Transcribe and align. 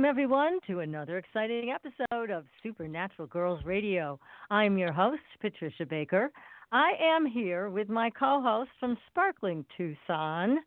Welcome, 0.00 0.08
everyone, 0.08 0.60
to 0.66 0.80
another 0.80 1.18
exciting 1.18 1.74
episode 1.74 2.30
of 2.30 2.46
Supernatural 2.62 3.28
Girls 3.28 3.62
Radio. 3.66 4.18
I'm 4.48 4.78
your 4.78 4.92
host, 4.92 5.20
Patricia 5.42 5.84
Baker. 5.84 6.32
I 6.72 6.92
am 6.98 7.26
here 7.26 7.68
with 7.68 7.90
my 7.90 8.08
co 8.08 8.40
host 8.42 8.70
from 8.80 8.96
Sparkling 9.10 9.62
Tucson. 9.76 10.60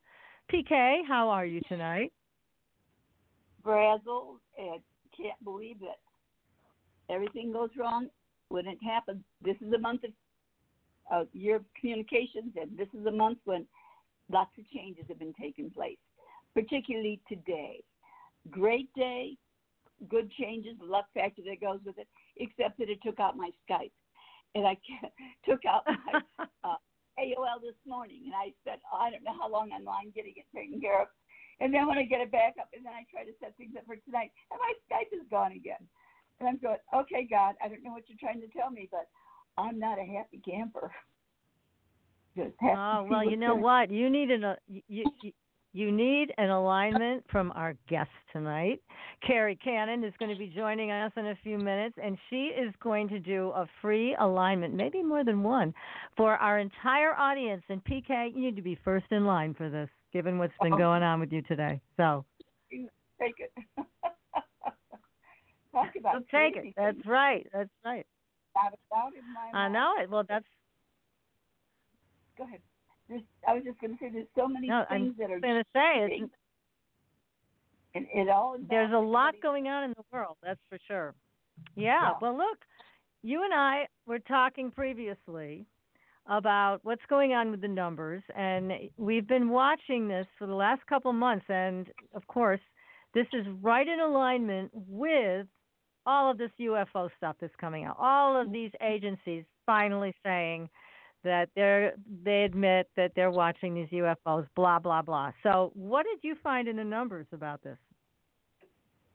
PK, 0.53 0.99
how 1.07 1.29
are 1.29 1.47
you 1.47 1.61
tonight? 1.67 2.13
Frazzled 3.63 4.37
and 4.55 4.79
can't 5.17 5.43
believe 5.43 5.79
that 5.79 5.97
everything 7.09 7.51
goes 7.51 7.71
wrong 7.75 8.09
when 8.49 8.67
it 8.67 8.77
happens. 8.83 9.23
This 9.43 9.57
is 9.65 9.73
a 9.73 9.79
month 9.79 10.01
of 10.03 10.11
uh, 11.11 11.25
year 11.33 11.55
of 11.55 11.65
communications, 11.81 12.53
and 12.55 12.77
this 12.77 12.89
is 12.93 13.03
a 13.07 13.11
month 13.11 13.39
when 13.45 13.65
lots 14.31 14.51
of 14.59 14.69
changes 14.69 15.05
have 15.07 15.17
been 15.17 15.33
taking 15.41 15.71
place, 15.71 15.97
particularly 16.53 17.19
today 17.27 17.83
great 18.49 18.93
day, 18.95 19.37
good 20.09 20.31
changes, 20.31 20.75
the 20.79 20.85
luck 20.85 21.05
factor 21.13 21.41
that 21.45 21.61
goes 21.61 21.79
with 21.85 21.97
it, 21.97 22.07
except 22.37 22.77
that 22.79 22.89
it 22.89 22.99
took 23.03 23.19
out 23.19 23.37
my 23.37 23.51
Skype. 23.63 23.91
And 24.55 24.67
I 24.67 24.77
took 25.49 25.65
out 25.65 25.83
my 25.85 26.21
uh, 26.63 26.79
AOL 27.19 27.61
this 27.61 27.77
morning, 27.85 28.21
and 28.25 28.33
I 28.33 28.53
spent, 28.61 28.81
oh, 28.91 28.97
I 28.97 29.09
don't 29.11 29.23
know 29.23 29.37
how 29.39 29.49
long 29.49 29.71
I'm 29.71 29.85
lying 29.85 30.11
getting 30.15 30.33
it 30.35 30.45
taken 30.55 30.81
care 30.81 31.01
of. 31.01 31.07
And 31.59 31.73
then 31.73 31.87
when 31.87 31.97
I 31.97 32.03
get 32.03 32.21
it 32.21 32.31
back 32.31 32.55
up, 32.59 32.69
and 32.73 32.85
then 32.85 32.93
I 32.93 33.05
try 33.09 33.23
to 33.23 33.31
set 33.39 33.55
things 33.57 33.73
up 33.77 33.85
for 33.85 33.95
tonight, 33.95 34.31
and 34.51 34.59
my 34.59 34.73
Skype 34.89 35.13
is 35.13 35.25
gone 35.29 35.53
again. 35.53 35.81
And 36.39 36.49
I'm 36.49 36.57
going, 36.57 36.81
okay, 36.93 37.27
God, 37.29 37.55
I 37.63 37.69
don't 37.69 37.83
know 37.83 37.91
what 37.91 38.03
you're 38.09 38.17
trying 38.19 38.41
to 38.41 38.47
tell 38.47 38.71
me, 38.71 38.89
but 38.91 39.07
I'm 39.57 39.79
not 39.79 39.99
a 39.99 40.05
happy 40.05 40.41
camper. 40.43 40.91
Oh 42.63 43.07
well, 43.09 43.23
you 43.23 43.37
know 43.37 43.53
what? 43.55 43.91
You 43.91 44.09
need 44.09 44.31
an 44.31 44.43
uh, 44.43 44.55
you, 44.67 44.81
you 45.21 45.31
you 45.73 45.91
need 45.91 46.31
an 46.37 46.51
alignment 46.51 47.23
from 47.31 47.51
our 47.55 47.75
guest 47.89 48.11
tonight. 48.31 48.79
Kerri 49.27 49.57
Kannan 49.59 50.03
is 50.03 50.13
going 50.19 50.31
to 50.31 50.37
be 50.37 50.47
joining 50.55 50.91
us 50.91 51.11
in 51.17 51.27
a 51.27 51.35
few 51.43 51.57
minutes, 51.57 51.95
and 52.01 52.15
she 52.29 52.45
is 52.45 52.71
going 52.81 53.09
to 53.09 53.19
do 53.19 53.49
a 53.55 53.65
free 53.81 54.15
alignment, 54.19 54.75
maybe 54.75 55.01
more 55.01 55.23
than 55.23 55.41
one, 55.41 55.73
for 56.15 56.35
our 56.35 56.59
entire 56.59 57.15
audience. 57.15 57.63
And 57.69 57.83
PK, 57.85 58.35
you 58.35 58.39
need 58.39 58.55
to 58.55 58.61
be 58.61 58.77
first 58.85 59.07
in 59.09 59.25
line 59.25 59.55
for 59.55 59.69
this, 59.69 59.89
given 60.13 60.37
what's 60.37 60.53
been 60.61 60.73
oh. 60.73 60.77
going 60.77 61.01
on 61.01 61.19
with 61.19 61.31
you 61.31 61.41
today. 61.41 61.81
So 61.97 62.23
take 62.71 63.33
it. 63.39 63.51
Talk 65.71 65.89
about 65.99 66.13
so 66.13 66.19
take 66.31 66.55
it. 66.55 66.73
That's 66.77 67.03
right. 67.07 67.47
That's 67.51 67.69
right. 67.83 68.05
I 69.55 69.67
know 69.69 69.93
it. 69.99 70.07
Well, 70.07 70.23
that's. 70.27 70.45
Go 72.37 72.43
ahead 72.43 72.59
there's, 73.09 73.21
I 73.47 73.53
was 73.53 73.63
just 73.63 73.79
going 73.79 73.93
to 73.93 73.99
say, 73.99 74.09
there's 74.11 74.27
so 74.37 74.47
many 74.47 74.67
no, 74.67 74.85
things 74.89 75.13
I'm 75.13 75.15
that 75.19 75.33
are. 75.33 75.39
going 75.39 75.63
to 75.63 75.69
say 75.73 76.07
it's, 76.21 76.33
and 77.95 78.07
it 78.13 78.29
all. 78.29 78.57
There's 78.69 78.93
a 78.93 78.97
lot 78.97 79.35
going 79.41 79.67
on 79.67 79.83
in 79.83 79.91
the 79.91 80.03
world. 80.11 80.37
That's 80.41 80.59
for 80.69 80.77
sure. 80.87 81.13
Yeah. 81.75 81.83
yeah. 81.83 82.11
Well, 82.21 82.37
look, 82.37 82.57
you 83.21 83.43
and 83.43 83.53
I 83.53 83.87
were 84.05 84.19
talking 84.19 84.71
previously 84.71 85.65
about 86.27 86.79
what's 86.83 87.05
going 87.09 87.33
on 87.33 87.51
with 87.51 87.61
the 87.61 87.67
numbers, 87.67 88.23
and 88.35 88.71
we've 88.97 89.27
been 89.27 89.49
watching 89.49 90.07
this 90.07 90.25
for 90.39 90.47
the 90.47 90.55
last 90.55 90.85
couple 90.87 91.11
months, 91.13 91.45
and 91.49 91.87
of 92.15 92.25
course, 92.27 92.61
this 93.13 93.27
is 93.33 93.45
right 93.61 93.87
in 93.87 93.99
alignment 93.99 94.71
with 94.73 95.45
all 96.05 96.31
of 96.31 96.37
this 96.37 96.51
UFO 96.59 97.09
stuff 97.17 97.35
that's 97.39 97.53
coming 97.59 97.85
out. 97.85 97.97
All 97.99 98.39
of 98.39 98.51
these 98.51 98.71
agencies 98.81 99.43
finally 99.65 100.13
saying 100.25 100.69
that 101.23 101.49
they're 101.55 101.93
they 102.23 102.43
admit 102.43 102.89
that 102.95 103.11
they're 103.15 103.31
watching 103.31 103.73
these 103.73 103.89
UFOs, 103.89 104.47
blah 104.55 104.79
blah 104.79 105.01
blah. 105.01 105.31
So, 105.43 105.71
what 105.75 106.05
did 106.05 106.27
you 106.27 106.35
find 106.43 106.67
in 106.67 106.75
the 106.75 106.83
numbers 106.83 107.27
about 107.31 107.63
this? 107.63 107.77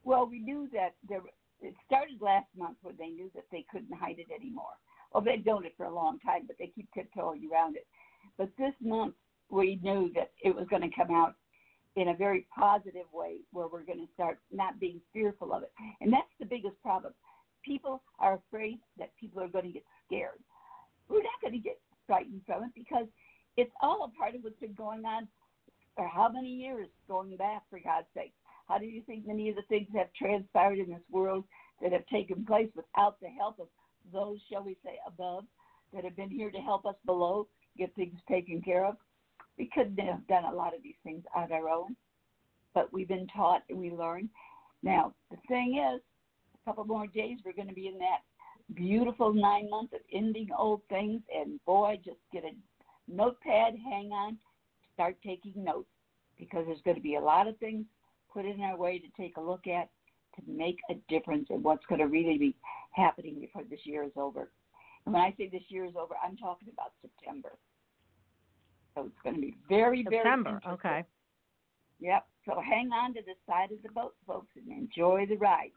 Well, 0.05 0.27
we 0.27 0.41
knew 0.41 0.69
that 0.73 0.95
there. 1.09 1.23
It 1.61 1.75
started 1.87 2.21
last 2.21 2.47
month 2.57 2.77
when 2.83 2.95
they 2.99 3.09
knew 3.09 3.31
that 3.35 3.45
they 3.51 3.67
couldn't 3.71 3.93
hide 3.93 4.19
it 4.19 4.29
anymore. 4.33 4.79
Well, 5.13 5.25
they've 5.25 5.45
known 5.45 5.65
it 5.65 5.75
for 5.77 5.87
a 5.87 5.95
long 5.95 6.19
time, 6.21 6.43
but 6.47 6.57
they 6.59 6.71
keep 6.73 6.89
tiptoeing 6.95 7.49
around 7.53 7.77
it. 7.77 7.87
But 8.37 8.51
this 8.59 8.75
month, 8.81 9.15
we 9.51 9.81
knew 9.83 10.13
that 10.15 10.31
it 10.45 10.55
was 10.55 10.67
going 10.69 10.83
to 10.83 10.95
come 10.95 11.11
out 11.11 11.35
in 11.97 12.09
a 12.09 12.15
very 12.15 12.47
positive 12.57 13.07
way, 13.13 13.39
where 13.53 13.67
we're 13.67 13.83
going 13.83 13.99
to 13.99 14.13
start 14.15 14.39
not 14.53 14.79
being 14.79 15.01
fearful 15.13 15.53
of 15.53 15.65
it. 15.65 15.73
And 16.01 16.13
that's 16.13 16.31
the 16.39 16.47
biggest 16.47 16.81
problem. 16.81 17.13
People 17.65 18.03
are 18.21 18.35
afraid 18.47 18.79
that 18.99 19.11
people 19.19 19.43
are 19.43 19.49
going 19.49 19.65
to 19.65 19.73
get 19.73 19.83
scared. 20.07 20.39
We're 21.09 21.23
not 21.23 21.41
going 21.43 21.55
to 21.55 21.59
get 21.59 21.79
frightened 22.09 22.41
from 22.45 22.65
it 22.65 22.71
because 22.75 23.07
it's 23.57 23.71
all 23.81 24.05
a 24.05 24.19
part 24.19 24.35
of 24.35 24.43
what's 24.43 24.59
been 24.59 24.75
going 24.75 25.05
on 25.05 25.29
for 25.95 26.09
how 26.09 26.29
many 26.29 26.49
years 26.49 26.89
going 27.07 27.37
back, 27.37 27.63
for 27.71 27.79
God's 27.79 28.07
sake. 28.15 28.33
How 28.69 28.79
do 28.79 28.87
you 28.87 29.03
think 29.07 29.27
many 29.27 29.49
of 29.51 29.57
the 29.57 29.63
things 29.69 29.89
have 29.97 30.09
transpired 30.15 30.79
in 30.79 30.89
this 30.89 31.03
world 31.11 31.45
that 31.83 31.93
have 31.93 32.07
taken 32.07 32.45
place 32.45 32.69
without 32.75 33.21
the 33.21 33.29
help 33.29 33.59
of 33.61 33.69
those, 34.13 34.39
shall 34.51 34.65
we 34.65 34.77
say, 34.85 34.99
above, 35.07 35.45
that 35.93 36.05
have 36.05 36.17
been 36.17 36.31
here 36.31 36.51
to 36.51 36.59
help 36.59 36.87
us 36.87 36.95
below 37.07 37.47
get 37.77 37.95
things 37.95 38.19
taken 38.29 38.63
care 38.63 38.85
of? 38.85 38.97
We 39.59 39.71
couldn't 39.75 39.99
have 39.99 40.27
done 40.29 40.45
a 40.45 40.55
lot 40.55 40.75
of 40.75 40.83
these 40.83 40.95
things 41.03 41.25
on 41.35 41.51
our 41.51 41.69
own, 41.69 41.97
but 42.75 42.93
we've 42.93 43.09
been 43.09 43.27
taught 43.35 43.63
and 43.69 43.79
we 43.79 43.91
learn. 43.91 44.29
Now, 44.83 45.15
the 45.31 45.39
thing 45.49 45.83
is, 45.95 46.01
a 46.55 46.65
couple 46.65 46.85
more 46.85 47.07
days, 47.09 47.39
we're 47.45 47.53
going 47.53 47.69
to 47.69 47.75
be 47.75 47.89
in 47.89 47.99
that 47.99 48.21
beautiful 48.75 49.33
nine 49.33 49.69
months 49.71 49.93
of 49.95 50.01
ending 50.13 50.49
old 50.57 50.83
things. 50.89 51.23
And 51.35 51.63
boy, 51.65 51.99
just 52.05 52.19
get 52.33 52.45
a 52.45 52.51
notepad, 53.13 53.75
hang 53.85 54.11
on, 54.13 54.39
start 54.95 55.17
taking 55.25 55.53
notes 55.57 55.89
because 56.39 56.65
there's 56.67 56.83
going 56.85 56.97
to 56.97 57.03
be 57.03 57.17
a 57.17 57.21
lot 57.21 57.49
of 57.49 57.57
things 57.59 57.85
put 58.33 58.45
in 58.45 58.61
our 58.61 58.77
way 58.77 58.99
to 58.99 59.23
take 59.23 59.37
a 59.37 59.41
look 59.41 59.67
at 59.67 59.89
to 60.37 60.43
make 60.47 60.79
a 60.91 60.95
difference 61.09 61.47
in 61.51 61.63
what's 61.63 61.85
going 61.87 62.01
to 62.01 62.07
really 62.07 62.39
be 62.39 62.55
happening 62.93 63.41
before 63.41 63.63
this 63.69 63.81
year 63.85 64.05
is 64.05 64.13
over. 64.17 64.51
And 65.05 65.15
when 65.15 65.23
I 65.23 65.35
say 65.37 65.49
this 65.49 65.63
year 65.69 65.85
is 65.85 65.95
over, 65.99 66.15
I'm 66.23 66.37
talking 66.37 66.69
about 66.73 66.93
September. 67.01 67.53
So 68.95 69.07
it's 69.07 69.23
going 69.23 69.37
to 69.37 69.41
be 69.41 69.57
very, 69.69 70.03
very 70.03 70.17
September. 70.17 70.61
very 70.63 70.75
okay. 70.75 71.05
Yep. 72.01 72.27
So 72.47 72.61
hang 72.61 72.91
on 72.93 73.15
to 73.15 73.21
the 73.23 73.35
side 73.47 73.73
of 73.73 73.83
the 73.83 73.89
boat, 73.91 74.15
folks, 74.27 74.49
and 74.57 74.71
enjoy 74.71 75.27
the 75.29 75.37
ride. 75.37 75.73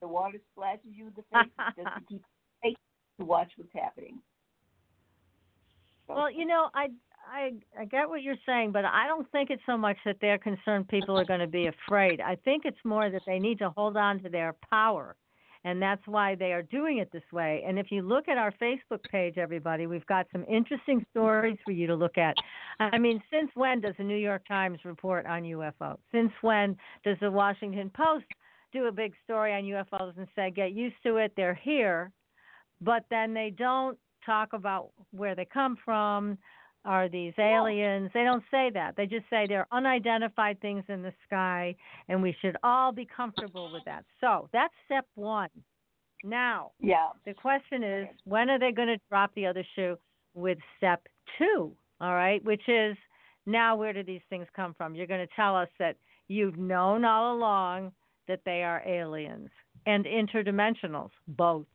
The 0.00 0.08
water 0.08 0.38
splashes 0.52 0.92
you 0.92 1.08
in 1.08 1.12
the 1.16 1.22
face 1.32 1.50
just 1.76 1.88
to 1.96 2.02
keep 2.08 2.22
to 3.18 3.24
watch 3.24 3.50
what's 3.56 3.72
happening. 3.74 4.20
So. 6.06 6.14
Well, 6.14 6.30
you 6.30 6.44
know, 6.44 6.68
I 6.74 6.88
I 7.26 7.52
I 7.78 7.84
get 7.86 8.08
what 8.08 8.22
you're 8.22 8.36
saying, 8.46 8.72
but 8.72 8.84
I 8.84 9.06
don't 9.06 9.30
think 9.32 9.50
it's 9.50 9.62
so 9.66 9.76
much 9.76 9.96
that 10.04 10.16
they're 10.20 10.38
concerned 10.38 10.88
people 10.88 11.18
are 11.18 11.24
going 11.24 11.40
to 11.40 11.46
be 11.46 11.66
afraid. 11.66 12.20
I 12.20 12.36
think 12.36 12.64
it's 12.64 12.84
more 12.84 13.10
that 13.10 13.22
they 13.26 13.38
need 13.38 13.58
to 13.60 13.70
hold 13.70 13.96
on 13.96 14.22
to 14.22 14.28
their 14.28 14.54
power. 14.70 15.16
And 15.66 15.80
that's 15.80 16.06
why 16.06 16.34
they 16.34 16.52
are 16.52 16.62
doing 16.62 16.98
it 16.98 17.10
this 17.10 17.22
way. 17.32 17.64
And 17.66 17.78
if 17.78 17.86
you 17.90 18.02
look 18.02 18.28
at 18.28 18.36
our 18.36 18.52
Facebook 18.52 19.02
page, 19.10 19.38
everybody, 19.38 19.86
we've 19.86 20.04
got 20.04 20.26
some 20.30 20.44
interesting 20.46 21.04
stories 21.10 21.56
for 21.64 21.72
you 21.72 21.86
to 21.86 21.94
look 21.94 22.18
at. 22.18 22.34
I 22.80 22.98
mean, 22.98 23.22
since 23.32 23.50
when 23.54 23.80
does 23.80 23.94
the 23.96 24.04
New 24.04 24.16
York 24.16 24.46
Times 24.46 24.80
report 24.84 25.24
on 25.24 25.42
UFO? 25.42 25.96
Since 26.12 26.32
when 26.42 26.76
does 27.02 27.16
the 27.22 27.30
Washington 27.30 27.90
Post 27.94 28.26
do 28.74 28.86
a 28.86 28.92
big 28.92 29.14
story 29.24 29.54
on 29.54 29.62
UFOs 29.62 30.18
and 30.18 30.28
say, 30.36 30.50
get 30.50 30.72
used 30.72 30.96
to 31.04 31.16
it, 31.16 31.32
they're 31.34 31.54
here? 31.54 32.12
But 32.80 33.04
then 33.10 33.34
they 33.34 33.50
don't 33.56 33.98
talk 34.24 34.52
about 34.52 34.90
where 35.12 35.34
they 35.34 35.44
come 35.44 35.76
from. 35.84 36.38
Are 36.86 37.08
these 37.08 37.32
aliens? 37.38 38.10
They 38.12 38.24
don't 38.24 38.44
say 38.50 38.70
that. 38.74 38.94
They 38.94 39.06
just 39.06 39.24
say 39.30 39.46
they're 39.48 39.66
unidentified 39.72 40.60
things 40.60 40.84
in 40.88 41.02
the 41.02 41.14
sky, 41.26 41.74
and 42.08 42.22
we 42.22 42.36
should 42.42 42.58
all 42.62 42.92
be 42.92 43.06
comfortable 43.06 43.72
with 43.72 43.84
that. 43.86 44.04
So 44.20 44.50
that's 44.52 44.74
step 44.84 45.06
one. 45.14 45.48
Now, 46.22 46.72
Yeah. 46.80 47.08
the 47.24 47.32
question 47.34 47.82
is, 47.82 48.08
when 48.24 48.50
are 48.50 48.58
they 48.58 48.72
going 48.72 48.88
to 48.88 48.98
drop 49.08 49.32
the 49.34 49.46
other 49.46 49.64
shoe 49.74 49.98
with 50.34 50.58
step 50.76 51.06
two? 51.38 51.74
All 52.00 52.14
right, 52.14 52.42
which 52.44 52.68
is 52.68 52.96
now 53.46 53.76
where 53.76 53.92
do 53.94 54.02
these 54.02 54.22
things 54.28 54.46
come 54.54 54.74
from? 54.74 54.94
You're 54.94 55.06
going 55.06 55.26
to 55.26 55.34
tell 55.34 55.56
us 55.56 55.68
that 55.78 55.96
you've 56.28 56.58
known 56.58 57.04
all 57.04 57.34
along 57.34 57.92
that 58.26 58.40
they 58.44 58.62
are 58.62 58.82
aliens 58.86 59.50
and 59.86 60.04
interdimensionals, 60.04 61.10
both. 61.28 61.66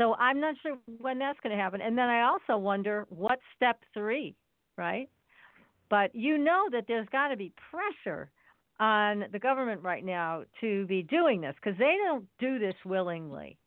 So 0.00 0.14
I'm 0.14 0.40
not 0.40 0.54
sure 0.62 0.78
when 0.98 1.18
that's 1.18 1.38
going 1.42 1.54
to 1.54 1.62
happen. 1.62 1.82
And 1.82 1.98
then 1.98 2.08
I 2.08 2.22
also 2.22 2.56
wonder 2.56 3.06
what's 3.10 3.42
step 3.54 3.78
three, 3.92 4.34
right? 4.78 5.10
But 5.90 6.14
you 6.14 6.38
know 6.38 6.68
that 6.72 6.84
there's 6.88 7.06
got 7.12 7.28
to 7.28 7.36
be 7.36 7.52
pressure 7.70 8.30
on 8.78 9.26
the 9.30 9.38
government 9.38 9.82
right 9.82 10.02
now 10.02 10.44
to 10.62 10.86
be 10.86 11.02
doing 11.02 11.42
this 11.42 11.54
because 11.62 11.78
they 11.78 11.96
don't 12.02 12.24
do 12.38 12.58
this 12.58 12.74
willingly. 12.86 13.58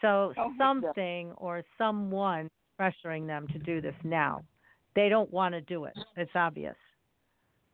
So 0.00 0.32
Oh, 0.36 0.52
something 0.58 1.32
or 1.36 1.62
someone 1.76 2.50
pressuring 2.80 3.28
them 3.28 3.46
to 3.52 3.58
do 3.60 3.80
this 3.80 3.94
now. 4.02 4.42
They 4.96 5.08
don't 5.08 5.32
want 5.32 5.54
to 5.54 5.60
do 5.60 5.84
it. 5.84 5.94
It's 6.16 6.30
obvious. 6.34 6.74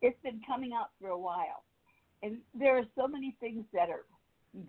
It's 0.03 0.17
been 0.21 0.41
coming 0.45 0.73
out 0.73 0.91
for 1.01 1.09
a 1.09 1.17
while. 1.17 1.63
And 2.21 2.37
there 2.53 2.77
are 2.77 2.85
so 2.95 3.07
many 3.07 3.35
things 3.39 3.65
that 3.73 3.89
are 3.89 4.05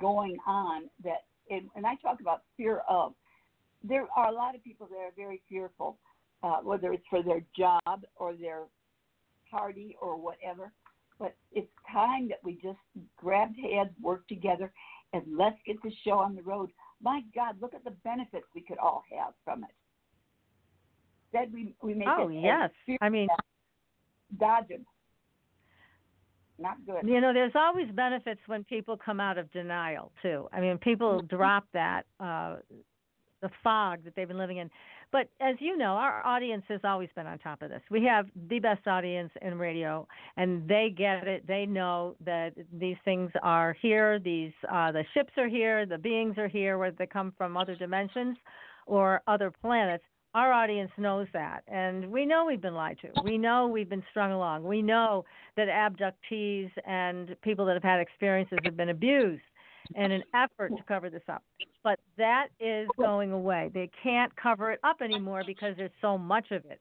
going 0.01 0.39
on 0.47 0.85
that, 1.05 1.25
and, 1.51 1.69
and 1.77 1.85
I 1.85 1.97
talk 1.97 2.21
about 2.21 2.43
fear 2.57 2.81
of, 2.89 3.13
there 3.83 4.07
are 4.17 4.29
a 4.29 4.33
lot 4.33 4.55
of 4.55 4.63
people 4.65 4.87
that 4.89 4.97
are 4.97 5.13
very 5.17 5.43
fearful, 5.49 5.99
uh, 6.43 6.59
whether 6.63 6.93
it's 6.93 7.07
for 7.09 7.23
their 7.23 7.43
job 7.57 8.05
or 8.17 8.35
their 8.35 8.65
party 9.51 9.97
or 10.01 10.17
whatever. 10.17 10.73
But 11.19 11.35
it's 11.53 11.71
time 11.91 12.29
that 12.29 12.39
we 12.45 12.55
just 12.55 12.79
grab 13.17 13.49
hands, 13.57 13.91
work 14.03 14.27
together, 14.29 14.73
and 15.13 15.23
let's 15.37 15.57
get 15.67 15.77
this 15.83 15.95
show 16.05 16.19
on 16.19 16.35
the 16.35 16.43
road. 16.43 16.71
My 17.03 17.23
God, 17.35 17.57
look 17.61 17.75
at 17.75 17.85
the 17.85 17.93
benefits 18.05 18.45
we 18.55 18.61
could 18.61 18.79
all 18.79 19.03
have 19.17 19.33
from 19.45 19.65
it. 19.65 19.71
That 21.33 21.51
we 21.53 21.75
we 21.83 21.95
make 21.95 22.09
Oh, 22.09 22.29
it 22.29 22.43
yes. 22.43 22.71
I 23.01 23.09
mean, 23.09 23.29
dodging. 24.39 24.85
Not 26.59 26.77
good. 26.87 27.07
You 27.07 27.21
know, 27.21 27.33
there's 27.35 27.53
always 27.55 27.89
benefits 27.95 28.41
when 28.47 28.65
people 28.65 28.97
come 28.97 29.21
out 29.21 29.37
of 29.37 29.51
denial 29.53 30.13
too. 30.23 30.49
I 30.53 30.61
mean, 30.61 30.79
people 30.79 31.23
Mm-hmm. 31.23 31.37
drop 31.37 31.65
that 31.73 32.03
uh 32.21 32.57
the 33.47 33.55
fog 33.63 34.05
that 34.05 34.15
they've 34.17 34.29
been 34.29 34.39
living 34.39 34.57
in. 34.59 34.71
But 35.13 35.29
as 35.41 35.55
you 35.61 35.77
know, 35.77 35.93
our 35.93 36.25
audience 36.27 36.65
has 36.69 36.81
always 36.83 37.09
been 37.15 37.27
on 37.27 37.39
top 37.39 37.63
of 37.63 37.71
this. 37.71 37.81
We 37.91 38.05
have 38.05 38.27
the 38.49 38.59
best 38.59 38.87
audience 38.89 39.31
in 39.41 39.57
radio, 39.57 40.07
and 40.37 40.69
they 40.69 40.93
get 40.97 41.29
it. 41.29 41.47
They 41.47 41.65
know 41.65 42.17
that 42.25 42.55
these 42.73 42.97
things 43.05 43.31
are 43.43 43.77
here. 43.81 44.19
These 44.19 44.53
uh, 44.71 44.91
the 44.93 45.05
ships 45.15 45.33
are 45.37 45.49
here. 45.49 45.87
The 45.87 45.99
beings 45.99 46.37
are 46.39 46.49
here, 46.49 46.77
whether 46.77 46.97
they 46.99 47.07
come 47.07 47.33
from 47.39 47.57
other 47.57 47.77
dimensions 47.77 48.37
or 48.87 49.23
other 49.29 49.53
planets. 49.63 50.05
Our 50.35 50.53
audience 50.53 50.91
knows 50.99 51.29
that, 51.33 51.63
and 51.67 52.11
we 52.11 52.27
know 52.27 52.45
we've 52.45 52.61
been 52.61 52.75
lied 52.75 52.99
to. 53.01 53.23
We 53.25 53.39
know 53.39 53.69
we've 53.69 53.89
been 53.89 54.05
strung 54.11 54.33
along. 54.33 54.65
We 54.65 54.83
know 54.83 55.25
that 55.57 55.69
abductees 55.69 56.71
and 56.87 57.35
people 57.41 57.65
that 57.67 57.75
have 57.75 57.83
had 57.83 58.01
experiences 58.01 58.59
have 58.65 58.77
been 58.77 58.91
abused 58.91 59.41
in 59.95 60.13
an 60.13 60.23
effort 60.35 60.77
to 60.77 60.83
cover 60.83 61.09
this 61.09 61.23
up. 61.29 61.43
But 61.87 62.01
that 62.19 62.49
is 62.59 62.89
oh. 62.99 63.03
going 63.03 63.31
away. 63.31 63.71
They 63.73 63.89
can't 64.03 64.35
cover 64.35 64.73
it 64.73 64.81
up 64.83 64.97
anymore 65.01 65.45
because 65.47 65.77
there's 65.77 65.93
so 66.01 66.19
much 66.19 66.51
of 66.51 66.65
it. 66.65 66.81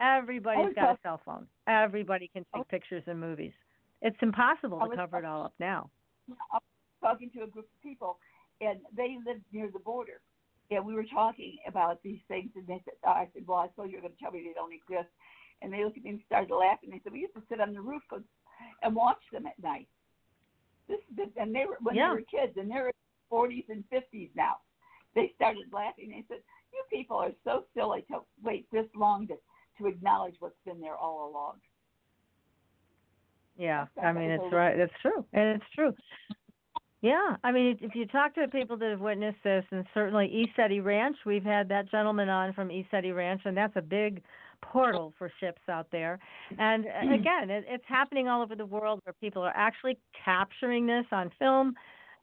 Everybody's 0.00 0.74
got 0.74 0.96
a 0.96 0.98
cell 1.04 1.20
phone. 1.24 1.46
Everybody 1.68 2.28
can 2.34 2.44
take 2.52 2.66
pictures 2.66 3.04
and 3.06 3.20
movies. 3.20 3.52
It's 4.02 4.16
impossible 4.22 4.80
to 4.80 4.96
cover 4.96 5.20
it 5.20 5.24
all 5.24 5.44
up 5.44 5.54
now. 5.60 5.88
I 6.50 6.54
was 6.54 6.62
talking 7.00 7.30
to 7.36 7.44
a 7.44 7.46
group 7.46 7.66
of 7.66 7.80
people, 7.80 8.18
and 8.60 8.80
they 8.96 9.18
lived 9.24 9.44
near 9.52 9.70
the 9.72 9.78
border. 9.78 10.20
And 10.72 10.84
we 10.84 10.94
were 10.94 11.06
talking 11.14 11.58
about 11.68 12.02
these 12.02 12.18
things, 12.26 12.50
and 12.56 12.66
they 12.66 12.82
said, 12.84 12.94
I 13.06 13.28
said, 13.34 13.44
well, 13.46 13.58
I 13.58 13.68
thought 13.76 13.88
you 13.88 13.98
were 13.98 14.02
going 14.02 14.14
to 14.14 14.18
tell 14.20 14.32
me 14.32 14.42
they 14.44 14.52
don't 14.52 14.72
exist. 14.74 15.14
And 15.62 15.72
they 15.72 15.84
looked 15.84 15.98
at 15.98 16.02
me 16.02 16.10
and 16.10 16.20
started 16.26 16.52
laughing. 16.52 16.90
They 16.90 17.00
said, 17.04 17.12
we 17.12 17.20
used 17.20 17.34
to 17.34 17.42
sit 17.48 17.60
on 17.60 17.72
the 17.72 17.80
roof 17.80 18.02
and 18.82 18.96
watch 18.96 19.22
them 19.32 19.46
at 19.46 19.62
night. 19.62 19.86
This, 20.88 20.98
this 21.16 21.28
and 21.36 21.54
they 21.54 21.66
were 21.66 21.78
when 21.80 21.94
Yeah. 21.94 22.08
they 22.08 22.14
were 22.14 22.22
kids, 22.22 22.56
and 22.56 22.64
in 22.64 22.68
their 22.70 22.90
40s 23.34 23.64
and 23.68 23.84
50s 23.92 24.30
now. 24.36 24.56
They 25.14 25.32
started 25.36 25.64
laughing. 25.72 26.10
They 26.10 26.24
said, 26.28 26.42
"You 26.72 26.82
people 26.90 27.16
are 27.16 27.32
so 27.44 27.64
silly 27.74 28.02
to 28.10 28.20
wait 28.42 28.66
this 28.70 28.86
long 28.94 29.26
to 29.28 29.36
to 29.78 29.86
acknowledge 29.86 30.36
what's 30.38 30.58
been 30.64 30.80
there 30.80 30.96
all 30.96 31.30
along." 31.30 31.60
Yeah, 33.56 33.86
I 34.02 34.12
mean 34.12 34.30
it's 34.30 34.52
right. 34.52 34.78
It's 34.78 34.92
true, 35.00 35.24
and 35.32 35.56
it's 35.56 35.70
true. 35.74 35.94
Yeah, 37.00 37.36
I 37.44 37.52
mean 37.52 37.78
if 37.80 37.94
you 37.94 38.06
talk 38.06 38.34
to 38.34 38.48
people 38.48 38.76
that 38.78 38.90
have 38.90 39.00
witnessed 39.00 39.42
this, 39.44 39.64
and 39.70 39.84
certainly 39.94 40.26
East 40.26 40.58
Ranch, 40.58 41.16
we've 41.24 41.44
had 41.44 41.68
that 41.68 41.90
gentleman 41.90 42.28
on 42.28 42.52
from 42.52 42.72
East 42.72 42.88
Ranch, 42.92 43.42
and 43.44 43.56
that's 43.56 43.76
a 43.76 43.82
big 43.82 44.22
portal 44.62 45.12
for 45.18 45.30
ships 45.38 45.60
out 45.68 45.86
there. 45.92 46.18
And 46.58 46.86
again, 47.12 47.50
it, 47.50 47.64
it's 47.68 47.84
happening 47.86 48.26
all 48.28 48.42
over 48.42 48.56
the 48.56 48.66
world 48.66 49.00
where 49.04 49.12
people 49.20 49.42
are 49.42 49.52
actually 49.54 49.98
capturing 50.24 50.86
this 50.86 51.04
on 51.12 51.30
film 51.38 51.74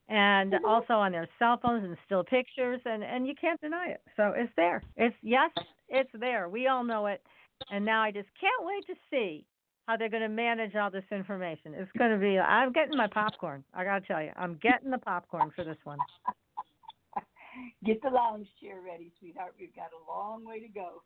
and 0.08 0.52
mm-hmm. 0.52 0.64
also 0.64 0.94
on 0.94 1.12
their 1.12 1.28
cell 1.38 1.58
phones 1.62 1.84
and 1.84 1.96
still 2.04 2.24
pictures 2.24 2.80
and 2.84 3.02
and 3.02 3.26
you 3.26 3.34
can't 3.40 3.60
deny 3.60 3.88
it. 3.88 4.02
So 4.16 4.32
it's 4.36 4.52
there. 4.56 4.82
It's 4.96 5.16
yes, 5.22 5.50
it's 5.88 6.10
there. 6.18 6.48
We 6.48 6.66
all 6.66 6.84
know 6.84 7.06
it. 7.06 7.22
And 7.70 7.84
now 7.84 8.02
I 8.02 8.10
just 8.10 8.28
can't 8.40 8.66
wait 8.66 8.86
to 8.86 8.94
see 9.10 9.44
how 9.86 9.96
they're 9.96 10.08
going 10.08 10.22
to 10.22 10.28
manage 10.28 10.74
all 10.74 10.90
this 10.90 11.04
information. 11.10 11.74
It's 11.74 11.90
going 11.98 12.10
to 12.10 12.18
be 12.18 12.38
I'm 12.38 12.72
getting 12.72 12.96
my 12.96 13.06
popcorn. 13.06 13.64
I 13.74 13.84
got 13.84 14.00
to 14.00 14.06
tell 14.06 14.22
you. 14.22 14.30
I'm 14.36 14.58
getting 14.62 14.90
the 14.90 14.98
popcorn 14.98 15.52
for 15.54 15.64
this 15.64 15.78
one. 15.84 15.98
Get 17.84 18.00
the 18.02 18.08
lounge 18.08 18.46
chair 18.62 18.76
ready, 18.84 19.12
sweetheart. 19.18 19.54
We've 19.58 19.74
got 19.74 19.90
a 19.92 20.10
long 20.10 20.44
way 20.44 20.60
to 20.60 20.68
go. 20.68 21.02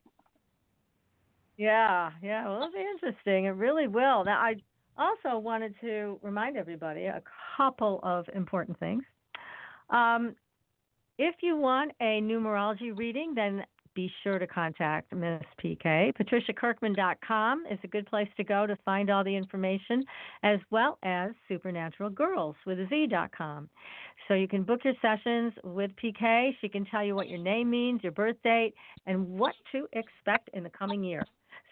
Yeah, 1.57 2.11
yeah. 2.23 2.47
Well, 2.47 2.57
it'll 2.57 2.73
be 2.73 2.79
interesting. 2.79 3.47
It 3.47 3.51
really 3.51 3.89
will. 3.89 4.25
Now, 4.25 4.39
I 4.39 4.57
also 4.99 5.39
wanted 5.39 5.75
to 5.81 6.19
remind 6.23 6.57
everybody 6.57 7.05
a 7.05 7.23
couple 7.57 8.01
of 8.03 8.27
important 8.35 8.79
things. 8.79 9.03
Um, 9.91 10.35
if 11.19 11.37
you 11.43 11.57
want 11.57 11.93
a 12.01 12.21
numerology 12.21 12.97
reading, 12.97 13.35
then 13.35 13.65
be 13.97 14.13
sure 14.23 14.39
to 14.39 14.47
contact 14.47 15.13
Miss 15.15 15.43
PK. 15.65 16.13
PatriciaKirkman.com 16.15 17.65
is 17.71 17.79
a 17.83 17.89
good 17.89 18.07
place 18.07 18.29
to 18.37 18.45
go 18.45 18.67
to 18.67 18.77
find 18.85 19.11
all 19.11 19.25
the 19.25 19.35
information, 19.35 20.05
as 20.43 20.61
well 20.71 20.99
as 21.03 21.31
Supernatural 21.49 22.11
Girls 22.11 22.55
with 22.67 22.79
a 22.79 22.87
Z.com. 22.89 23.71
So 24.29 24.35
you 24.35 24.47
can 24.47 24.65
book 24.65 24.81
your 24.85 24.95
sessions 25.01 25.55
with 25.65 25.91
PK. 25.97 26.51
She 26.61 26.69
can 26.69 26.85
tell 26.85 27.03
you 27.03 27.15
what 27.15 27.29
your 27.29 27.39
name 27.39 27.71
means, 27.71 28.03
your 28.03 28.13
birth 28.13 28.37
date, 28.45 28.75
and 29.07 29.27
what 29.27 29.55
to 29.73 29.89
expect 29.95 30.51
in 30.53 30.63
the 30.63 30.71
coming 30.71 31.03
year. 31.03 31.23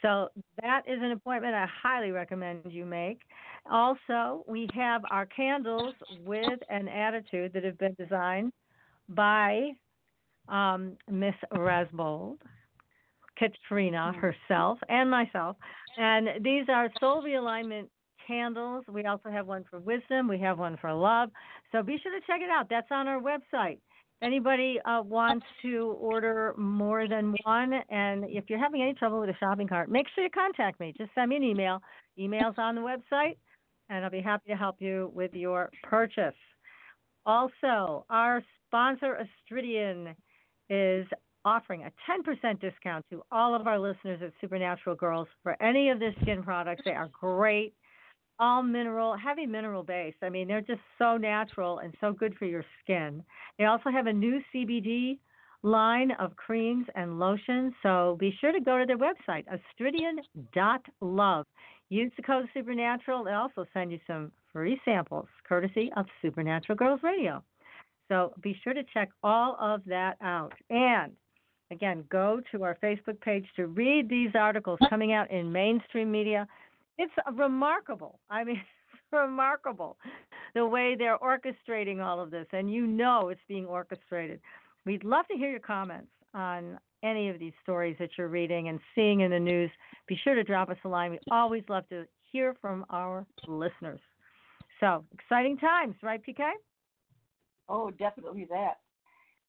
So 0.05 0.29
that 0.61 0.83
is 0.87 0.99
an 1.01 1.13
appointment 1.13 1.55
I 1.55 1.67
highly 1.83 2.11
recommend 2.11 2.61
you 2.69 2.85
make. 2.85 3.21
Also, 3.71 4.45
we 4.47 4.69
have 4.75 5.01
our 5.11 5.25
candles 5.25 5.95
with 6.27 6.61
an 6.69 6.89
attitude 6.89 7.55
that 7.55 7.65
have 7.65 7.79
been 7.79 7.97
designed 7.99 8.53
by 9.09 9.71
um, 10.51 10.99
Miss 11.11 11.35
Rasbold, 11.55 12.37
Katrina 13.39 14.13
herself, 14.13 14.79
and 14.91 15.11
myself. 15.11 15.57
And 15.97 16.45
these 16.45 16.67
are 16.69 16.91
soul 17.01 17.23
realignment 17.23 17.89
candles. 18.27 18.85
We 18.87 19.07
also 19.07 19.31
have 19.31 19.47
one 19.47 19.65
for 19.71 19.81
wisdom. 19.81 20.29
We 20.29 20.39
have 20.41 20.59
one 20.59 20.77
for 20.83 20.93
love. 20.93 21.31
So 21.73 21.83
be 21.83 21.97
sure 22.03 22.13
to 22.13 22.27
check 22.27 22.43
it 22.43 22.51
out. 22.51 22.67
That's 22.69 22.89
on 22.91 23.09
our 23.09 23.23
website. 23.23 23.79
Anybody 24.23 24.79
uh, 24.85 25.03
wants 25.03 25.45
to 25.63 25.97
order 25.99 26.55
more 26.57 27.07
than 27.09 27.35
one, 27.45 27.73
and 27.91 28.25
if 28.25 28.45
you're 28.49 28.59
having 28.59 28.81
any 28.81 28.95
trouble 28.95 29.21
with 29.21 29.29
a 29.29 29.37
shopping 29.39 29.69
cart, 29.69 29.91
make 29.91 30.07
sure 30.15 30.25
you 30.25 30.31
contact 30.31 30.81
me. 30.81 30.95
Just 30.97 31.11
send 31.15 31.29
me 31.29 31.37
an 31.37 31.43
email. 31.43 31.83
Email's 32.19 32.55
on 32.57 32.75
the 32.75 32.81
website, 32.81 33.37
and 33.91 34.05
I'll 34.05 34.11
be 34.11 34.23
happy 34.23 34.51
to 34.51 34.57
help 34.57 34.77
you 34.79 35.11
with 35.15 35.35
your 35.35 35.71
purchase. 35.83 36.35
Also, 37.27 38.07
our 38.09 38.43
sponsor, 38.67 39.19
Astridian, 39.53 40.15
is 40.71 41.07
offering 41.45 41.83
a 41.83 41.93
10% 42.11 42.61
discount 42.61 43.05
to 43.11 43.23
all 43.31 43.55
of 43.55 43.67
our 43.67 43.79
listeners 43.79 44.21
at 44.23 44.33
Supernatural 44.41 44.97
Girls 44.97 45.29
for 45.43 45.61
any 45.63 45.91
of 45.91 45.99
their 45.99 46.15
skin 46.23 46.43
products. 46.43 46.83
They 46.85 46.93
are 46.93 47.11
great, 47.13 47.75
all 48.39 48.63
mineral, 48.63 49.17
heavy 49.17 49.47
mineral 49.47 49.83
based. 49.83 50.19
I 50.23 50.29
mean, 50.29 50.49
they're 50.49 50.61
just 50.61 50.81
so 50.99 51.17
natural 51.17 51.79
and 51.79 51.95
so 52.01 52.13
good 52.13 52.35
for 52.37 52.47
your 52.47 52.65
skin. 52.83 53.23
They 53.59 53.65
also 53.65 53.91
have 53.91 54.07
a 54.07 54.13
new 54.13 54.41
CBD 54.53 55.19
line 55.63 56.11
of 56.19 56.37
creams 56.37 56.87
and 56.95 57.19
lotions, 57.19 57.73
so 57.83 58.17
be 58.21 58.37
sure 58.41 58.53
to 58.53 58.61
go 58.61 58.79
to 58.79 58.85
their 58.87 58.99
website, 58.99 59.45
astridian.love. 59.81 61.47
Use 61.89 62.13
the 62.17 62.23
code 62.23 62.49
Supernatural. 62.53 63.25
They 63.25 63.33
also 63.33 63.65
send 63.73 63.93
you 63.93 63.99
some 64.07 64.33
free 64.53 64.81
samples, 64.85 65.27
courtesy 65.49 65.91
of 65.97 66.07
Supernatural 66.23 66.77
Girls 66.77 67.01
Radio. 67.03 67.43
So 68.09 68.35
be 68.43 68.57
sure 68.63 68.75
to 68.75 68.83
check 68.93 69.11
all 69.23 69.57
of 69.61 69.83
that 69.87 70.17
out. 70.23 70.53
And 70.71 71.13
again, 71.71 72.05
go 72.11 72.41
to 72.53 72.63
our 72.65 72.77
Facebook 72.83 73.21
page 73.21 73.47
to 73.57 73.67
read 73.67 74.09
these 74.09 74.31
articles 74.35 74.79
coming 74.91 75.13
out 75.13 75.31
in 75.31 75.51
mainstream 75.51 76.11
media. 76.11 76.47
It's 76.99 77.13
remarkable. 77.35 78.21
I 78.31 78.45
mean, 78.45 78.61
remarkable 79.13 79.97
the 80.55 80.67
way 80.67 80.95
they're 80.97 81.19
orchestrating 81.19 82.05
all 82.05 82.21
of 82.21 82.31
this, 82.31 82.47
and 82.53 82.73
you 82.73 82.87
know 82.87 83.29
it's 83.29 83.41
being 83.49 83.67
orchestrated. 83.67 84.41
We'd 84.87 85.05
love 85.05 85.27
to 85.31 85.37
hear 85.37 85.51
your 85.51 85.61
comments 85.61 86.11
on 86.35 86.79
any 87.03 87.29
of 87.29 87.39
these 87.39 87.53
stories 87.63 87.97
that 87.99 88.11
you're 88.17 88.29
reading 88.29 88.69
and 88.69 88.79
seeing 88.95 89.21
in 89.21 89.31
the 89.31 89.39
news. 89.39 89.71
Be 90.07 90.19
sure 90.23 90.35
to 90.35 90.45
drop 90.45 90.71
us 90.71 90.77
a 90.85 90.89
line. 90.89 91.11
We 91.11 91.19
always 91.31 91.65
love 91.69 91.89
to 91.89 92.05
hear 92.31 92.55
from 92.61 92.85
our 92.91 93.27
listeners. 93.47 94.01
So, 94.81 95.05
exciting 95.13 95.59
times, 95.59 95.95
right, 96.03 96.21
PK? 96.21 96.51
Oh, 97.69 97.91
definitely 97.91 98.47
that. 98.51 98.79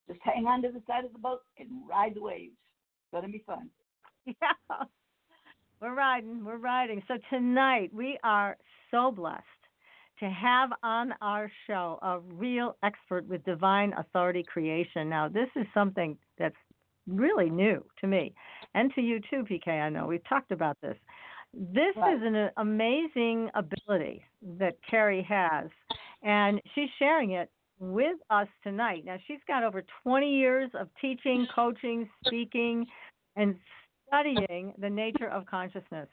Just 0.08 0.20
hang 0.24 0.46
on 0.46 0.62
to 0.62 0.70
the 0.70 0.82
side 0.88 1.06
of 1.06 1.14
the 1.14 1.20
boat 1.20 1.40
and 1.58 1.70
ride 1.90 2.16
the 2.16 2.22
waves. 2.22 2.54
It's 2.54 3.12
going 3.12 3.26
to 3.26 3.32
be 3.32 3.44
fun. 3.46 3.70
Yeah. 4.28 4.86
We're 5.82 5.94
riding. 5.94 6.46
We're 6.46 6.58
riding. 6.58 7.04
So, 7.08 7.16
tonight 7.30 7.92
we 7.94 8.18
are 8.24 8.58
so 8.92 9.12
blessed 9.12 9.44
to 10.20 10.30
have 10.30 10.70
on 10.84 11.14
our 11.22 11.52
show 11.68 12.00
a 12.02 12.20
real 12.20 12.78
expert 12.84 13.28
with 13.28 13.44
divine 13.44 13.94
authority 13.98 14.44
creation. 14.44 15.10
Now, 15.10 15.28
this 15.28 15.50
is 15.56 15.66
something 15.74 16.18
that's 16.40 16.56
really 17.08 17.50
new 17.50 17.84
to 18.02 18.08
me 18.08 18.34
and 18.74 18.94
to 18.96 19.02
you 19.02 19.20
too, 19.30 19.44
PK. 19.50 19.68
I 19.68 19.90
know 19.90 20.08
we've 20.08 20.28
talked 20.28 20.52
about 20.52 20.78
this. 20.82 20.96
This 21.54 21.96
right. 21.98 22.16
is 22.16 22.22
an 22.24 22.50
amazing 22.58 23.50
ability 23.54 24.24
that 24.58 24.76
Kerri 24.90 25.26
has, 25.26 25.70
and 26.24 26.62
she's 26.74 26.90
sharing 27.00 27.32
it 27.32 27.50
with 27.80 28.18
us 28.30 28.48
tonight. 28.64 29.04
Now, 29.06 29.18
she's 29.28 29.40
got 29.48 29.64
over 29.64 29.84
20 30.04 30.30
years 30.30 30.70
of 30.80 30.88
teaching, 31.02 31.48
coaching, 31.54 32.10
speaking, 32.26 32.86
and 33.36 33.56
studying 34.16 34.74
the 34.78 34.90
nature 34.90 35.28
of 35.28 35.46
consciousness. 35.46 36.08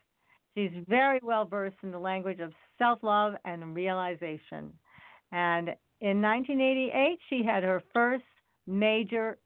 She's 0.55 0.71
very 0.89 1.21
well 1.23 1.45
versed 1.45 1.77
in 1.83 1.91
the 1.91 1.99
language 1.99 2.41
of 2.41 2.53
self 2.79 2.99
love 3.03 3.35
and 3.45 3.75
realization. 3.75 4.73
And 5.31 5.69
in 6.01 6.21
1988, 6.21 7.19
she 7.31 7.43
had 7.45 7.63
her 7.63 7.83
first 7.95 8.25
major 8.67 9.39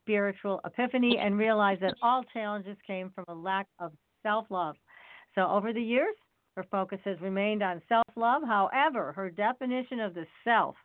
spiritual 0.00 0.60
epiphany 0.64 1.18
and 1.18 1.38
realized 1.38 1.80
that 1.82 1.94
all 2.02 2.22
challenges 2.32 2.76
came 2.86 3.10
from 3.14 3.24
a 3.28 3.34
lack 3.34 3.66
of 3.80 3.92
self 4.22 4.46
love. 4.50 4.76
So 5.34 5.48
over 5.48 5.72
the 5.72 5.82
years, 5.82 6.14
her 6.56 6.64
focus 6.70 6.98
has 7.04 7.20
remained 7.20 7.62
on 7.62 7.82
self 7.88 8.06
love. 8.14 8.42
However, 8.46 9.12
her 9.12 9.30
definition 9.30 10.00
of 10.00 10.14
the 10.14 10.26
self 10.44 10.76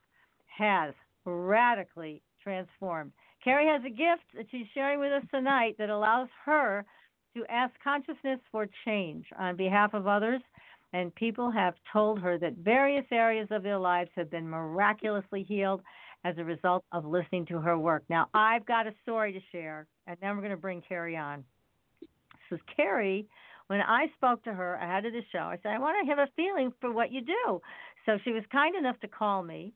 has 0.57 0.93
radically 1.25 2.21
transformed. 2.41 3.11
Kerri 3.45 3.71
has 3.71 3.83
a 3.85 3.89
gift 3.89 4.23
that 4.35 4.47
she's 4.49 4.65
sharing 4.73 4.99
with 4.99 5.11
us 5.11 5.23
tonight 5.29 5.75
that 5.77 5.89
allows 5.89 6.29
her 6.45 6.85
to 7.37 7.51
ask 7.51 7.73
consciousness 7.83 8.39
for 8.51 8.67
change 8.85 9.25
on 9.37 9.55
behalf 9.55 9.93
of 9.93 10.07
others. 10.07 10.41
And 10.93 11.13
people 11.15 11.51
have 11.51 11.75
told 11.91 12.19
her 12.19 12.37
that 12.37 12.57
various 12.57 13.05
areas 13.11 13.47
of 13.51 13.61
their 13.61 13.77
lives 13.77 14.09
have 14.15 14.31
been 14.31 14.47
miraculously 14.47 15.43
healed 15.43 15.81
as 16.23 16.35
a 16.37 16.43
result 16.43 16.83
of 16.91 17.05
listening 17.05 17.45
to 17.47 17.59
her 17.59 17.77
work. 17.77 18.03
Now, 18.09 18.27
I've 18.33 18.65
got 18.65 18.87
a 18.87 18.93
story 19.03 19.33
to 19.33 19.39
share, 19.51 19.85
and 20.07 20.17
then 20.21 20.35
we're 20.35 20.41
going 20.41 20.51
to 20.51 20.57
bring 20.57 20.81
Kerri 20.81 21.17
on. 21.17 21.43
So, 22.49 22.57
Kerri, 22.77 23.25
when 23.67 23.81
I 23.81 24.07
spoke 24.15 24.43
to 24.45 24.53
her 24.53 24.75
ahead 24.75 25.05
of 25.05 25.11
the 25.11 25.21
show, 25.31 25.39
I 25.39 25.57
said, 25.61 25.73
I 25.73 25.79
want 25.79 25.97
to 26.01 26.09
have 26.09 26.19
a 26.19 26.31
feeling 26.35 26.71
for 26.79 26.91
what 26.91 27.11
you 27.11 27.21
do. 27.21 27.61
So, 28.05 28.17
she 28.23 28.31
was 28.31 28.43
kind 28.51 28.75
enough 28.75 28.99
to 29.01 29.07
call 29.07 29.43
me, 29.43 29.73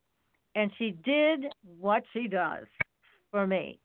and 0.55 0.71
she 0.77 0.91
did 1.03 1.45
what 1.77 2.03
she 2.13 2.27
does 2.27 2.65
for 3.31 3.45
me. 3.45 3.79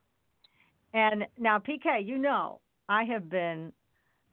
And 0.94 1.26
now, 1.38 1.58
PK, 1.58 2.06
you 2.06 2.18
know, 2.18 2.60
I 2.88 3.04
have 3.04 3.28
been 3.28 3.72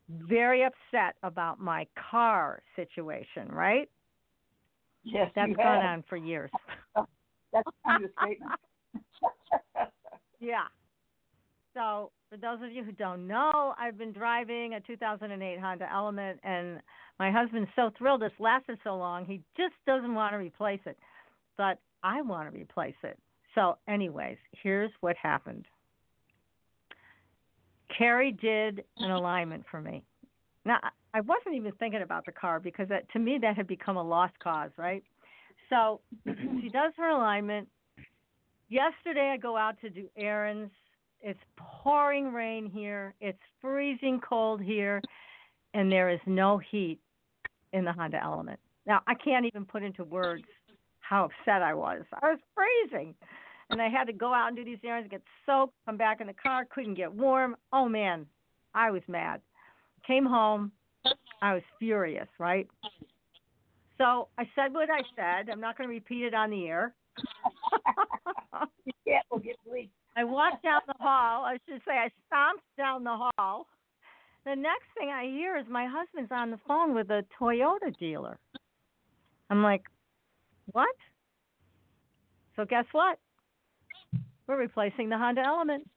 very 0.09 0.63
upset 0.63 1.15
about 1.23 1.59
my 1.59 1.87
car 2.11 2.61
situation, 2.75 3.47
right? 3.49 3.89
Yes, 5.03 5.31
that's 5.35 5.53
gone 5.53 5.85
on 5.85 6.03
for 6.07 6.17
years. 6.17 6.51
That's 7.53 7.67
an 7.85 7.95
understatement. 7.95 8.51
yeah. 10.39 10.63
So, 11.75 12.11
for 12.29 12.37
those 12.37 12.63
of 12.63 12.71
you 12.71 12.83
who 12.83 12.91
don't 12.93 13.27
know, 13.27 13.75
I've 13.79 13.97
been 13.97 14.11
driving 14.11 14.73
a 14.73 14.81
2008 14.81 15.59
Honda 15.59 15.91
Element, 15.91 16.39
and 16.43 16.79
my 17.19 17.31
husband's 17.31 17.69
so 17.75 17.91
thrilled 17.97 18.23
it's 18.23 18.33
lasted 18.39 18.79
so 18.83 18.95
long, 18.95 19.25
he 19.25 19.41
just 19.55 19.73
doesn't 19.85 20.15
want 20.15 20.33
to 20.33 20.37
replace 20.37 20.79
it. 20.85 20.97
But 21.57 21.79
I 22.03 22.21
want 22.21 22.51
to 22.51 22.57
replace 22.57 22.95
it. 23.03 23.19
So, 23.55 23.77
anyways, 23.87 24.37
here's 24.63 24.91
what 25.01 25.15
happened. 25.15 25.65
Kerri 27.97 28.39
did 28.39 28.83
an 28.97 29.11
alignment 29.11 29.63
for 29.69 29.81
me. 29.81 30.03
Now, 30.65 30.79
I 31.13 31.21
wasn't 31.21 31.55
even 31.55 31.71
thinking 31.73 32.01
about 32.01 32.25
the 32.25 32.31
car 32.31 32.59
because 32.59 32.87
that, 32.89 33.09
to 33.11 33.19
me 33.19 33.37
that 33.41 33.55
had 33.55 33.67
become 33.67 33.97
a 33.97 34.03
lost 34.03 34.33
cause, 34.39 34.71
right? 34.77 35.03
So 35.69 36.01
she 36.25 36.69
does 36.69 36.93
her 36.97 37.09
alignment. 37.09 37.67
Yesterday, 38.69 39.31
I 39.33 39.37
go 39.37 39.55
out 39.57 39.79
to 39.81 39.89
do 39.89 40.09
errands. 40.17 40.71
It's 41.21 41.39
pouring 41.57 42.33
rain 42.33 42.69
here. 42.73 43.13
It's 43.21 43.39
freezing 43.61 44.19
cold 44.27 44.61
here, 44.61 45.01
and 45.73 45.91
there 45.91 46.09
is 46.09 46.19
no 46.25 46.57
heat 46.57 46.99
in 47.71 47.85
the 47.85 47.93
Honda 47.93 48.21
Element. 48.21 48.59
Now, 48.85 49.01
I 49.07 49.13
can't 49.13 49.45
even 49.45 49.65
put 49.65 49.83
into 49.83 50.03
words 50.03 50.43
how 50.99 51.25
upset 51.25 51.61
I 51.61 51.73
was. 51.73 52.01
I 52.21 52.31
was 52.31 52.39
freezing. 52.55 53.13
And 53.73 53.81
I 53.81 53.89
had 53.89 54.05
to 54.05 54.13
go 54.13 54.31
out 54.33 54.47
and 54.47 54.55
do 54.55 54.63
these 54.63 54.77
errands, 54.85 55.09
get 55.09 55.23
soaked, 55.47 55.73
come 55.87 55.97
back 55.97 56.21
in 56.21 56.27
the 56.27 56.33
car, 56.33 56.65
couldn't 56.69 56.93
get 56.93 57.11
warm. 57.11 57.55
Oh 57.71 57.89
man, 57.89 58.27
I 58.75 58.91
was 58.91 59.01
mad. 59.07 59.41
Came 60.05 60.25
home, 60.25 60.71
I 61.41 61.55
was 61.55 61.63
furious, 61.79 62.27
right? 62.37 62.67
So 63.97 64.27
I 64.37 64.43
said 64.55 64.73
what 64.73 64.89
I 64.89 65.01
said. 65.15 65.49
I'm 65.51 65.59
not 65.59 65.75
going 65.75 65.89
to 65.89 65.93
repeat 65.93 66.23
it 66.23 66.33
on 66.35 66.51
the 66.51 66.67
air. 66.67 66.93
yeah, 69.05 69.19
we'll 69.31 69.39
get. 69.39 69.55
I 70.15 70.23
walked 70.23 70.63
down 70.63 70.81
the 70.85 70.93
hall. 70.99 71.43
I 71.43 71.57
should 71.67 71.81
say 71.87 71.93
I 71.93 72.09
stomped 72.27 72.63
down 72.77 73.03
the 73.03 73.17
hall. 73.17 73.65
The 74.45 74.55
next 74.55 74.85
thing 74.97 75.09
I 75.09 75.23
hear 75.23 75.57
is 75.57 75.65
my 75.67 75.87
husband's 75.89 76.31
on 76.31 76.51
the 76.51 76.59
phone 76.67 76.93
with 76.93 77.09
a 77.09 77.25
Toyota 77.39 77.97
dealer. 77.97 78.37
I'm 79.49 79.63
like, 79.63 79.83
what? 80.71 80.95
So 82.55 82.65
guess 82.65 82.85
what? 82.91 83.17
We're 84.47 84.59
replacing 84.59 85.09
the 85.09 85.17
Honda 85.17 85.41
Element. 85.45 85.87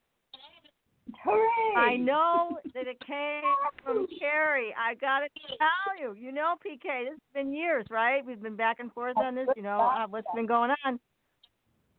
Hooray! 1.24 1.76
I 1.76 1.96
know 1.96 2.58
that 2.74 2.86
it 2.86 2.98
came 3.06 3.42
from 3.82 4.06
Kerri. 4.20 4.70
I 4.76 4.94
got 4.94 5.20
to 5.20 5.28
tell 5.58 6.00
you. 6.00 6.14
You 6.20 6.32
know, 6.32 6.54
PK, 6.64 7.04
this 7.04 7.10
has 7.10 7.18
been 7.34 7.52
years, 7.52 7.86
right? 7.90 8.24
We've 8.24 8.42
been 8.42 8.56
back 8.56 8.80
and 8.80 8.92
forth 8.92 9.16
on 9.16 9.34
this. 9.34 9.46
You 9.56 9.62
know 9.62 9.78
uh, 9.78 10.06
what's 10.08 10.26
been 10.34 10.46
going 10.46 10.72
on. 10.84 10.98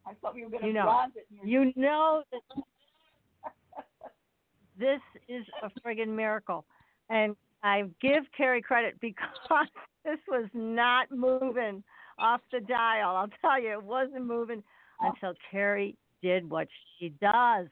I 0.06 0.14
thought 0.22 0.36
we 0.36 0.44
were 0.44 0.50
going 0.50 0.62
to 0.62 0.68
you 0.68 0.74
know, 0.74 1.06
You 1.44 1.74
know 1.76 2.24
that 2.32 2.62
this 4.80 5.02
is 5.28 5.46
a 5.64 5.72
friggin' 5.82 6.10
miracle, 6.10 6.66
and 7.10 7.36
I 7.64 7.84
give 8.02 8.24
Kerri 8.38 8.62
credit 8.62 9.00
because 9.02 9.28
this 10.06 10.20
was 10.28 10.48
not 10.54 11.12
moving 11.12 11.84
off 12.20 12.42
the 12.52 12.60
dial. 12.62 13.16
I'll 13.16 13.30
tell 13.42 13.62
you, 13.62 13.72
it 13.72 13.84
wasn't 13.84 14.26
moving 14.26 14.64
until 15.02 15.34
Kerri 15.52 15.96
did 16.22 16.50
what 16.50 16.68
she 17.00 17.10
does. 17.22 17.68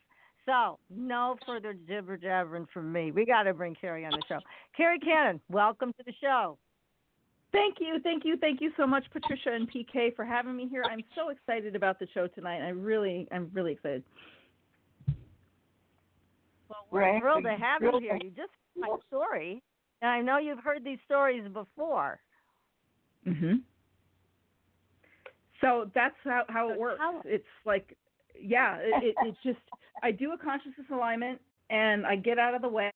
So, 0.46 0.78
no 0.96 1.38
further 1.46 1.76
jibber 1.88 2.18
jabbering 2.18 2.68
from 2.72 2.92
me. 2.92 3.12
We 3.12 3.26
got 3.26 3.44
to 3.44 3.54
bring 3.54 3.76
Kerri 3.76 4.06
on 4.06 4.12
the 4.12 4.22
show. 4.28 4.40
Kerri 4.78 5.00
Kannan, 5.04 5.40
welcome 5.50 5.92
to 5.94 6.04
the 6.06 6.14
show. 6.22 6.58
Thank 7.52 7.78
you, 7.80 8.00
thank 8.04 8.26
you, 8.26 8.38
thank 8.38 8.62
you 8.62 8.72
so 8.78 8.86
much, 8.86 9.06
Patricia 9.12 9.54
and 9.54 9.68
PK, 9.72 10.16
for 10.16 10.26
having 10.26 10.56
me 10.56 10.68
here. 10.68 10.84
I'm 10.84 11.04
so 11.16 11.30
excited 11.30 11.76
about 11.76 12.00
the 12.00 12.08
show 12.14 12.28
tonight. 12.28 12.62
I 12.62 12.70
really, 12.70 13.28
I'm 13.32 13.50
really 13.54 13.72
excited. 13.72 14.04
Well, 16.68 16.86
we're 16.92 17.02
right. 17.02 17.22
thrilled 17.22 17.44
to 17.44 17.56
have 17.56 17.82
you 17.82 17.98
here. 18.00 18.20
You 18.22 18.32
just 18.32 18.52
my 18.76 18.90
story, 19.08 19.64
and 20.02 20.12
I 20.12 20.22
know 20.22 20.38
you've 20.38 20.60
heard 20.60 20.84
these 20.84 21.00
stories 21.06 21.48
before. 21.54 22.20
Mhm. 23.26 23.62
So 25.62 25.90
that's 25.94 26.16
how 26.24 26.44
how 26.50 26.70
it 26.70 26.78
works. 26.78 27.02
It's 27.24 27.48
like 27.66 27.96
yeah, 28.42 28.78
it, 28.80 29.04
it, 29.04 29.16
it's 29.24 29.38
just 29.44 29.60
I 30.04 30.12
do 30.12 30.34
a 30.34 30.38
consciousness 30.38 30.88
alignment 30.92 31.40
and 31.70 32.06
I 32.06 32.16
get 32.16 32.38
out 32.38 32.56
of 32.56 32.62
the 32.62 32.70
way. 32.70 32.92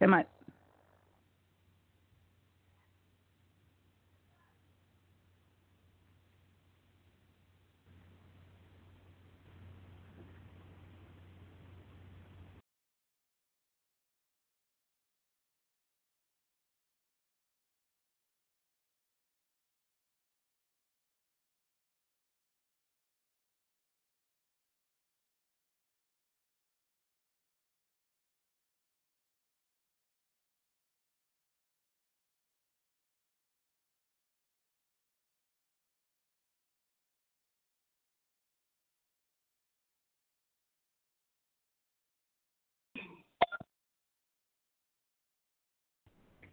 Am 0.00 0.14
I? 0.14 0.24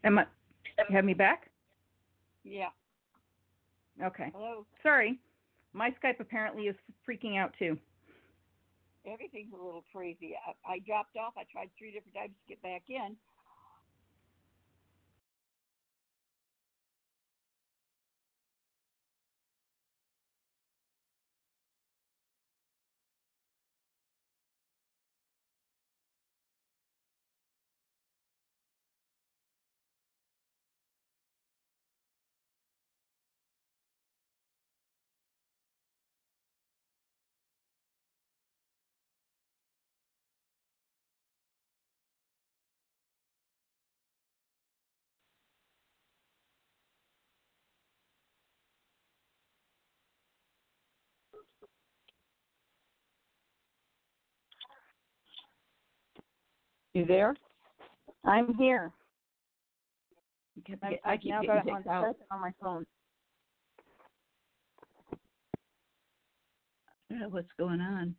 Am 0.03 0.19
I? 0.19 0.25
You 0.89 0.95
have 0.95 1.05
me 1.05 1.13
back? 1.13 1.49
Yeah. 2.43 2.69
Okay. 4.03 4.31
Hello. 4.33 4.65
Sorry, 4.81 5.19
my 5.73 5.91
Skype 5.91 6.19
apparently 6.19 6.63
is 6.63 6.75
freaking 7.07 7.37
out 7.37 7.53
too. 7.57 7.77
Everything's 9.05 9.53
a 9.53 9.63
little 9.63 9.83
crazy. 9.93 10.33
I, 10.65 10.73
I 10.73 10.79
dropped 10.79 11.17
off. 11.17 11.33
I 11.37 11.43
tried 11.51 11.69
three 11.77 11.91
different 11.91 12.15
times 12.15 12.31
to 12.31 12.49
get 12.49 12.61
back 12.61 12.83
in. 12.89 13.15
You 56.93 57.05
there? 57.05 57.33
I'm 58.23 58.53
here. 58.55 58.91
You 60.55 60.61
I'm, 60.83 60.91
get- 60.91 61.01
I 61.03 61.13
I've 61.13 61.21
keep 61.21 61.31
now 61.31 61.41
got 61.43 61.57
it 61.67 61.87
on. 61.87 62.05
On 62.31 62.41
my 62.41 62.51
phone. 62.61 62.85
I 67.11 67.15
don't 67.15 67.19
know 67.21 67.29
what's 67.29 67.51
going 67.57 67.81
on. 67.81 68.15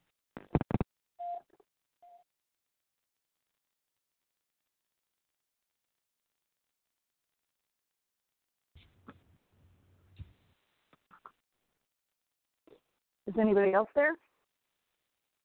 Is 13.26 13.34
anybody 13.40 13.72
else 13.72 13.88
there? 13.94 14.12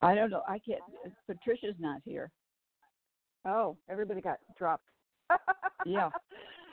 I 0.02 0.14
don't 0.14 0.30
know. 0.30 0.42
I 0.48 0.58
can't. 0.58 0.80
Patricia's 1.26 1.76
not 1.78 2.00
here. 2.04 2.30
Oh, 3.46 3.76
everybody 3.88 4.20
got 4.20 4.38
dropped. 4.58 4.84
Yeah. 5.86 6.10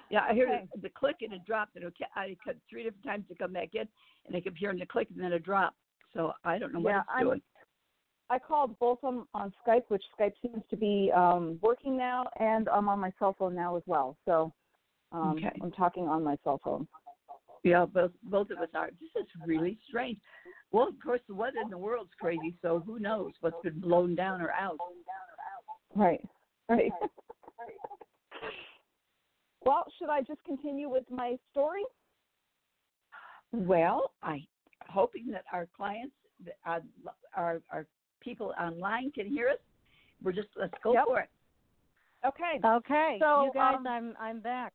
Yeah, 0.09 0.21
I 0.23 0.33
heard 0.35 0.49
Okay. 0.49 0.67
the 0.81 0.89
click 0.89 1.17
and 1.21 1.33
it 1.33 1.45
dropped, 1.45 1.75
and 1.75 1.83
it 1.83 1.93
kept, 1.97 2.11
I 2.15 2.35
cut 2.43 2.55
three 2.69 2.83
different 2.83 3.03
times 3.05 3.25
to 3.29 3.35
come 3.35 3.53
back 3.53 3.69
in, 3.73 3.87
and 4.25 4.35
I 4.35 4.39
kept 4.41 4.57
hearing 4.57 4.79
the 4.79 4.85
click 4.85 5.07
and 5.13 5.21
then 5.21 5.33
it 5.33 5.43
dropped. 5.43 5.75
So 6.13 6.31
I 6.45 6.57
don't 6.57 6.73
know 6.73 6.79
what 6.79 6.89
Yeah, 6.91 6.99
it's 7.01 7.09
I'm- 7.09 7.25
doing. 7.25 7.41
I 8.29 8.39
called 8.39 8.77
both 8.79 8.99
of 9.03 9.13
them 9.15 9.27
on 9.33 9.53
Skype, 9.65 9.83
which 9.87 10.03
Skype 10.19 10.33
seems 10.41 10.61
to 10.69 10.75
be 10.75 11.09
um, 11.15 11.57
working 11.61 11.95
now, 11.97 12.25
and 12.41 12.67
I'm 12.67 12.89
on 12.89 12.99
my 12.99 13.11
cell 13.19 13.33
phone 13.39 13.55
now 13.55 13.77
as 13.77 13.83
well. 13.85 14.17
So 14.25 14.53
um, 15.13 15.37
Okay. 15.37 15.51
I'm 15.61 15.71
talking 15.71 16.09
on 16.09 16.23
my 16.25 16.35
cell 16.43 16.59
phone. 16.61 16.87
Yeah, 17.63 17.85
both 17.85 18.11
both 18.23 18.49
of 18.51 18.59
us 18.59 18.69
are. 18.73 18.89
This 18.99 19.23
is 19.23 19.27
really 19.45 19.77
strange. 19.87 20.17
Well, 20.71 20.87
of 20.87 20.95
course, 21.03 21.21
the 21.27 21.35
weather 21.35 21.59
in 21.63 21.69
the 21.69 21.77
world's 21.77 22.11
crazy, 22.19 22.55
so 22.61 22.83
who 22.85 22.99
knows 22.99 23.31
what's 23.41 23.55
been 23.63 23.79
blown 23.79 24.15
down 24.15 24.41
or 24.41 24.51
out. 24.51 24.77
Right. 25.95 26.21
Right. 26.69 26.91
well, 29.65 29.85
should 29.97 30.09
I 30.09 30.21
just 30.21 30.43
continue 30.43 30.89
with 30.89 31.05
my 31.09 31.37
story? 31.51 31.83
Well, 33.53 34.11
I 34.21 34.45
hoping 34.89 35.27
that 35.31 35.43
our 35.53 35.67
clients, 35.75 36.13
that, 36.45 36.55
uh, 36.65 36.79
our 37.35 37.61
our 37.71 37.85
people 38.19 38.53
online 38.59 39.11
can 39.11 39.27
hear 39.27 39.47
us. 39.49 39.57
We're 40.21 40.33
just 40.33 40.49
let's 40.59 40.73
go 40.83 40.93
Yep. 40.93 41.05
for 41.05 41.19
it. 41.21 41.29
Okay. 42.25 42.59
Okay, 42.65 43.17
So, 43.21 43.45
you 43.45 43.51
guys, 43.53 43.75
um, 43.77 43.87
I'm 43.87 44.13
I'm 44.19 44.39
back. 44.41 44.73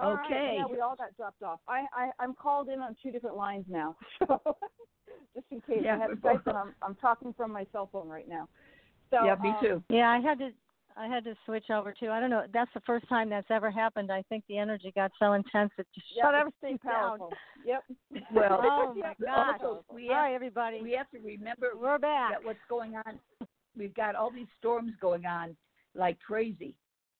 All 0.00 0.14
right. 0.14 0.26
okay. 0.26 0.56
Yeah, 0.58 0.66
we 0.70 0.80
all 0.80 0.96
got 0.96 1.16
dropped 1.16 1.42
off. 1.42 1.60
I, 1.68 1.84
I 1.92 2.10
I'm 2.18 2.34
called 2.34 2.68
in 2.68 2.80
on 2.80 2.96
two 3.02 3.10
different 3.10 3.36
lines 3.36 3.64
now, 3.68 3.96
so 4.18 4.40
just 5.34 5.46
in 5.50 5.60
case 5.60 5.84
Yeah, 5.84 5.96
I 5.96 5.98
have 5.98 6.10
we're 6.22 6.32
and 6.46 6.56
I'm 6.56 6.74
I'm 6.82 6.94
talking 6.96 7.34
from 7.36 7.52
my 7.52 7.66
cell 7.72 7.88
phone 7.92 8.08
right 8.08 8.28
now. 8.28 8.48
So 9.10 9.24
yeah, 9.24 9.34
me 9.36 9.48
um, 9.50 9.56
too. 9.60 9.82
Yeah, 9.88 10.10
I 10.10 10.20
had 10.20 10.38
to 10.38 10.50
I 10.96 11.06
had 11.06 11.24
to 11.24 11.34
switch 11.46 11.70
over 11.70 11.92
to. 11.92 12.08
I 12.10 12.20
don't 12.20 12.30
know. 12.30 12.44
That's 12.52 12.70
the 12.74 12.80
first 12.80 13.08
time 13.08 13.30
that's 13.30 13.50
ever 13.50 13.70
happened. 13.70 14.10
I 14.10 14.22
think 14.28 14.44
the 14.48 14.58
energy 14.58 14.92
got 14.94 15.12
so 15.18 15.34
intense 15.34 15.70
it 15.78 15.86
just 15.94 16.06
Yep, 16.16 16.24
shut 16.24 16.34
everything 16.34 16.78
down. 16.84 17.20
Yep. 17.64 17.84
Well, 18.32 18.60
Oh 18.62 18.94
my 19.00 19.14
gosh! 19.24 19.60
also, 19.62 19.84
we 19.92 20.08
All 20.08 20.16
have, 20.16 20.32
everybody, 20.32 20.80
we 20.82 20.92
have 20.92 21.10
to 21.10 21.18
remember 21.18 21.70
we're 21.80 21.98
back. 21.98 22.32
that 22.32 22.44
what's 22.44 22.58
going 22.68 22.94
on. 22.96 23.18
We've 23.76 23.94
got 23.94 24.16
all 24.16 24.30
these 24.30 24.48
storms 24.58 24.92
going 25.00 25.24
on 25.24 25.56
like 25.94 26.18
crazy, 26.20 26.74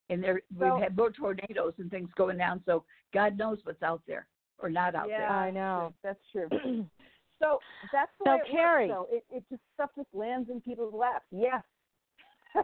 and 0.09 0.23
there 0.23 0.41
So- 0.57 0.73
we've 0.75 0.83
had 0.83 0.95
more 0.97 1.11
tornadoes 1.11 1.73
and 1.77 1.89
things 1.89 2.09
going 2.15 2.37
down. 2.37 2.61
So 2.65 2.83
God 3.13 3.37
knows 3.37 3.59
what's 3.63 3.83
out 3.83 4.01
there 4.07 4.27
or 4.59 4.69
not 4.69 4.95
out 4.95 5.07
there. 5.07 5.21
yeah, 5.21 5.31
I 5.33 5.51
know. 5.51 5.93
That's 6.03 6.19
true. 6.31 6.49
So 7.41 7.57
that's 7.93 8.11
the 8.19 8.25
So, 8.25 8.31
way 8.31 8.41
it 8.45 8.53
Kerri- 8.53 8.89
works. 8.89 9.09
So 9.09 9.15
it, 9.15 9.23
it 9.37 9.43
just 9.49 9.61
stuff 9.73 9.91
just 9.95 10.09
lands 10.13 10.49
in 10.49 10.59
people's 10.59 10.93
laps. 10.93 11.23
Yes. 11.31 11.63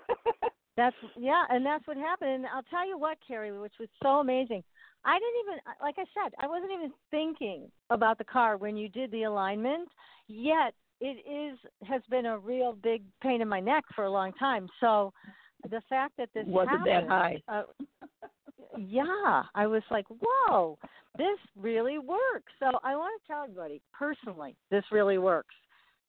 That's 0.77 0.95
yeah, 1.17 1.45
and 1.49 1.65
that's 1.65 1.87
what 1.87 1.95
happened. 1.95 2.31
And 2.31 2.45
I'll 2.47 2.63
tell 2.63 2.85
you 2.85 2.97
what, 2.97 3.17
Kerri, 3.25 3.57
which 3.61 3.75
was 3.79 3.87
so 4.03 4.19
amazing. 4.19 4.61
I 5.05 5.13
didn't 5.17 5.39
even 5.45 5.59
like 5.81 5.95
I 5.97 6.03
said, 6.13 6.33
I 6.41 6.47
wasn't 6.47 6.71
even 6.73 6.91
thinking 7.11 7.71
about 7.89 8.17
the 8.17 8.25
car 8.25 8.57
when 8.57 8.75
you 8.75 8.89
did 8.89 9.09
the 9.11 9.23
alignment. 9.23 9.87
Yet 10.27 10.73
it 10.99 11.23
is 11.25 11.57
has 11.87 12.01
been 12.09 12.25
a 12.25 12.37
real 12.37 12.73
big 12.73 13.03
pain 13.23 13.41
in 13.41 13.47
my 13.47 13.61
neck 13.61 13.85
for 13.95 14.03
a 14.03 14.11
long 14.11 14.33
time. 14.33 14.67
So 14.81 15.13
the 15.63 15.81
fact 15.89 16.13
that 16.17 16.29
this 16.33 16.45
wasn't 16.47 16.85
that 16.85 17.07
high. 17.07 17.41
Uh, 17.47 17.63
yeah, 18.77 19.43
I 19.53 19.67
was 19.67 19.83
like, 19.89 20.05
whoa, 20.09 20.77
this 21.17 21.39
really 21.55 21.97
works. 21.97 22.51
So 22.59 22.67
I 22.83 22.95
want 22.95 23.19
to 23.21 23.27
tell 23.27 23.43
everybody 23.43 23.81
personally, 23.97 24.55
this 24.69 24.83
really 24.91 25.17
works. 25.17 25.55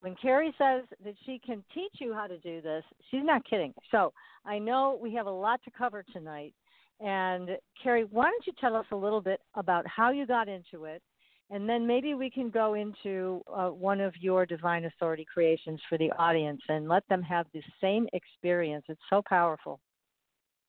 When 0.00 0.14
Kerri 0.16 0.52
says 0.58 0.84
that 1.04 1.14
she 1.24 1.40
can 1.44 1.64
teach 1.74 1.94
you 1.98 2.12
how 2.12 2.26
to 2.26 2.38
do 2.38 2.60
this, 2.60 2.84
she's 3.10 3.24
not 3.24 3.44
kidding. 3.48 3.72
So 3.90 4.12
I 4.44 4.58
know 4.58 4.98
we 5.00 5.14
have 5.14 5.26
a 5.26 5.30
lot 5.30 5.60
to 5.64 5.70
cover 5.70 6.04
tonight. 6.12 6.54
And 7.00 7.50
Kerri, 7.84 8.06
why 8.10 8.24
don't 8.24 8.46
you 8.46 8.52
tell 8.60 8.76
us 8.76 8.86
a 8.92 8.96
little 8.96 9.20
bit 9.20 9.40
about 9.54 9.86
how 9.86 10.10
you 10.10 10.26
got 10.26 10.48
into 10.48 10.84
it? 10.84 11.02
And 11.50 11.68
then 11.68 11.86
maybe 11.86 12.14
we 12.14 12.28
can 12.28 12.50
go 12.50 12.74
into 12.74 13.40
uh, 13.52 13.68
one 13.68 14.00
of 14.00 14.14
your 14.20 14.46
divine 14.46 14.84
authority 14.86 15.24
creations 15.32 15.80
for 15.88 15.96
the 15.96 16.10
audience 16.18 16.60
and 16.68 16.88
let 16.88 17.06
them 17.08 17.22
have 17.22 17.46
the 17.52 17.62
same 17.80 18.08
experience. 18.12 18.84
It's 18.88 19.00
so 19.08 19.22
powerful. 19.28 19.78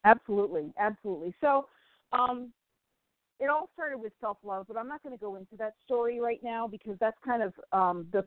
Absolutely, 0.05 0.71
absolutely. 0.79 1.33
So, 1.41 1.67
um, 2.13 2.53
it 3.39 3.49
all 3.49 3.69
started 3.73 3.97
with 3.97 4.13
self 4.19 4.37
love, 4.43 4.65
but 4.67 4.77
I'm 4.77 4.87
not 4.87 5.03
going 5.03 5.15
to 5.15 5.19
go 5.19 5.35
into 5.35 5.55
that 5.57 5.73
story 5.85 6.19
right 6.19 6.39
now 6.43 6.67
because 6.67 6.95
that's 6.99 7.17
kind 7.25 7.43
of 7.43 7.53
um, 7.71 8.07
the 8.11 8.25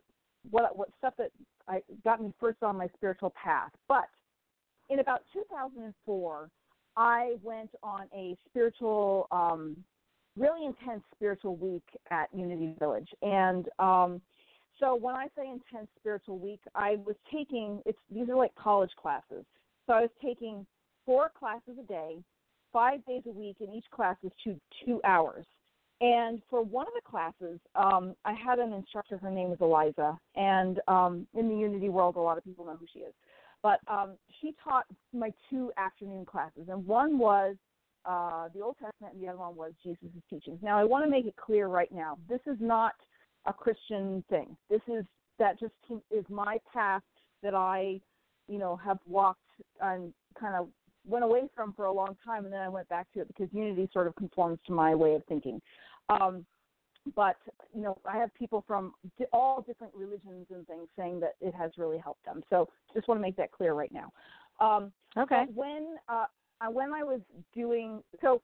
what 0.51 0.77
what 0.77 0.89
stuff 0.99 1.15
that 1.19 1.31
I 1.69 1.83
got 2.05 2.23
me 2.23 2.33
first 2.39 2.63
on 2.63 2.77
my 2.77 2.89
spiritual 2.97 3.33
path. 3.43 3.71
But 3.89 4.09
in 4.89 5.01
about 5.01 5.23
2004, 5.33 6.51
I 6.97 7.37
went 7.43 7.71
on 7.83 8.07
a 8.15 8.37
spiritual, 8.49 9.27
um, 9.31 9.77
really 10.37 10.67
intense 10.67 11.03
spiritual 11.15 11.57
week 11.57 11.85
at 12.11 12.29
Unity 12.33 12.75
Village, 12.79 13.09
and 13.23 13.69
um, 13.79 14.21
so 14.81 14.97
when 14.97 15.15
I 15.15 15.27
say 15.37 15.43
intense 15.47 15.89
spiritual 15.99 16.39
week, 16.39 16.61
I 16.75 16.97
was 17.07 17.15
taking 17.33 17.83
it's 17.85 17.99
these 18.11 18.29
are 18.29 18.37
like 18.37 18.55
college 18.55 18.91
classes. 19.01 19.45
So 19.87 19.93
I 19.93 20.01
was 20.01 20.11
taking 20.25 20.67
four 21.05 21.31
classes 21.39 21.77
a 21.79 21.87
day, 21.87 22.17
five 22.73 23.05
days 23.07 23.23
a 23.27 23.31
week, 23.31 23.57
and 23.61 23.75
each 23.75 23.85
class 23.95 24.17
was 24.23 24.33
two 24.43 24.57
two 24.85 25.01
hours. 25.05 25.45
And 26.01 26.41
for 26.49 26.63
one 26.63 26.87
of 26.87 26.95
the 26.95 27.09
classes, 27.09 27.61
um, 27.75 28.15
I 28.25 28.33
had 28.33 28.59
an 28.59 28.73
instructor. 28.73 29.19
Her 29.19 29.31
name 29.31 29.51
was 29.51 29.59
Eliza, 29.61 30.19
and 30.35 30.81
um, 30.89 31.27
in 31.35 31.49
the 31.49 31.55
Unity 31.55 31.91
world, 31.91 32.17
a 32.17 32.21
lot 32.21 32.39
of 32.39 32.45
people 32.45 32.65
know 32.65 32.77
who 32.81 32.87
she 32.91 33.01
is. 33.01 33.13
But 33.63 33.81
um, 33.87 34.15
she 34.41 34.55
taught 34.65 34.87
my 35.13 35.31
two 35.51 35.71
afternoon 35.77 36.25
classes, 36.25 36.69
and 36.71 36.87
one 36.87 37.19
was 37.19 37.57
uh, 38.05 38.49
the 38.55 38.61
Old 38.61 38.77
Testament, 38.83 39.15
and 39.15 39.23
the 39.23 39.29
other 39.29 39.39
one 39.39 39.57
was 39.57 39.73
Jesus' 39.83 40.09
teachings. 40.29 40.59
Now, 40.63 40.79
I 40.79 40.85
want 40.85 41.05
to 41.05 41.11
make 41.11 41.27
it 41.27 41.37
clear 41.37 41.69
right 41.69 41.91
now: 41.93 42.19
this 42.29 42.41
is 42.47 42.57
not 42.61 42.95
a 43.47 43.53
Christian 43.53 44.25
thing. 44.29 44.57
This 44.69 44.83
is 44.89 45.05
that 45.39 45.59
just 45.59 45.73
is 46.11 46.25
my 46.29 46.59
path 46.73 47.03
that 47.43 47.55
I, 47.55 48.01
you 48.49 48.59
know, 48.59 48.77
have 48.77 48.99
walked 49.07 49.41
and 49.81 50.13
kind 50.39 50.55
of 50.55 50.69
went 51.07 51.25
away 51.25 51.49
from 51.55 51.73
for 51.73 51.87
a 51.87 51.93
long 51.93 52.17
time, 52.25 52.45
and 52.45 52.53
then 52.53 52.61
I 52.61 52.69
went 52.69 52.89
back 52.89 53.11
to 53.15 53.21
it 53.21 53.29
because 53.29 53.49
Unity 53.53 53.89
sort 53.93 54.07
of 54.07 54.15
conforms 54.17 54.59
to 54.67 54.73
my 54.73 54.95
way 54.95 55.15
of 55.15 55.25
thinking. 55.27 55.61
Um, 56.09 56.45
but 57.17 57.37
you 57.75 57.83
know, 57.83 57.99
I 58.05 58.19
have 58.19 58.33
people 58.35 58.63
from 58.67 58.93
all 59.33 59.63
different 59.63 59.95
religions 59.95 60.47
and 60.51 60.67
things 60.67 60.89
saying 60.99 61.21
that 61.21 61.35
it 61.41 61.55
has 61.55 61.71
really 61.79 61.99
helped 61.99 62.25
them. 62.25 62.43
So 62.51 62.69
just 62.95 63.09
want 63.09 63.19
to 63.19 63.23
make 63.23 63.37
that 63.37 63.53
clear 63.53 63.73
right 63.73 63.93
now. 63.93 64.13
Um, 64.61 64.93
okay. 65.17 65.47
When 65.55 65.97
uh, 66.09 66.27
when 66.69 66.93
I 66.93 67.03
was 67.03 67.21
doing 67.55 68.03
so 68.21 68.43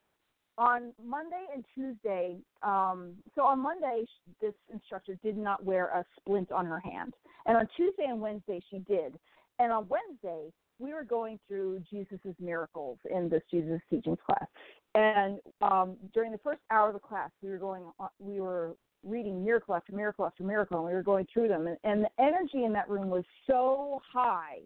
on 0.57 0.91
Monday 1.03 1.45
and 1.53 1.63
Tuesday, 1.75 2.37
um, 2.63 3.13
so 3.35 3.43
on 3.43 3.59
Monday 3.59 4.05
this 4.41 4.53
instructor 4.73 5.17
did 5.23 5.37
not 5.37 5.63
wear 5.63 5.87
a 5.87 6.03
splint 6.19 6.51
on 6.51 6.65
her 6.65 6.79
hand, 6.79 7.13
and 7.45 7.57
on 7.57 7.67
Tuesday 7.75 8.05
and 8.07 8.19
Wednesday 8.19 8.59
she 8.69 8.79
did, 8.79 9.19
and 9.59 9.71
on 9.71 9.87
Wednesday 9.87 10.51
we 10.79 10.93
were 10.93 11.03
going 11.03 11.39
through 11.47 11.81
Jesus's 11.91 12.35
miracles 12.39 12.97
in 13.09 13.29
this 13.29 13.43
Jesus 13.51 13.79
teachings 13.89 14.17
class, 14.25 14.47
and 14.95 15.39
um, 15.61 15.95
during 16.13 16.31
the 16.31 16.39
first 16.39 16.61
hour 16.71 16.87
of 16.87 16.93
the 16.93 16.99
class, 16.99 17.29
we 17.43 17.49
were 17.49 17.59
going, 17.59 17.83
we 18.19 18.41
were 18.41 18.75
reading 19.05 19.43
miracle 19.43 19.75
after 19.75 19.93
miracle 19.93 20.25
after 20.25 20.43
miracle, 20.43 20.77
and 20.77 20.87
we 20.87 20.93
were 20.93 21.03
going 21.03 21.27
through 21.31 21.47
them, 21.47 21.67
and, 21.67 21.77
and 21.83 22.03
the 22.03 22.09
energy 22.19 22.63
in 22.63 22.73
that 22.73 22.89
room 22.89 23.09
was 23.09 23.23
so 23.45 24.01
high 24.11 24.57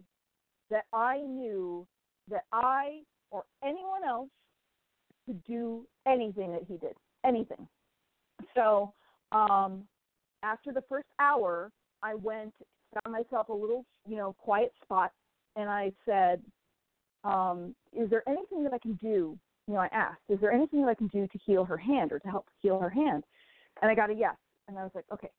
that 0.70 0.86
I 0.94 1.18
knew 1.18 1.86
that 2.30 2.46
I 2.54 3.02
or 3.32 3.44
anyone 3.64 4.04
else 4.08 4.30
to 5.28 5.34
do 5.48 5.86
anything 6.08 6.52
that 6.52 6.64
he 6.68 6.78
did, 6.78 6.96
anything. 7.26 7.68
So 8.56 8.94
um, 9.32 9.84
after 10.44 10.72
the 10.72 10.84
first 10.90 11.08
hour, 11.20 11.72
I 12.04 12.16
went, 12.16 12.54
found 12.94 13.14
myself 13.14 13.50
a 13.50 13.54
little, 13.54 13.86
you 14.08 14.18
know, 14.18 14.36
quiet 14.40 14.72
spot 14.84 15.12
and 15.56 15.70
I 15.70 15.92
said, 16.06 16.42
um, 17.24 17.76
"Is 17.94 18.10
there 18.10 18.28
anything 18.28 18.64
that 18.64 18.74
I 18.74 18.80
can 18.80 18.94
do?" 18.96 19.38
You 19.68 19.74
know, 19.74 19.80
I 19.80 19.90
asked, 19.92 20.22
"Is 20.30 20.40
there 20.40 20.52
anything 20.52 20.82
that 20.82 20.90
I 20.90 20.96
can 20.96 21.08
do 21.08 21.28
to 21.28 21.38
heal 21.46 21.66
her 21.66 21.78
hand 21.78 22.12
or 22.12 22.20
to 22.20 22.28
help 22.28 22.48
heal 22.62 22.80
her 22.80 22.90
hand?" 22.90 23.24
And 23.82 23.92
I 23.92 23.96
got 23.96 24.10
a 24.10 24.14
yes. 24.14 24.36
And 24.68 24.78
I 24.78 24.84
was 24.84 24.92
like, 24.96 25.06
"Okay, 25.12 25.30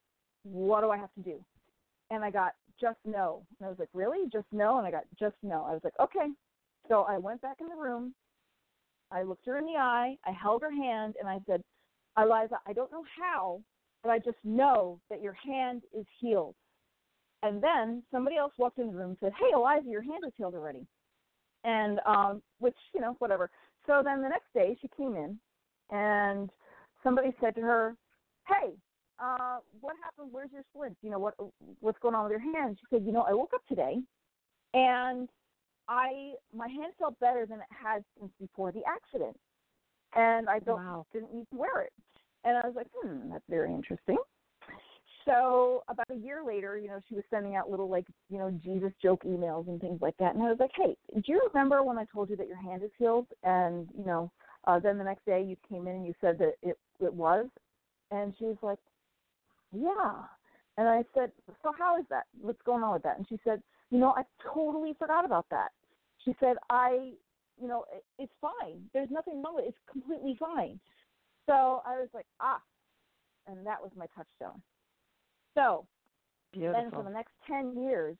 what 0.43 0.81
do 0.81 0.91
I 0.91 0.97
have 0.97 1.13
to 1.15 1.21
do?" 1.21 1.43
And 2.09 2.23
I 2.23 2.29
got 2.29 2.53
just 2.79 2.99
no. 3.05 3.45
And 3.59 3.67
I 3.67 3.69
was 3.69 3.79
like, 3.79 3.89
"Really? 3.93 4.29
Just 4.29 4.47
no?" 4.51 4.77
And 4.77 4.87
I 4.87 4.91
got 4.91 5.05
just 5.19 5.35
no. 5.41 5.63
I 5.63 5.73
was 5.73 5.83
like, 5.83 5.99
"Okay." 5.99 6.29
So 6.93 7.07
I 7.09 7.17
went 7.17 7.41
back 7.41 7.57
in 7.59 7.67
the 7.67 7.75
room. 7.75 8.13
I 9.09 9.23
looked 9.23 9.47
her 9.47 9.57
in 9.57 9.65
the 9.65 9.79
eye. 9.79 10.15
I 10.27 10.31
held 10.31 10.61
her 10.61 10.71
hand, 10.71 11.15
and 11.19 11.27
I 11.27 11.39
said, 11.47 11.63
"Eliza, 12.19 12.59
I 12.67 12.73
don't 12.73 12.91
know 12.91 13.03
how, 13.19 13.63
but 14.03 14.11
I 14.11 14.19
just 14.19 14.37
know 14.43 14.99
that 15.09 15.19
your 15.19 15.33
hand 15.33 15.81
is 15.91 16.05
healed." 16.19 16.55
And 17.41 17.63
then 17.63 18.03
somebody 18.11 18.37
else 18.37 18.53
walked 18.59 18.77
in 18.77 18.91
the 18.91 18.93
room 18.93 19.09
and 19.09 19.19
said, 19.19 19.33
"Hey, 19.33 19.49
Eliza, 19.55 19.89
your 19.89 20.03
hand 20.03 20.23
is 20.23 20.33
healed 20.35 20.53
already," 20.53 20.85
and 21.63 21.99
um, 22.05 22.43
which 22.59 22.77
you 22.93 23.01
know, 23.01 23.15
whatever. 23.17 23.49
So 23.87 24.03
then 24.03 24.21
the 24.21 24.29
next 24.29 24.53
day 24.53 24.77
she 24.79 24.87
came 24.89 25.15
in, 25.15 25.39
and 25.89 26.51
somebody 27.01 27.33
said 27.41 27.55
to 27.55 27.61
her, 27.61 27.97
"Hey, 28.47 28.77
uh, 29.17 29.61
what 29.81 29.95
happened? 30.03 30.31
Where's 30.31 30.51
your 30.51 30.63
splint? 30.69 30.95
You 31.01 31.09
know 31.09 31.19
what 31.19 31.33
what's 31.79 31.99
going 32.03 32.13
on 32.13 32.25
with 32.25 32.33
your 32.33 32.53
hand?" 32.53 32.77
She 32.79 32.85
said, 32.91 33.03
"You 33.03 33.13
know, 33.13 33.23
I 33.23 33.33
woke 33.33 33.55
up 33.55 33.65
today, 33.65 33.97
and 34.75 35.27
I 35.87 36.33
my 36.55 36.67
hand 36.67 36.93
felt 36.97 37.19
better 37.19 37.45
than 37.45 37.59
it 37.59 37.65
had 37.69 38.03
since 38.19 38.31
before 38.39 38.71
the 38.71 38.81
accident, 38.87 39.37
and 40.15 40.49
I 40.49 40.59
don't 40.59 40.77
wow. 40.77 41.05
didn't 41.13 41.33
need 41.33 41.47
to 41.51 41.57
wear 41.57 41.81
it." 41.81 41.93
And 42.43 42.57
I 42.57 42.67
was 42.67 42.75
like, 42.75 42.87
"Hmm, 42.93 43.29
that's 43.29 43.45
very 43.49 43.73
interesting." 43.73 44.17
so 45.25 45.83
about 45.87 46.09
a 46.09 46.15
year 46.15 46.43
later, 46.45 46.77
you 46.77 46.87
know, 46.87 46.99
she 47.07 47.15
was 47.15 47.23
sending 47.29 47.55
out 47.55 47.69
little 47.69 47.89
like, 47.89 48.05
you 48.29 48.37
know, 48.37 48.51
Jesus 48.63 48.91
joke 49.01 49.23
emails 49.23 49.67
and 49.67 49.79
things 49.79 50.01
like 50.01 50.15
that. 50.17 50.35
And 50.35 50.43
I 50.43 50.49
was 50.49 50.57
like, 50.59 50.71
Hey, 50.75 50.95
do 51.13 51.21
you 51.25 51.41
remember 51.53 51.83
when 51.83 51.97
I 51.97 52.05
told 52.13 52.29
you 52.29 52.35
that 52.37 52.47
your 52.47 52.61
hand 52.61 52.83
is 52.83 52.91
healed? 52.97 53.27
And, 53.43 53.87
you 53.97 54.05
know, 54.05 54.31
uh 54.65 54.79
then 54.79 54.97
the 54.97 55.03
next 55.03 55.25
day 55.25 55.43
you 55.43 55.55
came 55.67 55.87
in 55.87 55.95
and 55.95 56.05
you 56.05 56.13
said 56.19 56.37
that 56.39 56.53
it 56.61 56.77
it 56.99 57.13
was 57.13 57.47
and 58.11 58.33
she 58.37 58.45
was 58.45 58.57
like, 58.61 58.79
Yeah. 59.71 60.23
And 60.77 60.87
I 60.87 61.03
said, 61.13 61.31
So 61.61 61.71
how 61.77 61.97
is 61.99 62.05
that? 62.09 62.25
What's 62.41 62.61
going 62.63 62.83
on 62.83 62.93
with 62.93 63.03
that? 63.03 63.17
And 63.17 63.27
she 63.27 63.39
said, 63.43 63.61
You 63.93 63.99
know, 63.99 64.15
I 64.17 64.23
totally 64.53 64.93
forgot 64.97 65.23
about 65.23 65.45
that. 65.51 65.69
She 66.25 66.35
said, 66.39 66.55
I 66.71 67.11
you 67.61 67.67
know, 67.67 67.85
it, 67.93 68.03
it's 68.17 68.33
fine. 68.41 68.81
There's 68.93 69.11
nothing 69.11 69.41
wrong 69.43 69.55
with 69.55 69.65
it. 69.65 69.69
It's 69.69 69.91
completely 69.91 70.35
fine. 70.39 70.79
So 71.45 71.81
I 71.85 71.99
was 71.99 72.09
like, 72.13 72.25
ah, 72.39 72.59
and 73.47 73.65
that 73.67 73.81
was 73.81 73.91
my 73.95 74.05
touchstone. 74.15 74.61
So 75.53 75.85
Beautiful. 76.51 76.81
then 76.81 76.91
for 76.91 77.03
the 77.03 77.09
next 77.09 77.33
10 77.47 77.83
years, 77.83 78.17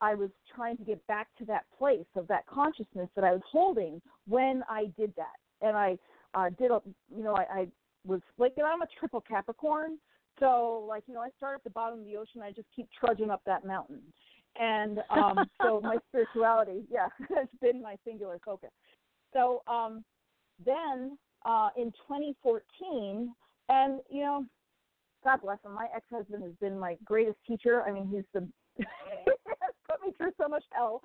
I 0.00 0.14
was 0.14 0.30
trying 0.54 0.76
to 0.76 0.84
get 0.84 1.04
back 1.06 1.28
to 1.38 1.44
that 1.46 1.64
place 1.76 2.06
of 2.14 2.28
that 2.28 2.46
consciousness 2.46 3.08
that 3.16 3.24
I 3.24 3.32
was 3.32 3.42
holding 3.50 4.00
when 4.28 4.62
I 4.68 4.92
did 4.96 5.12
that. 5.16 5.66
And 5.66 5.76
I 5.76 5.98
uh, 6.34 6.50
did, 6.58 6.70
a, 6.70 6.80
you 7.12 7.24
know, 7.24 7.34
I, 7.34 7.60
I 7.60 7.66
was 8.04 8.20
like, 8.38 8.52
I'm 8.62 8.82
a 8.82 8.86
triple 9.00 9.22
Capricorn. 9.22 9.98
So, 10.38 10.84
like, 10.86 11.04
you 11.06 11.14
know, 11.14 11.22
I 11.22 11.30
start 11.38 11.56
at 11.56 11.64
the 11.64 11.70
bottom 11.70 12.00
of 12.00 12.04
the 12.04 12.16
ocean. 12.16 12.42
I 12.42 12.52
just 12.52 12.68
keep 12.76 12.88
trudging 13.00 13.30
up 13.30 13.40
that 13.46 13.64
mountain. 13.64 14.02
And 14.60 15.00
um, 15.10 15.38
so 15.62 15.80
my 15.80 15.96
spirituality, 16.08 16.84
yeah, 16.90 17.08
has 17.36 17.48
been 17.60 17.82
my 17.82 17.96
singular 18.04 18.38
focus. 18.44 18.70
So 19.32 19.62
um, 19.66 20.04
then 20.64 21.18
uh, 21.44 21.68
in 21.76 21.92
2014, 22.08 23.34
and, 23.68 24.00
you 24.10 24.22
know, 24.22 24.44
God 25.24 25.40
bless 25.42 25.58
him. 25.64 25.74
My 25.74 25.88
ex-husband 25.94 26.42
has 26.42 26.52
been 26.60 26.78
my 26.78 26.96
greatest 27.04 27.38
teacher. 27.46 27.82
I 27.82 27.92
mean, 27.92 28.08
he's 28.08 28.24
the 28.32 28.46
put 29.88 30.04
me 30.04 30.12
through 30.16 30.32
so 30.40 30.48
much 30.48 30.64
hell. 30.70 31.02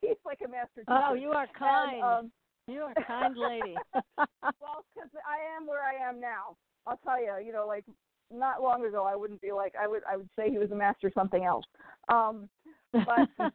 he's 0.00 0.16
like 0.24 0.40
a 0.44 0.48
master 0.48 0.80
teacher. 0.80 1.02
Oh, 1.08 1.14
you 1.14 1.30
are 1.30 1.46
kind. 1.56 1.94
And, 1.94 2.02
um, 2.02 2.32
you 2.66 2.80
are 2.80 2.92
a 2.96 3.04
kind 3.04 3.36
lady. 3.36 3.76
well, 4.16 4.84
because 4.94 5.10
I 5.26 5.56
am 5.56 5.66
where 5.66 5.82
I 5.82 6.08
am 6.08 6.20
now. 6.20 6.56
I'll 6.86 6.98
tell 6.98 7.20
you. 7.20 7.34
You 7.44 7.52
know, 7.52 7.66
like 7.66 7.84
not 8.32 8.62
long 8.62 8.84
ago, 8.84 9.04
I 9.04 9.16
wouldn't 9.16 9.40
be 9.40 9.52
like 9.52 9.74
I 9.80 9.86
would. 9.86 10.02
I 10.10 10.16
would 10.16 10.28
say 10.36 10.50
he 10.50 10.58
was 10.58 10.70
a 10.70 10.76
master 10.76 11.10
something 11.14 11.44
else. 11.44 11.64
Um, 12.08 12.48
but 12.92 13.28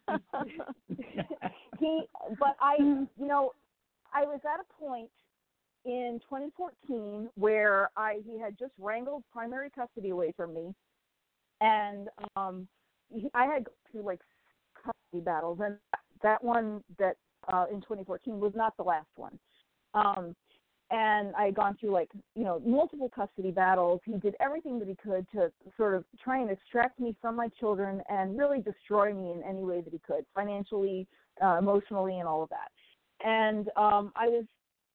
he. 1.79 2.03
But 2.39 2.55
I. 2.59 2.75
You 2.79 3.07
know, 3.27 3.51
I 4.13 4.23
was 4.23 4.39
at 4.45 4.59
a 4.59 4.83
point 4.83 5.09
in 5.85 6.19
2014 6.23 7.29
where 7.35 7.89
I 7.97 8.19
he 8.25 8.39
had 8.39 8.57
just 8.57 8.71
wrangled 8.79 9.23
primary 9.31 9.69
custody 9.69 10.09
away 10.09 10.33
from 10.35 10.53
me, 10.53 10.73
and 11.61 12.09
um, 12.35 12.67
he, 13.09 13.29
I 13.33 13.45
had 13.45 13.65
through 13.91 14.03
like 14.03 14.21
custody 14.75 15.23
battles, 15.23 15.59
and 15.63 15.77
that 16.21 16.43
one 16.43 16.83
that 16.99 17.17
uh, 17.51 17.65
in 17.71 17.81
2014 17.81 18.39
was 18.39 18.53
not 18.55 18.75
the 18.77 18.83
last 18.83 19.09
one. 19.15 19.37
Um, 19.93 20.35
and 20.91 21.33
I 21.35 21.45
had 21.45 21.55
gone 21.55 21.77
through 21.79 21.91
like 21.91 22.09
you 22.35 22.43
know 22.43 22.61
multiple 22.65 23.09
custody 23.13 23.51
battles. 23.51 24.01
He 24.05 24.13
did 24.17 24.35
everything 24.39 24.79
that 24.79 24.87
he 24.87 24.95
could 24.95 25.25
to 25.31 25.51
sort 25.77 25.95
of 25.95 26.03
try 26.23 26.39
and 26.39 26.49
extract 26.49 26.99
me 26.99 27.15
from 27.21 27.35
my 27.35 27.49
children 27.59 28.01
and 28.09 28.37
really 28.37 28.61
destroy 28.61 29.13
me 29.13 29.31
in 29.31 29.43
any 29.43 29.63
way 29.63 29.81
that 29.81 29.91
he 29.91 29.99
could, 29.99 30.25
financially, 30.35 31.07
uh, 31.43 31.57
emotionally, 31.57 32.19
and 32.19 32.27
all 32.27 32.43
of 32.43 32.49
that. 32.49 32.71
And 33.25 33.69
um, 33.77 34.11
I 34.15 34.27
was 34.27 34.45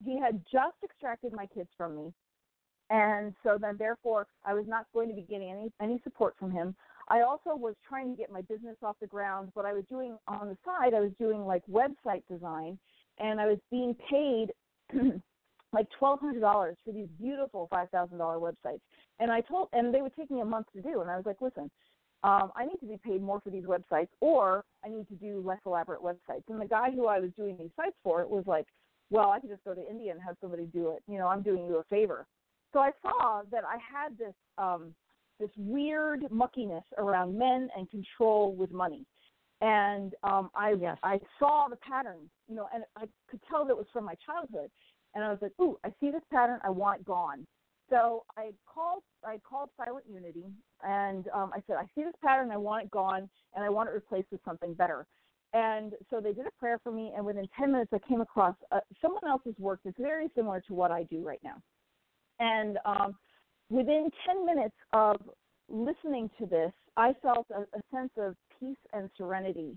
he 0.05 0.19
had 0.19 0.41
just 0.51 0.77
extracted 0.85 1.33
my 1.33 1.47
kids 1.47 1.69
from 1.77 1.97
me 1.97 2.13
and 2.91 3.35
so 3.43 3.59
then 3.61 3.77
therefore 3.79 4.27
I 4.45 4.55
was 4.55 4.65
not 4.67 4.87
going 4.95 5.09
to 5.09 5.15
be 5.15 5.23
getting 5.23 5.51
any 5.51 5.73
any 5.81 6.01
support 6.05 6.35
from 6.39 6.51
him. 6.51 6.75
I 7.09 7.23
also 7.23 7.57
was 7.57 7.75
trying 7.89 8.11
to 8.11 8.17
get 8.17 8.31
my 8.31 8.43
business 8.43 8.77
off 8.83 8.97
the 9.01 9.07
ground. 9.07 9.51
What 9.55 9.65
I 9.65 9.73
was 9.73 9.85
doing 9.89 10.19
on 10.27 10.49
the 10.49 10.57
side, 10.65 10.95
I 10.95 11.01
was 11.01 11.13
doing 11.19 11.47
like 11.47 11.63
website 11.67 12.23
design, 12.31 12.79
and 13.19 13.41
I 13.41 13.47
was 13.47 13.59
being 13.71 13.97
paid 14.11 14.53
like 15.73 15.87
twelve 15.99 16.21
hundred 16.21 16.41
dollars 16.41 16.77
for 16.85 16.93
these 16.93 17.09
beautiful 17.21 17.69
five 17.71 17.91
thousand 17.91 18.19
dollar 18.19 18.39
websites. 18.39 18.81
And 19.21 19.31
I 19.31 19.41
told, 19.43 19.69
and 19.73 19.93
they 19.93 20.03
would 20.03 20.15
take 20.17 20.31
me 20.31 20.41
a 20.41 20.45
month 20.45 20.67
to 20.75 20.83
do. 20.83 21.01
And 21.01 21.11
I 21.11 21.17
was 21.17 21.27
like, 21.27 21.41
listen, 21.41 21.71
um, 22.23 22.53
I 22.57 22.65
need 22.65 22.79
to 22.81 22.87
be 22.87 22.99
paid 23.05 23.21
more 23.23 23.41
for 23.41 23.51
these 23.51 23.65
websites, 23.65 24.09
or 24.21 24.65
I 24.85 24.89
need 24.89 25.07
to 25.09 25.15
do 25.15 25.43
less 25.45 25.59
elaborate 25.67 26.01
websites. 26.03 26.45
And 26.49 26.61
the 26.61 26.67
guy 26.67 26.91
who 26.91 27.07
I 27.07 27.21
was 27.21 27.31
doing 27.37 27.57
these 27.59 27.71
sites 27.77 27.97
for 28.03 28.27
was 28.27 28.45
like, 28.47 28.67
well, 29.11 29.31
I 29.31 29.41
could 29.41 29.51
just 29.51 29.65
go 29.65 29.75
to 29.75 29.91
India 29.91 30.13
and 30.13 30.21
have 30.23 30.37
somebody 30.41 30.67
do 30.67 30.91
it. 30.91 31.03
You 31.07 31.19
know, 31.19 31.27
I'm 31.29 31.43
doing 31.43 31.67
you 31.67 31.77
a 31.77 31.85
favor. 31.85 32.27
So 32.73 32.81
I 32.81 32.91
saw 33.03 33.43
that 33.51 33.65
I 33.65 33.79
had 33.79 34.19
this 34.19 34.35
um, 34.59 34.95
this 35.41 35.51
weird 35.57 36.23
muckiness 36.31 36.83
around 36.99 37.39
men 37.39 37.69
and 37.77 37.89
control 37.91 38.55
with 38.55 38.73
money. 38.73 39.07
and 39.61 40.15
um, 40.23 40.51
I 40.55 40.75
Yes. 40.81 40.99
I 41.03 41.21
saw 41.39 41.67
the 41.69 41.77
pattern, 41.77 42.31
you 42.49 42.55
know, 42.55 42.69
and 42.75 42.85
I 42.97 43.07
could 43.29 43.41
tell 43.49 43.65
that 43.65 43.73
it 43.73 43.77
was 43.77 43.87
from 43.93 44.05
my 44.05 44.15
childhood, 44.25 44.71
and 45.15 45.25
I 45.25 45.31
was 45.31 45.39
like, 45.41 45.53
ooh, 45.61 45.79
I 45.85 45.91
see 46.01 46.11
this 46.11 46.23
pattern, 46.33 46.61
I 46.65 46.71
want 46.71 47.01
it 47.01 47.07
gone. 47.07 47.47
So 47.91 48.25
I 48.37 48.51
called 48.67 49.03
I 49.25 49.39
called 49.49 49.71
Silent 49.77 50.05
Unity, 50.13 50.45
and 50.83 51.27
um, 51.35 51.51
I 51.55 51.63
said, 51.67 51.77
I 51.77 51.85
see 51.95 52.05
this 52.05 52.15
pattern, 52.23 52.51
I 52.51 52.57
want 52.57 52.85
it 52.85 52.91
gone, 52.91 53.29
and 53.55 53.65
I 53.65 53.69
want 53.69 53.89
it 53.89 53.93
replaced 53.93 54.31
with 54.31 54.41
something 54.45 54.75
better. 54.75 55.07
And 55.55 55.95
so 56.11 56.21
they 56.21 56.33
did 56.33 56.47
a 56.47 56.51
prayer 56.61 56.79
for 56.83 56.93
me, 56.93 57.13
and 57.17 57.25
within 57.25 57.49
10 57.59 57.73
minutes, 57.73 57.91
I 57.95 57.99
came 58.07 58.21
across 58.21 58.55
uh, 58.71 58.81
someone 59.01 59.27
else's 59.27 59.55
work 59.59 59.81
that's 59.85 59.97
very 59.99 60.29
similar 60.37 60.61
to 60.69 60.75
what 60.75 60.91
I 60.91 61.05
do 61.05 61.27
right 61.27 61.41
now. 61.43 61.57
And 62.39 62.79
um, 62.85 63.17
within 63.71 64.11
10 64.27 64.45
minutes 64.45 64.75
of 64.93 65.17
listening 65.71 66.31
to 66.39 66.47
this, 66.47 66.73
I 66.97 67.15
felt 67.23 67.47
a, 67.51 67.61
a 67.61 67.81
sense 67.93 68.11
of 68.19 68.37
peace 68.61 68.77
and 68.93 69.09
serenity. 69.17 69.77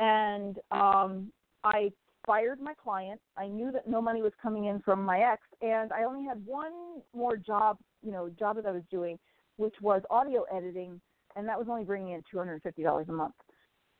And 0.00 0.58
um, 0.72 1.32
I 1.62 1.90
fired 2.26 2.60
my 2.60 2.74
client. 2.74 3.20
I 3.36 3.46
knew 3.46 3.70
that 3.72 3.88
no 3.88 4.02
money 4.02 4.20
was 4.20 4.32
coming 4.42 4.66
in 4.66 4.80
from 4.80 5.02
my 5.02 5.20
ex, 5.20 5.42
and 5.62 5.92
I 5.92 6.04
only 6.04 6.26
had 6.26 6.44
one 6.44 6.72
more 7.14 7.36
job, 7.36 7.78
you 8.02 8.12
know, 8.12 8.28
job 8.38 8.56
that 8.56 8.66
I 8.66 8.72
was 8.72 8.82
doing, 8.90 9.18
which 9.56 9.74
was 9.80 10.02
audio 10.10 10.44
editing, 10.52 11.00
and 11.36 11.48
that 11.48 11.58
was 11.58 11.68
only 11.70 11.84
bringing 11.84 12.12
in 12.14 12.22
two 12.30 12.38
hundred 12.38 12.54
and 12.54 12.62
fifty 12.62 12.82
dollars 12.82 13.06
a 13.08 13.12
month. 13.12 13.34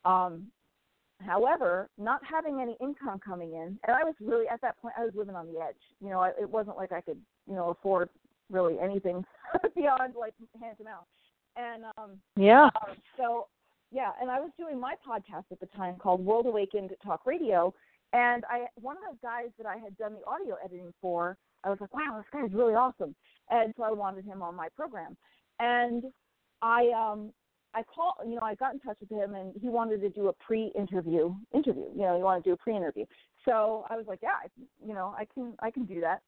Um, 0.04 0.46
however, 1.20 1.88
not 1.98 2.20
having 2.28 2.60
any 2.60 2.76
income 2.80 3.20
coming 3.24 3.52
in, 3.52 3.78
and 3.86 3.96
I 3.96 4.04
was 4.04 4.14
really 4.20 4.48
at 4.48 4.60
that 4.62 4.76
point, 4.78 4.94
I 4.98 5.04
was 5.04 5.14
living 5.14 5.34
on 5.34 5.46
the 5.46 5.60
edge. 5.60 5.76
You 6.00 6.10
know, 6.10 6.20
I, 6.20 6.30
it 6.40 6.48
wasn't 6.50 6.76
like 6.76 6.92
I 6.92 7.00
could, 7.00 7.18
you 7.48 7.54
know, 7.54 7.70
afford 7.70 8.08
really 8.50 8.78
anything 8.80 9.24
beyond 9.74 10.14
like 10.18 10.34
hand 10.60 10.76
to 10.78 10.84
mouth. 10.84 11.06
And 11.56 11.84
um, 11.96 12.12
Yeah. 12.36 12.68
uh, 12.76 12.94
so 13.16 13.46
yeah, 13.92 14.10
and 14.20 14.30
I 14.30 14.40
was 14.40 14.50
doing 14.58 14.78
my 14.78 14.94
podcast 15.06 15.44
at 15.50 15.60
the 15.60 15.66
time 15.76 15.96
called 15.96 16.24
World 16.24 16.46
Awakened 16.46 16.90
Talk 17.04 17.24
Radio, 17.24 17.72
and 18.16 18.44
I 18.48 18.66
one 18.76 18.96
of 18.96 19.02
those 19.08 19.20
guys 19.22 19.50
that 19.58 19.66
I 19.66 19.76
had 19.76 19.96
done 19.96 20.14
the 20.14 20.26
audio 20.26 20.56
editing 20.64 20.92
for, 21.00 21.36
I 21.64 21.70
was 21.70 21.78
like, 21.80 21.94
wow, 21.94 22.16
this 22.16 22.26
guy's 22.32 22.52
really 22.52 22.74
awesome, 22.74 23.14
and 23.50 23.74
so 23.76 23.82
I 23.82 23.92
wanted 23.92 24.24
him 24.24 24.42
on 24.42 24.54
my 24.54 24.68
program, 24.76 25.16
and 25.60 26.04
I 26.62 26.80
um 26.96 27.32
I 27.74 27.82
called, 27.82 28.14
you 28.26 28.36
know, 28.36 28.40
I 28.42 28.54
got 28.54 28.72
in 28.72 28.80
touch 28.80 28.96
with 29.00 29.10
him, 29.10 29.34
and 29.34 29.52
he 29.60 29.68
wanted 29.68 30.00
to 30.00 30.08
do 30.08 30.28
a 30.28 30.32
pre-interview 30.32 31.34
interview. 31.52 31.88
You 31.94 32.02
know, 32.02 32.16
he 32.16 32.22
wanted 32.22 32.44
to 32.44 32.50
do 32.50 32.54
a 32.54 32.56
pre-interview. 32.56 33.04
So 33.44 33.84
I 33.90 33.96
was 33.96 34.06
like, 34.08 34.20
yeah, 34.22 34.38
I, 34.44 34.46
you 34.86 34.94
know, 34.94 35.14
I 35.16 35.26
can 35.32 35.54
I 35.60 35.70
can 35.70 35.84
do 35.84 36.00
that. 36.00 36.22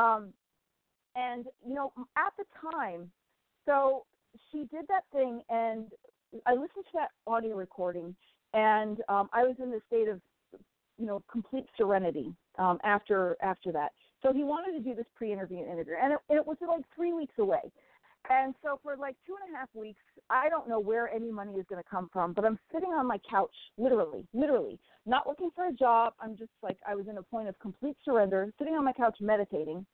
Um, 0.00 0.32
and 1.14 1.44
you 1.66 1.74
know, 1.74 1.92
at 2.16 2.32
the 2.38 2.44
time, 2.72 3.10
so 3.66 4.06
she 4.50 4.60
did 4.74 4.86
that 4.88 5.04
thing, 5.12 5.42
and 5.50 5.86
I 6.46 6.52
listened 6.52 6.86
to 6.86 6.94
that 6.94 7.10
audio 7.26 7.54
recording, 7.54 8.16
and 8.54 8.98
um, 9.08 9.28
I 9.32 9.44
was 9.44 9.56
in 9.62 9.70
the 9.70 9.80
state 9.86 10.08
of, 10.08 10.20
you 10.98 11.06
know, 11.06 11.22
complete 11.30 11.66
serenity 11.76 12.32
um, 12.58 12.78
after 12.84 13.36
after 13.42 13.72
that. 13.72 13.92
So 14.22 14.32
he 14.32 14.42
wanted 14.42 14.72
to 14.78 14.80
do 14.80 14.94
this 14.94 15.06
pre-interview 15.14 15.58
interview, 15.58 15.94
and 16.02 16.14
it, 16.14 16.18
it 16.30 16.46
was 16.46 16.56
like 16.66 16.84
three 16.96 17.12
weeks 17.12 17.34
away. 17.38 17.60
And 18.30 18.54
so 18.62 18.80
for 18.82 18.96
like 18.96 19.16
two 19.26 19.34
and 19.42 19.54
a 19.54 19.58
half 19.58 19.68
weeks, 19.74 20.00
I 20.30 20.48
don't 20.48 20.68
know 20.68 20.80
where 20.80 21.12
any 21.12 21.30
money 21.30 21.52
is 21.54 21.66
going 21.68 21.82
to 21.82 21.88
come 21.88 22.08
from, 22.10 22.32
but 22.32 22.44
I'm 22.44 22.58
sitting 22.72 22.88
on 22.88 23.06
my 23.06 23.18
couch, 23.28 23.54
literally, 23.76 24.26
literally, 24.32 24.78
not 25.04 25.26
looking 25.26 25.50
for 25.54 25.68
a 25.68 25.72
job. 25.72 26.14
I'm 26.20 26.36
just 26.36 26.52
like 26.62 26.78
I 26.88 26.94
was 26.94 27.06
in 27.08 27.18
a 27.18 27.22
point 27.22 27.48
of 27.48 27.58
complete 27.58 27.96
surrender, 28.02 28.50
sitting 28.58 28.74
on 28.74 28.84
my 28.84 28.94
couch 28.94 29.18
meditating, 29.20 29.84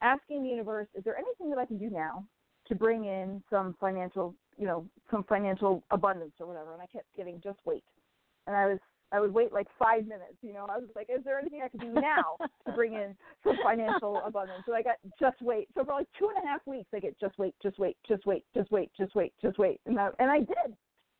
asking 0.00 0.44
the 0.44 0.48
universe, 0.48 0.88
is 0.94 1.04
there 1.04 1.18
anything 1.18 1.50
that 1.50 1.58
I 1.58 1.66
can 1.66 1.76
do 1.76 1.90
now 1.90 2.24
to 2.68 2.74
bring 2.74 3.04
in 3.04 3.42
some 3.50 3.76
financial, 3.78 4.34
you 4.56 4.66
know, 4.66 4.86
some 5.10 5.24
financial 5.24 5.82
abundance 5.90 6.32
or 6.40 6.46
whatever? 6.46 6.72
And 6.72 6.80
I 6.80 6.86
kept 6.86 7.04
getting 7.16 7.38
just 7.44 7.58
wait. 7.66 7.84
And 8.46 8.56
I 8.56 8.66
was 8.66 8.78
I 9.14 9.20
would 9.20 9.32
wait 9.32 9.52
like 9.52 9.68
five 9.78 10.06
minutes, 10.06 10.34
you 10.42 10.52
know. 10.52 10.66
I 10.68 10.78
was 10.78 10.88
like, 10.96 11.08
is 11.08 11.22
there 11.24 11.38
anything 11.38 11.62
I 11.64 11.68
can 11.68 11.78
do 11.78 12.00
now 12.00 12.36
to 12.66 12.72
bring 12.72 12.94
in 12.94 13.14
some 13.44 13.56
financial 13.62 14.20
abundance? 14.26 14.62
So 14.66 14.74
I 14.74 14.82
got 14.82 14.96
just 15.20 15.40
wait. 15.40 15.68
So 15.74 15.84
for 15.84 15.92
like 15.92 16.08
two 16.18 16.30
and 16.34 16.44
a 16.44 16.46
half 16.46 16.66
weeks, 16.66 16.88
I 16.92 16.98
get 16.98 17.18
just 17.20 17.38
wait, 17.38 17.54
just 17.62 17.78
wait, 17.78 17.96
just 18.08 18.26
wait, 18.26 18.44
just 18.54 18.72
wait, 18.72 18.90
just 18.98 19.14
wait, 19.14 19.32
just 19.40 19.56
wait, 19.56 19.80
and 19.86 20.00
I, 20.00 20.08
and 20.18 20.30
I 20.30 20.38
did. 20.40 20.76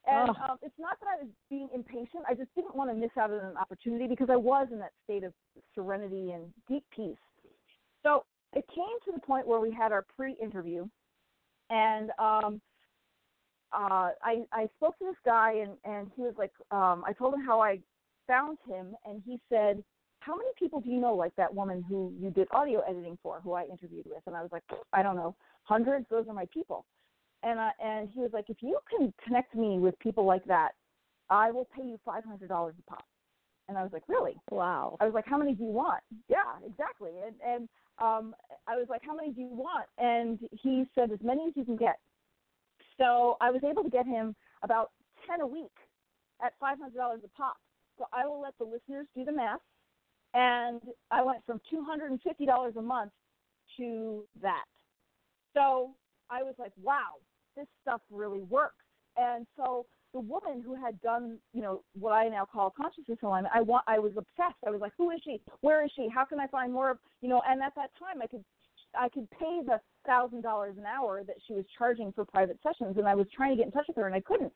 And 0.07 0.31
Oh. 0.31 0.51
um, 0.51 0.59
it's 0.61 0.75
not 0.79 0.99
that 1.01 1.07
I 1.19 1.23
was 1.23 1.31
being 1.49 1.69
impatient. 1.73 2.25
I 2.29 2.35
just 2.35 2.55
didn't 2.55 2.75
want 2.75 2.91
to 2.91 2.95
miss 2.95 3.11
out 3.19 3.31
on 3.31 3.39
an 3.39 3.57
opportunity 3.57 4.07
because 4.07 4.29
I 4.29 4.37
was 4.37 4.69
in 4.71 4.79
that 4.81 4.93
state 5.05 5.25
of 5.25 5.33
serenity 5.75 6.33
and 6.33 6.53
deep 6.69 6.85
peace. 6.95 7.17
So 8.03 8.25
it 8.53 8.67
came 8.75 8.99
to 9.07 9.13
the 9.13 9.21
point 9.21 9.47
where 9.47 9.61
we 9.61 9.73
had 9.73 9.93
our 9.93 10.05
pre-interview, 10.17 10.87
and 11.71 12.11
um, 12.19 12.61
uh, 13.75 14.11
I 14.23 14.45
I 14.53 14.69
spoke 14.77 14.99
to 14.99 15.05
this 15.05 15.17
guy, 15.25 15.53
and 15.55 15.73
and 15.85 16.11
he 16.17 16.23
was 16.23 16.35
like, 16.39 16.53
um, 16.71 17.05
I 17.07 17.13
told 17.13 17.35
him 17.35 17.45
how 17.45 17.61
I 17.61 17.81
found 18.27 18.59
him, 18.69 18.95
and 19.05 19.23
he 19.27 19.41
said, 19.49 19.83
"How 20.21 20.37
many 20.37 20.51
people 20.59 20.81
do 20.81 20.91
you 20.91 21.01
know 21.01 21.15
like 21.15 21.35
that 21.37 21.55
woman 21.55 21.85
who 21.89 22.13
you 22.19 22.31
did 22.31 22.49
audio 22.53 22.81
editing 22.89 23.19
for, 23.23 23.41
who 23.43 23.53
I 23.53 23.65
interviewed 23.65 24.07
with?" 24.07 24.23
And 24.27 24.37
I 24.37 24.43
was 24.43 24.53
like, 24.53 24.63
I 24.93 25.03
don't 25.03 25.17
know, 25.17 25.35
hundreds. 25.65 26.07
Those 26.11 26.27
are 26.29 26.35
my 26.35 26.47
people. 26.53 26.85
And 27.43 27.61
I, 27.61 27.71
and 27.83 28.09
he 28.15 28.21
was 28.21 28.31
like, 28.33 28.49
if 28.49 28.57
you 28.63 28.79
can 28.89 29.13
connect 29.23 29.55
me 29.55 29.79
with 29.79 29.99
people 29.99 30.25
like 30.25 30.45
that, 30.47 30.71
I 31.29 31.51
will 31.51 31.69
pay 31.77 31.83
you 31.83 31.99
five 32.05 32.25
hundred 32.25 32.49
dollars 32.49 32.75
a 32.79 32.91
pop. 32.91 33.05
And 33.69 33.79
I 33.79 33.83
was 33.83 33.93
like, 33.93 34.03
really? 34.09 34.37
Wow. 34.51 34.97
I 35.01 35.05
was 35.05 35.15
like, 35.15 35.27
how 35.27 35.39
many 35.39 35.53
do 35.53 35.63
you 35.63 35.71
want? 35.71 36.03
Yeah, 36.29 36.53
exactly. 36.67 37.11
And 37.27 37.35
and 37.47 37.69
um, 37.99 38.35
I 38.67 38.77
was 38.77 38.87
like, 38.89 39.03
how 39.05 39.15
many 39.15 39.31
do 39.31 39.41
you 39.41 39.53
want? 39.53 39.87
And 39.99 40.39
he 40.53 40.85
said, 40.95 41.11
as 41.13 41.19
many 41.23 41.49
as 41.49 41.53
you 41.57 41.65
can 41.65 41.77
get. 41.77 41.99
So 42.99 43.37
I 43.41 43.51
was 43.51 43.63
able 43.65 43.83
to 43.83 43.91
get 43.91 44.07
him 44.07 44.35
about 44.63 44.91
ten 45.27 45.41
a 45.41 45.47
week 45.47 45.73
at 46.45 46.53
five 46.61 46.79
hundred 46.79 46.97
dollars 46.97 47.21
a 47.25 47.29
pop. 47.37 47.57
So 47.99 48.07
I 48.13 48.27
will 48.27 48.41
let 48.41 48.55
the 48.59 48.65
listeners 48.65 49.07
do 49.17 49.25
the 49.25 49.33
math. 49.33 49.61
And 50.35 50.81
I 51.11 51.23
went 51.23 51.45
from 51.47 51.61
two 51.71 51.85
hundred 51.85 52.11
and 52.11 52.21
fifty 52.23 52.47
dollars 52.47 52.75
a 52.77 52.83
month 52.83 53.13
to 53.77 54.25
that. 54.43 54.65
So 55.55 55.91
I 56.31 56.43
was 56.43 56.55
like, 56.59 56.73
wow, 56.83 57.21
this 57.57 57.67
stuff 57.83 58.01
really 58.11 58.43
works. 58.43 58.85
And 59.17 59.47
so 59.57 59.87
the 60.13 60.21
woman 60.21 60.63
who 60.65 60.75
had 60.75 61.01
done, 61.03 61.39
you 61.53 61.63
know, 61.63 61.83
what 61.99 62.13
I 62.13 62.29
now 62.29 62.45
call 62.45 62.71
consciousness 62.71 63.19
alignment, 63.23 63.55
I 63.55 63.61
want, 63.61 63.85
I 63.87 63.99
was 63.99 64.13
obsessed. 64.17 64.59
I 64.67 64.71
was 64.71 64.81
like, 64.81 64.93
who 64.99 65.11
is 65.11 65.21
she? 65.25 65.41
Where 65.61 65.85
is 65.85 65.91
she? 65.95 66.09
How 66.13 66.25
can 66.25 66.41
I 66.41 66.47
find 66.49 66.73
more? 66.73 66.91
Of, 66.91 66.99
you 67.21 67.29
know, 67.29 67.43
and 67.49 67.63
at 67.63 67.75
that 67.77 67.91
time, 67.99 68.23
I 68.23 68.27
could, 68.27 68.45
I 68.99 69.09
could 69.09 69.31
pay 69.31 69.61
the 69.65 69.81
thousand 70.07 70.43
dollars 70.43 70.77
an 70.79 70.85
hour 70.87 71.23
that 71.25 71.37
she 71.47 71.55
was 71.55 71.65
charging 71.77 72.13
for 72.13 72.25
private 72.25 72.59
sessions, 72.63 72.97
and 72.99 73.09
I 73.09 73.15
was 73.15 73.27
trying 73.35 73.51
to 73.51 73.57
get 73.57 73.67
in 73.67 73.73
touch 73.73 73.87
with 73.89 73.97
her, 73.97 74.07
and 74.07 74.15
I 74.15 74.21
couldn't. 74.21 74.53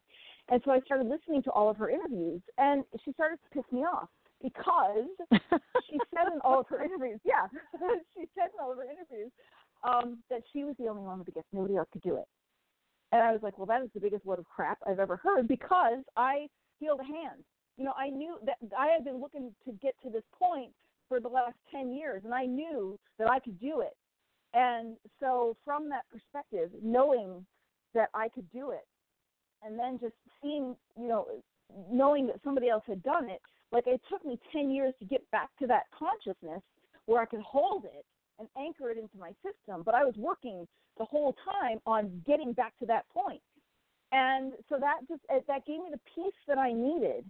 And 0.51 0.61
so 0.65 0.71
I 0.71 0.81
started 0.81 1.09
listening 1.09 1.43
to 1.45 1.51
all 1.51 1.69
of 1.69 1.77
her 1.77 1.91
interviews, 1.91 2.41
and 2.57 2.85
she 3.05 3.13
started 3.13 3.39
to 3.43 3.51
piss 3.55 3.71
me 3.73 3.81
off 3.81 4.09
because 4.43 5.09
she 5.91 5.99
said 6.15 6.33
in 6.33 6.41
all 6.45 6.61
of 6.61 6.67
her 6.69 6.83
interviews, 6.83 7.21
yeah, 7.25 7.47
she 8.15 8.29
said 8.35 8.49
in 8.55 8.61
all 8.63 8.73
of 8.73 8.79
her 8.79 8.85
interviews 8.85 9.31
um, 9.85 10.19
that 10.31 10.43
she 10.53 10.65
was 10.65 10.75
the 10.79 10.87
only 10.87 11.03
one 11.03 11.19
with 11.19 11.27
the 11.27 11.33
gift. 11.33 11.47
Nobody 11.53 11.77
else 11.77 11.89
could 11.93 12.03
do 12.03 12.17
it. 12.17 12.25
And 13.13 13.23
I 13.23 13.33
was 13.33 13.41
like, 13.43 13.59
well, 13.59 13.67
that 13.67 13.83
is 13.83 13.89
the 13.95 14.01
biggest 14.01 14.27
load 14.27 14.39
of 14.39 14.45
crap 14.45 14.79
I've 14.87 14.99
ever 14.99 15.17
heard 15.17 15.49
because 15.49 16.05
I 16.17 16.47
healed 16.79 17.01
a 17.01 17.05
hand. 17.05 17.43
You 17.77 17.85
know, 17.85 17.95
I 17.97 18.11
knew 18.11 18.37
that 18.45 18.57
I 18.77 18.89
had 18.89 19.05
been 19.05 19.21
looking 19.21 19.55
to 19.65 19.73
get 19.73 19.95
to 20.03 20.11
this 20.11 20.25
point 20.39 20.73
for 21.09 21.21
the 21.21 21.29
last 21.29 21.57
10 21.73 21.93
years, 21.93 22.23
and 22.25 22.35
I 22.35 22.45
knew 22.45 22.99
that 23.19 23.31
I 23.31 23.39
could 23.39 23.59
do 23.61 23.81
it. 23.81 23.97
And 24.55 24.97
so, 25.21 25.57
from 25.65 25.89
that 25.91 26.05
perspective, 26.11 26.71
knowing 26.83 27.45
that 27.95 28.09
I 28.15 28.29
could 28.29 28.51
do 28.51 28.71
it, 28.71 28.87
and 29.63 29.79
then 29.79 29.99
just 30.01 30.15
seeing, 30.43 30.77
you 30.97 31.09
know, 31.09 31.27
knowing 31.91 32.27
that 32.29 32.41
somebody 32.45 32.69
else 32.69 32.85
had 32.87 33.03
done 33.03 33.29
it, 33.29 33.41
like 33.73 33.87
it 33.87 34.01
took 34.11 34.25
me 34.25 34.39
10 34.53 34.71
years 34.71 34.95
to 34.99 35.05
get 35.05 35.29
back 35.31 35.51
to 35.59 35.67
that 35.67 35.85
consciousness 35.97 36.63
where 37.07 37.21
I 37.21 37.27
could 37.27 37.41
hold 37.41 37.85
it 37.85 38.05
and 38.39 38.49
anchor 38.57 38.91
it 38.91 38.99
into 38.99 39.19
my 39.19 39.33
system. 39.43 39.83
But 39.85 39.95
I 39.95 40.05
was 40.05 40.15
working 40.17 40.67
the 40.97 41.05
whole 41.05 41.35
time 41.45 41.79
on 41.87 42.23
getting 42.27 42.53
back 42.53 42.79
to 42.79 42.87
that 42.87 43.09
point. 43.11 43.43
And 44.13 44.53
so 44.69 44.79
that 44.81 45.01
just 45.09 45.21
that 45.29 45.67
gave 45.67 45.81
me 45.81 45.91
the 45.91 46.01
peace 46.15 46.35
that 46.47 46.57
I 46.57 46.73
needed. 46.73 47.25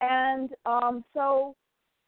And 0.00 0.50
um, 0.64 1.04
so 1.14 1.54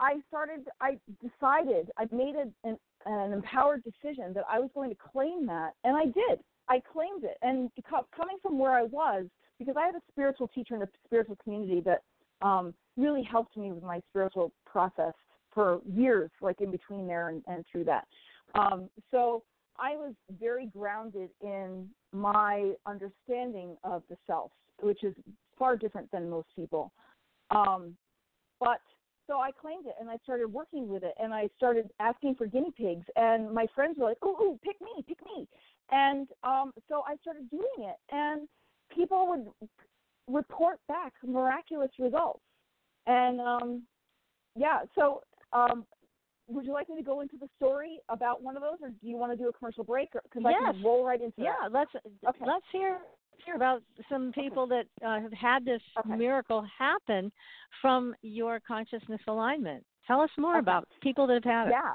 I 0.00 0.16
started. 0.28 0.66
I 0.80 0.98
decided. 1.20 1.90
I 1.96 2.06
made 2.12 2.34
a, 2.34 2.76
an, 3.08 3.18
an 3.20 3.32
empowered 3.32 3.82
decision 3.82 4.32
that 4.34 4.44
I 4.50 4.58
was 4.58 4.70
going 4.74 4.90
to 4.90 4.96
claim 5.12 5.46
that, 5.46 5.72
and 5.84 5.96
I 5.96 6.04
did. 6.04 6.38
I 6.68 6.80
claimed 6.92 7.24
it. 7.24 7.38
And 7.42 7.70
coming 8.14 8.36
from 8.42 8.58
where 8.58 8.72
I 8.72 8.84
was, 8.84 9.26
because 9.58 9.76
I 9.76 9.86
had 9.86 9.94
a 9.94 10.02
spiritual 10.12 10.48
teacher 10.48 10.76
in 10.76 10.82
a 10.82 10.88
spiritual 11.06 11.36
community 11.42 11.80
that 11.80 12.02
um, 12.46 12.74
really 12.96 13.22
helped 13.22 13.56
me 13.56 13.72
with 13.72 13.82
my 13.82 14.00
spiritual 14.10 14.52
process 14.66 15.14
for 15.52 15.80
years, 15.90 16.30
like 16.40 16.60
in 16.60 16.70
between 16.70 17.06
there 17.06 17.30
and, 17.30 17.42
and 17.46 17.64
through 17.70 17.84
that. 17.84 18.06
Um, 18.54 18.88
so 19.10 19.42
I 19.78 19.96
was 19.96 20.14
very 20.38 20.66
grounded 20.66 21.30
in 21.42 21.88
my 22.12 22.72
understanding 22.86 23.76
of 23.84 24.02
the 24.10 24.16
self, 24.26 24.50
which 24.80 25.02
is 25.02 25.14
far 25.58 25.76
different 25.76 26.10
than 26.10 26.28
most 26.30 26.48
people. 26.54 26.92
Um, 27.50 27.96
but 28.60 28.80
so 29.28 29.38
I 29.38 29.50
claimed 29.52 29.86
it 29.86 29.94
and 30.00 30.10
I 30.10 30.16
started 30.24 30.52
working 30.52 30.88
with 30.88 31.04
it 31.04 31.14
and 31.22 31.32
I 31.32 31.48
started 31.56 31.90
asking 32.00 32.34
for 32.34 32.46
guinea 32.46 32.72
pigs 32.76 33.06
and 33.14 33.52
my 33.52 33.66
friends 33.74 33.96
were 33.98 34.06
like, 34.06 34.18
"Oh, 34.22 34.36
ooh, 34.42 34.58
pick 34.64 34.80
me, 34.80 35.04
pick 35.06 35.18
me," 35.24 35.46
and 35.90 36.26
um, 36.42 36.72
so 36.88 37.02
I 37.06 37.16
started 37.22 37.48
doing 37.50 37.88
it 37.88 37.96
and 38.10 38.48
people 38.94 39.28
would 39.28 39.68
report 40.26 40.78
back 40.88 41.12
miraculous 41.24 41.90
results. 41.98 42.40
And 43.06 43.40
um, 43.40 43.82
yeah, 44.56 44.80
so 44.94 45.22
um, 45.52 45.84
would 46.48 46.64
you 46.64 46.72
like 46.72 46.88
me 46.88 46.96
to 46.96 47.02
go 47.02 47.20
into 47.20 47.36
the 47.38 47.48
story 47.56 48.00
about 48.08 48.42
one 48.42 48.56
of 48.56 48.62
those, 48.62 48.78
or 48.82 48.88
do 48.88 49.08
you 49.08 49.16
want 49.16 49.32
to 49.32 49.36
do 49.38 49.48
a 49.48 49.52
commercial 49.52 49.84
break? 49.84 50.10
Because 50.12 50.42
yes. 50.44 50.54
I 50.58 50.72
can 50.72 50.82
roll 50.82 51.04
right 51.04 51.20
into 51.20 51.40
it? 51.40 51.44
yeah, 51.44 51.52
that. 51.64 51.72
let's 51.72 51.90
Okay. 52.26 52.44
let's 52.46 52.64
hear 52.72 52.98
hear 53.44 53.54
about 53.54 53.82
some 54.08 54.32
people 54.32 54.66
that 54.68 54.86
uh, 55.04 55.20
have 55.20 55.32
had 55.32 55.64
this 55.64 55.82
Okay. 55.98 56.16
miracle 56.16 56.66
happen 56.76 57.32
from 57.80 58.14
your 58.22 58.60
consciousness 58.60 59.20
alignment. 59.26 59.84
Tell 60.06 60.20
us 60.20 60.30
more 60.38 60.58
Okay. 60.58 60.60
about 60.60 60.88
people 61.02 61.26
that 61.26 61.34
have 61.34 61.44
had 61.44 61.68
it. 61.68 61.70
Yeah, 61.70 61.92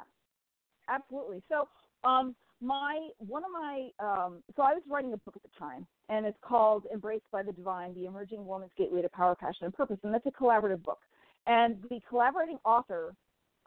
absolutely. 0.89 1.41
So, 1.49 1.67
um, 2.07 2.35
my 2.61 3.09
one 3.17 3.43
of 3.43 3.51
my 3.51 3.89
um, 3.99 4.43
so 4.55 4.61
I 4.61 4.73
was 4.73 4.81
writing 4.89 5.13
a 5.13 5.17
book 5.17 5.35
at 5.35 5.43
the 5.43 5.49
time, 5.59 5.85
and 6.09 6.25
it's 6.25 6.37
called 6.41 6.85
"Embraced 6.93 7.29
by 7.31 7.43
the 7.43 7.51
Divine: 7.51 7.93
The 7.93 8.05
Emerging 8.05 8.45
Woman's 8.45 8.71
Gateway 8.77 9.01
to 9.01 9.09
Power, 9.09 9.35
Passion, 9.35 9.65
and 9.65 9.73
Purpose," 9.73 9.97
and 10.03 10.13
that's 10.13 10.25
a 10.25 10.31
collaborative 10.31 10.83
book. 10.83 10.99
And 11.45 11.77
the 11.89 11.99
collaborating 12.07 12.57
author, 12.63 13.15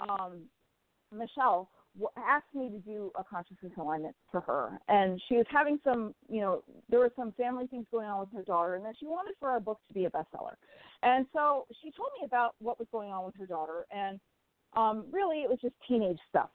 um, 0.00 0.44
Michelle, 1.12 1.68
asked 2.16 2.54
me 2.54 2.68
to 2.68 2.78
do 2.78 3.11
a 3.18 3.24
consciousness 3.24 3.72
alignment 3.78 4.14
for 4.30 4.40
her, 4.42 4.78
and 4.88 5.20
she 5.28 5.37
was 5.37 5.46
having 5.50 5.78
some, 5.85 6.14
you 6.28 6.40
know, 6.40 6.62
there 6.88 6.98
were 6.98 7.12
some 7.16 7.32
family 7.32 7.66
things 7.66 7.87
going 7.90 8.06
on 8.06 8.20
with 8.20 8.28
her 8.35 8.42
daughter, 8.42 8.74
and 8.74 8.85
then 8.85 8.92
she 8.98 9.06
wanted 9.06 9.35
for 9.40 9.48
our 9.50 9.61
book 9.61 9.80
to 9.88 9.94
be 9.94 10.04
a 10.04 10.11
bestseller. 10.11 10.54
And 11.02 11.26
so 11.32 11.66
she 11.82 11.90
told 11.90 12.11
me 12.20 12.26
about 12.26 12.54
what 12.59 12.78
was 12.78 12.88
going 12.92 13.11
on 13.11 13.24
with 13.24 13.35
her 13.37 13.46
daughter, 13.46 13.87
and 13.90 14.20
um, 14.76 15.06
really 15.11 15.38
it 15.38 15.48
was 15.48 15.59
just 15.61 15.74
teenage 15.88 16.18
stuff. 16.28 16.50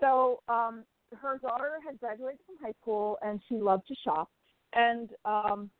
So 0.00 0.40
um, 0.48 0.84
her 1.16 1.38
daughter 1.38 1.78
had 1.84 1.98
graduated 1.98 2.40
from 2.46 2.56
high 2.62 2.74
school 2.80 3.18
and 3.22 3.40
she 3.48 3.56
loved 3.56 3.86
to 3.88 3.94
shop. 4.04 4.28
And 4.72 5.10
um, 5.24 5.70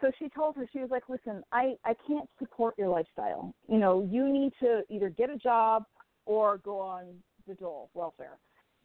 so 0.00 0.10
she 0.18 0.28
told 0.28 0.56
her, 0.56 0.66
she 0.72 0.78
was 0.78 0.90
like, 0.90 1.08
listen, 1.08 1.42
I, 1.52 1.74
I 1.84 1.94
can't 2.06 2.28
support 2.38 2.74
your 2.78 2.88
lifestyle. 2.88 3.54
You 3.68 3.78
know, 3.78 4.06
you 4.10 4.30
need 4.30 4.52
to 4.60 4.82
either 4.90 5.08
get 5.08 5.30
a 5.30 5.36
job 5.36 5.84
or 6.26 6.58
go 6.58 6.80
on 6.80 7.06
the 7.46 7.54
dole 7.54 7.90
welfare. 7.94 8.38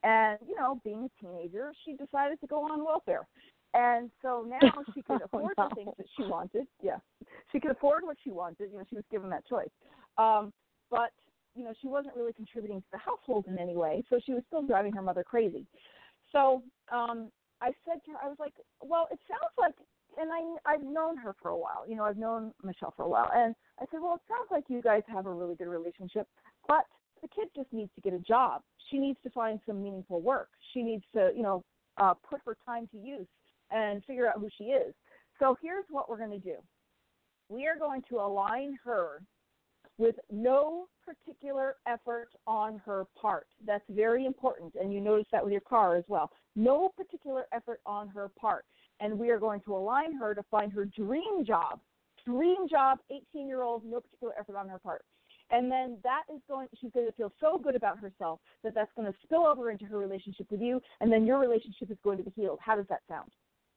And, 0.03 0.39
you 0.47 0.55
know, 0.55 0.79
being 0.83 1.07
a 1.07 1.21
teenager, 1.21 1.73
she 1.85 1.93
decided 1.93 2.39
to 2.41 2.47
go 2.47 2.63
on 2.63 2.83
welfare. 2.83 3.27
And 3.73 4.09
so 4.21 4.45
now 4.47 4.83
she 4.93 5.01
could 5.07 5.21
afford 5.21 5.53
no. 5.57 5.69
the 5.69 5.75
things 5.75 5.93
that 5.97 6.07
she 6.17 6.23
wanted. 6.23 6.65
Yeah. 6.81 6.97
She 7.51 7.59
could 7.59 7.71
afford 7.71 8.03
what 8.03 8.17
she 8.23 8.31
wanted. 8.31 8.71
You 8.71 8.79
know, 8.79 8.83
she 8.89 8.95
was 8.95 9.05
given 9.11 9.29
that 9.29 9.45
choice. 9.47 9.69
Um, 10.17 10.51
but 10.89 11.11
you 11.55 11.63
know, 11.63 11.73
she 11.81 11.87
wasn't 11.87 12.15
really 12.15 12.33
contributing 12.33 12.79
to 12.79 12.87
the 12.91 12.97
household 12.97 13.45
in 13.47 13.57
any 13.57 13.75
way, 13.75 14.03
so 14.09 14.19
she 14.25 14.33
was 14.33 14.43
still 14.47 14.65
driving 14.65 14.93
her 14.93 15.01
mother 15.01 15.23
crazy. 15.23 15.65
So 16.31 16.63
um, 16.91 17.29
I 17.61 17.71
said 17.85 17.99
to 18.05 18.11
her, 18.11 18.17
I 18.23 18.27
was 18.27 18.37
like, 18.39 18.53
well, 18.81 19.07
it 19.11 19.19
sounds 19.27 19.51
like, 19.57 19.75
and 20.17 20.29
I 20.31 20.73
I've 20.73 20.83
known 20.83 21.17
her 21.17 21.35
for 21.41 21.49
a 21.49 21.57
while. 21.57 21.85
You 21.87 21.95
know, 21.95 22.03
I've 22.03 22.17
known 22.17 22.53
Michelle 22.63 22.93
for 22.95 23.03
a 23.03 23.09
while, 23.09 23.29
and 23.33 23.55
I 23.79 23.85
said, 23.91 23.99
well, 24.01 24.15
it 24.15 24.21
sounds 24.27 24.47
like 24.49 24.65
you 24.67 24.81
guys 24.81 25.03
have 25.07 25.25
a 25.25 25.33
really 25.33 25.55
good 25.55 25.67
relationship, 25.67 26.27
but 26.67 26.85
the 27.21 27.27
kid 27.27 27.47
just 27.55 27.71
needs 27.71 27.91
to 27.95 28.01
get 28.01 28.13
a 28.13 28.19
job. 28.19 28.61
She 28.89 28.97
needs 28.97 29.19
to 29.23 29.29
find 29.29 29.59
some 29.65 29.81
meaningful 29.81 30.21
work. 30.21 30.49
She 30.73 30.81
needs 30.81 31.03
to, 31.15 31.31
you 31.35 31.43
know, 31.43 31.63
uh, 31.97 32.13
put 32.29 32.41
her 32.45 32.57
time 32.65 32.87
to 32.91 32.97
use 32.97 33.27
and 33.69 34.03
figure 34.05 34.27
out 34.27 34.39
who 34.39 34.49
she 34.57 34.65
is. 34.65 34.93
So 35.39 35.57
here's 35.61 35.85
what 35.89 36.09
we're 36.09 36.17
going 36.17 36.31
to 36.31 36.39
do. 36.39 36.57
We 37.49 37.67
are 37.67 37.77
going 37.77 38.03
to 38.09 38.17
align 38.17 38.77
her 38.83 39.21
with 39.97 40.15
no 40.31 40.87
particular 41.05 41.75
effort 41.87 42.29
on 42.47 42.81
her 42.85 43.05
part. 43.19 43.47
That's 43.65 43.83
very 43.89 44.25
important, 44.25 44.73
and 44.79 44.93
you 44.93 45.01
notice 45.01 45.27
that 45.31 45.43
with 45.43 45.51
your 45.51 45.61
car 45.61 45.95
as 45.95 46.05
well. 46.07 46.31
No 46.55 46.89
particular 46.95 47.45
effort 47.53 47.81
on 47.85 48.07
her 48.09 48.29
part. 48.29 48.65
And 48.99 49.17
we 49.17 49.29
are 49.31 49.39
going 49.39 49.61
to 49.61 49.75
align 49.75 50.15
her 50.15 50.33
to 50.35 50.43
find 50.49 50.71
her 50.73 50.85
dream 50.85 51.43
job. 51.45 51.79
Dream 52.25 52.67
job, 52.69 52.99
18 53.09 53.47
year 53.47 53.63
old, 53.63 53.83
no 53.83 53.99
particular 53.99 54.33
effort 54.39 54.55
on 54.55 54.69
her 54.69 54.79
part. 54.79 55.03
And 55.51 55.69
then 55.69 55.97
that 56.03 56.23
is 56.33 56.41
going, 56.47 56.67
she's 56.79 56.91
going 56.93 57.05
to 57.05 57.11
feel 57.11 57.31
so 57.39 57.59
good 57.61 57.75
about 57.75 57.99
herself 57.99 58.39
that 58.63 58.73
that's 58.73 58.91
going 58.95 59.11
to 59.11 59.17
spill 59.23 59.45
over 59.45 59.69
into 59.69 59.85
her 59.85 59.97
relationship 59.97 60.47
with 60.49 60.61
you, 60.61 60.81
and 61.01 61.11
then 61.11 61.25
your 61.25 61.39
relationship 61.39 61.91
is 61.91 61.97
going 62.03 62.17
to 62.17 62.23
be 62.23 62.31
healed. 62.35 62.59
How 62.61 62.75
does 62.75 62.85
that 62.89 63.01
sound? 63.09 63.29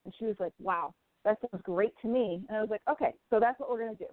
And 0.05 0.15
she 0.19 0.25
was 0.25 0.37
like, 0.39 0.53
wow, 0.61 0.95
that 1.25 1.39
sounds 1.41 1.63
great 1.65 1.93
to 2.03 2.09
me. 2.09 2.45
And 2.49 2.57
I 2.57 2.61
was 2.61 2.71
like, 2.71 2.83
okay, 2.91 3.13
so 3.31 3.41
that's 3.41 3.59
what 3.59 3.71
we're 3.71 3.81
going 3.81 3.97
to 3.97 4.05
do. 4.05 4.11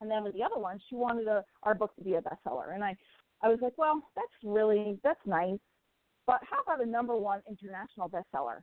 And 0.00 0.10
then 0.10 0.24
with 0.24 0.34
the 0.34 0.42
other 0.42 0.58
one, 0.58 0.80
she 0.88 0.96
wanted 0.96 1.28
a, 1.28 1.44
our 1.62 1.74
book 1.74 1.94
to 1.96 2.02
be 2.02 2.14
a 2.14 2.22
bestseller. 2.22 2.74
And 2.74 2.82
I, 2.82 2.96
I 3.42 3.48
was 3.48 3.58
like, 3.62 3.74
well, 3.76 4.02
that's 4.16 4.28
really, 4.42 4.98
that's 5.04 5.20
nice. 5.26 5.58
But 6.26 6.40
how 6.42 6.62
about 6.62 6.86
a 6.86 6.90
number 6.90 7.16
one 7.16 7.42
international 7.48 8.08
bestseller? 8.08 8.60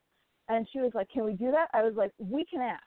And 0.50 0.68
she 0.72 0.80
was 0.80 0.92
like, 0.96 1.10
can 1.10 1.26
we 1.26 1.34
do 1.34 1.52
that? 1.52 1.68
I 1.74 1.84
was 1.84 1.94
like, 1.96 2.12
we 2.18 2.46
can 2.46 2.62
ask. 2.62 2.84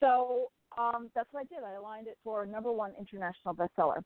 So 0.00 0.48
um, 0.76 1.10
that's 1.14 1.28
what 1.32 1.40
I 1.40 1.54
did. 1.54 1.64
I 1.64 1.74
aligned 1.74 2.06
it 2.06 2.18
for 2.24 2.42
a 2.42 2.46
number 2.46 2.72
one 2.72 2.92
international 2.98 3.54
bestseller. 3.54 4.02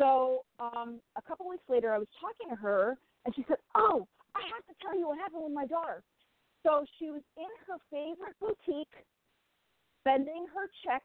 So 0.00 0.44
um, 0.58 0.98
a 1.16 1.22
couple 1.22 1.46
weeks 1.48 1.68
later, 1.68 1.92
I 1.92 1.98
was 1.98 2.08
talking 2.20 2.48
to 2.48 2.56
her, 2.56 2.96
and 3.26 3.34
she 3.34 3.44
said, 3.46 3.58
oh, 3.76 4.08
I 4.34 4.40
have 4.48 4.64
to 4.64 4.74
tell 4.80 4.98
you 4.98 5.08
what 5.08 5.18
happened 5.18 5.44
with 5.44 5.52
my 5.52 5.66
daughter. 5.66 6.02
So 6.64 6.86
she 6.98 7.10
was 7.10 7.20
in 7.36 7.52
her 7.68 7.76
favorite 7.92 8.34
boutique, 8.40 8.96
spending 10.00 10.46
her 10.54 10.70
check 10.84 11.02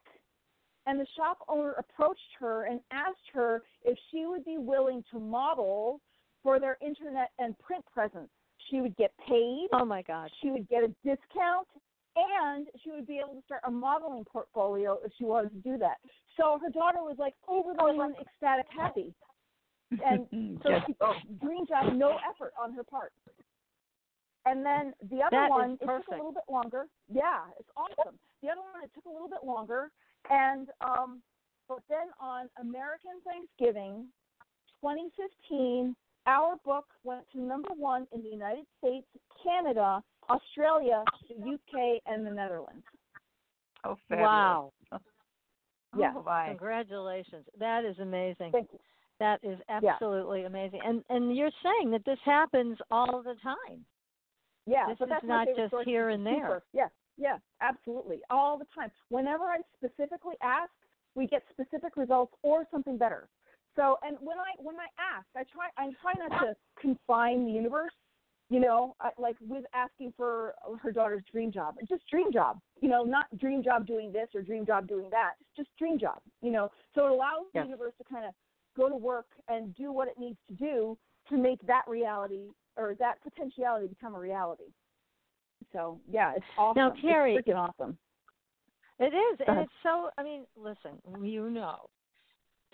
and 0.85 0.99
the 0.99 1.05
shop 1.15 1.39
owner 1.47 1.73
approached 1.73 2.19
her 2.39 2.65
and 2.65 2.79
asked 2.91 3.29
her 3.33 3.63
if 3.83 3.97
she 4.11 4.25
would 4.25 4.45
be 4.45 4.57
willing 4.57 5.03
to 5.11 5.19
model 5.19 5.99
for 6.43 6.59
their 6.59 6.77
internet 6.85 7.31
and 7.39 7.57
print 7.59 7.83
presence. 7.91 8.29
She 8.69 8.81
would 8.81 8.95
get 8.95 9.11
paid, 9.27 9.67
Oh 9.73 9.85
my 9.85 10.01
God. 10.01 10.29
she 10.41 10.51
would 10.51 10.67
get 10.69 10.83
a 10.83 10.87
discount, 11.03 11.67
and 12.15 12.67
she 12.83 12.91
would 12.91 13.07
be 13.07 13.19
able 13.19 13.35
to 13.35 13.45
start 13.45 13.61
a 13.65 13.71
modeling 13.71 14.23
portfolio 14.25 14.97
if 15.05 15.11
she 15.17 15.25
wanted 15.25 15.49
to 15.49 15.69
do 15.69 15.77
that. 15.77 15.97
So 16.37 16.59
her 16.61 16.69
daughter 16.69 16.99
was 16.99 17.15
like 17.17 17.33
over 17.47 17.73
the 17.73 17.83
moon, 17.83 18.15
ecstatic, 18.19 18.65
happy. 18.75 19.13
And 20.03 20.59
so 20.63 20.69
Just- 20.69 20.87
she 20.87 20.93
dream 21.39 21.65
job, 21.67 21.93
no 21.93 22.17
effort 22.27 22.53
on 22.59 22.73
her 22.73 22.83
part. 22.83 23.13
And 24.45 24.65
then 24.65 24.93
the 25.09 25.21
other 25.21 25.37
That 25.37 25.49
one, 25.49 25.73
it 25.73 25.85
took 25.85 26.07
a 26.07 26.15
little 26.15 26.31
bit 26.31 26.43
longer. 26.49 26.85
Yeah, 27.07 27.41
it's 27.59 27.69
awesome. 27.77 28.17
The 28.41 28.49
other 28.49 28.61
one, 28.61 28.83
it 28.83 28.91
took 28.93 29.05
a 29.05 29.09
little 29.09 29.29
bit 29.29 29.43
longer. 29.43 29.91
And 30.29 30.69
um, 30.81 31.21
but 31.67 31.79
then 31.89 32.09
on 32.19 32.49
American 32.59 33.21
Thanksgiving, 33.25 34.05
2015, 34.81 35.95
our 36.27 36.57
book 36.63 36.85
went 37.03 37.23
to 37.33 37.41
number 37.41 37.69
one 37.75 38.07
in 38.13 38.21
the 38.21 38.29
United 38.29 38.65
States, 38.79 39.07
Canada, 39.43 40.03
Australia, 40.29 41.03
the 41.29 41.53
UK, 41.53 42.01
and 42.05 42.25
the 42.25 42.31
Netherlands. 42.31 42.83
Oh, 43.83 43.95
fabulous. 44.09 44.29
Wow. 44.29 44.73
Yeah. 45.97 46.13
Oh, 46.15 46.23
my. 46.23 46.47
Congratulations. 46.49 47.45
That 47.59 47.85
is 47.85 47.97
amazing. 47.99 48.51
Thank 48.51 48.69
you. 48.73 48.79
That 49.19 49.39
is 49.43 49.57
Yeah. 49.69 49.93
absolutely 49.93 50.43
amazing. 50.43 50.81
And 50.83 51.05
and 51.09 51.35
you're 51.35 51.51
saying 51.63 51.91
that 51.91 52.03
this 52.03 52.19
happens 52.25 52.77
all 52.91 53.21
the 53.21 53.35
time. 53.35 53.85
Yeah, 54.65 54.87
This 54.87 54.97
but 54.99 55.05
is 55.05 55.09
that's 55.11 55.25
not 55.25 55.47
just 55.55 55.73
here 55.85 56.09
and 56.09 56.25
there. 56.25 56.41
super. 56.41 56.63
Yeah, 56.73 56.89
yeah, 57.17 57.37
absolutely, 57.61 58.21
all 58.29 58.57
the 58.57 58.65
time. 58.75 58.91
Whenever 59.09 59.45
I 59.45 59.59
specifically 59.77 60.35
ask, 60.41 60.71
we 61.13 61.27
get 61.27 61.43
specific 61.51 61.95
results 61.95 62.33
or 62.41 62.67
something 62.71 62.97
better. 62.97 63.29
So, 63.75 63.97
and 64.03 64.17
when 64.19 64.39
I 64.39 64.51
when 64.57 64.75
I 64.75 64.87
ask, 64.99 65.27
I 65.35 65.43
try 65.43 65.69
I 65.77 65.91
try 66.01 66.13
not 66.17 66.41
to 66.41 66.55
confine 66.79 67.45
the 67.45 67.51
universe. 67.51 67.93
You 68.49 68.59
know, 68.59 68.95
like 69.17 69.37
with 69.41 69.65
asking 69.73 70.13
for 70.15 70.53
her 70.81 70.91
daughter's 70.91 71.23
dream 71.31 71.51
job, 71.51 71.75
just 71.89 72.03
dream 72.09 72.31
job. 72.31 72.59
You 72.79 72.89
know, 72.89 73.03
not 73.03 73.25
dream 73.39 73.63
job 73.63 73.87
doing 73.87 74.11
this 74.11 74.27
or 74.35 74.43
dream 74.43 74.65
job 74.65 74.87
doing 74.87 75.09
that. 75.09 75.33
Just 75.57 75.69
dream 75.79 75.97
job. 75.97 76.19
You 76.41 76.51
know, 76.51 76.71
so 76.93 77.07
it 77.07 77.11
allows 77.11 77.45
Yes. 77.53 77.63
the 77.63 77.69
universe 77.69 77.93
to 77.97 78.03
kind 78.03 78.25
of 78.25 78.33
go 78.77 78.87
to 78.87 78.95
work 78.95 79.27
and 79.47 79.73
do 79.75 79.91
what 79.91 80.07
it 80.07 80.19
needs 80.19 80.37
to 80.47 80.53
do 80.53 80.97
to 81.29 81.37
make 81.37 81.65
that 81.65 81.83
reality 81.87 82.49
or 82.77 82.93
that 82.99 83.15
potentiality 83.23 83.87
become 83.87 84.13
a 84.13 84.19
reality. 84.19 84.71
So 85.73 85.99
yeah, 86.09 86.33
it's 86.35 86.45
awesome. 86.57 86.77
Now, 86.77 86.93
Kerri- 87.03 87.37
it's 87.37 87.47
freaking 87.47 87.55
awesome. 87.55 87.97
It 88.99 89.13
is, 89.13 89.39
and 89.39 89.49
uh-huh. 89.49 89.61
it's 89.61 89.73
so. 89.83 90.09
I 90.17 90.23
mean, 90.23 90.45
listen, 90.55 91.01
you 91.21 91.49
know, 91.49 91.89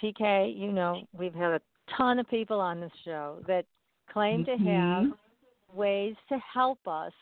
PK, 0.04 0.56
you 0.56 0.72
know, 0.72 1.02
we've 1.18 1.34
had 1.34 1.54
a 1.54 1.62
ton 1.98 2.20
of 2.20 2.30
people 2.30 2.60
on 2.60 2.80
this 2.80 2.92
show 3.04 3.38
that 3.48 3.66
claim 4.12 4.46
to 4.46 4.52
mm-hmm. 4.52 4.68
have 4.68 5.18
ways 5.74 6.16
to 6.30 6.38
help 6.54 6.80
us 6.88 7.14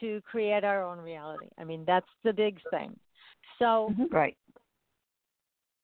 to 0.00 0.20
create 0.22 0.64
our 0.64 0.82
own 0.82 0.98
reality. 0.98 1.46
I 1.58 1.64
mean, 1.64 1.84
that's 1.86 2.06
the 2.24 2.32
big 2.32 2.58
thing. 2.70 2.96
So 3.58 3.92
mm-hmm. 3.92 4.14
Right. 4.14 4.36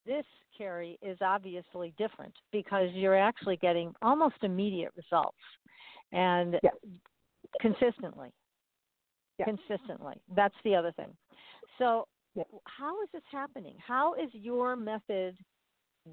this, 0.06 0.24
Kerri, 0.58 0.96
is 1.02 1.18
obviously 1.20 1.92
different 1.98 2.32
because 2.50 2.88
you're 2.92 3.18
actually 3.18 3.56
getting 3.56 3.94
almost 4.00 4.36
immediate 4.42 4.92
results, 4.96 5.36
and 6.12 6.58
Yeah. 6.62 6.70
consistently. 7.60 8.32
Yeah. 9.38 9.44
Consistently. 9.46 10.14
That's 10.34 10.54
the 10.64 10.74
other 10.74 10.92
thing. 10.92 11.14
So 11.76 12.08
Yeah. 12.34 12.44
how 12.64 13.02
is 13.02 13.10
this 13.10 13.24
happening? 13.30 13.76
How 13.78 14.14
is 14.14 14.32
your 14.34 14.76
method 14.76 15.36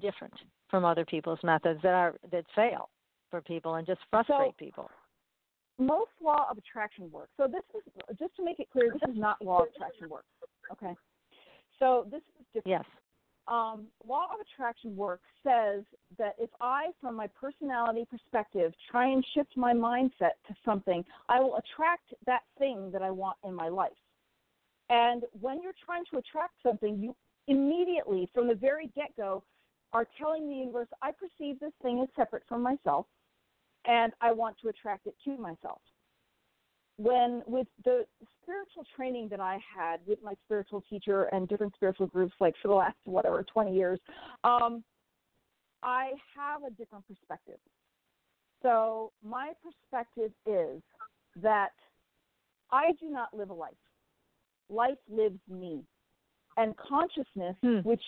different 0.00 0.34
from 0.68 0.84
other 0.84 1.04
people's 1.06 1.42
methods 1.42 1.80
that 1.82 1.94
are 1.94 2.18
that 2.30 2.44
fail 2.54 2.90
for 3.30 3.40
people 3.40 3.76
and 3.76 3.86
just 3.86 4.02
frustrate 4.10 4.56
people? 4.58 4.90
Most 5.78 6.10
law 6.22 6.46
of 6.50 6.58
attraction 6.58 7.10
work. 7.10 7.28
So 7.36 7.46
this 7.46 7.62
is 7.74 7.82
just 8.18 8.36
to 8.36 8.44
make 8.44 8.60
it 8.60 8.68
clear, 8.70 8.92
this 8.92 9.10
is 9.10 9.18
not 9.18 9.42
law 9.44 9.62
of 9.62 9.68
attraction 9.74 10.08
work. 10.08 10.24
Okay. 10.70 10.94
So 11.78 12.06
this 12.10 12.22
is 12.38 12.46
different. 12.54 12.84
Yes. 12.84 12.84
um, 13.46 13.86
law 14.06 14.26
of 14.32 14.40
attraction 14.40 14.96
work 14.96 15.20
says 15.42 15.82
that 16.18 16.34
if 16.38 16.50
I, 16.60 16.86
from 17.00 17.14
my 17.14 17.26
personality 17.28 18.06
perspective, 18.10 18.72
try 18.90 19.08
and 19.08 19.24
shift 19.34 19.56
my 19.56 19.74
mindset 19.74 20.36
to 20.48 20.54
something, 20.64 21.04
I 21.28 21.40
will 21.40 21.56
attract 21.56 22.14
that 22.26 22.42
thing 22.58 22.90
that 22.92 23.02
I 23.02 23.10
want 23.10 23.36
in 23.44 23.54
my 23.54 23.68
life. 23.68 23.92
And 24.88 25.24
when 25.40 25.62
you're 25.62 25.74
trying 25.84 26.04
to 26.12 26.18
attract 26.18 26.54
something, 26.62 26.98
you 26.98 27.14
immediately, 27.48 28.28
from 28.32 28.48
the 28.48 28.54
very 28.54 28.90
get 28.94 29.14
go, 29.16 29.42
are 29.92 30.06
telling 30.18 30.48
the 30.48 30.54
universe, 30.54 30.88
I 31.02 31.10
perceive 31.12 31.60
this 31.60 31.72
thing 31.82 32.00
as 32.02 32.08
separate 32.16 32.42
from 32.48 32.62
myself, 32.62 33.06
and 33.86 34.12
I 34.20 34.32
want 34.32 34.56
to 34.62 34.68
attract 34.68 35.06
it 35.06 35.14
to 35.24 35.36
myself 35.36 35.80
when 36.96 37.42
with 37.46 37.66
the 37.84 38.04
spiritual 38.42 38.84
training 38.96 39.28
that 39.28 39.40
I 39.40 39.58
had 39.76 40.00
with 40.06 40.22
my 40.22 40.34
spiritual 40.44 40.82
teacher 40.88 41.24
and 41.32 41.48
different 41.48 41.74
spiritual 41.74 42.06
groups, 42.06 42.34
like 42.40 42.54
for 42.62 42.68
the 42.68 42.74
last 42.74 42.96
whatever 43.04 43.42
twenty 43.42 43.74
years, 43.74 43.98
um, 44.44 44.84
I 45.82 46.12
have 46.36 46.62
a 46.62 46.70
different 46.70 47.06
perspective. 47.06 47.58
So 48.62 49.12
my 49.22 49.52
perspective 49.62 50.32
is 50.46 50.82
that 51.42 51.72
I 52.70 52.92
do 53.00 53.10
not 53.10 53.34
live 53.34 53.50
a 53.50 53.54
life. 53.54 53.74
Life 54.70 54.98
lives 55.10 55.40
me, 55.48 55.82
and 56.56 56.76
consciousness, 56.76 57.56
Hmm. 57.62 57.80
which 57.80 58.02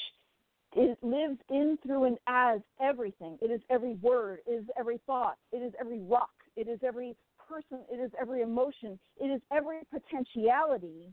it 0.76 0.98
lives 1.02 1.38
in 1.48 1.78
through 1.82 2.04
and 2.04 2.18
as 2.28 2.60
everything. 2.80 3.38
It 3.40 3.50
is 3.50 3.60
every 3.70 3.94
word, 3.94 4.40
it 4.46 4.52
is 4.52 4.66
every 4.78 5.00
thought, 5.06 5.36
it 5.50 5.58
is 5.58 5.72
every 5.80 6.00
rock, 6.00 6.30
it 6.54 6.68
is 6.68 6.78
every 6.86 7.16
person, 7.48 7.80
it 7.90 7.96
is 7.96 8.10
every 8.20 8.42
emotion, 8.42 8.98
it 9.18 9.26
is 9.26 9.40
every 9.50 9.78
potentiality 9.90 11.12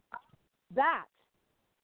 that 0.75 1.05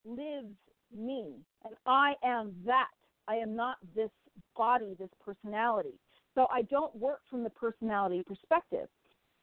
lives 0.05 0.53
me. 0.95 1.35
And 1.63 1.75
I 1.85 2.13
am 2.23 2.53
that. 2.65 2.89
I 3.27 3.35
am 3.35 3.55
not 3.55 3.77
this 3.95 4.09
body, 4.57 4.95
this 4.99 5.09
personality. 5.23 5.93
So 6.35 6.47
I 6.51 6.63
don't 6.63 6.93
work 6.95 7.21
from 7.29 7.43
the 7.43 7.49
personality 7.49 8.23
perspective. 8.25 8.87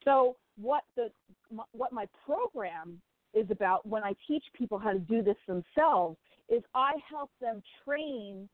So 0.05 0.37
what 0.61 0.83
the 0.97 1.11
what 1.73 1.93
my 1.93 2.07
program 2.27 3.01
is 3.33 3.51
about 3.51 3.87
when 3.87 4.03
I 4.03 4.15
teach 4.27 4.45
people 4.55 4.79
how 4.79 4.93
to 4.93 4.99
do 4.99 5.23
this 5.23 5.37
themselves 5.47 6.19
is 6.49 6.63
I 6.75 6.93
help 7.09 7.31
them 7.41 7.63
train 7.85 8.49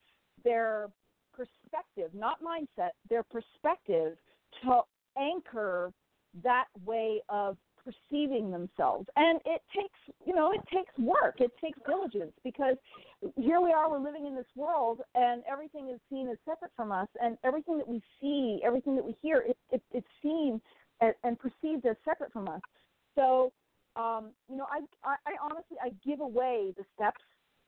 their 0.44 0.88
perspective, 1.32 2.10
not 2.14 2.38
mindset, 2.42 2.90
their 3.08 3.22
perspective 3.22 4.16
to 4.62 4.80
anchor 5.18 5.92
that 6.42 6.66
way 6.84 7.20
of 7.28 7.56
perceiving 7.84 8.50
themselves. 8.50 9.06
And 9.16 9.40
it 9.44 9.60
takes, 9.74 9.98
you 10.24 10.34
know, 10.34 10.52
it 10.52 10.60
takes 10.72 10.96
work, 10.98 11.36
it 11.40 11.50
takes 11.60 11.78
diligence 11.86 12.32
because 12.44 12.76
here 13.36 13.60
we 13.60 13.72
are, 13.72 13.90
we're 13.90 13.98
living 13.98 14.26
in 14.26 14.34
this 14.34 14.46
world 14.54 15.00
and 15.14 15.42
everything 15.50 15.88
is 15.88 16.00
seen 16.08 16.28
as 16.28 16.36
separate 16.44 16.70
from 16.76 16.92
us 16.92 17.08
and 17.20 17.36
everything 17.44 17.78
that 17.78 17.88
we 17.88 18.00
see, 18.20 18.60
everything 18.64 18.94
that 18.96 19.04
we 19.04 19.16
hear, 19.20 19.38
it, 19.46 19.56
it, 19.70 19.82
it's 19.92 20.06
seen 20.22 20.60
and, 21.00 21.14
and 21.24 21.38
perceived 21.38 21.84
as 21.86 21.96
separate 22.04 22.32
from 22.32 22.48
us. 22.48 22.60
So, 23.14 23.52
um, 23.96 24.30
you 24.48 24.56
know, 24.56 24.66
I, 24.70 24.80
I, 25.04 25.16
I 25.26 25.32
honestly, 25.42 25.76
I 25.82 25.90
give 26.06 26.20
away 26.20 26.72
the 26.76 26.84
steps. 26.94 27.20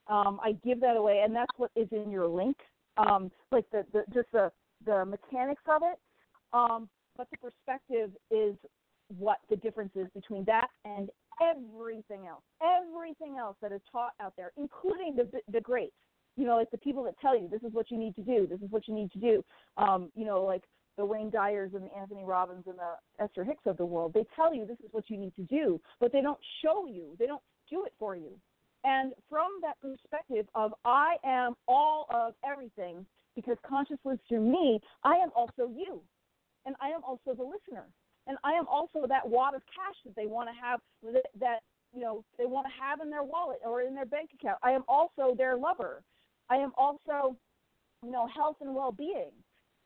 Um, 0.07 0.39
I 0.43 0.53
give 0.63 0.79
that 0.81 0.97
away, 0.97 1.23
and 1.25 1.35
that's 1.35 1.51
what 1.57 1.71
is 1.75 1.87
in 1.91 2.11
your 2.11 2.27
link, 2.27 2.57
um, 2.97 3.31
like 3.51 3.65
the, 3.71 3.85
the 3.91 4.03
just 4.13 4.31
the 4.31 4.51
the 4.85 5.05
mechanics 5.05 5.63
of 5.67 5.81
it. 5.83 5.99
Um, 6.53 6.87
but 7.17 7.27
the 7.31 7.37
perspective 7.37 8.11
is 8.29 8.55
what 9.17 9.37
the 9.49 9.55
difference 9.55 9.91
is 9.95 10.07
between 10.13 10.43
that 10.45 10.67
and 10.83 11.09
everything 11.41 12.27
else. 12.27 12.43
Everything 12.61 13.37
else 13.37 13.55
that 13.61 13.71
is 13.71 13.81
taught 13.91 14.13
out 14.21 14.33
there, 14.37 14.51
including 14.57 15.15
the 15.15 15.27
the 15.51 15.61
greats. 15.61 15.93
You 16.37 16.45
know, 16.45 16.57
like 16.57 16.71
the 16.71 16.77
people 16.77 17.03
that 17.03 17.19
tell 17.19 17.39
you 17.39 17.47
this 17.47 17.63
is 17.63 17.73
what 17.73 17.89
you 17.89 17.97
need 17.97 18.15
to 18.15 18.21
do. 18.21 18.45
This 18.45 18.59
is 18.59 18.69
what 18.69 18.87
you 18.87 18.93
need 18.93 19.11
to 19.13 19.19
do. 19.19 19.43
Um, 19.77 20.11
you 20.15 20.25
know, 20.25 20.43
like 20.43 20.63
the 20.97 21.05
Wayne 21.05 21.29
Dyers 21.29 21.71
and 21.73 21.83
the 21.83 21.97
Anthony 21.97 22.23
Robbins 22.23 22.65
and 22.67 22.77
the 22.77 23.23
Esther 23.23 23.43
Hicks 23.43 23.65
of 23.65 23.77
the 23.77 23.85
world. 23.85 24.13
They 24.13 24.25
tell 24.35 24.53
you 24.53 24.65
this 24.65 24.79
is 24.79 24.89
what 24.91 25.09
you 25.09 25.17
need 25.17 25.35
to 25.35 25.43
do, 25.43 25.79
but 25.99 26.11
they 26.11 26.21
don't 26.21 26.39
show 26.61 26.87
you. 26.87 27.15
They 27.19 27.25
don't 27.25 27.41
do 27.69 27.85
it 27.85 27.93
for 27.99 28.15
you. 28.15 28.31
And 28.85 29.13
from 29.29 29.47
that 29.63 29.81
perspective 29.81 30.45
of 30.53 30.73
I 30.85 31.15
am 31.25 31.55
all 31.67 32.05
of 32.13 32.35
everything 32.49 33.05
because 33.35 33.57
conscious 33.67 33.97
lives 34.05 34.21
through 34.29 34.41
me, 34.41 34.79
I 35.03 35.15
am 35.15 35.29
also 35.35 35.69
you. 35.75 36.01
And 36.65 36.75
I 36.79 36.89
am 36.89 37.01
also 37.03 37.33
the 37.35 37.43
listener. 37.43 37.87
And 38.27 38.37
I 38.43 38.53
am 38.53 38.67
also 38.67 39.05
that 39.07 39.27
wad 39.27 39.55
of 39.55 39.61
cash 39.65 39.95
that 40.05 40.15
they 40.15 40.27
want 40.27 40.49
to 40.49 40.55
have 40.61 40.79
that, 41.39 41.59
you 41.93 42.01
know 42.01 42.23
they 42.37 42.45
want 42.45 42.67
to 42.67 42.73
have 42.81 42.99
in 43.01 43.09
their 43.09 43.23
wallet 43.23 43.59
or 43.65 43.81
in 43.81 43.95
their 43.95 44.05
bank 44.05 44.29
account. 44.39 44.59
I 44.63 44.71
am 44.71 44.83
also 44.87 45.35
their 45.35 45.57
lover. 45.57 46.03
I 46.49 46.57
am 46.57 46.71
also 46.77 47.35
you 48.03 48.11
know 48.11 48.27
health 48.27 48.57
and 48.61 48.73
well-being. 48.75 49.31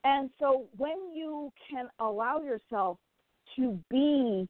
And 0.04 0.30
so 0.40 0.68
when 0.78 1.14
you 1.14 1.52
can 1.70 1.88
allow 2.00 2.42
yourself 2.42 2.98
to 3.58 3.78
be 3.90 4.48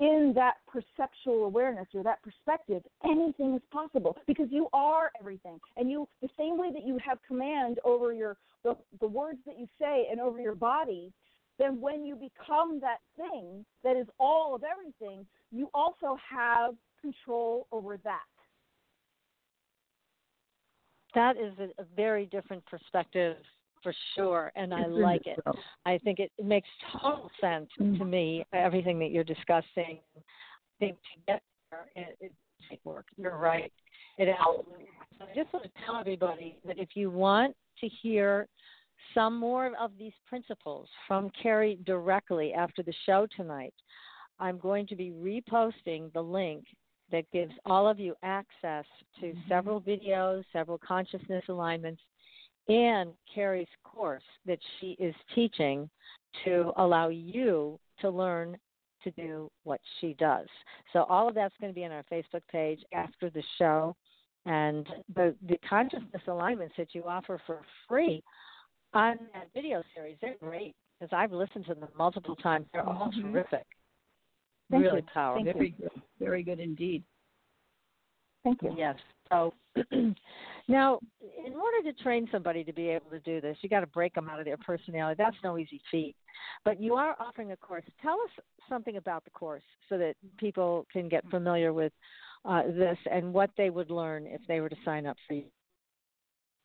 in 0.00 0.32
that 0.34 0.54
perceptual 0.66 1.44
awareness 1.44 1.86
or 1.94 2.02
that 2.02 2.22
perspective, 2.22 2.82
anything 3.04 3.54
is 3.54 3.60
possible 3.70 4.16
because 4.26 4.46
you 4.50 4.66
are 4.72 5.10
everything. 5.20 5.60
And 5.76 5.90
you 5.90 6.08
the 6.22 6.28
same 6.38 6.58
way 6.58 6.72
that 6.72 6.86
you 6.86 6.98
have 7.04 7.18
command 7.26 7.78
over 7.84 8.12
your 8.12 8.36
the, 8.64 8.76
the 9.00 9.06
words 9.06 9.38
that 9.46 9.58
you 9.58 9.66
say 9.78 10.06
and 10.10 10.20
over 10.20 10.40
your 10.40 10.54
body, 10.54 11.12
then 11.58 11.80
when 11.80 12.04
you 12.04 12.14
become 12.14 12.80
that 12.80 12.98
thing 13.16 13.64
that 13.84 13.96
is 13.96 14.06
all 14.18 14.54
of 14.54 14.62
everything, 14.64 15.26
you 15.52 15.68
also 15.74 16.16
have 16.28 16.74
control 17.00 17.66
over 17.70 17.98
that. 17.98 18.20
That 21.14 21.36
is 21.36 21.52
a, 21.58 21.82
a 21.82 21.86
very 21.96 22.26
different 22.26 22.64
perspective 22.66 23.36
for 23.82 23.94
sure, 24.14 24.52
and 24.56 24.74
I 24.74 24.86
like 24.86 25.26
it. 25.26 25.38
I 25.86 25.98
think 25.98 26.18
it, 26.18 26.30
makes 26.42 26.68
total 27.00 27.30
sense 27.40 27.68
to 27.78 28.04
me. 28.04 28.44
Everything 28.52 28.98
that 28.98 29.10
you're 29.10 29.24
discussing, 29.24 30.00
I 30.16 30.20
think 30.78 30.96
to 30.96 31.20
get 31.26 31.42
there, 31.70 31.86
it, 31.96 32.16
it 32.20 32.32
takes 32.68 32.84
work. 32.84 33.06
You're 33.16 33.38
right. 33.38 33.72
It 34.18 34.34
helps. 34.36 34.68
I 35.20 35.26
just 35.34 35.52
want 35.52 35.64
to 35.64 35.70
tell 35.84 35.96
everybody 35.96 36.58
that 36.66 36.78
if 36.78 36.90
you 36.94 37.10
want 37.10 37.54
to 37.80 37.88
hear 37.88 38.48
some 39.14 39.38
more 39.38 39.72
of 39.80 39.90
these 39.98 40.12
principles 40.28 40.88
from 41.06 41.30
Kerri 41.42 41.84
directly 41.84 42.52
after 42.52 42.82
the 42.82 42.94
show 43.06 43.26
tonight, 43.36 43.74
I'm 44.38 44.58
going 44.58 44.86
to 44.88 44.96
be 44.96 45.10
reposting 45.10 46.12
the 46.12 46.22
link 46.22 46.64
that 47.12 47.30
gives 47.32 47.52
all 47.66 47.88
of 47.88 47.98
you 47.98 48.14
access 48.22 48.84
to 49.20 49.26
Mm-hmm. 49.26 49.48
several 49.48 49.80
videos, 49.80 50.44
several 50.52 50.78
consciousness 50.78 51.44
alignments, 51.48 52.00
and 52.68 53.10
Kerri's 53.32 53.68
course 53.84 54.22
that 54.46 54.58
she 54.78 54.96
is 54.98 55.14
teaching 55.34 55.88
to 56.44 56.72
allow 56.76 57.08
you 57.08 57.78
to 58.00 58.10
learn 58.10 58.56
to 59.02 59.10
do 59.12 59.50
what 59.64 59.80
she 60.00 60.14
does. 60.14 60.46
So 60.92 61.04
all 61.04 61.28
of 61.28 61.34
that's 61.34 61.54
going 61.60 61.72
to 61.72 61.74
be 61.74 61.84
on 61.84 61.92
our 61.92 62.04
Facebook 62.12 62.42
page 62.50 62.80
after 62.92 63.30
the 63.30 63.42
show. 63.58 63.96
And 64.46 64.86
the, 65.14 65.34
the 65.48 65.58
consciousness 65.68 66.22
alignments 66.26 66.74
that 66.78 66.94
you 66.94 67.04
offer 67.04 67.40
for 67.46 67.60
free 67.88 68.22
on 68.94 69.18
that 69.34 69.48
video 69.54 69.82
series, 69.94 70.16
they're 70.20 70.36
great 70.40 70.74
because 70.98 71.14
I've 71.16 71.32
listened 71.32 71.66
to 71.66 71.74
them 71.74 71.88
multiple 71.96 72.36
times. 72.36 72.66
They're 72.72 72.88
all 72.88 73.10
Mhm. 73.10 73.32
terrific. 73.32 73.66
Thank 74.70 74.84
really 74.84 74.96
you. 75.00 75.06
powerful. 75.12 75.44
Thank 75.44 75.56
Very 75.56 75.70
good. 75.70 76.02
Very 76.18 76.42
good 76.42 76.60
indeed. 76.60 77.02
Thank 78.44 78.62
you. 78.62 78.74
Yes. 78.76 78.96
So 79.30 79.52
now, 80.68 81.00
in 81.46 81.54
order 81.54 81.90
to 81.90 82.02
train 82.02 82.28
somebody 82.30 82.64
to 82.64 82.72
be 82.72 82.88
able 82.88 83.10
to 83.10 83.20
do 83.20 83.40
this, 83.40 83.56
you 83.60 83.68
got 83.68 83.80
to 83.80 83.86
break 83.86 84.14
them 84.14 84.28
out 84.28 84.38
of 84.38 84.44
their 84.44 84.56
personality. 84.56 85.16
That's 85.18 85.36
no 85.42 85.58
easy 85.58 85.80
feat. 85.90 86.16
But 86.64 86.80
you 86.80 86.94
are 86.94 87.16
offering 87.20 87.52
a 87.52 87.56
course. 87.56 87.84
Tell 88.02 88.14
us 88.14 88.44
something 88.68 88.96
about 88.96 89.24
the 89.24 89.30
course 89.30 89.62
so 89.88 89.98
that 89.98 90.14
people 90.38 90.86
can 90.92 91.08
get 91.08 91.28
familiar 91.30 91.72
with 91.72 91.92
uh, 92.44 92.62
this 92.66 92.98
and 93.10 93.32
what 93.32 93.50
they 93.56 93.70
would 93.70 93.90
learn 93.90 94.26
if 94.26 94.40
they 94.48 94.60
were 94.60 94.68
to 94.68 94.76
sign 94.84 95.06
up 95.06 95.16
for 95.28 95.34
you. 95.34 95.44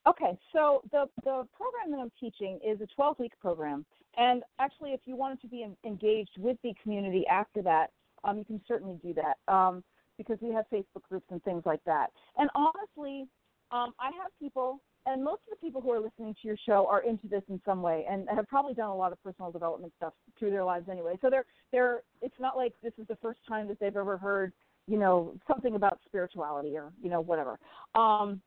Okay, 0.07 0.37
so 0.53 0.81
the 0.91 1.05
the 1.23 1.47
program 1.57 1.89
that 1.89 1.97
I'm 1.99 2.11
teaching 2.19 2.59
is 2.65 2.79
a 2.79 2.85
12 2.95 3.17
week 3.17 3.31
program, 3.41 3.85
and 4.17 4.43
actually, 4.59 4.91
if 4.91 4.99
you 5.05 5.15
wanted 5.15 5.41
to 5.41 5.47
be 5.47 5.63
en- 5.63 5.75
engaged 5.83 6.37
with 6.37 6.57
the 6.63 6.73
community 6.83 7.25
after 7.27 7.63
that, 7.63 7.89
um, 8.23 8.37
you 8.37 8.45
can 8.45 8.61
certainly 8.67 8.99
do 9.03 9.15
that 9.15 9.51
um, 9.51 9.83
because 10.17 10.37
we 10.41 10.53
have 10.53 10.65
Facebook 10.71 11.01
groups 11.09 11.25
and 11.31 11.43
things 11.43 11.63
like 11.65 11.83
that. 11.85 12.11
And 12.37 12.51
honestly, 12.53 13.27
um, 13.71 13.93
I 13.99 14.11
have 14.21 14.31
people, 14.39 14.81
and 15.05 15.23
most 15.23 15.41
of 15.47 15.57
the 15.57 15.65
people 15.65 15.81
who 15.81 15.91
are 15.91 15.99
listening 15.99 16.35
to 16.41 16.47
your 16.47 16.57
show 16.65 16.87
are 16.89 17.03
into 17.03 17.27
this 17.27 17.43
in 17.49 17.61
some 17.65 17.81
way, 17.81 18.05
and 18.09 18.27
have 18.33 18.47
probably 18.47 18.73
done 18.73 18.89
a 18.89 18.95
lot 18.95 19.11
of 19.11 19.21
personal 19.23 19.51
development 19.51 19.93
stuff 19.97 20.13
through 20.37 20.51
their 20.51 20.63
lives 20.63 20.87
anyway. 20.89 21.15
So 21.21 21.29
they're 21.29 21.45
they're 21.71 22.01
it's 22.21 22.39
not 22.39 22.57
like 22.57 22.73
this 22.83 22.93
is 22.97 23.07
the 23.07 23.17
first 23.17 23.39
time 23.47 23.67
that 23.67 23.79
they've 23.79 23.95
ever 23.95 24.17
heard 24.17 24.53
you 24.87 24.97
know 24.97 25.33
something 25.47 25.75
about 25.75 25.99
spirituality 26.05 26.75
or 26.77 26.91
you 27.01 27.09
know 27.09 27.21
whatever. 27.21 27.59
Um, 27.95 28.41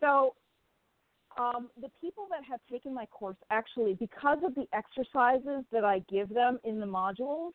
so 0.00 0.34
um, 1.38 1.68
the 1.80 1.88
people 2.00 2.26
that 2.30 2.44
have 2.48 2.60
taken 2.70 2.94
my 2.94 3.06
course 3.06 3.36
actually, 3.50 3.94
because 3.94 4.38
of 4.44 4.54
the 4.54 4.66
exercises 4.72 5.64
that 5.72 5.84
I 5.84 6.00
give 6.10 6.28
them 6.28 6.58
in 6.64 6.78
the 6.78 6.86
modules, 6.86 7.52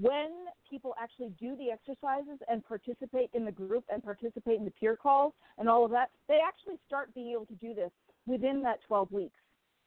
when 0.00 0.30
people 0.68 0.94
actually 1.00 1.30
do 1.38 1.56
the 1.56 1.70
exercises 1.70 2.38
and 2.48 2.64
participate 2.66 3.30
in 3.32 3.44
the 3.44 3.52
group 3.52 3.84
and 3.92 4.02
participate 4.02 4.58
in 4.58 4.64
the 4.64 4.70
peer 4.72 4.96
calls 4.96 5.32
and 5.58 5.68
all 5.68 5.84
of 5.84 5.90
that, 5.92 6.10
they 6.28 6.38
actually 6.46 6.78
start 6.86 7.14
being 7.14 7.32
able 7.32 7.46
to 7.46 7.54
do 7.54 7.74
this 7.74 7.90
within 8.26 8.62
that 8.62 8.80
12 8.86 9.12
weeks. 9.12 9.36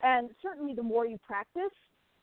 And 0.02 0.30
certainly, 0.42 0.74
the 0.74 0.84
more 0.84 1.06
you 1.06 1.18
practice, 1.18 1.74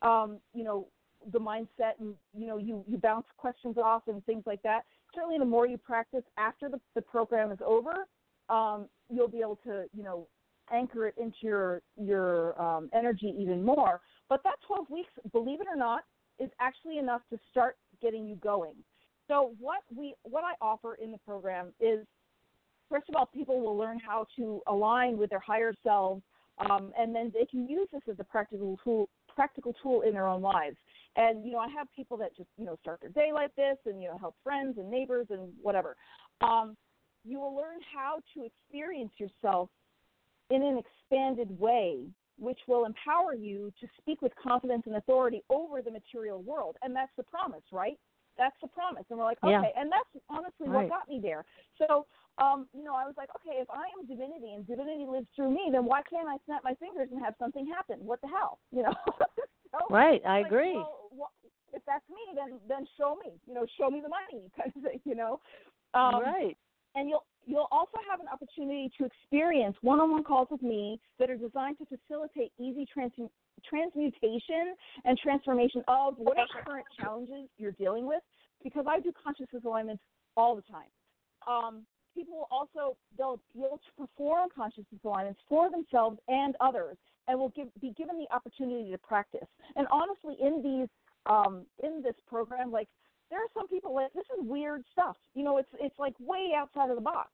um, 0.01 0.39
you 0.53 0.63
know, 0.63 0.87
the 1.31 1.39
mindset 1.39 1.93
and 1.99 2.13
you 2.37 2.47
know 2.47 2.57
you 2.57 2.83
you 2.87 2.97
bounce 2.97 3.25
questions 3.37 3.77
off 3.77 4.03
and 4.07 4.25
things 4.25 4.43
like 4.45 4.61
that. 4.63 4.81
Certainly, 5.13 5.39
the 5.39 5.45
more 5.45 5.67
you 5.67 5.77
practice 5.77 6.23
after 6.37 6.69
the, 6.69 6.79
the 6.93 7.01
program 7.01 7.51
is 7.51 7.59
over, 7.65 8.07
um, 8.49 8.87
you'll 9.09 9.27
be 9.27 9.39
able 9.39 9.59
to 9.65 9.85
you 9.93 10.03
know 10.03 10.27
anchor 10.71 11.07
it 11.07 11.15
into 11.17 11.37
your 11.41 11.81
your 11.97 12.59
um, 12.61 12.89
energy 12.93 13.33
even 13.37 13.63
more. 13.63 14.01
But 14.29 14.41
that 14.43 14.55
12 14.67 14.89
weeks, 14.89 15.11
believe 15.31 15.61
it 15.61 15.67
or 15.69 15.75
not, 15.75 16.03
is 16.39 16.49
actually 16.59 16.97
enough 16.97 17.21
to 17.29 17.39
start 17.51 17.77
getting 18.01 18.27
you 18.27 18.35
going. 18.35 18.73
So 19.27 19.53
what 19.59 19.81
we 19.95 20.13
what 20.23 20.43
I 20.43 20.53
offer 20.61 20.95
in 20.95 21.11
the 21.11 21.17
program 21.19 21.73
is 21.79 22.05
first 22.89 23.09
of 23.09 23.15
all, 23.15 23.25
people 23.25 23.59
will 23.59 23.77
learn 23.77 23.99
how 23.99 24.27
to 24.37 24.61
align 24.67 25.17
with 25.17 25.29
their 25.29 25.39
higher 25.39 25.73
selves, 25.83 26.21
um, 26.59 26.91
and 26.97 27.13
then 27.15 27.31
they 27.33 27.45
can 27.45 27.67
use 27.67 27.87
this 27.91 28.01
as 28.09 28.15
a 28.19 28.23
practical 28.23 28.79
tool 28.83 29.09
practical 29.35 29.73
tool 29.83 30.01
in 30.01 30.13
their 30.13 30.27
own 30.27 30.41
lives. 30.41 30.77
And 31.15 31.45
you 31.45 31.51
know, 31.53 31.59
I 31.59 31.67
have 31.69 31.87
people 31.95 32.17
that 32.17 32.35
just 32.35 32.49
you 32.57 32.65
know 32.65 32.77
start 32.81 33.01
their 33.01 33.09
day 33.09 33.31
like 33.33 33.55
this, 33.55 33.77
and 33.85 34.01
you 34.01 34.07
know 34.07 34.17
help 34.17 34.35
friends 34.43 34.77
and 34.77 34.89
neighbors 34.89 35.27
and 35.29 35.51
whatever. 35.61 35.95
Um, 36.41 36.75
you 37.23 37.39
will 37.39 37.55
learn 37.55 37.79
how 37.93 38.19
to 38.35 38.45
experience 38.45 39.11
yourself 39.17 39.69
in 40.51 40.61
an 40.61 40.77
expanded 40.77 41.59
way 41.59 42.01
which 42.37 42.59
will 42.67 42.85
empower 42.85 43.33
you 43.33 43.71
to 43.79 43.87
speak 43.99 44.21
with 44.21 44.31
confidence 44.35 44.83
and 44.85 44.95
authority 44.95 45.43
over 45.49 45.81
the 45.81 45.91
material 45.91 46.41
world. 46.41 46.77
And 46.81 46.95
that's 46.95 47.11
the 47.17 47.23
promise, 47.23 47.63
right? 47.71 47.97
That's 48.37 48.55
the 48.61 48.67
promise. 48.67 49.05
And 49.09 49.17
we're 49.17 49.25
like, 49.25 49.39
okay. 49.43 49.71
Yeah. 49.73 49.81
And 49.81 49.91
that's 49.91 50.25
honestly 50.29 50.67
right. 50.67 50.89
what 50.89 50.89
got 50.89 51.09
me 51.09 51.19
there. 51.23 51.45
So, 51.77 52.05
um, 52.37 52.67
you 52.75 52.83
know, 52.83 52.93
I 52.93 53.05
was 53.05 53.15
like, 53.17 53.29
okay, 53.39 53.61
if 53.61 53.69
I 53.69 53.87
am 53.95 54.05
divinity 54.07 54.53
and 54.53 54.67
divinity 54.67 55.05
lives 55.07 55.27
through 55.35 55.51
me, 55.51 55.69
then 55.71 55.85
why 55.85 56.01
can't 56.09 56.27
I 56.27 56.35
snap 56.45 56.61
my 56.63 56.75
fingers 56.75 57.09
and 57.11 57.23
have 57.23 57.35
something 57.39 57.65
happen? 57.65 58.03
What 58.03 58.19
the 58.21 58.27
hell? 58.27 58.59
You 58.71 58.83
know? 58.83 58.93
so, 59.71 59.79
Right, 59.89 60.21
I 60.25 60.39
like, 60.39 60.47
agree. 60.47 60.75
Well, 60.75 61.31
if 61.71 61.81
that's 61.85 62.07
me, 62.09 62.35
then 62.35 62.59
then 62.67 62.87
show 62.97 63.17
me. 63.23 63.33
You 63.47 63.53
know, 63.53 63.65
show 63.77 63.89
me 63.89 64.01
the 64.01 64.09
money 64.09 64.49
kind 64.57 64.71
of 64.75 64.81
thing. 64.81 64.99
You 65.03 65.15
know. 65.15 65.39
Um, 65.93 66.21
right. 66.21 66.57
and 66.95 67.07
you'll 67.07 67.25
you'll 67.45 67.67
also 67.71 67.97
have 68.09 68.19
an 68.19 68.27
opportunity 68.31 68.91
to 68.97 69.05
experience 69.05 69.75
one-on-one 69.81 70.23
calls 70.23 70.47
with 70.49 70.61
me 70.61 70.99
that 71.19 71.29
are 71.29 71.37
designed 71.37 71.77
to 71.77 71.85
facilitate 71.85 72.51
easy 72.59 72.85
trans- 72.91 73.13
transmutation 73.67 74.75
and 75.05 75.17
transformation 75.17 75.83
of 75.87 76.15
whatever 76.17 76.49
current 76.65 76.85
challenges 76.99 77.49
you're 77.57 77.71
dealing 77.73 78.05
with 78.07 78.21
because 78.63 78.85
I 78.87 78.99
do 78.99 79.11
consciousness 79.23 79.63
alignments 79.65 80.03
all 80.35 80.55
the 80.55 80.63
time. 80.63 80.89
Um, 81.47 81.85
people 82.15 82.35
will 82.35 82.47
also 82.49 82.97
they'll 83.17 83.39
be 83.53 83.59
able 83.59 83.79
to 83.79 84.07
perform 84.07 84.49
consciousness 84.55 84.99
alignments 85.03 85.39
for 85.47 85.69
themselves 85.69 86.17
and 86.27 86.55
others 86.59 86.97
and 87.27 87.39
will 87.39 87.49
give, 87.49 87.67
be 87.81 87.91
given 87.97 88.17
the 88.17 88.33
opportunity 88.33 88.91
to 88.91 88.97
practice. 88.97 89.47
And 89.75 89.87
honestly, 89.91 90.35
in 90.41 90.61
these 90.63 90.89
um, 91.27 91.65
in 91.83 92.01
this 92.03 92.15
program, 92.27 92.71
like 92.71 92.87
there 93.29 93.39
are 93.39 93.49
some 93.53 93.67
people 93.67 93.93
like 93.93 94.13
this 94.13 94.25
is 94.37 94.47
weird 94.47 94.83
stuff. 94.91 95.17
You 95.33 95.43
know, 95.43 95.57
it's 95.57 95.69
it's 95.79 95.97
like 95.99 96.13
way 96.19 96.51
outside 96.55 96.89
of 96.89 96.95
the 96.95 97.01
box. 97.01 97.29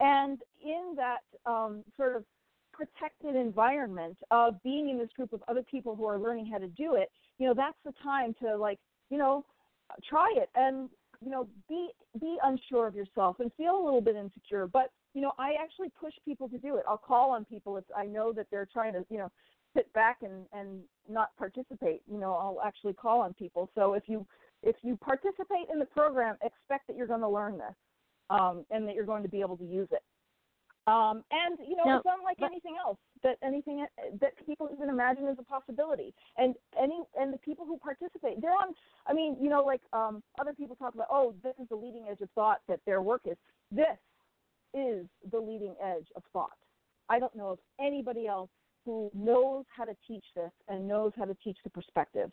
And 0.00 0.40
in 0.64 0.96
that 0.96 1.50
um, 1.50 1.84
sort 1.96 2.16
of 2.16 2.24
protected 2.72 3.36
environment 3.36 4.16
of 4.32 4.60
being 4.62 4.90
in 4.90 4.98
this 4.98 5.10
group 5.16 5.32
of 5.32 5.42
other 5.46 5.62
people 5.62 5.94
who 5.94 6.04
are 6.04 6.18
learning 6.18 6.46
how 6.46 6.58
to 6.58 6.66
do 6.66 6.96
it, 6.96 7.10
you 7.38 7.46
know, 7.46 7.54
that's 7.54 7.76
the 7.84 7.92
time 8.02 8.34
to 8.42 8.56
like, 8.56 8.80
you 9.10 9.18
know, 9.18 9.44
try 10.08 10.32
it 10.36 10.48
and 10.54 10.88
you 11.22 11.30
know 11.30 11.48
be 11.68 11.88
be 12.20 12.36
unsure 12.44 12.86
of 12.86 12.94
yourself 12.94 13.36
and 13.40 13.50
feel 13.56 13.76
a 13.76 13.84
little 13.84 14.00
bit 14.00 14.16
insecure. 14.16 14.66
But 14.66 14.90
you 15.14 15.20
know, 15.20 15.32
I 15.38 15.54
actually 15.60 15.90
push 16.00 16.14
people 16.24 16.48
to 16.48 16.58
do 16.58 16.76
it. 16.76 16.84
I'll 16.88 16.98
call 16.98 17.30
on 17.30 17.44
people 17.44 17.76
if 17.76 17.84
I 17.96 18.06
know 18.06 18.32
that 18.32 18.46
they're 18.50 18.68
trying 18.72 18.92
to, 18.94 19.04
you 19.10 19.18
know, 19.18 19.30
sit 19.76 19.92
back 19.92 20.18
and 20.22 20.46
and 20.52 20.80
not 21.08 21.36
participate. 21.36 22.02
You 22.10 22.18
know, 22.18 22.32
I'll 22.32 22.60
actually 22.64 22.94
call 22.94 23.20
on 23.20 23.34
people. 23.34 23.70
So 23.74 23.94
if 23.94 24.04
you 24.06 24.26
if 24.64 24.76
you 24.82 24.96
participate 24.96 25.68
in 25.72 25.78
the 25.78 25.84
program, 25.86 26.36
expect 26.42 26.86
that 26.88 26.96
you're 26.96 27.06
going 27.06 27.20
to 27.20 27.28
learn 27.28 27.58
this 27.58 27.74
um, 28.30 28.64
and 28.70 28.86
that 28.88 28.94
you're 28.94 29.04
going 29.04 29.22
to 29.22 29.28
be 29.28 29.40
able 29.40 29.56
to 29.58 29.64
use 29.64 29.88
it. 29.92 30.02
Um, 30.86 31.24
and 31.30 31.58
you 31.66 31.76
know, 31.76 31.84
Now, 31.86 31.96
it's 31.98 32.06
unlike 32.18 32.36
but- 32.38 32.46
anything 32.46 32.76
else 32.84 32.98
that 33.22 33.38
anything 33.42 33.86
that 34.20 34.32
people 34.44 34.68
even 34.70 34.90
imagine 34.90 35.26
is 35.28 35.36
a 35.38 35.42
possibility. 35.42 36.12
And 36.36 36.54
any 36.78 37.00
and 37.18 37.32
the 37.32 37.38
people 37.38 37.64
who 37.64 37.78
participate, 37.78 38.40
they're 38.42 38.52
on. 38.52 38.74
I 39.06 39.14
mean, 39.14 39.36
you 39.40 39.48
know, 39.48 39.64
like 39.64 39.80
um, 39.94 40.22
other 40.38 40.52
people 40.52 40.76
talk 40.76 40.94
about, 40.94 41.06
oh, 41.10 41.34
this 41.42 41.54
is 41.60 41.68
the 41.70 41.74
leading 41.76 42.04
edge 42.10 42.20
of 42.20 42.28
thought 42.34 42.58
that 42.68 42.80
their 42.84 43.00
work 43.00 43.22
is. 43.24 43.38
This 43.72 43.96
is 44.74 45.06
the 45.30 45.38
leading 45.38 45.74
edge 45.82 46.06
of 46.16 46.22
thought. 46.34 46.58
I 47.08 47.18
don't 47.18 47.34
know 47.34 47.48
of 47.48 47.58
anybody 47.80 48.26
else 48.26 48.50
who 48.84 49.10
knows 49.14 49.64
how 49.74 49.84
to 49.84 49.94
teach 50.06 50.24
this 50.34 50.50
and 50.68 50.86
knows 50.86 51.12
how 51.16 51.24
to 51.24 51.34
teach 51.42 51.58
the 51.64 51.70
perspective. 51.70 52.30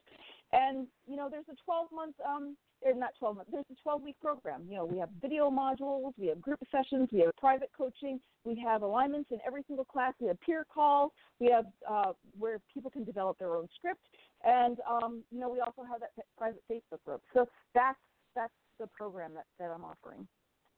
And 0.51 0.87
you 1.07 1.15
know, 1.15 1.29
there's 1.29 1.45
a 1.49 1.55
12 1.63 1.87
month, 1.93 2.15
um, 2.27 2.57
or 2.81 2.93
not 2.93 3.11
12 3.19 3.37
month, 3.37 3.49
there's 3.51 3.65
a 3.71 3.81
12 3.81 4.01
week 4.01 4.15
program. 4.21 4.63
You 4.69 4.77
know, 4.77 4.85
we 4.85 4.97
have 4.99 5.09
video 5.21 5.49
modules, 5.49 6.13
we 6.17 6.27
have 6.27 6.41
group 6.41 6.59
sessions, 6.71 7.09
we 7.11 7.19
have 7.19 7.35
private 7.37 7.69
coaching, 7.77 8.19
we 8.43 8.59
have 8.65 8.81
alignments 8.81 9.31
in 9.31 9.39
every 9.45 9.63
single 9.67 9.85
class, 9.85 10.13
we 10.19 10.27
have 10.27 10.39
peer 10.41 10.65
calls, 10.73 11.11
we 11.39 11.47
have 11.47 11.65
uh, 11.89 12.13
where 12.37 12.59
people 12.73 12.91
can 12.91 13.03
develop 13.03 13.37
their 13.39 13.55
own 13.55 13.67
script, 13.75 14.01
and 14.43 14.77
um, 14.89 15.23
you 15.31 15.39
know, 15.39 15.49
we 15.49 15.59
also 15.59 15.83
have 15.89 16.01
that 16.01 16.11
private 16.37 16.63
Facebook 16.69 17.03
group. 17.05 17.21
So 17.33 17.47
that's 17.73 17.99
that's 18.35 18.53
the 18.79 18.87
program 18.87 19.33
that, 19.35 19.45
that 19.59 19.71
I'm 19.73 19.83
offering. 19.83 20.27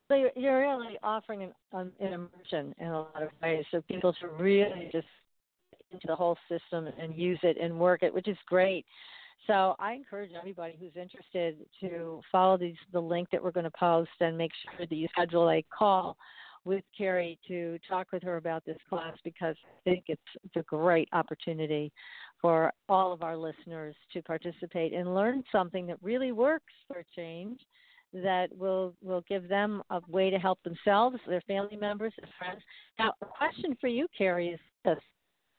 So 0.10 0.16
you're, 0.16 0.32
you're 0.36 0.60
really 0.60 0.98
offering 1.02 1.44
an, 1.44 1.54
um, 1.72 1.92
an 2.00 2.14
immersion 2.14 2.76
in 2.78 2.88
a 2.88 3.00
lot 3.00 3.24
of 3.24 3.30
ways 3.42 3.64
so 3.72 3.82
people 3.82 4.14
to 4.22 4.28
really 4.28 4.90
just 4.92 5.08
into 5.94 6.08
the 6.08 6.16
whole 6.16 6.38
system 6.50 6.88
and 7.00 7.16
use 7.16 7.40
it 7.44 7.58
and 7.62 7.78
work 7.78 8.04
it, 8.04 8.14
which 8.14 8.28
is 8.28 8.38
great. 8.48 8.86
So 9.48 9.76
I 9.78 9.94
encourage 9.94 10.32
everybody 10.38 10.76
who's 10.80 10.96
interested 10.96 11.58
to 11.82 12.22
follow 12.32 12.58
these 12.58 12.76
the 12.94 13.00
link 13.00 13.28
that 13.32 13.44
we're 13.44 13.52
going 13.52 13.66
to 13.66 13.72
post 13.72 14.12
and 14.20 14.38
make 14.38 14.52
sure 14.64 14.86
that 14.86 14.96
you 14.96 15.08
schedule 15.12 15.50
a 15.50 15.64
call 15.78 16.18
with 16.66 16.84
Kerri 16.98 17.38
to 17.48 17.78
talk 17.90 18.08
with 18.14 18.24
her 18.24 18.38
about 18.38 18.64
this 18.66 18.78
class 18.90 19.18
because 19.26 19.56
I 19.66 19.90
think 19.90 20.06
it's, 20.08 20.22
it's 20.46 20.56
a 20.56 20.64
great 20.64 21.10
opportunity 21.12 21.92
for 22.42 22.72
all 22.88 23.12
of 23.12 23.22
our 23.22 23.36
listeners 23.36 23.96
to 24.14 24.22
participate 24.22 24.94
and 24.94 25.14
learn 25.14 25.44
something 25.52 25.86
that 25.88 25.98
really 26.02 26.32
works 26.32 26.74
for 26.88 27.04
change 27.16 27.60
that 28.14 28.48
will 28.56 28.94
will 29.02 29.24
give 29.28 29.50
them 29.50 29.82
a 29.90 30.00
way 30.08 30.30
to 30.30 30.38
help 30.38 30.60
themselves, 30.64 31.18
their 31.28 31.42
family 31.42 31.76
members, 31.76 32.14
their 32.20 32.30
friends. 32.38 32.62
Now, 33.00 33.14
a 33.22 33.26
question 33.26 33.76
for 33.82 33.88
you, 33.88 34.08
Kerri, 34.18 34.54
is 34.54 34.60
this: 34.86 35.00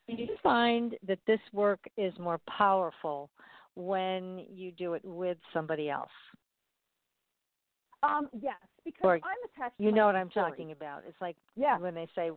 Do 0.08 0.14
you 0.16 0.36
find 0.42 0.96
that 1.06 1.18
this 1.26 1.40
work 1.52 1.80
is 1.96 2.12
more 2.18 2.38
powerful 2.48 3.30
when 3.74 4.44
you 4.50 4.70
do 4.72 4.94
it 4.94 5.04
with 5.04 5.38
somebody 5.52 5.88
else? 5.88 6.10
Um, 8.02 8.28
yes, 8.38 8.56
because 8.84 9.00
Or- 9.02 9.14
I'm 9.14 9.38
attached. 9.54 9.76
You 9.78 9.90
know 9.90 10.04
what 10.04 10.14
I'm 10.14 10.30
story. 10.30 10.50
talking 10.50 10.72
about. 10.72 11.04
It's 11.06 11.18
like 11.22 11.36
Yeah. 11.56 11.78
when 11.78 11.94
they 11.94 12.06
say 12.14 12.30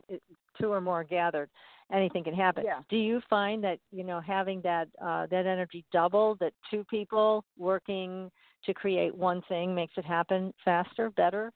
two 0.58 0.72
or 0.72 0.80
more 0.80 1.04
gathered, 1.04 1.50
anything 1.92 2.24
can 2.24 2.32
happen. 2.32 2.64
Yeah. 2.64 2.82
Do 2.88 2.96
you 2.96 3.20
find 3.28 3.62
that 3.64 3.78
you 3.90 4.02
know 4.02 4.18
having 4.18 4.62
that 4.62 4.88
uh, 4.98 5.26
that 5.26 5.44
energy 5.44 5.84
double, 5.92 6.36
that 6.36 6.54
two 6.70 6.84
people 6.84 7.44
working 7.58 8.32
to 8.64 8.72
create 8.72 9.14
one 9.14 9.42
thing 9.42 9.74
makes 9.74 9.96
it 9.98 10.06
happen 10.06 10.54
faster, 10.64 11.10
better? 11.10 11.52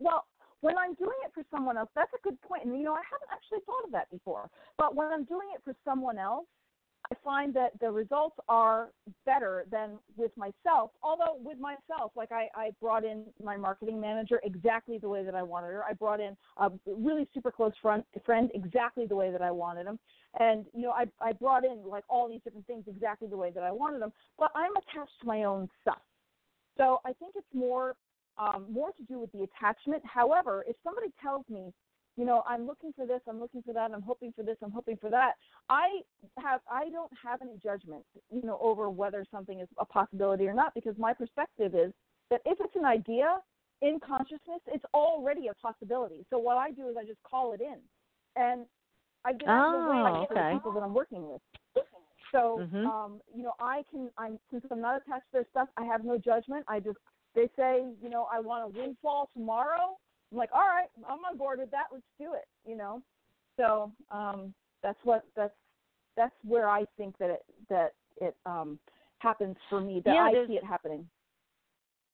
Well, 0.00 0.26
when 0.60 0.76
I'm 0.78 0.94
doing 0.94 1.16
it 1.24 1.32
for 1.34 1.42
someone 1.50 1.76
else, 1.76 1.90
that's 1.94 2.12
a 2.14 2.22
good 2.22 2.40
point. 2.42 2.64
And 2.64 2.76
you 2.76 2.84
know, 2.84 2.94
I 2.94 3.02
haven't 3.10 3.30
actually 3.32 3.60
thought 3.66 3.84
of 3.84 3.92
that 3.92 4.10
before. 4.10 4.50
But 4.78 4.94
when 4.94 5.08
I'm 5.08 5.24
doing 5.24 5.48
it 5.54 5.62
for 5.64 5.74
someone 5.84 6.18
else, 6.18 6.46
I 7.10 7.14
find 7.22 7.54
that 7.54 7.78
the 7.80 7.90
results 7.90 8.36
are 8.48 8.88
better 9.24 9.64
than 9.70 9.98
with 10.16 10.32
myself. 10.36 10.90
Although 11.02 11.36
with 11.38 11.58
myself, 11.58 12.12
like 12.16 12.32
I, 12.32 12.48
I 12.56 12.70
brought 12.80 13.04
in 13.04 13.24
my 13.42 13.56
marketing 13.56 14.00
manager 14.00 14.40
exactly 14.42 14.98
the 14.98 15.08
way 15.08 15.22
that 15.22 15.34
I 15.34 15.42
wanted 15.42 15.68
her. 15.68 15.84
I 15.88 15.92
brought 15.92 16.20
in 16.20 16.36
a 16.56 16.70
really 16.86 17.28
super 17.32 17.52
close 17.52 17.72
friend, 17.80 18.02
friend 18.24 18.50
exactly 18.54 19.06
the 19.06 19.14
way 19.14 19.30
that 19.30 19.42
I 19.42 19.52
wanted 19.52 19.86
him. 19.86 19.98
And 20.40 20.66
you 20.74 20.82
know, 20.82 20.90
I 20.90 21.04
I 21.20 21.32
brought 21.32 21.64
in 21.64 21.82
like 21.86 22.04
all 22.08 22.28
these 22.28 22.40
different 22.42 22.66
things 22.66 22.84
exactly 22.88 23.28
the 23.28 23.36
way 23.36 23.50
that 23.52 23.62
I 23.62 23.70
wanted 23.70 24.02
them. 24.02 24.12
But 24.38 24.50
I'm 24.56 24.72
attached 24.72 25.20
to 25.20 25.26
my 25.26 25.44
own 25.44 25.68
stuff. 25.82 26.02
So 26.76 27.00
I 27.04 27.12
think 27.12 27.34
it's 27.36 27.54
more 27.54 27.94
um, 28.38 28.66
more 28.70 28.90
to 28.92 29.02
do 29.04 29.18
with 29.18 29.32
the 29.32 29.42
attachment. 29.44 30.02
However, 30.04 30.64
if 30.68 30.76
somebody 30.84 31.08
tells 31.22 31.44
me, 31.48 31.72
you 32.16 32.24
know, 32.24 32.42
I'm 32.48 32.66
looking 32.66 32.92
for 32.94 33.06
this, 33.06 33.20
I'm 33.28 33.38
looking 33.38 33.62
for 33.62 33.74
that, 33.74 33.90
I'm 33.92 34.02
hoping 34.02 34.32
for 34.34 34.42
this, 34.42 34.56
I'm 34.62 34.70
hoping 34.70 34.96
for 34.96 35.10
that, 35.10 35.32
I 35.68 36.00
have 36.38 36.60
I 36.70 36.88
don't 36.88 37.12
have 37.22 37.42
any 37.42 37.58
judgment, 37.62 38.04
you 38.30 38.42
know, 38.42 38.58
over 38.60 38.88
whether 38.88 39.24
something 39.30 39.60
is 39.60 39.68
a 39.78 39.84
possibility 39.84 40.46
or 40.46 40.54
not 40.54 40.74
because 40.74 40.96
my 40.98 41.12
perspective 41.12 41.74
is 41.74 41.92
that 42.30 42.40
if 42.46 42.58
it's 42.60 42.74
an 42.76 42.84
idea 42.86 43.38
in 43.82 44.00
consciousness, 44.00 44.60
it's 44.66 44.84
already 44.94 45.48
a 45.48 45.54
possibility. 45.54 46.24
So 46.30 46.38
what 46.38 46.56
I 46.56 46.70
do 46.70 46.88
is 46.88 46.96
I 46.98 47.04
just 47.04 47.22
call 47.22 47.52
it 47.52 47.60
in, 47.60 47.76
and 48.36 48.64
I 49.24 49.32
get 49.34 49.50
out 49.50 49.74
of 49.74 49.84
the 49.84 49.90
way 49.90 49.96
Oh, 49.98 50.26
for 50.28 50.34
the 50.34 50.48
people 50.50 50.72
that 50.72 50.82
I'm 50.82 50.94
working 50.94 51.28
with. 51.28 51.42
So, 52.32 52.62
Mhm. 52.62 52.86
um, 52.86 53.20
you 53.34 53.42
know, 53.42 53.52
I 53.60 53.82
can, 53.90 54.10
I'm 54.18 54.38
since 54.50 54.64
I'm 54.70 54.80
not 54.80 54.96
attached 54.96 55.26
to 55.26 55.32
their 55.32 55.46
stuff, 55.50 55.68
I 55.76 55.84
have 55.84 56.04
no 56.04 56.18
judgment. 56.18 56.64
I 56.68 56.80
just, 56.80 56.98
they 57.36 57.48
say, 57.56 57.84
you 58.02 58.08
know, 58.08 58.26
I 58.32 58.40
want 58.40 58.64
a 58.64 58.68
windfall 58.78 59.30
tomorrow. 59.32 59.96
I'm 60.32 60.38
like, 60.38 60.50
all 60.52 60.60
right, 60.62 60.88
I'm 61.08 61.20
on 61.20 61.36
board 61.36 61.60
with 61.60 61.70
that. 61.70 61.84
Let's 61.92 62.02
do 62.18 62.34
it. 62.34 62.46
You 62.68 62.76
know, 62.76 63.02
so 63.56 63.92
um, 64.10 64.52
that's 64.82 64.98
what 65.04 65.24
that's 65.36 65.54
that's 66.16 66.34
where 66.42 66.68
I 66.68 66.84
think 66.96 67.16
that 67.18 67.30
it 67.30 67.42
that 67.68 67.92
it 68.20 68.36
um 68.46 68.80
happens 69.18 69.56
for 69.70 69.80
me. 69.80 70.02
That 70.04 70.14
Yeah, 70.14 70.22
I 70.22 70.46
see 70.48 70.54
it 70.54 70.64
happening. 70.64 71.08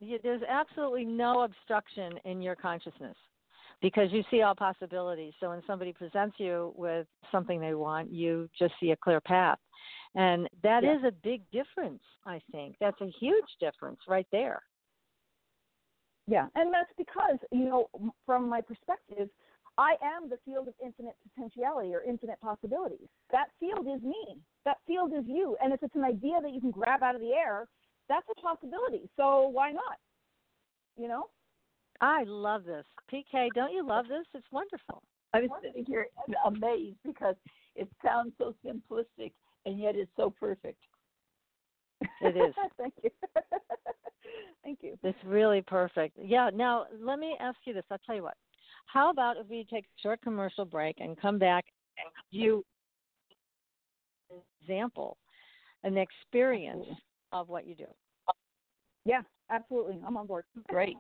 Yeah, 0.00 0.18
there's 0.22 0.42
absolutely 0.48 1.04
no 1.04 1.42
obstruction 1.42 2.18
in 2.24 2.42
your 2.42 2.56
consciousness 2.56 3.16
because 3.80 4.10
you 4.12 4.22
see 4.30 4.42
all 4.42 4.54
possibilities. 4.54 5.32
So 5.40 5.50
when 5.50 5.62
somebody 5.66 5.92
presents 5.92 6.36
you 6.38 6.72
with 6.76 7.06
something 7.30 7.60
they 7.60 7.74
want, 7.74 8.10
you 8.10 8.50
just 8.58 8.74
see 8.80 8.90
a 8.90 8.96
clear 8.96 9.20
path. 9.20 9.58
And 10.14 10.48
that 10.62 10.84
is 10.84 11.02
Yeah. 11.02 11.08
a 11.08 11.12
big 11.12 11.42
difference, 11.50 12.02
I 12.26 12.40
think. 12.50 12.76
That's 12.80 13.00
a 13.00 13.10
huge 13.18 13.44
difference 13.60 14.00
right 14.08 14.26
there. 14.32 14.62
Yeah, 16.32 16.46
and 16.54 16.72
that's 16.72 16.88
because 16.96 17.36
you 17.50 17.66
know, 17.66 17.90
from 18.24 18.48
my 18.48 18.62
perspective, 18.62 19.28
I 19.76 19.96
am 20.02 20.30
the 20.30 20.38
field 20.46 20.66
of 20.66 20.72
infinite 20.82 21.14
potentiality 21.28 21.94
or 21.94 22.00
infinite 22.00 22.40
possibilities. 22.40 23.06
That 23.30 23.48
field 23.60 23.86
is 23.86 24.02
me. 24.02 24.38
That 24.64 24.78
field 24.86 25.12
is 25.12 25.24
you. 25.26 25.58
And 25.62 25.74
if 25.74 25.82
it's 25.82 25.94
an 25.94 26.04
idea 26.04 26.40
that 26.40 26.50
you 26.52 26.60
can 26.62 26.70
grab 26.70 27.02
out 27.02 27.14
of 27.14 27.20
the 27.20 27.32
air, 27.32 27.68
that's 28.08 28.24
a 28.30 28.40
possibility. 28.40 29.10
So 29.14 29.48
why 29.48 29.72
not? 29.72 29.98
You 30.96 31.08
know? 31.08 31.24
I 32.00 32.24
love 32.26 32.64
this. 32.64 32.86
PK, 33.12 33.48
don't 33.54 33.74
you 33.74 33.86
love 33.86 34.06
this? 34.08 34.24
It's 34.32 34.46
wonderful. 34.50 35.02
I 35.34 35.42
was 35.42 35.50
sitting 35.62 35.84
here 35.84 36.06
amazed 36.46 36.96
because 37.04 37.36
it 37.76 37.88
sounds 38.02 38.32
so 38.38 38.54
simplistic 38.64 39.32
and 39.66 39.78
yet 39.78 39.96
it's 39.96 40.10
so 40.16 40.30
perfect. 40.30 40.80
It 42.20 42.36
is. 42.36 42.54
Thank 42.78 42.94
you. 43.02 43.10
Thank 44.64 44.78
you. 44.82 44.96
It's 45.02 45.18
really 45.24 45.62
perfect. 45.62 46.16
Yeah. 46.22 46.50
Now, 46.52 46.86
let 47.00 47.18
me 47.18 47.36
ask 47.40 47.58
you 47.64 47.74
this. 47.74 47.84
I'll 47.90 47.98
tell 48.06 48.14
you 48.14 48.22
what. 48.22 48.34
How 48.86 49.10
about 49.10 49.36
if 49.36 49.48
we 49.48 49.66
take 49.70 49.84
a 49.84 50.00
short 50.02 50.20
commercial 50.22 50.64
break 50.64 50.96
and 51.00 51.20
come 51.20 51.38
back 51.38 51.64
and 51.98 52.08
you 52.30 52.64
example, 54.62 55.16
an 55.84 55.96
experience 55.96 56.80
Absolutely. 56.80 57.02
of 57.32 57.48
what 57.48 57.66
you 57.66 57.74
do. 57.74 57.86
Yeah, 59.04 59.22
absolutely. 59.50 59.98
I'm 60.06 60.16
on 60.16 60.26
board. 60.26 60.44
Great. 60.68 60.96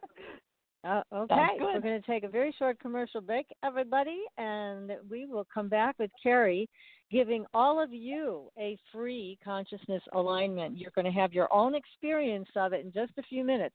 Uh, 0.84 1.02
okay, 1.14 1.46
we're 1.60 1.80
going 1.80 2.00
to 2.00 2.06
take 2.06 2.24
a 2.24 2.28
very 2.28 2.52
short 2.58 2.80
commercial 2.80 3.20
break, 3.20 3.46
everybody, 3.64 4.18
and 4.36 4.90
we 5.08 5.26
will 5.26 5.46
come 5.52 5.68
back 5.68 5.96
with 6.00 6.10
Kerri 6.24 6.66
giving 7.12 7.44
all 7.52 7.80
of 7.80 7.92
you 7.92 8.48
a 8.58 8.78
free 8.90 9.38
consciousness 9.44 10.02
alignment. 10.14 10.78
You're 10.78 10.92
going 10.94 11.04
to 11.04 11.12
have 11.12 11.32
your 11.32 11.52
own 11.52 11.74
experience 11.74 12.48
of 12.56 12.72
it 12.72 12.84
in 12.84 12.92
just 12.92 13.12
a 13.18 13.22
few 13.22 13.44
minutes. 13.44 13.74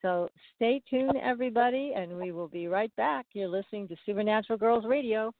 So 0.00 0.28
stay 0.56 0.80
tuned, 0.88 1.16
everybody, 1.22 1.92
and 1.94 2.16
we 2.16 2.32
will 2.32 2.48
be 2.48 2.66
right 2.66 2.94
back. 2.96 3.26
You're 3.34 3.48
listening 3.48 3.88
to 3.88 3.96
Supernatural 4.06 4.58
Girls 4.58 4.84
Radio. 4.86 5.32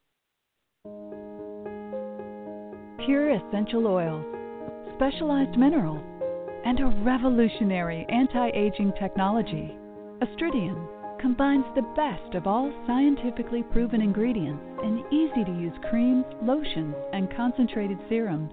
Pure 3.07 3.31
essential 3.31 3.87
oils, 3.87 4.27
specialized 4.97 5.57
minerals, 5.59 6.05
and 6.67 6.81
a 6.81 6.87
revolutionary 7.03 8.05
anti 8.11 8.51
aging 8.51 8.93
technology. 9.01 9.73
Astridian 10.21 10.98
combines 11.21 11.65
the 11.75 11.83
best 11.97 12.35
of 12.35 12.47
all 12.47 12.73
scientifically 12.87 13.63
proven 13.73 14.01
ingredients 14.01 14.63
in 14.83 15.05
easy 15.11 15.45
to 15.45 15.53
use 15.53 15.73
creams, 15.91 16.25
lotions, 16.43 16.95
and 17.13 17.35
concentrated 17.37 17.99
serums. 18.09 18.53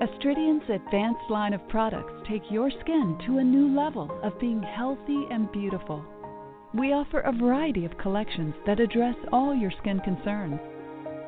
Astridian's 0.00 0.68
advanced 0.68 1.30
line 1.30 1.52
of 1.52 1.68
products 1.68 2.12
take 2.28 2.42
your 2.50 2.70
skin 2.80 3.16
to 3.26 3.38
a 3.38 3.44
new 3.44 3.74
level 3.74 4.10
of 4.22 4.38
being 4.40 4.62
healthy 4.62 5.26
and 5.30 5.50
beautiful. 5.52 6.04
We 6.74 6.92
offer 6.92 7.20
a 7.20 7.32
variety 7.32 7.84
of 7.84 7.96
collections 7.98 8.54
that 8.66 8.80
address 8.80 9.16
all 9.32 9.54
your 9.54 9.70
skin 9.80 10.00
concerns. 10.00 10.58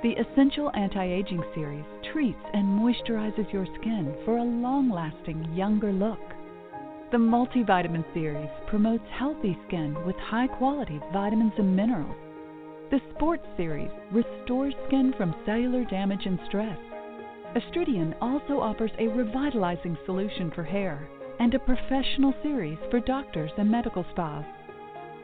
The 0.02 0.16
Essential 0.16 0.70
Anti 0.74 1.04
Aging 1.04 1.42
Series 1.54 1.84
treats 2.12 2.44
and 2.52 2.66
moisturizes 2.66 3.52
your 3.52 3.66
skin 3.80 4.14
for 4.24 4.38
a 4.38 4.44
long 4.44 4.90
lasting, 4.90 5.54
younger 5.54 5.92
look. 5.92 6.33
The 7.14 7.20
Multivitamin 7.20 8.04
Series 8.12 8.50
promotes 8.66 9.04
healthy 9.16 9.56
skin 9.68 9.94
with 10.04 10.16
high 10.16 10.48
quality 10.48 11.00
vitamins 11.12 11.52
and 11.58 11.76
minerals. 11.76 12.16
The 12.90 13.00
Sports 13.14 13.46
Series 13.56 13.92
restores 14.10 14.74
skin 14.88 15.14
from 15.16 15.32
cellular 15.46 15.84
damage 15.84 16.26
and 16.26 16.40
stress. 16.48 16.76
Astridian 17.54 18.16
also 18.20 18.58
offers 18.58 18.90
a 18.98 19.06
revitalizing 19.06 19.96
solution 20.04 20.50
for 20.56 20.64
hair 20.64 21.08
and 21.38 21.54
a 21.54 21.58
professional 21.60 22.34
series 22.42 22.78
for 22.90 22.98
doctors 22.98 23.52
and 23.58 23.70
medical 23.70 24.04
spas. 24.10 24.44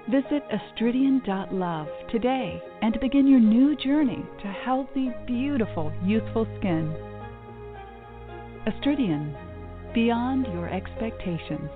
Visit 0.08 0.44
astridian.love 0.48 1.88
today 2.12 2.62
and 2.82 3.00
begin 3.00 3.26
your 3.26 3.40
new 3.40 3.74
journey 3.74 4.24
to 4.42 4.46
healthy, 4.46 5.10
beautiful, 5.26 5.92
youthful 6.04 6.46
skin. 6.60 6.94
Astridian, 8.68 9.34
beyond 9.94 10.46
your 10.46 10.68
expectations. 10.68 11.70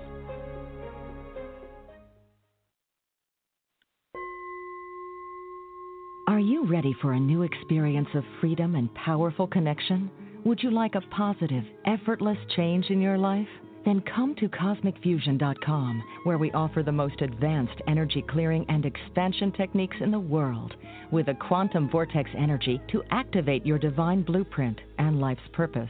Are 6.27 6.39
you 6.39 6.65
ready 6.65 6.93
for 7.01 7.13
a 7.13 7.19
new 7.19 7.43
experience 7.43 8.09
of 8.13 8.23
freedom 8.41 8.75
and 8.75 8.93
powerful 8.95 9.47
connection? 9.47 10.09
Would 10.43 10.61
you 10.61 10.71
like 10.71 10.95
a 10.95 11.01
positive, 11.01 11.63
effortless 11.85 12.37
change 12.55 12.89
in 12.89 12.99
your 12.99 13.17
life? 13.17 13.47
Then 13.85 14.01
come 14.01 14.35
to 14.35 14.49
CosmicFusion.com, 14.49 16.03
where 16.23 16.39
we 16.39 16.51
offer 16.51 16.81
the 16.81 16.91
most 16.91 17.21
advanced 17.21 17.79
energy 17.87 18.23
clearing 18.27 18.65
and 18.67 18.85
expansion 18.85 19.51
techniques 19.51 19.97
in 20.01 20.09
the 20.09 20.19
world, 20.19 20.73
with 21.11 21.27
a 21.27 21.35
quantum 21.35 21.89
vortex 21.89 22.29
energy 22.35 22.81
to 22.91 23.03
activate 23.11 23.65
your 23.65 23.77
divine 23.77 24.23
blueprint 24.23 24.79
and 24.97 25.21
life's 25.21 25.47
purpose. 25.53 25.89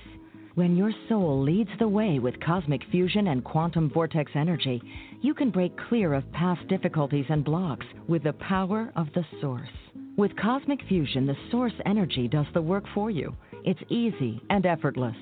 When 0.55 0.77
your 0.77 0.93
soul 1.09 1.41
leads 1.41 1.69
the 1.79 1.87
way 1.89 2.17
with 2.17 2.39
cosmic 2.39 2.81
fusion 2.89 3.27
and 3.27 3.43
quantum 3.43 3.89
vortex 3.89 4.31
energy, 4.35 4.81
you 5.19 5.33
can 5.33 5.51
break 5.51 5.75
clear 5.89 6.13
of 6.13 6.31
past 6.31 6.65
difficulties 6.69 7.25
and 7.27 7.43
blocks 7.43 7.85
with 8.07 8.23
the 8.23 8.31
power 8.31 8.89
of 8.95 9.07
the 9.13 9.25
source. 9.41 9.67
With 10.15 10.33
cosmic 10.37 10.79
fusion, 10.87 11.25
the 11.25 11.35
source 11.51 11.73
energy 11.85 12.29
does 12.29 12.45
the 12.53 12.61
work 12.61 12.85
for 12.93 13.11
you. 13.11 13.35
It's 13.65 13.81
easy 13.89 14.41
and 14.49 14.65
effortless. 14.65 15.17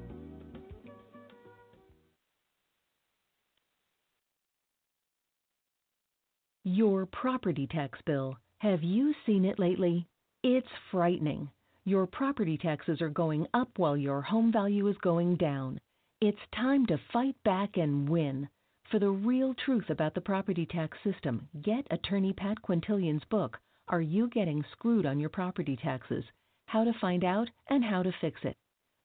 Your 6.68 7.06
property 7.06 7.68
tax 7.68 8.00
bill. 8.08 8.40
Have 8.58 8.82
you 8.82 9.14
seen 9.28 9.46
it 9.46 9.60
lately? 9.60 10.08
It's 10.42 10.68
frightening. 10.90 11.52
Your 11.84 12.08
property 12.08 12.58
taxes 12.58 13.02
are 13.02 13.10
going 13.10 13.46
up 13.54 13.70
while 13.78 13.96
your 13.96 14.24
home 14.24 14.52
value 14.52 14.88
is 14.88 14.98
going 15.04 15.36
down. 15.36 15.80
It's 16.22 16.40
time 16.56 16.88
to 16.88 17.00
fight 17.14 17.36
back 17.44 17.78
and 17.78 18.10
win. 18.10 18.50
For 18.90 18.98
the 18.98 19.12
real 19.12 19.54
truth 19.54 19.92
about 19.92 20.16
the 20.16 20.22
property 20.22 20.66
tax 20.66 20.98
system, 21.04 21.48
get 21.62 21.86
attorney 21.92 22.34
Pat 22.34 22.58
Quintilian's 22.64 23.26
book, 23.26 23.60
Are 23.90 24.02
You 24.02 24.28
Getting 24.30 24.66
Screwed 24.72 25.06
on 25.06 25.20
Your 25.20 25.30
Property 25.30 25.76
Taxes? 25.76 26.26
How 26.66 26.84
to 26.84 26.94
Find 27.00 27.24
Out 27.24 27.48
and 27.70 27.86
How 27.86 28.02
to 28.02 28.12
Fix 28.22 28.40
It. 28.44 28.58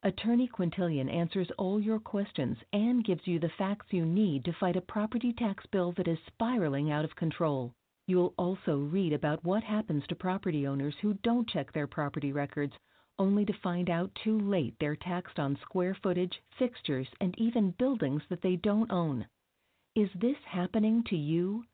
Attorney 0.03 0.49
Quintilian 0.49 1.11
answers 1.11 1.51
all 1.59 1.79
your 1.79 1.99
questions 2.01 2.57
and 2.73 3.05
gives 3.05 3.27
you 3.27 3.39
the 3.39 3.51
facts 3.59 3.85
you 3.91 4.07
need 4.07 4.47
to 4.47 4.53
fight 4.55 4.77
a 4.77 4.81
property 4.81 5.35
tax 5.35 5.67
bill 5.67 5.93
that 5.93 6.09
is 6.09 6.19
spiraling 6.27 6.91
out 6.91 7.05
of 7.05 7.15
control. 7.17 7.75
You'll 8.07 8.33
also 8.39 8.79
read 8.79 9.13
about 9.13 9.45
what 9.45 9.63
happens 9.63 10.03
to 10.07 10.15
property 10.15 10.67
owners 10.67 10.95
who 11.03 11.19
don't 11.23 11.47
check 11.51 11.71
their 11.75 11.87
property 11.87 12.33
records, 12.33 12.73
only 13.19 13.45
to 13.45 13.53
find 13.63 13.91
out 13.91 14.11
too 14.25 14.41
late 14.41 14.75
they're 14.81 14.97
taxed 14.97 15.39
on 15.39 15.59
square 15.61 15.95
footage, 16.03 16.41
fixtures, 16.59 17.09
and 17.21 17.35
even 17.39 17.73
buildings 17.73 18.23
that 18.31 18.41
they 18.41 18.57
don't 18.57 18.91
own. 18.91 19.27
Is 19.95 20.09
this 20.15 20.39
happening 20.47 21.05
to 21.09 21.17
you? 21.17 21.67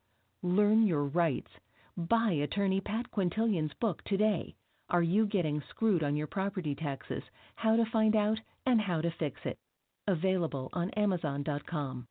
Learn 0.43 0.85
your 0.85 1.05
rights. 1.05 1.51
Buy 1.95 2.33
attorney 2.33 2.81
Pat 2.81 3.09
Quintilian's 3.09 3.73
book 3.79 4.03
today. 4.03 4.53
Are 4.89 5.03
you 5.03 5.25
getting 5.25 5.61
screwed 5.69 6.01
on 6.01 6.15
your 6.15 6.27
property 6.27 6.73
taxes? 6.73 7.23
How 7.55 7.75
to 7.75 7.83
find 7.91 8.15
out 8.15 8.37
and 8.65 8.79
how 8.79 9.01
to 9.01 9.13
fix 9.19 9.39
it. 9.43 9.57
Available 10.07 10.69
on 10.71 10.89
Amazon.com. 10.91 12.07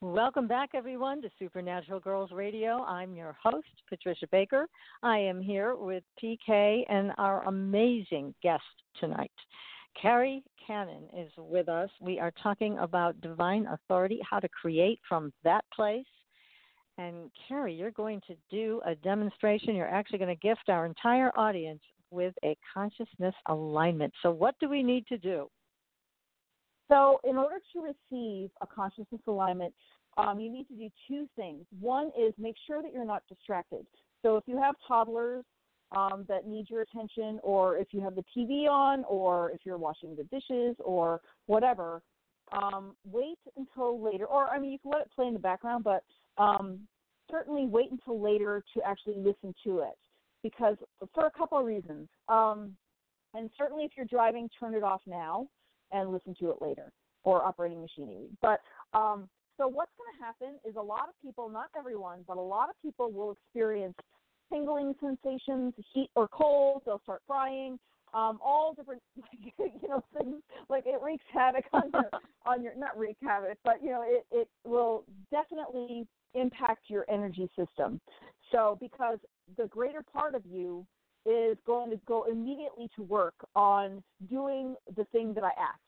Welcome 0.00 0.48
back, 0.48 0.70
everyone, 0.74 1.22
to 1.22 1.30
Supernatural 1.38 2.00
Girls 2.00 2.30
Radio. 2.32 2.82
I'm 2.84 3.14
your 3.14 3.36
host, 3.42 3.66
Patricia 3.88 4.26
Baker. 4.30 4.66
I 5.02 5.18
am 5.18 5.40
here 5.40 5.74
with 5.76 6.04
PK 6.22 6.82
and 6.88 7.12
our 7.18 7.44
amazing 7.46 8.34
guest 8.42 8.62
tonight. 9.00 9.30
Kerri 10.02 10.42
Kannan 10.66 11.04
is 11.16 11.30
with 11.36 11.68
us. 11.68 11.90
We 12.00 12.18
are 12.18 12.32
talking 12.42 12.78
about 12.78 13.20
divine 13.20 13.66
authority, 13.66 14.20
how 14.28 14.38
to 14.40 14.48
create 14.48 15.00
from 15.08 15.32
that 15.44 15.64
place. 15.74 16.04
And 17.02 17.30
Kerri, 17.48 17.76
you're 17.76 17.90
going 17.90 18.20
to 18.28 18.36
do 18.50 18.80
a 18.86 18.94
demonstration. 18.94 19.74
You're 19.74 19.88
actually 19.88 20.18
going 20.18 20.36
to 20.36 20.40
gift 20.40 20.68
our 20.68 20.86
entire 20.86 21.36
audience 21.36 21.80
with 22.10 22.34
a 22.44 22.56
consciousness 22.72 23.34
alignment. 23.46 24.12
So, 24.22 24.30
what 24.30 24.54
do 24.60 24.68
we 24.68 24.82
need 24.82 25.06
to 25.08 25.18
do? 25.18 25.48
So, 26.88 27.18
in 27.24 27.36
order 27.36 27.56
to 27.72 27.80
receive 27.80 28.50
a 28.60 28.66
consciousness 28.66 29.20
alignment, 29.26 29.72
um, 30.16 30.38
you 30.38 30.50
need 30.52 30.68
to 30.68 30.74
do 30.74 30.88
two 31.08 31.26
things. 31.34 31.64
One 31.80 32.10
is 32.18 32.34
make 32.38 32.56
sure 32.66 32.82
that 32.82 32.92
you're 32.92 33.04
not 33.04 33.22
distracted. 33.28 33.86
So, 34.22 34.36
if 34.36 34.44
you 34.46 34.60
have 34.60 34.74
toddlers 34.86 35.44
um, 35.96 36.24
that 36.28 36.46
need 36.46 36.70
your 36.70 36.82
attention, 36.82 37.40
or 37.42 37.78
if 37.78 37.88
you 37.92 38.00
have 38.00 38.14
the 38.14 38.24
TV 38.36 38.68
on, 38.68 39.04
or 39.08 39.50
if 39.50 39.60
you're 39.64 39.78
washing 39.78 40.14
the 40.14 40.24
dishes, 40.24 40.76
or 40.78 41.20
whatever, 41.46 42.02
um, 42.52 42.94
wait 43.04 43.38
until 43.56 44.00
later. 44.00 44.26
Or, 44.26 44.48
I 44.48 44.58
mean, 44.58 44.70
you 44.70 44.78
can 44.78 44.92
let 44.92 45.02
it 45.02 45.10
play 45.14 45.26
in 45.26 45.32
the 45.32 45.40
background, 45.40 45.84
but 45.84 46.04
um, 46.38 46.80
certainly 47.32 47.66
wait 47.66 47.90
until 47.90 48.20
later 48.20 48.62
to 48.74 48.82
actually 48.86 49.16
listen 49.16 49.54
to 49.64 49.80
it. 49.80 49.98
Because 50.44 50.76
for 51.14 51.26
a 51.26 51.30
couple 51.30 51.58
of 51.58 51.64
reasons. 51.64 52.08
Um, 52.28 52.76
and 53.34 53.50
certainly 53.56 53.84
if 53.84 53.92
you're 53.96 54.06
driving, 54.06 54.48
turn 54.60 54.74
it 54.74 54.82
off 54.82 55.00
now 55.06 55.48
and 55.90 56.12
listen 56.12 56.34
to 56.40 56.50
it 56.50 56.56
later 56.60 56.92
or 57.24 57.44
operating 57.44 57.80
machinery. 57.80 58.26
But 58.40 58.60
um, 58.92 59.28
so 59.56 59.68
what's 59.68 59.92
going 59.96 60.18
to 60.18 60.24
happen 60.24 60.58
is 60.68 60.76
a 60.76 60.82
lot 60.82 61.08
of 61.08 61.14
people, 61.24 61.48
not 61.48 61.66
everyone, 61.78 62.24
but 62.26 62.36
a 62.36 62.40
lot 62.40 62.68
of 62.68 62.74
people 62.82 63.10
will 63.10 63.32
experience 63.32 63.94
tingling 64.52 64.94
sensations, 65.00 65.72
heat 65.92 66.10
or 66.14 66.28
cold. 66.28 66.82
They'll 66.84 67.00
start 67.02 67.22
frying, 67.26 67.78
um, 68.14 68.38
all 68.44 68.74
different, 68.74 69.02
you 69.58 69.88
know, 69.88 70.02
things. 70.16 70.42
Like 70.68 70.84
it 70.86 71.00
wreaks 71.02 71.24
havoc 71.32 71.64
on 71.72 71.90
your, 71.92 72.10
on 72.46 72.62
your, 72.62 72.74
not 72.76 72.98
wreak 72.98 73.16
havoc, 73.22 73.58
but 73.64 73.82
you 73.82 73.90
know, 73.90 74.02
it 74.04 74.24
it 74.30 74.48
will 74.64 75.04
definitely 75.30 76.06
impact 76.34 76.84
your 76.88 77.04
energy 77.08 77.48
system. 77.56 78.00
So 78.50 78.78
because 78.80 79.18
the 79.56 79.66
greater 79.68 80.02
part 80.02 80.34
of 80.34 80.42
you 80.46 80.86
is 81.24 81.56
going 81.66 81.90
to 81.90 82.00
go 82.06 82.24
immediately 82.30 82.88
to 82.96 83.02
work 83.02 83.34
on 83.54 84.02
doing 84.28 84.74
the 84.96 85.04
thing 85.06 85.34
that 85.34 85.44
I 85.44 85.50
ask, 85.60 85.80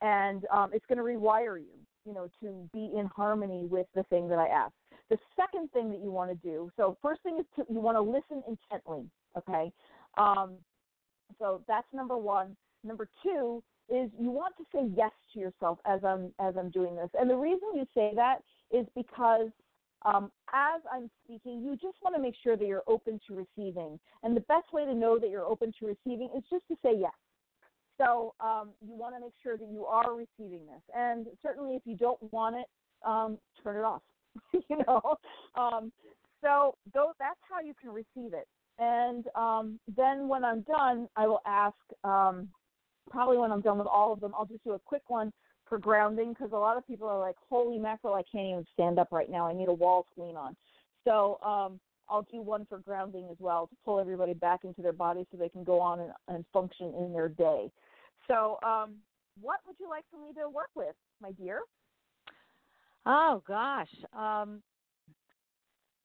and 0.00 0.44
um, 0.52 0.70
it's 0.72 0.84
going 0.86 0.98
to 0.98 1.04
rewire 1.04 1.58
you, 1.58 1.74
you 2.06 2.14
know, 2.14 2.28
to 2.40 2.68
be 2.72 2.92
in 2.96 3.06
harmony 3.06 3.66
with 3.66 3.86
the 3.94 4.02
thing 4.04 4.28
that 4.28 4.38
I 4.38 4.48
ask. 4.48 4.72
The 5.10 5.18
second 5.36 5.70
thing 5.72 5.90
that 5.90 6.00
you 6.00 6.10
want 6.10 6.30
to 6.30 6.36
do, 6.36 6.70
so 6.76 6.96
first 7.02 7.22
thing 7.22 7.38
is 7.38 7.46
to, 7.56 7.64
you 7.72 7.80
want 7.80 7.96
to 7.96 8.00
listen 8.00 8.42
intently, 8.48 9.08
okay? 9.36 9.72
Um, 10.16 10.54
so 11.38 11.62
that's 11.66 11.86
number 11.92 12.16
one. 12.16 12.56
Number 12.82 13.08
two 13.22 13.62
is 13.88 14.10
you 14.18 14.30
want 14.30 14.54
to 14.56 14.64
say 14.72 14.88
yes 14.96 15.12
to 15.32 15.40
yourself 15.40 15.78
as 15.86 16.04
I'm 16.04 16.32
as 16.40 16.54
I'm 16.58 16.70
doing 16.70 16.96
this, 16.96 17.10
and 17.18 17.28
the 17.28 17.36
reason 17.36 17.68
you 17.74 17.86
say 17.94 18.12
that 18.14 18.38
is 18.70 18.86
because 18.94 19.50
um, 20.04 20.30
as 20.52 20.82
I'm 20.92 21.10
speaking, 21.24 21.62
you 21.62 21.72
just 21.72 21.96
want 22.02 22.14
to 22.14 22.20
make 22.20 22.34
sure 22.42 22.56
that 22.56 22.66
you're 22.66 22.82
open 22.86 23.20
to 23.28 23.34
receiving, 23.34 23.98
and 24.22 24.36
the 24.36 24.42
best 24.42 24.72
way 24.72 24.84
to 24.84 24.94
know 24.94 25.18
that 25.18 25.30
you're 25.30 25.46
open 25.46 25.72
to 25.80 25.86
receiving 25.86 26.30
is 26.36 26.44
just 26.50 26.66
to 26.68 26.76
say 26.82 26.92
yes. 26.98 27.12
So 27.98 28.34
um, 28.40 28.70
you 28.86 28.94
want 28.94 29.14
to 29.14 29.20
make 29.20 29.34
sure 29.42 29.56
that 29.56 29.68
you 29.70 29.84
are 29.86 30.14
receiving 30.14 30.66
this, 30.66 30.82
and 30.94 31.26
certainly 31.42 31.76
if 31.76 31.82
you 31.84 31.96
don't 31.96 32.20
want 32.32 32.56
it, 32.56 32.66
um, 33.06 33.38
turn 33.62 33.76
it 33.76 33.84
off. 33.84 34.02
you 34.52 34.76
know. 34.86 35.16
Um, 35.54 35.92
so 36.42 36.76
that's 36.90 37.40
how 37.48 37.60
you 37.60 37.72
can 37.80 37.90
receive 37.90 38.34
it. 38.34 38.46
And 38.78 39.24
um, 39.36 39.78
then 39.96 40.28
when 40.28 40.44
I'm 40.44 40.62
done, 40.62 41.08
I 41.16 41.26
will 41.26 41.42
ask. 41.46 41.76
Um, 42.02 42.48
probably 43.10 43.36
when 43.36 43.52
I'm 43.52 43.60
done 43.60 43.78
with 43.78 43.86
all 43.86 44.12
of 44.12 44.20
them, 44.20 44.32
I'll 44.36 44.46
just 44.46 44.64
do 44.64 44.72
a 44.72 44.78
quick 44.78 45.02
one 45.08 45.32
for 45.68 45.78
grounding 45.78 46.32
because 46.32 46.52
a 46.52 46.56
lot 46.56 46.76
of 46.76 46.86
people 46.86 47.08
are 47.08 47.18
like, 47.18 47.36
"Holy 47.48 47.78
mackerel! 47.78 48.14
I 48.14 48.22
can't 48.22 48.46
even 48.46 48.66
stand 48.72 48.98
up 48.98 49.08
right 49.12 49.30
now. 49.30 49.46
I 49.46 49.52
need 49.52 49.68
a 49.68 49.72
wall 49.72 50.06
to 50.14 50.22
lean 50.22 50.36
on." 50.36 50.56
So 51.04 51.38
um, 51.42 51.78
I'll 52.08 52.26
do 52.30 52.40
one 52.40 52.66
for 52.66 52.78
grounding 52.78 53.28
as 53.30 53.36
well 53.38 53.66
to 53.66 53.76
pull 53.84 54.00
everybody 54.00 54.34
back 54.34 54.64
into 54.64 54.82
their 54.82 54.92
body 54.92 55.26
so 55.30 55.36
they 55.36 55.48
can 55.48 55.64
go 55.64 55.80
on 55.80 56.00
and, 56.00 56.12
and 56.28 56.44
function 56.52 56.92
in 56.98 57.12
their 57.12 57.28
day. 57.28 57.70
So, 58.28 58.58
um, 58.62 58.96
what 59.40 59.60
would 59.66 59.76
you 59.78 59.88
like 59.88 60.04
for 60.10 60.18
me 60.18 60.32
to 60.34 60.48
work 60.48 60.70
with, 60.74 60.94
my 61.20 61.32
dear? 61.32 61.60
Oh 63.06 63.42
gosh. 63.46 63.90
Um, 64.16 64.62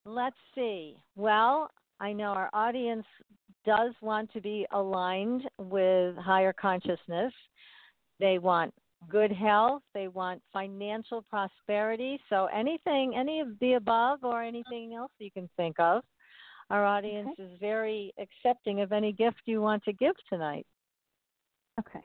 let's 0.04 0.36
see. 0.54 0.96
Well, 1.16 1.70
I 2.00 2.12
know 2.12 2.28
our 2.30 2.50
audience 2.52 3.04
does 3.64 3.92
want 4.00 4.32
to 4.32 4.40
be 4.40 4.66
aligned 4.72 5.42
with 5.58 6.16
higher 6.16 6.52
consciousness. 6.52 7.32
They 8.18 8.38
want 8.38 8.72
good 9.08 9.32
health, 9.32 9.82
they 9.94 10.08
want 10.08 10.42
financial 10.52 11.22
prosperity. 11.22 12.18
So 12.28 12.46
anything, 12.46 13.14
any 13.16 13.40
of 13.40 13.48
the 13.60 13.74
above 13.74 14.20
or 14.24 14.42
anything 14.42 14.94
else 14.94 15.12
you 15.18 15.30
can 15.30 15.48
think 15.56 15.78
of. 15.78 16.02
Our 16.70 16.84
audience 16.84 17.30
okay. 17.32 17.42
is 17.42 17.60
very 17.60 18.12
accepting 18.18 18.80
of 18.80 18.92
any 18.92 19.12
gift 19.12 19.40
you 19.44 19.60
want 19.60 19.84
to 19.84 19.92
give 19.92 20.14
tonight. 20.28 20.66
Okay. 21.78 22.04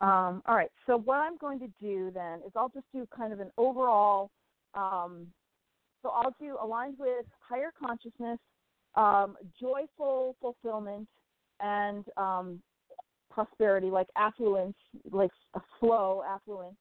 Um, 0.00 0.42
all 0.46 0.56
right. 0.56 0.70
So 0.86 0.98
what 0.98 1.18
I'm 1.18 1.36
going 1.36 1.60
to 1.60 1.68
do 1.80 2.10
then 2.12 2.40
is 2.46 2.52
I'll 2.56 2.70
just 2.70 2.86
do 2.92 3.06
kind 3.16 3.32
of 3.32 3.40
an 3.40 3.50
overall. 3.56 4.30
Um, 4.74 5.28
so 6.02 6.10
I'll 6.10 6.34
do 6.40 6.56
aligned 6.60 6.96
with 6.98 7.24
higher 7.40 7.70
consciousness, 7.80 8.38
um, 8.96 9.36
joyful 9.60 10.36
fulfillment, 10.40 11.08
and 11.60 12.04
um, 12.16 12.62
prosperity, 13.30 13.88
like 13.88 14.08
affluence, 14.16 14.76
like 15.10 15.30
a 15.54 15.60
flow, 15.80 16.22
affluence, 16.28 16.76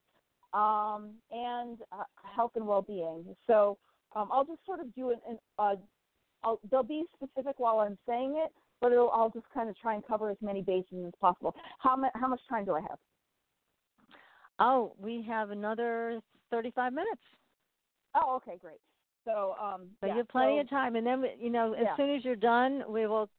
um, 0.53 1.15
and 1.31 1.79
uh, 1.91 2.03
health 2.23 2.51
and 2.55 2.65
well-being. 2.67 3.35
So 3.47 3.77
um, 4.15 4.29
I'll 4.31 4.45
just 4.45 4.65
sort 4.65 4.79
of 4.79 4.93
do 4.93 5.11
an. 5.11 5.19
an 5.27 5.39
uh, 5.57 5.75
I'll, 6.45 6.59
they'll 6.69 6.83
be 6.83 7.05
specific 7.15 7.57
while 7.57 7.79
I'm 7.79 7.97
saying 8.07 8.35
it, 8.43 8.51
but 8.81 8.91
I'll 8.91 9.31
just 9.33 9.45
kind 9.53 9.69
of 9.69 9.77
try 9.77 9.95
and 9.95 10.05
cover 10.05 10.29
as 10.29 10.35
many 10.41 10.61
bases 10.61 11.05
as 11.07 11.13
possible. 11.21 11.55
How, 11.79 11.95
ma- 11.95 12.09
how 12.15 12.27
much 12.27 12.41
time 12.49 12.65
do 12.65 12.73
I 12.75 12.81
have? 12.81 12.99
Oh, 14.59 14.93
we 14.99 15.25
have 15.27 15.51
another 15.51 16.19
35 16.51 16.91
minutes. 16.91 17.21
Oh, 18.13 18.35
okay, 18.35 18.57
great. 18.61 18.79
So, 19.25 19.55
um, 19.61 19.87
so 20.01 20.07
yeah, 20.07 20.13
you 20.13 20.17
have 20.19 20.27
plenty 20.29 20.57
so, 20.57 20.61
of 20.61 20.69
time, 20.69 20.95
and 20.95 21.05
then 21.05 21.23
you 21.39 21.49
know, 21.49 21.73
as 21.73 21.83
yeah. 21.83 21.95
soon 21.95 22.15
as 22.15 22.25
you're 22.25 22.35
done, 22.35 22.83
we 22.89 23.07
will 23.07 23.29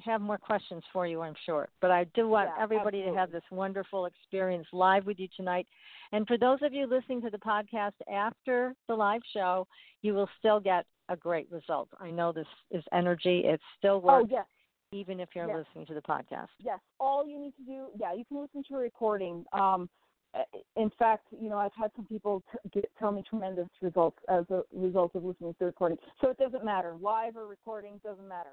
have 0.00 0.20
more 0.20 0.38
questions 0.38 0.82
for 0.92 1.06
you, 1.06 1.20
I'm 1.20 1.34
sure. 1.44 1.68
But 1.80 1.90
I 1.90 2.04
do 2.14 2.28
want 2.28 2.50
yeah, 2.56 2.62
everybody 2.62 2.98
absolutely. 2.98 3.12
to 3.12 3.18
have 3.18 3.32
this 3.32 3.42
wonderful 3.50 4.06
experience 4.06 4.66
live 4.72 5.06
with 5.06 5.18
you 5.18 5.28
tonight. 5.36 5.66
And 6.12 6.26
for 6.26 6.38
those 6.38 6.58
of 6.62 6.72
you 6.72 6.86
listening 6.86 7.20
to 7.22 7.30
the 7.30 7.38
podcast 7.38 7.92
after 8.12 8.74
the 8.88 8.94
live 8.94 9.20
show, 9.34 9.66
you 10.02 10.14
will 10.14 10.28
still 10.38 10.60
get 10.60 10.86
a 11.08 11.16
great 11.16 11.50
result. 11.50 11.88
I 11.98 12.10
know 12.10 12.32
this 12.32 12.46
is 12.70 12.84
energy; 12.92 13.42
it 13.44 13.60
still 13.78 14.00
works. 14.00 14.28
Oh, 14.30 14.34
yes 14.34 14.46
even 14.92 15.20
if 15.20 15.28
you're 15.34 15.46
yes. 15.46 15.64
listening 15.68 15.86
to 15.86 15.94
the 15.94 16.00
podcast. 16.00 16.48
Yes, 16.58 16.80
all 16.98 17.24
you 17.24 17.38
need 17.38 17.54
to 17.56 17.62
do, 17.64 17.86
yeah, 17.98 18.12
you 18.12 18.24
can 18.24 18.40
listen 18.40 18.64
to 18.68 18.74
a 18.74 18.78
recording. 18.78 19.44
Um, 19.52 19.88
Uh, 20.32 20.42
in 20.76 20.90
fact, 20.98 21.26
you 21.40 21.48
know, 21.48 21.58
I've 21.58 21.74
had 21.76 21.90
some 21.96 22.06
people 22.06 22.42
t- 22.52 22.70
get, 22.72 22.90
tell 22.98 23.10
me 23.10 23.22
tremendous 23.28 23.68
results 23.82 24.18
as 24.28 24.44
a 24.50 24.62
result 24.72 25.14
of 25.14 25.24
listening 25.24 25.52
to 25.54 25.58
the 25.58 25.66
recording. 25.66 25.98
So 26.20 26.30
it 26.30 26.38
doesn't 26.38 26.64
matter, 26.64 26.94
live 27.00 27.36
or 27.36 27.46
recording 27.46 28.00
doesn't 28.04 28.28
matter. 28.28 28.50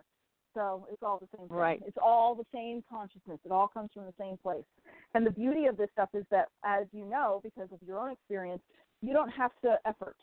So 0.53 0.87
it's 0.91 1.03
all 1.03 1.19
the 1.19 1.27
same 1.37 1.47
thing. 1.47 1.55
Right. 1.55 1.83
It's 1.85 1.97
all 2.03 2.33
the 2.33 2.45
same 2.51 2.83
consciousness. 2.89 3.37
It 3.45 3.51
all 3.51 3.67
comes 3.67 3.91
from 3.93 4.05
the 4.05 4.13
same 4.19 4.37
place. 4.37 4.63
And 5.13 5.23
the 5.23 5.31
beauty 5.31 5.67
of 5.67 5.77
this 5.77 5.89
stuff 5.93 6.09
is 6.15 6.25
that, 6.31 6.47
as 6.65 6.87
you 6.91 7.05
know, 7.05 7.41
because 7.43 7.69
of 7.71 7.77
your 7.85 7.99
own 7.99 8.11
experience, 8.11 8.63
you 9.01 9.13
don't 9.13 9.29
have 9.29 9.51
to 9.63 9.77
effort. 9.85 10.15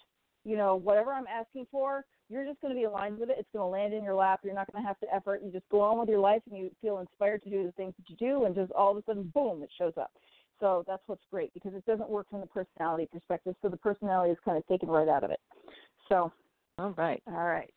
You 0.45 0.57
know, 0.57 0.75
whatever 0.75 1.13
I'm 1.13 1.29
asking 1.29 1.69
for, 1.71 2.05
you're 2.29 2.45
just 2.45 2.61
going 2.61 2.75
to 2.75 2.79
be 2.79 2.85
aligned 2.85 3.19
with 3.19 3.31
it. 3.31 3.37
It's 3.39 3.49
going 3.53 3.63
to 3.63 3.69
land 3.69 3.95
in 3.95 4.03
your 4.03 4.15
lap. 4.15 4.41
You're 4.43 4.55
not 4.55 4.71
going 4.73 4.83
to 4.83 4.89
have 4.89 4.99
to 5.01 5.15
effort. 5.15 5.41
You 5.45 5.53
just 5.53 5.69
go 5.71 5.81
on 5.83 6.01
with 6.01 6.09
your 6.09 6.19
life 6.19 6.43
and 6.51 6.59
you 6.59 6.71
feel 6.83 6.99
inspired 6.99 7.43
to 7.45 7.51
do 7.51 7.65
the 7.65 7.73
things 7.73 7.95
that 7.97 8.11
you 8.11 8.17
do, 8.17 8.45
and 8.45 8.55
just 8.55 8.73
all 8.73 8.91
of 8.91 8.97
a 8.97 9.03
sudden, 9.07 9.31
boom, 9.33 9.63
it 9.63 9.71
shows 9.79 9.93
up. 9.97 10.11
So 10.61 10.85
that's 10.87 11.03
what's 11.07 11.25
great 11.31 11.53
because 11.55 11.75
it 11.75 11.85
doesn't 11.87 12.09
work 12.09 12.29
from 12.31 12.41
the 12.41 12.47
personality 12.47 13.09
perspective. 13.11 13.55
So 13.63 13.69
the 13.69 13.77
personality 13.77 14.33
is 14.33 14.39
kind 14.45 14.57
of 14.57 14.67
taken 14.67 14.89
right 14.89 15.09
out 15.09 15.25
of 15.25 15.31
it. 15.31 15.41
So, 16.09 16.33
all 16.79 16.95
right, 16.97 17.23
all 17.27 17.45
right, 17.45 17.73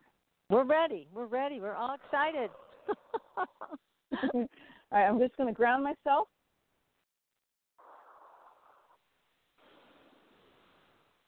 we're 0.50 0.64
ready. 0.64 1.08
We're 1.14 1.26
ready. 1.26 1.60
We're 1.60 1.76
all 1.76 1.96
excited. 1.96 2.50
all 4.18 4.48
right, 4.92 5.06
I'm 5.06 5.20
just 5.20 5.36
going 5.38 5.48
to 5.48 5.56
ground 5.56 5.84
myself. 5.84 6.28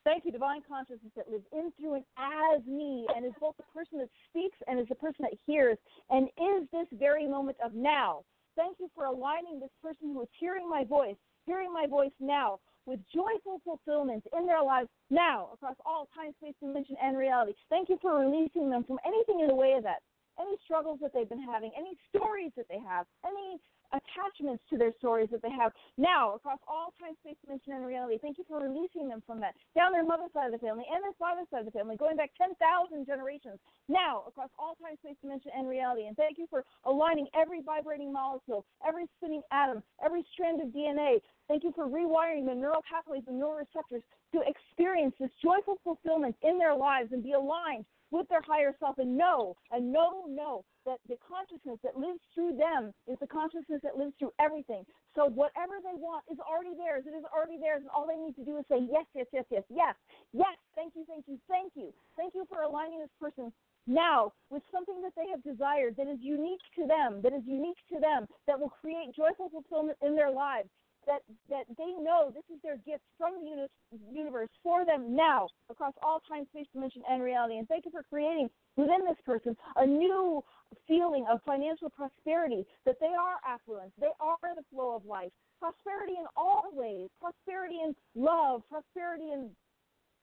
Thank 0.05 0.25
you, 0.25 0.31
divine 0.31 0.61
consciousness 0.67 1.11
that 1.15 1.29
lives 1.29 1.43
in, 1.53 1.71
through, 1.79 1.95
and 1.95 2.05
as 2.17 2.65
me, 2.65 3.05
and 3.15 3.25
is 3.25 3.33
both 3.39 3.55
the 3.57 3.63
person 3.73 3.99
that 3.99 4.09
speaks 4.29 4.57
and 4.67 4.79
is 4.79 4.87
the 4.87 4.95
person 4.95 5.21
that 5.21 5.33
hears, 5.45 5.77
and 6.09 6.27
is 6.29 6.67
this 6.71 6.87
very 6.93 7.27
moment 7.27 7.57
of 7.63 7.73
now. 7.75 8.23
Thank 8.55 8.77
you 8.79 8.89
for 8.95 9.05
aligning 9.05 9.59
this 9.59 9.69
person 9.83 10.13
who 10.13 10.21
is 10.21 10.27
hearing 10.39 10.67
my 10.67 10.83
voice, 10.83 11.15
hearing 11.49 11.73
my 11.73 11.87
voice 11.87 12.11
now, 12.19 12.59
with 12.85 12.99
joyful 13.13 13.59
fulfillment 13.65 14.23
in 14.37 14.45
their 14.45 14.61
lives 14.61 14.89
now, 15.09 15.49
across 15.53 15.75
all 15.83 16.07
time, 16.15 16.31
space, 16.39 16.53
dimension, 16.61 16.95
and 17.01 17.17
reality. 17.17 17.53
Thank 17.69 17.89
you 17.89 17.97
for 18.01 18.19
releasing 18.19 18.69
them 18.69 18.83
from 18.83 18.99
anything 19.05 19.39
in 19.41 19.47
the 19.47 19.55
way 19.55 19.73
of 19.73 19.83
that, 19.83 20.01
any 20.39 20.55
struggles 20.63 20.99
that 21.01 21.13
they've 21.13 21.29
been 21.29 21.43
having, 21.43 21.71
any 21.77 21.97
stories 22.09 22.51
that 22.55 22.67
they 22.69 22.79
have, 22.79 23.05
any 23.25 23.59
attachments 23.91 24.61
to 24.69 24.77
their 24.77 24.93
stories 24.97 25.29
that 25.31 25.41
they 25.41 25.49
have 25.49 25.73
now 25.97 26.35
across 26.35 26.59
all 26.67 26.93
time, 27.01 27.17
space, 27.21 27.37
dimension, 27.41 27.73
and 27.73 27.85
reality. 27.85 28.17
Thank 28.21 28.37
you 28.37 28.45
for 28.47 28.61
releasing 28.61 29.09
them 29.09 29.23
from 29.25 29.39
that 29.41 29.55
down 29.75 29.91
their 29.91 30.05
mother's 30.05 30.31
side 30.33 30.53
of 30.53 30.53
the 30.53 30.61
family 30.61 30.85
and 30.85 31.01
their 31.03 31.17
father's 31.17 31.49
side 31.49 31.65
of 31.65 31.69
the 31.69 31.73
family, 31.73 31.97
going 31.97 32.17
back 32.17 32.31
10,000 32.37 32.57
generations 33.05 33.57
now 33.87 34.23
across 34.27 34.49
all 34.57 34.77
time, 34.81 34.95
space, 35.01 35.17
dimension, 35.21 35.51
and 35.55 35.67
reality. 35.67 36.05
And 36.05 36.15
thank 36.15 36.37
you 36.37 36.45
for 36.49 36.63
aligning 36.85 37.27
every 37.33 37.61
vibrating 37.61 38.13
molecule, 38.13 38.65
every 38.85 39.05
spinning 39.17 39.41
atom, 39.51 39.81
every 40.03 40.25
strand 40.33 40.61
of 40.61 40.69
DNA. 40.69 41.17
Thank 41.47 41.63
you 41.63 41.73
for 41.73 41.87
rewiring 41.87 42.45
the 42.45 42.53
neural 42.53 42.83
pathways 42.85 43.23
and 43.27 43.39
neural 43.39 43.57
receptors 43.57 44.03
to 44.33 44.41
experience 44.45 45.15
this 45.19 45.31
joyful 45.41 45.81
fulfillment 45.83 46.35
in 46.43 46.59
their 46.59 46.75
lives 46.75 47.09
and 47.11 47.23
be 47.23 47.33
aligned 47.33 47.85
with 48.11 48.27
their 48.29 48.41
higher 48.45 48.75
self 48.79 48.97
and 48.97 49.17
know 49.17 49.55
and 49.71 49.91
know, 49.91 50.25
know 50.27 50.63
that 50.85 50.97
the 51.07 51.17
consciousness 51.21 51.77
that 51.83 51.97
lives 51.97 52.19
through 52.33 52.57
them 52.57 52.93
is 53.07 53.17
the 53.19 53.27
consciousness 53.27 53.81
that 53.83 53.97
lives 53.97 54.13
through 54.17 54.33
everything. 54.39 54.83
So 55.15 55.29
whatever 55.29 55.77
they 55.83 55.97
want 55.97 56.25
is 56.31 56.37
already 56.41 56.73
theirs. 56.77 57.05
It 57.05 57.13
is 57.13 57.25
already 57.29 57.57
theirs, 57.59 57.81
and 57.81 57.91
all 57.93 58.07
they 58.07 58.17
need 58.17 58.35
to 58.37 58.45
do 58.45 58.57
is 58.57 58.65
say 58.69 58.81
yes, 58.89 59.05
yes, 59.13 59.27
yes, 59.33 59.45
yes, 59.51 59.63
yes, 59.69 59.95
yes. 60.33 60.55
Thank 60.75 60.93
you, 60.95 61.05
thank 61.05 61.25
you, 61.27 61.37
thank 61.49 61.73
you, 61.75 61.93
thank 62.17 62.33
you 62.33 62.45
for 62.49 62.61
aligning 62.61 62.99
this 62.99 63.13
person 63.19 63.51
now 63.87 64.31
with 64.49 64.63
something 64.71 65.01
that 65.01 65.13
they 65.15 65.27
have 65.29 65.43
desired 65.43 65.95
that 65.97 66.07
is 66.07 66.19
unique 66.21 66.61
to 66.77 66.85
them, 66.85 67.21
that 67.21 67.33
is 67.33 67.41
unique 67.45 67.79
to 67.91 67.99
them, 67.99 68.27
that 68.47 68.59
will 68.59 68.69
create 68.69 69.15
joyful 69.15 69.49
fulfillment 69.49 69.97
in 70.01 70.15
their 70.15 70.31
lives 70.31 70.69
that 71.07 71.21
that 71.49 71.65
they 71.77 71.91
know 72.01 72.31
this 72.33 72.43
is 72.53 72.61
their 72.61 72.77
gift 72.77 73.03
from 73.17 73.33
the 73.43 73.67
universe 74.11 74.49
for 74.63 74.85
them 74.85 75.15
now 75.15 75.47
across 75.69 75.93
all 76.01 76.21
time, 76.27 76.45
space, 76.51 76.67
dimension, 76.73 77.01
and 77.09 77.23
reality. 77.23 77.57
And 77.57 77.67
thank 77.67 77.85
you 77.85 77.91
for 77.91 78.03
creating 78.03 78.49
within 78.75 79.05
this 79.07 79.17
person 79.25 79.55
a 79.75 79.85
new 79.85 80.43
feeling 80.87 81.25
of 81.31 81.39
financial 81.45 81.89
prosperity. 81.89 82.65
That 82.85 82.95
they 82.99 83.07
are 83.07 83.37
affluent, 83.47 83.93
they 83.99 84.13
are 84.19 84.37
the 84.55 84.63
flow 84.71 84.95
of 84.95 85.05
life, 85.05 85.31
prosperity 85.59 86.13
in 86.19 86.25
all 86.35 86.69
ways, 86.73 87.09
prosperity 87.19 87.79
in 87.83 87.95
love, 88.15 88.61
prosperity 88.69 89.31
in 89.31 89.49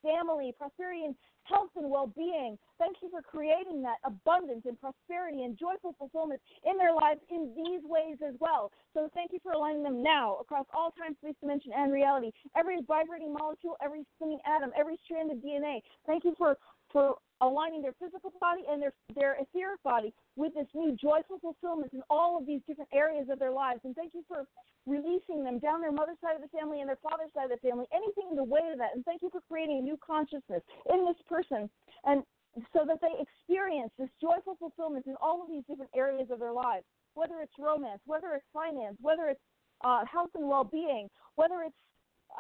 family, 0.03 0.55
prosperity 0.59 1.05
and 1.05 1.15
health 1.45 1.71
and 1.77 1.91
well 1.91 2.13
being. 2.17 2.59
Thank 2.79 2.97
you 3.03 3.11
for 3.11 3.23
creating 3.23 3.83
that 3.83 3.97
abundance 4.05 4.63
and 4.67 4.79
prosperity 4.81 5.45
and 5.45 5.59
joyful 5.59 5.95
fulfillment 5.99 6.41
in 6.65 6.77
their 6.77 6.95
lives 6.95 7.21
in 7.31 7.55
these 7.57 7.81
ways 7.85 8.19
as 8.27 8.35
well. 8.41 8.73
So 8.95 9.09
thank 9.15 9.33
you 9.33 9.39
for 9.43 9.53
aligning 9.53 9.83
them 9.83 10.03
now 10.03 10.37
across 10.41 10.67
all 10.75 10.93
time, 10.93 11.17
space, 11.23 11.37
dimension, 11.41 11.73
and 11.75 11.93
reality. 11.93 12.31
Every 12.57 12.79
vibrating 12.87 13.33
molecule, 13.33 13.77
every 13.83 14.05
spinning 14.17 14.41
atom, 14.47 14.71
every 14.79 14.99
strand 15.05 15.31
of 15.31 15.39
DNA. 15.39 15.81
Thank 16.07 16.25
you 16.25 16.35
for 16.37 16.57
for 16.93 17.17
aligning 17.41 17.83
their 17.83 17.95
physical 18.01 18.33
body 18.41 18.63
and 18.69 18.81
their 18.81 18.93
their 19.15 19.37
etheric 19.41 19.83
body 19.83 20.13
with 20.37 20.55
this 20.55 20.67
new 20.75 20.97
joyful 20.97 21.39
fulfillment 21.41 21.93
in 21.93 22.03
all 22.09 22.39
of 22.39 22.47
these 22.47 22.61
different 22.67 22.91
areas 22.93 23.29
of 23.31 23.39
their 23.39 23.53
lives. 23.53 23.81
And 23.85 23.95
thank 23.95 24.15
you 24.15 24.25
for 24.29 24.47
releasing 24.87 25.45
them 25.45 25.59
down 25.59 25.81
their 25.81 25.93
mother's 25.93 26.19
side 26.21 26.37
of 26.37 26.43
the 26.43 26.57
family 26.57 26.81
and 26.81 26.89
their 26.89 27.03
father's 27.03 27.33
side 27.35 27.51
of 27.51 27.59
the 27.61 27.69
family, 27.69 27.87
anything 27.93 28.29
in 28.31 28.37
the 28.37 28.45
way 28.45 28.63
of 28.73 28.79
that. 28.79 28.95
And 28.95 29.05
thank 29.05 29.23
you 29.23 29.31
for 29.31 29.41
creating 29.49 29.79
a 29.79 29.83
new 29.83 29.99
consciousness 29.99 30.63
in 30.93 31.05
this 31.05 31.21
person 31.29 31.69
and 32.05 32.23
so 32.73 32.87
that 32.87 33.01
they 33.03 33.13
experience 33.21 33.93
this 33.99 34.09
joyful 34.21 34.57
fulfillment 34.59 35.07
in 35.07 35.15
all 35.21 35.43
of 35.43 35.49
these 35.51 35.65
different 35.69 35.91
areas 35.95 36.29
of 36.31 36.39
their 36.39 36.53
lives, 36.53 36.85
whether 37.15 37.41
it's 37.43 37.53
romance, 37.59 38.01
whether 38.07 38.33
it's 38.33 38.47
finance, 38.53 38.97
whether 39.01 39.29
it's 39.29 39.41
uh, 39.85 40.05
health 40.11 40.31
and 40.35 40.49
well-being, 40.49 41.09
whether 41.35 41.63
it's 41.67 41.77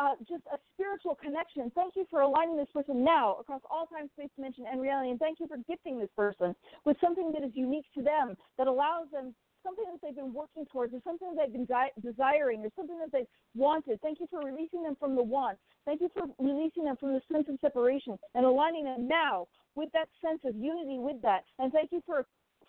uh, 0.00 0.14
just 0.28 0.42
a 0.52 0.58
spiritual 0.74 1.14
connection. 1.14 1.70
Thank 1.74 1.96
you 1.96 2.06
for 2.10 2.20
aligning 2.20 2.56
this 2.56 2.68
person 2.72 3.04
now 3.04 3.36
across 3.40 3.62
all 3.70 3.86
time, 3.86 4.10
space, 4.16 4.30
dimension, 4.36 4.64
and 4.70 4.80
reality. 4.80 5.10
And 5.10 5.20
thank 5.20 5.40
you 5.40 5.46
for 5.46 5.56
gifting 5.68 5.98
this 5.98 6.10
person 6.16 6.54
with 6.84 6.96
something 7.00 7.32
that 7.32 7.42
is 7.42 7.52
unique 7.54 7.86
to 7.94 8.02
them, 8.02 8.36
that 8.58 8.66
allows 8.66 9.10
them 9.12 9.34
something 9.62 9.84
that 9.90 9.98
they've 10.00 10.14
been 10.14 10.32
working 10.32 10.64
towards, 10.70 10.94
or 10.94 11.00
something 11.02 11.34
that 11.34 11.42
they've 11.42 11.52
been 11.52 11.66
di- 11.66 11.90
desiring, 12.00 12.64
or 12.64 12.70
something 12.76 12.98
that 12.98 13.10
they've 13.10 13.26
wanted. 13.54 14.00
Thank 14.00 14.20
you 14.20 14.26
for 14.30 14.40
releasing 14.40 14.82
them 14.82 14.96
from 14.98 15.16
the 15.16 15.22
want. 15.22 15.58
Thank 15.84 16.00
you 16.00 16.10
for 16.14 16.26
releasing 16.38 16.84
them 16.84 16.96
from 16.96 17.14
the 17.14 17.22
sense 17.32 17.46
of 17.48 17.58
separation 17.60 18.18
and 18.34 18.46
aligning 18.46 18.84
them 18.84 19.08
now 19.08 19.48
with 19.74 19.88
that 19.92 20.08
sense 20.22 20.40
of 20.44 20.54
unity 20.54 20.98
with 20.98 21.20
that. 21.22 21.44
And 21.58 21.72
thank 21.72 21.90
you 21.90 22.02
for 22.06 22.26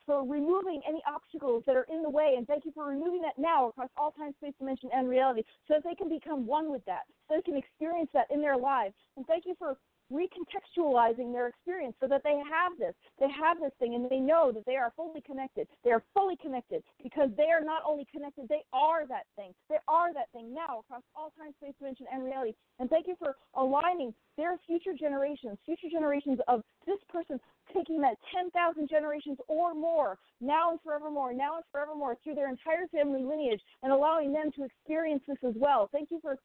for 0.08 0.26
removing 0.26 0.82
any 0.88 1.04
obstacles 1.06 1.64
that 1.68 1.76
are 1.76 1.86
in 1.92 2.02
the 2.02 2.10
way. 2.10 2.34
And 2.38 2.48
thank 2.48 2.66
you 2.66 2.72
for 2.74 2.88
removing 2.88 3.22
that 3.22 3.38
now 3.38 3.68
across 3.68 3.90
all 3.98 4.12
time, 4.12 4.34
space, 4.38 4.54
dimension, 4.58 4.90
and 4.94 5.08
reality 5.08 5.44
so 5.68 5.76
that 5.76 5.84
they 5.84 5.94
can 5.94 6.10
become 6.10 6.48
one 6.48 6.72
with 6.72 6.84
that, 6.86 7.02
so 7.28 7.36
they 7.36 7.42
can 7.44 7.58
experience 7.58 8.10
that 8.14 8.26
in 8.32 8.42
their 8.42 8.58
lives. 8.58 8.96
And 9.18 9.28
thank 9.28 9.46
you 9.46 9.54
for 9.60 9.78
recontextualizing 10.12 11.32
their 11.34 11.48
experience 11.48 11.96
so 12.00 12.08
that 12.08 12.24
they 12.24 12.40
have 12.50 12.78
this, 12.80 12.94
they 13.20 13.28
have 13.30 13.60
this 13.60 13.72
thing, 13.80 13.96
and 13.96 14.10
they 14.10 14.20
know 14.20 14.52
that 14.52 14.66
they 14.66 14.76
are 14.76 14.94
fully 14.96 15.22
connected. 15.22 15.68
They 15.84 15.92
are 15.92 16.04
fully 16.14 16.38
connected 16.38 16.84
because 17.04 17.30
they 17.38 17.52
are 17.52 17.64
not 17.64 17.82
only 17.86 18.06
connected, 18.12 18.48
they 18.48 18.64
are 18.74 19.06
that 19.08 19.26
thing. 19.36 19.54
They 19.70 19.78
are 19.88 20.14
that 20.14 20.32
thing 20.32 20.54
now 20.54 20.80
across 20.80 21.04
all 21.16 21.32
time, 21.38 21.54
space, 21.62 21.74
dimension, 21.80 22.06
and 22.12 22.24
reality. 22.24 22.54
And 22.80 22.90
thank 22.90 23.08
you 23.08 23.16
for 23.20 23.36
aligning 23.56 24.14
their 24.38 24.58
future 24.66 24.94
generations, 24.98 25.58
future 25.66 25.90
generations 25.92 26.40
of 26.48 26.62
this 26.86 27.00
person 27.10 27.40
taking 27.76 28.00
that 28.02 28.16
10,000 28.34 28.88
generations 28.90 29.38
or 29.48 29.74
more, 29.74 30.18
now 30.40 30.72
and 30.72 30.80
forevermore, 30.82 31.34
now 31.34 31.56
and 31.56 31.66
forevermore, 31.72 32.18
through 32.24 32.36
their 32.36 32.50
entire 32.50 32.88
family 32.88 33.24
lineage, 33.24 33.62
and 33.84 33.92
allowing 33.92 34.32
them 34.32 34.52
to 34.56 34.64
experience 34.64 35.22
this 35.28 35.38
as 35.46 35.54
well. 35.58 35.90
Thank 35.92 36.12
you 36.12 36.20
for 36.22 36.38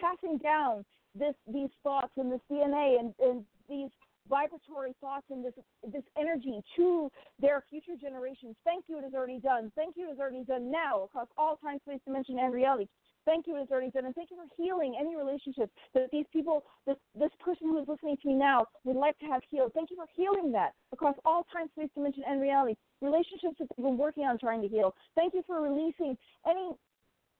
passing 0.00 0.38
down 0.38 0.84
this 1.14 1.34
these 1.52 1.70
thoughts 1.82 2.12
and 2.16 2.30
this 2.30 2.40
DNA 2.50 3.00
and, 3.00 3.14
and 3.20 3.44
these 3.68 3.90
vibratory 4.28 4.94
thoughts 5.00 5.26
and 5.30 5.44
this 5.44 5.54
this 5.92 6.04
energy 6.18 6.60
to 6.76 7.10
their 7.40 7.64
future 7.68 7.96
generations. 8.00 8.54
Thank 8.64 8.84
you, 8.88 8.98
it 8.98 9.04
is 9.04 9.14
already 9.14 9.40
done. 9.40 9.72
Thank 9.74 9.96
you, 9.96 10.08
it 10.08 10.12
is 10.12 10.18
already 10.18 10.44
done 10.44 10.70
now 10.70 11.02
across 11.04 11.28
all 11.36 11.56
time, 11.56 11.78
space, 11.86 12.00
dimension, 12.06 12.38
and 12.38 12.54
reality. 12.54 12.86
Thank 13.26 13.46
you, 13.46 13.56
it 13.56 13.62
is 13.62 13.70
already 13.70 13.90
done, 13.90 14.06
and 14.06 14.14
thank 14.14 14.30
you 14.30 14.36
for 14.36 14.48
healing 14.56 14.96
any 14.98 15.14
relationships 15.16 15.72
that 15.94 16.08
these 16.12 16.24
people, 16.32 16.64
this 16.86 16.96
this 17.18 17.30
person 17.40 17.68
who 17.68 17.78
is 17.82 17.88
listening 17.88 18.16
to 18.22 18.28
me 18.28 18.34
now, 18.34 18.64
would 18.84 18.96
like 18.96 19.18
to 19.18 19.26
have 19.26 19.42
healed. 19.50 19.72
Thank 19.74 19.90
you 19.90 19.96
for 19.96 20.06
healing 20.14 20.52
that 20.52 20.72
across 20.92 21.16
all 21.24 21.44
time, 21.52 21.68
space, 21.76 21.90
dimension, 21.94 22.22
and 22.26 22.40
reality. 22.40 22.76
Relationships 23.02 23.56
that 23.58 23.68
they've 23.76 23.84
been 23.84 23.98
working 23.98 24.24
on 24.24 24.38
trying 24.38 24.62
to 24.62 24.68
heal. 24.68 24.94
Thank 25.14 25.34
you 25.34 25.42
for 25.46 25.60
releasing 25.60 26.16
any 26.46 26.70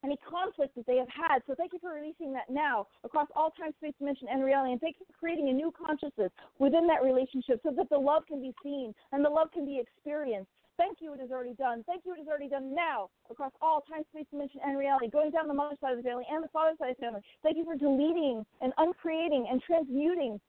any 0.05 0.16
conflict 0.28 0.74
that 0.76 0.86
they 0.86 0.96
have 0.96 1.09
had. 1.09 1.42
So 1.46 1.55
thank 1.55 1.72
you 1.72 1.78
for 1.78 1.92
releasing 1.92 2.32
that 2.32 2.48
now 2.51 2.86
across 3.05 3.28
all 3.34 3.51
time, 3.51 3.72
space, 3.78 3.94
dimension, 3.98 4.28
and 4.30 4.44
reality. 4.44 4.72
And 4.72 4.80
thank 4.80 4.96
you 4.98 5.07
for 5.07 5.18
creating 5.18 5.48
a 5.48 5.53
new 5.53 5.72
consciousness 5.72 6.30
within 6.59 6.86
that 6.86 7.05
relationship 7.05 7.61
so 7.62 7.72
that 7.76 7.88
the 7.90 7.98
love 7.98 8.26
can 8.26 8.40
be 8.40 8.55
seen 8.62 8.94
and 9.12 9.24
the 9.24 9.30
love 9.30 9.53
can 9.53 9.64
be 9.64 9.78
experienced. 9.78 10.51
Thank 10.80 10.98
you, 11.01 11.12
it 11.12 11.20
is 11.20 11.30
already 11.30 11.53
done. 11.53 11.84
Thank 11.84 12.07
you, 12.07 12.14
it 12.14 12.20
is 12.20 12.28
already 12.28 12.48
done 12.48 12.74
now 12.74 13.11
across 13.30 13.53
all 13.61 13.82
time, 13.82 14.01
space, 14.11 14.24
dimension, 14.30 14.61
and 14.64 14.78
reality, 14.78 15.11
going 15.11 15.30
down 15.30 15.46
the 15.46 15.53
mother 15.53 15.76
side 15.78 15.92
of 15.92 15.98
the 15.98 16.09
family 16.09 16.24
and 16.30 16.42
the 16.42 16.48
father 16.48 16.72
side 16.78 16.92
of 16.92 16.96
the 16.96 17.03
family. 17.03 17.20
Thank 17.42 17.59
you 17.59 17.64
for 17.64 17.76
deleting 17.76 18.46
and 18.62 18.72
uncreating 18.78 19.46
and 19.51 19.61
transmuting 19.61 20.40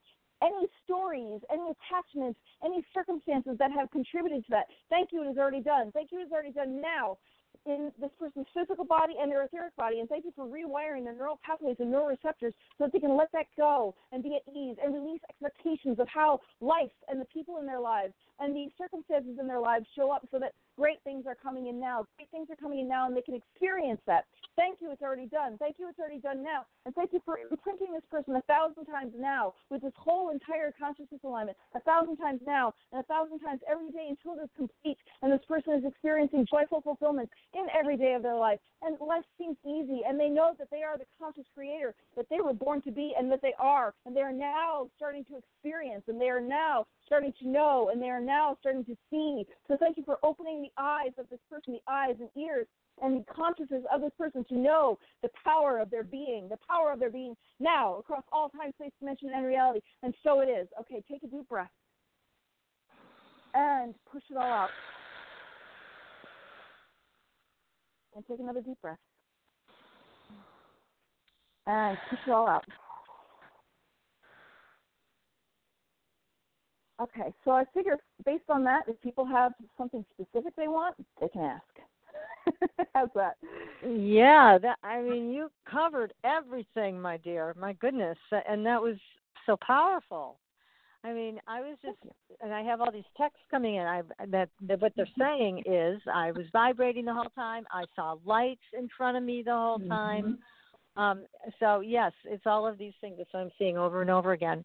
any 0.42 0.68
stories, 0.84 1.42
any 1.52 1.68
attachments, 1.76 2.40
any 2.64 2.84
circumstances 2.94 3.58
that 3.60 3.72
have 3.72 3.92
contributed 3.92 4.46
to 4.46 4.52
that. 4.52 4.66
Thank 4.90 5.10
you, 5.12 5.22
it 5.24 5.28
is 5.28 5.38
already 5.38 5.62
done. 5.62 5.92
Thank 5.92 6.12
you, 6.12 6.20
it 6.20 6.28
is 6.28 6.32
already 6.32 6.52
done 6.52 6.82
now 6.82 7.18
in 7.66 7.92
this 8.00 8.10
person's 8.20 8.48
physical 8.54 8.86
body 8.86 9.14
and 9.22 9.32
their 9.32 9.44
etheric 9.44 9.76
body. 9.76 10.00
And 10.00 10.10
thank 10.10 10.26
you 10.26 10.32
for 10.36 10.46
rewiring 10.46 11.06
the 11.06 11.14
neural 11.14 11.40
pathways 11.46 11.78
and 11.80 11.92
neural 11.92 12.08
receptors 12.08 12.54
so 12.78 12.86
that 12.86 12.94
they 12.94 13.00
can 13.00 13.16
let 13.16 13.32
that 13.34 13.46
go 13.58 13.96
and 14.12 14.24
be 14.24 14.36
at 14.36 14.54
ease 14.54 14.78
and 14.84 14.94
release 14.94 15.22
expectations 15.30 16.00
of 16.00 16.08
how 16.08 16.40
life 16.60 16.92
and 17.08 17.22
the 17.22 17.26
people 17.26 17.60
in 17.60 17.66
their 17.66 17.80
lives 17.80 18.14
and 18.40 18.56
the 18.56 18.68
circumstances 18.78 19.38
in 19.40 19.48
their 19.48 19.60
lives 19.60 19.86
show 19.96 20.12
up 20.12 20.28
so 20.32 20.40
that 20.40 20.54
great 20.78 21.00
things 21.04 21.26
are 21.28 21.36
coming 21.36 21.68
in 21.68 21.80
now. 21.80 22.06
Great 22.18 22.30
things 22.32 22.48
are 22.50 22.56
coming 22.56 22.80
in 22.80 22.88
now 22.88 23.08
and 23.08 23.16
they 23.16 23.22
can 23.22 23.36
experience 23.36 24.02
that. 24.08 24.26
Thank 24.56 24.80
you, 24.82 24.92
it's 24.92 25.02
already 25.02 25.28
done. 25.28 25.58
Thank 25.58 25.78
you, 25.80 25.88
it's 25.90 26.00
already 26.00 26.20
done 26.20 26.44
now. 26.44 26.66
And 26.86 26.94
thank 26.96 27.14
you 27.14 27.22
for 27.26 27.38
imprinting 27.38 27.94
this 27.94 28.04
person 28.10 28.36
a 28.36 28.42
thousand 28.44 28.86
times 28.86 29.14
now 29.18 29.54
with 29.70 29.82
this 29.82 29.94
whole 29.96 30.30
entire 30.30 30.74
consciousness 30.78 31.22
alignment, 31.24 31.58
a 31.76 31.80
thousand 31.82 32.18
times 32.18 32.42
now, 32.46 32.74
and 32.92 33.02
a 33.02 33.06
thousand 33.06 33.40
times 33.40 33.62
every 33.70 33.92
day 33.92 34.08
until 34.10 34.40
it 34.40 34.44
is 34.44 34.50
complete 34.56 34.98
and 35.22 35.32
this 35.32 35.46
person 35.48 35.74
is 35.74 35.86
experiencing 35.86 36.46
joyful 36.50 36.82
fulfillment 36.82 37.30
in 37.54 37.68
every 37.78 37.98
day 37.98 38.14
of 38.14 38.24
their 38.24 38.36
life. 38.36 38.60
And 38.82 38.98
life 39.00 39.24
seems 39.38 39.58
easy, 39.66 40.02
and 40.08 40.20
they 40.20 40.30
know 40.30 40.54
that 40.58 40.70
they 40.72 40.84
are 40.84 40.98
the 40.98 41.06
conscious 41.20 41.46
creator 41.54 41.94
that 42.16 42.26
they 42.30 42.42
were 42.42 42.54
born 42.54 42.82
to 42.84 42.92
be, 42.92 43.14
and 43.18 43.32
that 43.32 43.42
they 43.42 43.54
are, 43.60 43.94
and 44.06 44.16
they 44.16 44.22
are 44.22 44.34
now 44.34 44.88
starting 44.96 45.24
to 45.26 45.38
experience, 45.38 46.04
and 46.08 46.20
they 46.20 46.30
are 46.30 46.42
now 46.42 46.88
starting 47.12 47.34
to 47.42 47.48
know, 47.50 47.90
and 47.92 48.02
they 48.02 48.10
are 48.10 48.22
now 48.22 48.56
starting 48.62 48.86
to 48.86 48.96
see. 49.10 49.46
So 49.68 49.76
thank 49.78 49.98
you 49.98 50.04
for 50.06 50.18
opening 50.24 50.62
the 50.62 50.72
eyes 50.82 51.12
of 51.18 51.26
this 51.30 51.42
person, 51.50 51.74
the 51.74 51.92
eyes 51.92 52.16
and 52.22 52.30
ears 52.42 52.68
and 53.04 53.20
the 53.20 53.34
consciousness 53.34 53.84
of 53.94 54.00
this 54.00 54.14
person 54.18 54.46
to 54.48 54.56
know 54.58 54.98
the 55.22 55.30
power 55.44 55.80
of 55.80 55.90
their 55.90 56.06
being, 56.06 56.48
the 56.48 56.58
power 56.70 56.90
of 56.94 57.00
their 57.02 57.10
being 57.10 57.36
now 57.60 57.98
across 57.98 58.24
all 58.32 58.48
time, 58.48 58.72
space, 58.80 58.94
dimension, 59.02 59.30
and 59.36 59.46
reality. 59.46 59.82
And 60.04 60.14
so 60.24 60.40
it 60.40 60.46
is. 60.46 60.70
Okay, 60.80 61.04
take 61.12 61.22
a 61.24 61.28
deep 61.28 61.50
breath 61.50 61.68
and 63.54 63.94
push 64.10 64.24
it 64.32 64.38
all 64.38 64.44
out. 64.44 64.70
And 68.16 68.26
take 68.26 68.40
another 68.40 68.62
deep 68.62 68.80
breath. 68.82 68.98
And 71.68 71.98
push 72.10 72.20
it 72.26 72.32
all 72.32 72.48
out. 72.48 72.64
Okay, 77.02 77.34
so 77.44 77.52
I 77.52 77.66
figure 77.74 77.98
based 78.26 78.44
on 78.50 78.64
that, 78.66 78.84
if 78.88 79.02
people 79.02 79.26
have 79.26 79.54
something 79.78 80.06
specific 80.14 80.56
they 80.56 80.68
want, 80.68 80.96
they 81.20 81.30
can 81.30 81.42
ask. 81.42 81.64
How's 82.94 83.10
that? 83.16 83.38
Yeah, 83.84 84.60
that 84.62 84.78
I 84.84 85.02
mean, 85.02 85.32
you 85.32 85.50
covered 85.70 86.14
everything, 86.24 87.02
my 87.02 87.18
dear. 87.18 87.56
My 87.60 87.74
goodness, 87.74 88.18
and 88.48 88.66
that 88.66 88.82
was 88.82 88.98
so 89.46 89.58
powerful. 89.66 90.38
I 91.04 91.14
mean, 91.14 91.40
I 91.48 91.62
was 91.62 91.78
just, 91.82 91.98
and 92.42 92.54
I 92.54 92.62
have 92.62 92.80
all 92.80 92.92
these 92.92 93.04
texts 93.18 93.42
coming 93.50 93.76
in. 93.76 93.88
I 93.88 94.04
that, 94.28 94.50
that 94.68 94.82
what 94.82 94.94
they're 94.96 95.08
saying 95.18 95.64
is, 95.66 96.00
I 96.14 96.32
was 96.32 96.46
vibrating 96.54 97.06
the 97.06 97.14
whole 97.14 97.32
time. 97.34 97.66
I 97.72 97.86
saw 97.96 98.18
lights 98.24 98.62
in 98.78 98.88
front 98.96 99.18
of 99.18 99.24
me 99.24 99.42
the 99.44 99.52
whole 99.52 99.80
time. 99.80 100.24
Mm-hmm. 100.24 101.02
Um, 101.02 101.26
so 101.60 101.80
yes, 101.80 102.12
it's 102.26 102.46
all 102.46 102.68
of 102.68 102.78
these 102.78 102.94
things 103.02 103.18
that 103.18 103.36
I'm 103.36 103.50
seeing 103.58 103.78
over 103.78 104.02
and 104.02 104.12
over 104.12 104.34
again, 104.34 104.64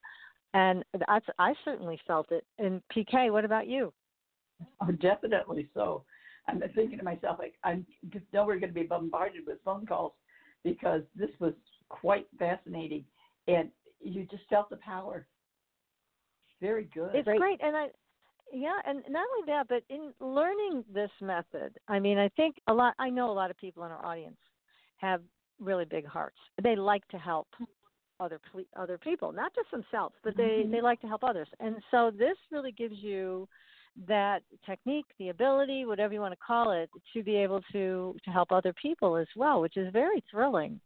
and 0.55 0.85
that's 1.07 1.27
I 1.39 1.55
certainly 1.65 1.99
felt 2.07 2.31
it. 2.33 2.45
And 2.59 2.83
PK, 2.95 3.31
what 3.31 3.45
about 3.45 3.67
you? 3.67 3.93
Oh, 4.81 4.91
definitely 4.93 5.69
so. 5.75 6.05
I'm 6.49 6.63
thinking 6.75 6.99
to 6.99 7.05
myself, 7.05 7.39
like, 7.39 7.55
I'm 7.65 7.85
just 8.11 8.25
know 8.33 8.47
we're 8.47 8.59
going 8.59 8.73
to 8.73 8.81
be 8.81 8.87
bombarded 8.87 9.43
with 9.47 9.59
phone 9.65 9.85
calls 9.85 10.13
because 10.65 11.03
this 11.15 11.31
was 11.41 11.53
quite 11.89 12.27
fascinating, 12.39 13.05
and 13.49 13.71
you 14.01 14.27
just 14.31 14.45
felt 14.49 14.71
the 14.71 14.77
power 14.77 15.27
very 16.61 16.89
good. 16.95 17.15
It's 17.15 17.25
great. 17.25 17.39
great. 17.39 17.61
And 17.63 17.77
I, 17.77 17.87
yeah, 18.53 18.79
and 18.87 19.03
not 19.09 19.27
only 19.37 19.47
that, 19.47 19.67
but 19.69 19.83
in 19.91 20.13
learning 20.21 20.85
this 20.93 21.11
method, 21.21 21.77
I 21.89 21.99
mean, 21.99 22.19
I 22.19 22.29
think 22.31 22.57
a 22.69 22.75
lot, 22.75 22.95
I 22.99 23.11
know 23.11 23.31
a 23.31 23.33
lot 23.33 23.51
of 23.51 23.57
people 23.57 23.85
in 23.85 23.91
our 23.91 24.05
audience 24.05 24.39
have 24.99 25.21
really 25.61 25.85
big 25.85 26.07
hearts. 26.07 26.39
They 26.63 26.77
like 26.77 27.07
to 27.09 27.19
help 27.19 27.49
other 28.21 28.41
other 28.77 28.99
people, 28.99 29.33
not 29.33 29.55
just 29.55 29.71
themselves, 29.71 30.15
but 30.25 30.37
they 30.37 30.63
mm-hmm. 30.63 30.73
they 30.73 30.81
like 30.81 31.01
to 31.01 31.07
help 31.07 31.25
others. 31.25 31.49
And 31.61 31.77
so 31.91 32.11
this 32.17 32.37
really 32.51 32.73
gives 32.73 32.97
you 32.99 33.49
that 34.07 34.43
technique, 34.67 35.07
the 35.19 35.31
ability, 35.31 35.87
whatever 35.87 36.13
you 36.13 36.21
want 36.21 36.33
to 36.33 36.41
call 36.47 36.73
it, 36.73 36.91
to 37.15 37.23
be 37.23 37.37
able 37.37 37.61
to 37.73 38.17
to 38.25 38.31
help 38.31 38.53
other 38.53 38.73
people 38.75 39.17
as 39.17 39.29
well, 39.37 39.61
which 39.61 39.77
is 39.77 39.93
very 39.93 40.23
thrilling. 40.31 40.81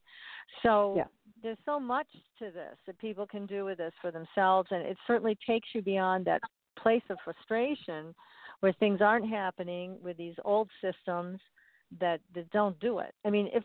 So 0.63 0.95
yeah 0.97 1.05
there's 1.43 1.59
so 1.65 1.81
much 1.81 2.07
to 2.39 2.47
this 2.47 2.77
that 2.87 2.99
people 2.99 3.27
can 3.27 3.47
do 3.47 3.65
with 3.65 3.79
this 3.79 3.93
for 4.01 4.11
themselves, 4.11 4.69
and 4.71 4.83
it 4.83 4.97
certainly 5.07 5.37
takes 5.47 5.69
you 5.75 5.83
beyond 5.83 6.25
that 6.27 6.41
place 6.79 7.03
of 7.11 7.19
frustration 7.25 8.15
where 8.61 8.73
things 8.75 9.01
aren't 9.01 9.29
happening 9.29 9.97
with 10.03 10.17
these 10.17 10.35
old 10.45 10.69
systems 10.81 11.41
that 12.01 12.21
that 12.35 12.51
don't 12.51 12.79
do 12.81 12.99
it. 12.99 13.15
I 13.25 13.31
mean, 13.31 13.49
if 13.53 13.65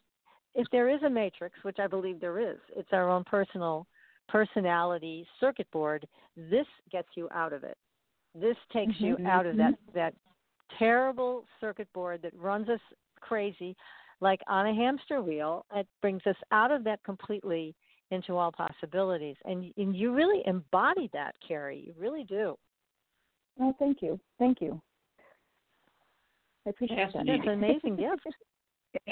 if 0.55 0.67
there 0.71 0.89
is 0.89 1.01
a 1.03 1.09
matrix, 1.09 1.57
which 1.63 1.77
I 1.79 1.87
believe 1.87 2.19
there 2.19 2.39
is, 2.39 2.57
it's 2.75 2.89
our 2.91 3.09
own 3.09 3.23
personal 3.25 3.85
personality 4.27 5.25
circuit 5.39 5.69
board. 5.71 6.07
This 6.35 6.65
gets 6.91 7.09
you 7.15 7.29
out 7.33 7.53
of 7.53 7.63
it. 7.63 7.77
This 8.33 8.57
takes 8.73 8.93
mm-hmm. 8.93 9.05
you 9.21 9.27
out 9.27 9.45
of 9.45 9.57
that 9.57 9.73
mm-hmm. 9.73 9.97
that 9.97 10.13
terrible 10.79 11.45
circuit 11.61 11.87
board 11.93 12.21
that 12.23 12.33
runs 12.35 12.67
us 12.69 12.79
crazy 13.21 13.75
like 14.21 14.41
on 14.47 14.67
a 14.67 14.73
hamster 14.73 15.21
wheel. 15.21 15.65
It 15.75 15.87
brings 16.01 16.21
us 16.25 16.35
out 16.51 16.71
of 16.71 16.83
that 16.85 17.03
completely 17.03 17.75
into 18.11 18.35
all 18.35 18.51
possibilities. 18.51 19.35
And, 19.45 19.73
and 19.77 19.95
you 19.95 20.13
really 20.13 20.41
embody 20.45 21.09
that, 21.13 21.35
Kerri. 21.47 21.87
You 21.87 21.93
really 21.97 22.23
do. 22.23 22.55
Oh, 23.59 23.73
thank 23.79 24.01
you. 24.01 24.19
Thank 24.37 24.61
you. 24.61 24.81
I 26.65 26.71
appreciate 26.71 27.13
that. 27.13 27.27
It's 27.27 27.45
an 27.45 27.53
amazing 27.53 27.95
gift. 27.97 28.21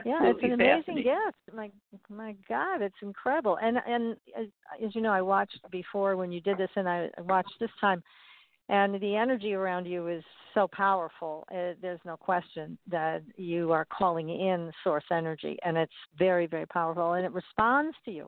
Yeah, 0.05 0.19
it's 0.23 0.43
an 0.43 0.53
amazing 0.53 0.95
gift. 0.97 1.55
My 1.55 1.69
my 2.09 2.35
God, 2.47 2.81
it's 2.81 2.95
incredible. 3.01 3.57
And 3.61 3.77
and 3.87 4.17
as, 4.37 4.47
as 4.83 4.95
you 4.95 5.01
know, 5.01 5.11
I 5.11 5.21
watched 5.21 5.59
before 5.71 6.15
when 6.15 6.31
you 6.31 6.41
did 6.41 6.57
this, 6.57 6.69
and 6.75 6.87
I 6.89 7.09
watched 7.19 7.53
this 7.59 7.71
time 7.79 8.03
and 8.69 8.99
the 9.01 9.15
energy 9.15 9.53
around 9.53 9.85
you 9.85 10.07
is 10.07 10.23
so 10.53 10.67
powerful. 10.71 11.45
Uh, 11.51 11.73
there's 11.81 11.99
no 12.05 12.15
question 12.15 12.77
that 12.89 13.21
you 13.35 13.71
are 13.71 13.85
calling 13.85 14.29
in 14.29 14.71
source 14.83 15.03
energy, 15.11 15.57
and 15.63 15.77
it's 15.77 15.91
very, 16.17 16.47
very 16.47 16.65
powerful, 16.65 17.13
and 17.13 17.25
it 17.25 17.31
responds 17.33 17.95
to 18.05 18.11
you. 18.11 18.27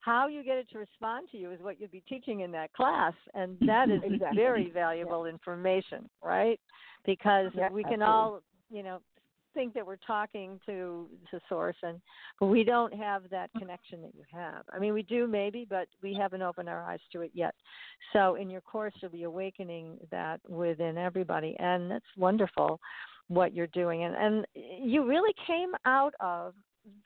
How 0.00 0.28
you 0.28 0.42
get 0.42 0.56
it 0.56 0.68
to 0.70 0.78
respond 0.78 1.28
to 1.32 1.38
you 1.38 1.52
is 1.52 1.60
what 1.60 1.78
you'll 1.78 1.90
be 1.90 2.02
teaching 2.08 2.40
in 2.40 2.52
that 2.52 2.72
class, 2.72 3.12
and 3.34 3.56
that 3.66 3.90
is 3.90 4.00
exactly. 4.04 4.36
very 4.36 4.70
valuable 4.70 5.26
yeah. 5.26 5.32
information, 5.32 6.08
right? 6.22 6.60
Because 7.06 7.50
yeah, 7.54 7.70
we 7.70 7.82
can 7.82 8.02
absolutely. 8.02 8.06
all, 8.06 8.40
you 8.70 8.82
know, 8.82 9.00
think 9.54 9.74
that 9.74 9.86
we're 9.86 9.96
talking 9.96 10.60
to 10.66 11.08
to 11.30 11.40
source 11.48 11.76
and 11.82 12.00
but 12.38 12.46
we 12.46 12.64
don't 12.64 12.94
have 12.94 13.22
that 13.30 13.50
mm-hmm. 13.50 13.60
connection 13.60 14.02
that 14.02 14.14
you 14.14 14.24
have. 14.32 14.64
I 14.72 14.78
mean 14.78 14.94
we 14.94 15.02
do 15.02 15.26
maybe 15.26 15.66
but 15.68 15.88
we 16.02 16.14
haven't 16.14 16.42
opened 16.42 16.68
our 16.68 16.82
eyes 16.82 17.00
to 17.12 17.22
it 17.22 17.30
yet. 17.34 17.54
So 18.12 18.36
in 18.36 18.50
your 18.50 18.60
course 18.60 18.94
you'll 19.00 19.10
be 19.10 19.24
awakening 19.24 19.98
that 20.10 20.40
within 20.48 20.98
everybody 20.98 21.56
and 21.58 21.90
that's 21.90 22.04
wonderful 22.16 22.80
what 23.28 23.54
you're 23.54 23.68
doing. 23.68 24.04
And 24.04 24.14
and 24.14 24.46
you 24.54 25.06
really 25.06 25.34
came 25.46 25.72
out 25.84 26.14
of 26.20 26.54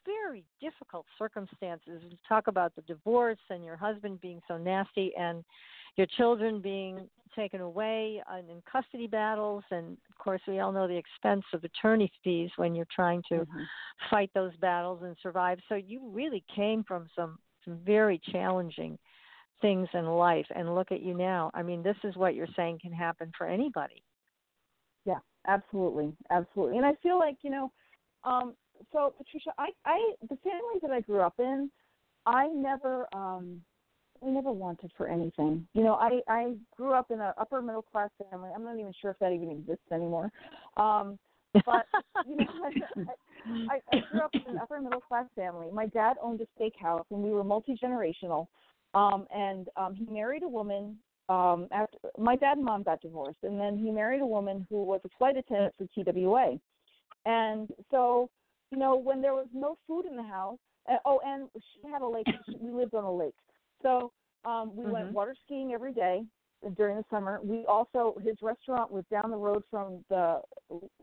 very 0.05 0.43
difficult 0.61 1.05
circumstances. 1.17 2.01
Talk 2.27 2.47
about 2.47 2.75
the 2.75 2.81
divorce 2.83 3.39
and 3.49 3.63
your 3.63 3.75
husband 3.75 4.21
being 4.21 4.41
so 4.47 4.57
nasty 4.57 5.11
and 5.17 5.43
your 5.95 6.07
children 6.17 6.61
being 6.61 7.07
taken 7.35 7.61
away 7.61 8.21
and 8.31 8.49
in 8.49 8.61
custody 8.69 9.07
battles, 9.07 9.63
and 9.71 9.97
of 10.09 10.17
course, 10.17 10.41
we 10.47 10.59
all 10.59 10.71
know 10.71 10.87
the 10.87 10.97
expense 10.97 11.43
of 11.53 11.63
attorney 11.63 12.11
fees 12.23 12.49
when 12.55 12.73
you're 12.73 12.87
trying 12.93 13.21
to 13.29 13.35
mm-hmm. 13.35 13.61
fight 14.09 14.31
those 14.33 14.55
battles 14.61 15.01
and 15.03 15.15
survive. 15.21 15.59
So 15.67 15.75
you 15.75 16.01
really 16.11 16.43
came 16.55 16.83
from 16.83 17.07
some 17.15 17.37
some 17.63 17.79
very 17.83 18.21
challenging 18.31 18.97
things 19.61 19.87
in 19.93 20.05
life, 20.05 20.45
and 20.55 20.75
look 20.75 20.91
at 20.91 21.01
you 21.01 21.13
now. 21.13 21.51
I 21.53 21.63
mean, 21.63 21.81
this 21.83 21.97
is 22.03 22.15
what 22.15 22.35
you're 22.35 22.47
saying 22.55 22.79
can 22.81 22.93
happen 22.93 23.31
for 23.37 23.47
anybody. 23.47 24.03
Yeah, 25.05 25.19
absolutely, 25.47 26.13
absolutely. 26.31 26.77
And 26.77 26.85
I 26.85 26.93
feel 27.01 27.19
like 27.19 27.37
you 27.41 27.49
know, 27.49 27.71
um, 28.23 28.53
so 28.91 29.13
Patricia, 29.17 29.51
I, 29.57 29.69
I 29.85 30.13
the 30.29 30.37
family 30.37 30.79
that 30.81 30.91
I 30.91 31.01
grew 31.01 31.21
up 31.21 31.35
in, 31.39 31.69
I 32.25 32.47
never. 32.47 33.07
um 33.13 33.61
I 34.23 34.29
never 34.29 34.51
wanted 34.51 34.91
for 34.97 35.07
anything. 35.07 35.67
You 35.73 35.83
know, 35.83 35.93
I 35.93 36.21
I 36.27 36.55
grew 36.75 36.93
up 36.93 37.11
in 37.11 37.19
an 37.19 37.33
upper 37.37 37.61
middle 37.61 37.81
class 37.81 38.09
family. 38.29 38.49
I'm 38.55 38.63
not 38.63 38.79
even 38.79 38.93
sure 39.01 39.11
if 39.11 39.19
that 39.19 39.31
even 39.31 39.51
exists 39.51 39.91
anymore. 39.91 40.31
Um, 40.77 41.19
but 41.65 41.85
you 42.27 42.37
know, 42.37 42.45
I, 43.69 43.75
I, 43.75 43.97
I 43.97 44.01
grew 44.11 44.21
up 44.21 44.31
in 44.33 44.53
an 44.53 44.59
upper 44.61 44.79
middle 44.81 45.01
class 45.01 45.25
family. 45.35 45.67
My 45.71 45.87
dad 45.87 46.17
owned 46.21 46.41
a 46.41 46.61
steakhouse, 46.61 47.05
and 47.11 47.21
we 47.21 47.31
were 47.31 47.43
multi 47.43 47.77
generational. 47.81 48.47
Um, 48.93 49.27
and 49.35 49.67
um, 49.75 49.93
he 49.93 50.05
married 50.05 50.43
a 50.43 50.47
woman. 50.47 50.97
Um, 51.27 51.67
after 51.71 51.97
my 52.19 52.35
dad 52.35 52.57
and 52.57 52.65
mom 52.65 52.83
got 52.83 53.01
divorced, 53.01 53.39
and 53.43 53.59
then 53.59 53.77
he 53.77 53.89
married 53.89 54.21
a 54.21 54.25
woman 54.25 54.65
who 54.69 54.83
was 54.83 55.01
a 55.05 55.09
flight 55.17 55.35
attendant 55.37 55.73
for 55.77 55.87
TWA. 55.87 56.59
And 57.25 57.69
so, 57.89 58.29
you 58.71 58.77
know, 58.77 58.95
when 58.95 59.21
there 59.21 59.33
was 59.33 59.47
no 59.53 59.77
food 59.87 60.05
in 60.05 60.15
the 60.15 60.23
house, 60.23 60.59
uh, 60.87 60.97
oh, 61.05 61.19
and 61.25 61.49
she 61.55 61.89
had 61.89 62.03
a 62.03 62.07
lake. 62.07 62.27
She, 62.45 62.55
we 62.59 62.71
lived 62.71 62.93
on 62.93 63.03
a 63.03 63.11
lake. 63.11 63.33
So 63.81 64.11
um, 64.45 64.75
we 64.75 64.83
mm-hmm. 64.83 64.91
went 64.91 65.11
water 65.11 65.35
skiing 65.45 65.73
every 65.73 65.93
day 65.93 66.23
during 66.75 66.97
the 66.97 67.05
summer. 67.09 67.39
We 67.43 67.65
also 67.67 68.15
his 68.23 68.35
restaurant 68.41 68.91
was 68.91 69.03
down 69.11 69.29
the 69.31 69.37
road 69.37 69.63
from 69.69 70.03
the 70.09 70.41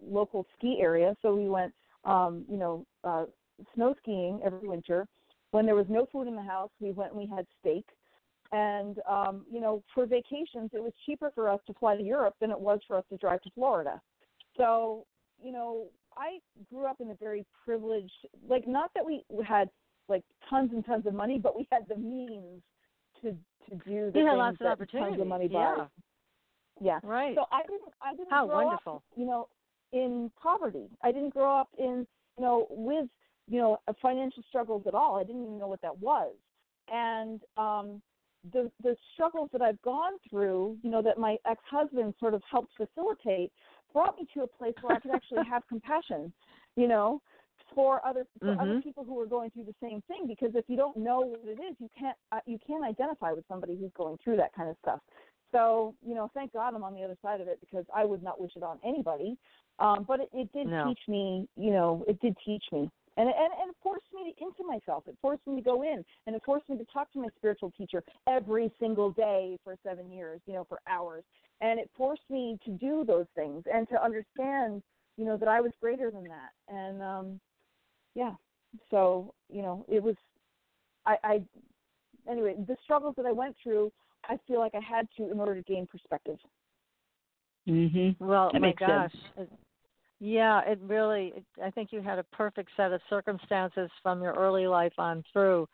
local 0.04 0.46
ski 0.56 0.78
area, 0.80 1.14
so 1.22 1.34
we 1.34 1.48
went 1.48 1.72
um, 2.04 2.44
you 2.48 2.56
know 2.56 2.86
uh, 3.04 3.24
snow 3.74 3.94
skiing 4.02 4.40
every 4.44 4.68
winter. 4.68 5.06
When 5.50 5.66
there 5.66 5.74
was 5.74 5.86
no 5.88 6.06
food 6.10 6.28
in 6.28 6.34
the 6.34 6.42
house, 6.42 6.70
we 6.80 6.92
went 6.92 7.12
and 7.12 7.20
we 7.20 7.26
had 7.26 7.46
steak. 7.60 7.84
And 8.52 8.98
um, 9.08 9.46
you 9.50 9.60
know, 9.60 9.82
for 9.94 10.06
vacations, 10.06 10.70
it 10.72 10.82
was 10.82 10.92
cheaper 11.06 11.30
for 11.34 11.48
us 11.48 11.60
to 11.66 11.74
fly 11.74 11.96
to 11.96 12.02
Europe 12.02 12.34
than 12.40 12.50
it 12.50 12.60
was 12.60 12.80
for 12.86 12.96
us 12.96 13.04
to 13.10 13.16
drive 13.16 13.40
to 13.42 13.50
Florida. 13.54 14.00
So, 14.56 15.06
you 15.42 15.52
know, 15.52 15.86
I 16.16 16.38
grew 16.70 16.86
up 16.86 17.00
in 17.00 17.10
a 17.10 17.14
very 17.14 17.46
privileged, 17.64 18.12
like 18.48 18.66
not 18.68 18.90
that 18.94 19.04
we 19.04 19.24
had 19.46 19.70
like 20.08 20.22
tons 20.48 20.70
and 20.72 20.84
tons 20.84 21.06
of 21.06 21.14
money, 21.14 21.38
but 21.38 21.56
we 21.56 21.66
had 21.70 21.86
the 21.88 21.96
means 21.96 22.62
to 23.22 23.36
to 23.68 23.76
do 23.86 24.10
the 24.12 24.18
you 24.18 24.26
had 24.26 24.36
lots 24.36 24.60
of 24.60 24.66
opportunities. 24.66 25.10
Tons 25.10 25.20
of 25.20 25.26
money 25.26 25.48
yeah. 25.50 25.86
Yeah. 26.80 26.98
Right. 27.02 27.34
So 27.34 27.44
I 27.52 27.62
didn't 27.62 27.92
I 28.02 28.14
didn't 28.14 28.30
How 28.30 28.46
grow 28.46 28.64
wonderful. 28.64 28.96
Up, 28.96 29.02
you 29.16 29.26
know, 29.26 29.48
in 29.92 30.30
poverty. 30.42 30.88
I 31.02 31.12
didn't 31.12 31.30
grow 31.30 31.60
up 31.60 31.68
in 31.78 32.06
you 32.38 32.44
know 32.44 32.66
with 32.70 33.08
you 33.48 33.58
know 33.58 33.78
financial 34.00 34.42
struggles 34.48 34.84
at 34.86 34.94
all. 34.94 35.16
I 35.16 35.24
didn't 35.24 35.42
even 35.42 35.58
know 35.58 35.68
what 35.68 35.82
that 35.82 35.98
was. 35.98 36.34
And 36.92 37.40
um, 37.56 38.02
the 38.52 38.70
the 38.82 38.96
struggles 39.14 39.50
that 39.52 39.62
I've 39.62 39.80
gone 39.82 40.12
through, 40.28 40.76
you 40.82 40.90
know, 40.90 41.02
that 41.02 41.18
my 41.18 41.36
ex 41.46 41.60
husband 41.70 42.14
sort 42.18 42.34
of 42.34 42.42
helped 42.50 42.72
facilitate, 42.76 43.52
brought 43.92 44.18
me 44.18 44.26
to 44.34 44.42
a 44.42 44.46
place 44.46 44.74
where 44.80 44.96
I 44.96 45.00
could 45.00 45.12
actually 45.12 45.44
have 45.50 45.62
compassion, 45.68 46.32
you 46.76 46.88
know, 46.88 47.20
for 47.74 48.04
other 48.06 48.26
for 48.38 48.46
mm-hmm. 48.46 48.60
other 48.60 48.80
people 48.80 49.04
who 49.04 49.18
are 49.20 49.26
going 49.26 49.50
through 49.50 49.64
the 49.64 49.74
same 49.82 50.02
thing. 50.08 50.26
Because 50.26 50.50
if 50.54 50.64
you 50.68 50.76
don't 50.76 50.96
know 50.96 51.20
what 51.20 51.40
it 51.44 51.60
is, 51.62 51.76
you 51.78 51.88
can't 51.98 52.16
uh, 52.32 52.40
you 52.46 52.58
can't 52.66 52.84
identify 52.84 53.32
with 53.32 53.44
somebody 53.48 53.76
who's 53.76 53.92
going 53.96 54.18
through 54.22 54.36
that 54.36 54.54
kind 54.54 54.68
of 54.68 54.76
stuff. 54.82 55.00
So 55.52 55.94
you 56.06 56.14
know, 56.14 56.30
thank 56.34 56.52
God 56.52 56.74
I'm 56.74 56.84
on 56.84 56.94
the 56.94 57.02
other 57.02 57.16
side 57.22 57.40
of 57.40 57.48
it 57.48 57.58
because 57.60 57.84
I 57.94 58.04
would 58.04 58.22
not 58.22 58.40
wish 58.40 58.52
it 58.56 58.62
on 58.62 58.78
anybody. 58.84 59.36
Um, 59.78 60.04
but 60.06 60.20
it, 60.20 60.28
it 60.32 60.52
did 60.52 60.66
no. 60.66 60.88
teach 60.88 61.00
me, 61.08 61.48
you 61.56 61.70
know, 61.70 62.04
it 62.06 62.20
did 62.20 62.36
teach 62.44 62.64
me 62.72 62.90
and, 63.16 63.28
and 63.28 63.52
and 63.60 63.70
it 63.70 63.76
forced 63.82 64.06
me 64.12 64.32
to, 64.32 64.44
into 64.44 64.64
myself. 64.64 65.04
It 65.06 65.16
forced 65.20 65.46
me 65.46 65.56
to 65.56 65.62
go 65.62 65.82
in, 65.82 66.04
and 66.26 66.34
it 66.34 66.42
forced 66.44 66.68
me 66.68 66.78
to 66.78 66.84
talk 66.92 67.12
to 67.12 67.20
my 67.20 67.28
spiritual 67.36 67.72
teacher 67.76 68.02
every 68.28 68.72
single 68.80 69.10
day 69.10 69.58
for 69.64 69.76
seven 69.86 70.10
years, 70.10 70.40
you 70.46 70.54
know, 70.54 70.64
for 70.68 70.80
hours. 70.88 71.24
And 71.60 71.78
it 71.78 71.90
forced 71.96 72.28
me 72.30 72.58
to 72.64 72.70
do 72.72 73.04
those 73.06 73.26
things 73.34 73.64
and 73.72 73.88
to 73.88 74.02
understand, 74.02 74.82
you 75.16 75.24
know, 75.24 75.36
that 75.36 75.48
I 75.48 75.60
was 75.60 75.72
greater 75.80 76.10
than 76.10 76.24
that. 76.24 76.50
And 76.68 77.02
um, 77.02 77.40
yeah, 78.14 78.32
so 78.90 79.34
you 79.48 79.62
know, 79.62 79.84
it 79.88 80.02
was, 80.02 80.16
I, 81.06 81.16
I, 81.22 81.42
anyway, 82.30 82.54
the 82.66 82.76
struggles 82.84 83.14
that 83.16 83.26
I 83.26 83.32
went 83.32 83.56
through, 83.62 83.92
I 84.24 84.38
feel 84.46 84.58
like 84.58 84.74
I 84.74 84.80
had 84.80 85.08
to 85.16 85.30
in 85.30 85.38
order 85.38 85.54
to 85.54 85.62
gain 85.62 85.86
perspective. 85.86 86.38
Mhm. 87.68 88.16
Well, 88.18 88.50
that 88.52 88.60
my 88.60 88.68
makes 88.68 88.80
gosh, 88.80 89.12
sense. 89.36 89.50
Yeah, 90.24 90.60
it 90.60 90.78
really, 90.82 91.32
it, 91.36 91.44
I 91.64 91.70
think 91.70 91.92
you 91.92 92.00
had 92.00 92.20
a 92.20 92.24
perfect 92.24 92.70
set 92.76 92.92
of 92.92 93.00
circumstances 93.10 93.90
from 94.04 94.22
your 94.22 94.34
early 94.34 94.68
life 94.68 94.92
on 94.96 95.24
through 95.32 95.68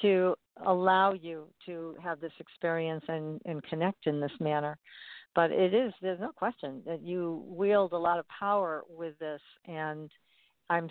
to 0.00 0.34
allow 0.66 1.12
you 1.12 1.46
to 1.66 1.96
have 2.02 2.18
this 2.18 2.32
experience 2.40 3.04
and, 3.06 3.40
and 3.44 3.62
connect 3.62 4.08
in 4.08 4.20
this 4.20 4.32
manner. 4.40 4.76
But 5.36 5.52
it 5.52 5.72
is, 5.72 5.92
there's 6.02 6.18
no 6.18 6.32
question 6.32 6.82
that 6.84 7.02
you 7.02 7.44
wield 7.46 7.92
a 7.92 7.96
lot 7.96 8.18
of 8.18 8.26
power 8.28 8.82
with 8.88 9.16
this. 9.20 9.40
And 9.66 10.10
I'm 10.72 10.88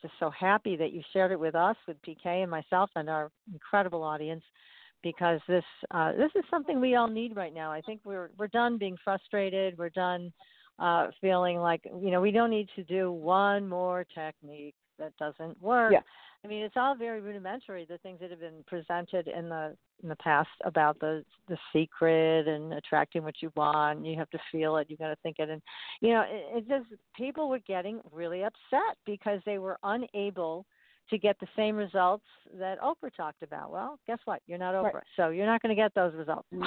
just 0.00 0.14
so 0.20 0.30
happy 0.30 0.76
that 0.76 0.92
you 0.92 1.02
shared 1.12 1.32
it 1.32 1.40
with 1.40 1.54
us, 1.54 1.76
with 1.86 1.96
PK 2.02 2.42
and 2.42 2.50
myself 2.50 2.90
and 2.94 3.10
our 3.10 3.30
incredible 3.52 4.02
audience 4.02 4.44
because 5.02 5.40
this 5.48 5.64
uh, 5.90 6.12
this 6.12 6.30
is 6.36 6.44
something 6.50 6.80
we 6.80 6.94
all 6.94 7.08
need 7.08 7.34
right 7.36 7.52
now. 7.54 7.72
I 7.72 7.80
think 7.80 8.00
we're 8.04 8.30
we're 8.38 8.48
done 8.48 8.78
being 8.78 8.96
frustrated. 9.02 9.76
We're 9.76 9.90
done 9.90 10.32
uh, 10.78 11.08
feeling 11.20 11.58
like 11.58 11.82
you 11.84 12.10
know 12.10 12.20
we 12.20 12.30
don't 12.30 12.50
need 12.50 12.68
to 12.76 12.84
do 12.84 13.10
one 13.10 13.68
more 13.68 14.06
technique 14.14 14.74
that 14.98 15.16
doesn't 15.16 15.60
work. 15.62 15.92
Yeah. 15.92 16.00
I 16.44 16.48
mean, 16.48 16.62
it's 16.62 16.76
all 16.76 16.94
very 16.94 17.20
rudimentary. 17.20 17.84
The 17.84 17.98
things 17.98 18.20
that 18.20 18.30
have 18.30 18.40
been 18.40 18.64
presented 18.66 19.26
in 19.26 19.48
the 19.48 19.76
in 20.02 20.08
the 20.08 20.16
past 20.16 20.48
about 20.64 20.98
the 21.00 21.24
the 21.48 21.58
secret 21.72 22.46
and 22.46 22.72
attracting 22.74 23.24
what 23.24 23.34
you 23.40 23.50
want. 23.56 24.06
You 24.06 24.16
have 24.16 24.30
to 24.30 24.38
feel 24.52 24.76
it. 24.76 24.88
You 24.88 24.96
got 24.96 25.08
to 25.08 25.16
think 25.22 25.36
it, 25.38 25.50
and 25.50 25.60
you 26.00 26.10
know, 26.10 26.24
it, 26.28 26.58
it 26.58 26.68
just 26.68 27.00
people 27.16 27.48
were 27.48 27.58
getting 27.60 28.00
really 28.12 28.44
upset 28.44 28.96
because 29.04 29.40
they 29.46 29.58
were 29.58 29.78
unable 29.82 30.64
to 31.10 31.18
get 31.18 31.38
the 31.40 31.46
same 31.56 31.76
results 31.76 32.24
that 32.58 32.80
Oprah 32.80 33.14
talked 33.16 33.42
about. 33.42 33.70
Well, 33.70 33.98
guess 34.06 34.18
what? 34.24 34.42
You're 34.46 34.58
not 34.58 34.74
Oprah, 34.74 34.94
right. 34.94 35.04
so 35.16 35.30
you're 35.30 35.46
not 35.46 35.62
going 35.62 35.74
to 35.74 35.80
get 35.80 35.94
those 35.94 36.14
results. 36.14 36.48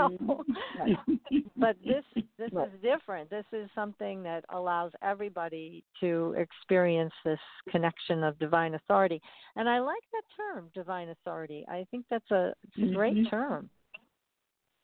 Mm-hmm. 0.00 1.36
but 1.56 1.76
this 1.84 2.04
this 2.38 2.50
right. 2.52 2.68
is 2.68 2.80
different. 2.82 3.30
This 3.30 3.44
is 3.52 3.68
something 3.74 4.22
that 4.22 4.44
allows 4.50 4.92
everybody 5.02 5.84
to 6.00 6.34
experience 6.38 7.12
this 7.24 7.38
connection 7.70 8.24
of 8.24 8.38
divine 8.38 8.74
authority. 8.74 9.20
And 9.56 9.68
I 9.68 9.80
like 9.80 10.02
that 10.12 10.22
term, 10.36 10.70
divine 10.74 11.10
authority. 11.10 11.64
I 11.68 11.86
think 11.90 12.06
that's 12.10 12.30
a, 12.30 12.52
it's 12.64 12.90
a 12.90 12.94
great 12.94 13.16
Mhm. 13.16 13.30
term. 13.30 13.70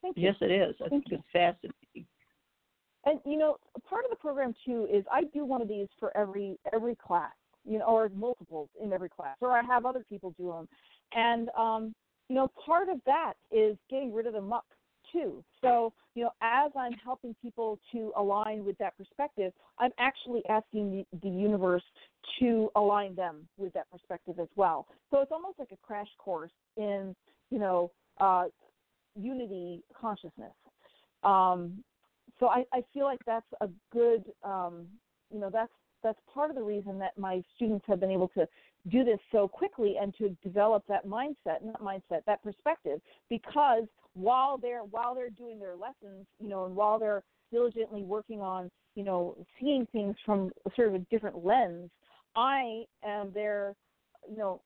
Thank 0.03 0.17
you. 0.19 0.25
Yes, 0.25 0.37
it 0.41 0.51
is. 0.51 0.75
I 0.85 0.89
think 0.89 1.05
you. 1.11 1.17
it's 1.19 1.27
fascinating. 1.33 2.07
And 3.07 3.21
you 3.25 3.39
know, 3.39 3.57
part 3.89 4.05
of 4.05 4.11
the 4.11 4.17
program 4.17 4.55
too 4.65 4.87
is 4.93 5.05
I 5.11 5.25
do 5.33 5.45
one 5.45 5.63
of 5.63 5.69
these 5.69 5.89
for 5.99 6.17
every 6.17 6.59
every 6.73 6.97
class, 6.97 7.33
you 7.67 7.79
know, 7.79 7.85
or 7.85 8.11
multiples 8.15 8.69
in 8.83 8.93
every 8.93 9.09
class, 9.09 9.37
or 9.41 9.53
I 9.53 9.63
have 9.63 9.87
other 9.87 10.05
people 10.09 10.35
do 10.39 10.49
them. 10.49 10.69
And 11.15 11.49
um, 11.59 11.95
you 12.29 12.35
know, 12.35 12.51
part 12.65 12.89
of 12.89 13.01
that 13.07 13.35
is 13.51 13.77
getting 13.91 14.13
rid 14.13 14.27
of 14.27 14.33
the 14.33 14.41
muck 14.41 14.65
too. 15.13 15.45
So 15.61 15.93
you 16.15 16.25
know, 16.25 16.31
as 16.43 16.73
I'm 16.77 16.93
helping 16.93 17.35
people 17.43 17.79
to 17.93 18.13
align 18.17 18.65
with 18.65 18.77
that 18.79 18.97
perspective, 18.97 19.53
I'm 19.79 19.93
actually 19.99 20.43
asking 20.49 20.91
the, 21.13 21.19
the 21.23 21.29
universe 21.29 21.83
to 22.41 22.71
align 22.75 23.15
them 23.15 23.47
with 23.57 23.73
that 23.75 23.91
perspective 23.91 24.37
as 24.41 24.49
well. 24.57 24.87
So 25.11 25.21
it's 25.21 25.33
almost 25.33 25.59
like 25.59 25.73
a 25.73 25.87
crash 25.87 26.09
course 26.19 26.51
in 26.77 27.15
you 27.51 27.59
know 27.59 27.91
uh, 28.19 28.45
unity 29.15 29.83
consciousness. 29.99 30.53
Um, 31.23 31.83
so 32.39 32.49
I, 32.49 32.65
I 32.73 32.83
feel 32.93 33.05
like 33.05 33.21
that's 33.27 33.47
a 33.61 33.69
good 33.93 34.25
um, 34.43 34.87
you 35.33 35.41
know 35.41 35.51
that's 35.51 35.73
that's 36.07 36.21
part 36.33 36.51
of 36.51 36.57
the 36.57 36.63
reason 36.63 36.99
that 36.99 37.17
my 37.19 37.43
students 37.55 37.85
have 37.89 38.01
been 38.01 38.11
able 38.11 38.29
to 38.29 38.47
do 38.91 39.05
this 39.05 39.19
so 39.33 39.49
quickly 39.49 39.97
and 40.01 40.15
to 40.17 40.31
develop 40.43 40.85
that 40.89 41.07
mindset 41.07 41.63
not 41.65 41.83
mindset 41.83 42.25
that 42.27 42.43
perspective 42.43 43.01
because 43.29 43.85
while 44.15 44.57
they're 44.57 44.83
while 44.83 45.15
they're 45.15 45.31
doing 45.31 45.59
their 45.59 45.75
lessons 45.75 46.27
you 46.41 46.49
know 46.49 46.65
and 46.65 46.77
while 46.77 46.99
they're 46.99 47.23
diligently 47.53 48.03
working 48.03 48.41
on 48.41 48.71
you 48.95 49.03
know 49.03 49.37
seeing 49.61 49.87
things 49.93 50.15
from 50.25 50.51
sort 50.75 50.89
of 50.89 50.95
a 50.95 50.99
different 51.11 51.45
lens 51.45 51.91
i 52.37 52.85
am 53.05 53.31
there 53.35 53.75
you 54.31 54.37
know 54.37 54.61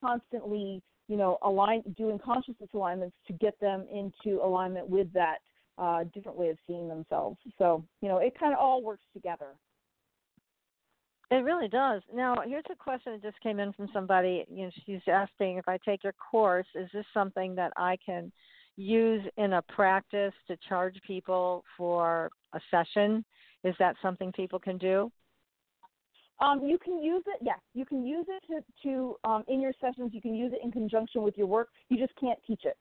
constantly 0.00 0.82
you 1.08 1.16
know 1.16 1.38
align 1.42 1.82
doing 1.96 2.18
consciousness 2.18 2.70
alignments 2.74 3.14
to 3.26 3.34
get 3.34 3.58
them 3.60 3.84
into 3.92 4.42
alignment 4.42 4.88
with 4.88 5.12
that 5.12 5.38
uh, 5.78 6.04
different 6.14 6.38
way 6.38 6.48
of 6.48 6.58
seeing 6.66 6.88
themselves. 6.88 7.38
So, 7.58 7.84
you 8.00 8.08
know, 8.08 8.18
it 8.18 8.38
kind 8.38 8.52
of 8.52 8.58
all 8.58 8.82
works 8.82 9.04
together. 9.12 9.48
It 11.32 11.44
really 11.44 11.68
does. 11.68 12.02
Now, 12.14 12.36
here's 12.46 12.64
a 12.70 12.76
question 12.76 13.12
that 13.12 13.22
just 13.22 13.40
came 13.40 13.58
in 13.58 13.72
from 13.72 13.88
somebody. 13.90 14.44
You 14.50 14.64
know, 14.66 14.70
she's 14.84 15.00
asking 15.08 15.56
if 15.56 15.66
I 15.66 15.78
take 15.78 16.04
your 16.04 16.12
course, 16.12 16.66
is 16.74 16.90
this 16.92 17.06
something 17.14 17.54
that 17.54 17.72
I 17.78 17.96
can 18.04 18.30
use 18.76 19.22
in 19.38 19.54
a 19.54 19.62
practice 19.62 20.34
to 20.48 20.58
charge 20.68 20.94
people 21.06 21.64
for 21.78 22.30
a 22.52 22.60
session? 22.70 23.24
Is 23.64 23.74
that 23.78 23.96
something 24.02 24.30
people 24.32 24.58
can 24.58 24.76
do? 24.76 25.10
Um, 26.38 26.62
you 26.64 26.76
can 26.76 27.02
use 27.02 27.22
it. 27.26 27.38
Yes, 27.40 27.60
you 27.72 27.86
can 27.86 28.04
use 28.04 28.26
it 28.28 28.42
to, 28.48 28.88
to 28.88 29.16
um, 29.24 29.42
in 29.48 29.62
your 29.62 29.72
sessions. 29.80 30.10
You 30.12 30.20
can 30.20 30.34
use 30.34 30.52
it 30.52 30.60
in 30.62 30.70
conjunction 30.70 31.22
with 31.22 31.38
your 31.38 31.46
work. 31.46 31.68
You 31.88 31.96
just 31.96 32.12
can't 32.20 32.38
teach 32.46 32.62
it. 32.64 32.76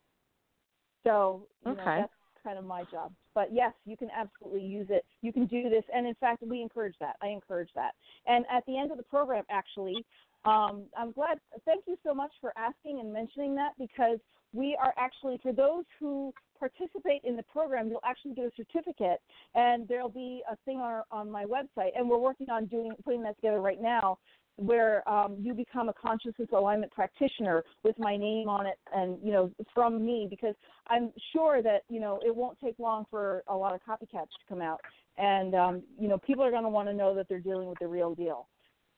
So, 1.05 1.47
you 1.65 1.71
know, 1.75 1.84
Okay. 1.84 2.01
that's 2.01 2.11
kind 2.43 2.57
of 2.57 2.65
my 2.65 2.84
job. 2.91 3.11
But 3.34 3.49
yes, 3.51 3.73
you 3.85 3.97
can 3.97 4.09
absolutely 4.15 4.63
use 4.63 4.88
it. 4.89 5.05
You 5.22 5.31
can 5.31 5.45
do 5.45 5.69
this, 5.69 5.84
and 5.93 6.07
in 6.07 6.15
fact, 6.15 6.43
we 6.45 6.61
encourage 6.61 6.95
that. 6.99 7.15
I 7.22 7.27
encourage 7.27 7.69
that. 7.76 7.91
And 8.27 8.45
at 8.51 8.65
the 8.65 8.77
end 8.77 8.91
of 8.91 8.97
the 8.97 9.03
program, 9.03 9.43
actually, 9.49 10.05
um, 10.45 10.84
I'm 10.97 11.11
glad. 11.11 11.39
Thank 11.65 11.84
you 11.88 11.97
so 12.05 12.13
much 12.13 12.31
for 12.41 12.51
asking 12.57 12.99
and 12.99 13.13
mentioning 13.13 13.55
that 13.55 13.72
because 13.77 14.19
we 14.53 14.77
are 14.81 14.93
actually 14.97 15.39
for 15.41 15.53
those 15.53 15.85
who 15.99 16.34
participate 16.59 17.22
in 17.23 17.35
the 17.35 17.43
program, 17.43 17.88
you'll 17.89 18.01
actually 18.05 18.34
get 18.34 18.45
a 18.45 18.51
certificate, 18.55 19.19
and 19.55 19.88
there'll 19.88 20.09
be 20.09 20.43
a 20.51 20.55
thing 20.65 20.77
on, 20.77 21.03
on 21.11 21.30
my 21.30 21.45
website, 21.45 21.91
and 21.95 22.07
we're 22.07 22.18
working 22.18 22.49
on 22.49 22.65
doing 22.65 22.91
putting 23.03 23.23
that 23.23 23.35
together 23.38 23.61
right 23.61 23.81
now 23.81 24.18
where 24.61 25.07
um, 25.09 25.38
you 25.39 25.53
become 25.53 25.89
a 25.89 25.93
consciousness 25.93 26.47
alignment 26.53 26.91
practitioner 26.91 27.63
with 27.83 27.97
my 27.97 28.15
name 28.15 28.47
on 28.47 28.65
it 28.65 28.77
and 28.95 29.17
you 29.23 29.31
know 29.31 29.51
from 29.73 30.05
me 30.05 30.27
because 30.29 30.55
i'm 30.88 31.11
sure 31.33 31.61
that 31.61 31.81
you 31.89 31.99
know 31.99 32.19
it 32.25 32.35
won't 32.35 32.57
take 32.63 32.77
long 32.79 33.05
for 33.09 33.43
a 33.47 33.55
lot 33.55 33.73
of 33.73 33.81
copycats 33.88 34.29
to 34.29 34.45
come 34.49 34.61
out. 34.61 34.81
And 35.17 35.55
um, 35.55 35.83
you 35.99 36.07
know 36.07 36.17
people 36.17 36.43
are 36.43 36.51
going 36.51 36.63
to 36.63 36.69
want 36.69 36.88
to 36.88 36.93
know 36.93 37.15
that 37.15 37.27
they're 37.29 37.39
dealing 37.39 37.67
with 37.67 37.79
the 37.79 37.88
real 37.88 38.15
deal. 38.15 38.47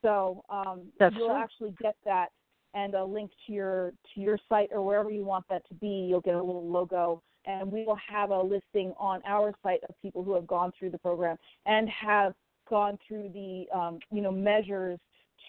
So 0.01 0.43
um, 0.49 0.83
That's 0.99 1.15
you'll 1.15 1.29
true. 1.29 1.37
actually 1.37 1.75
get 1.81 1.95
that 2.05 2.29
and 2.73 2.95
a 2.95 3.03
link 3.03 3.31
to 3.45 3.53
your 3.53 3.93
to 4.13 4.21
your 4.21 4.37
site 4.49 4.69
or 4.71 4.85
wherever 4.85 5.09
you 5.09 5.23
want 5.23 5.45
that 5.49 5.67
to 5.69 5.73
be. 5.75 6.07
You'll 6.09 6.21
get 6.21 6.35
a 6.35 6.43
little 6.43 6.67
logo. 6.67 7.21
And 7.45 7.69
we 7.69 7.83
will 7.83 7.99
have 8.09 8.29
a 8.29 8.41
listing 8.41 8.93
on 8.97 9.21
our 9.27 9.53
site 9.61 9.81
of 9.89 9.95
people 10.01 10.23
who 10.23 10.33
have 10.33 10.47
gone 10.47 10.71
through 10.79 10.91
the 10.91 10.97
program 10.97 11.35
and 11.65 11.89
have 11.89 12.33
gone 12.69 12.97
through 13.05 13.31
the 13.33 13.65
um, 13.77 13.99
you 14.11 14.21
know 14.21 14.31
measures 14.31 14.99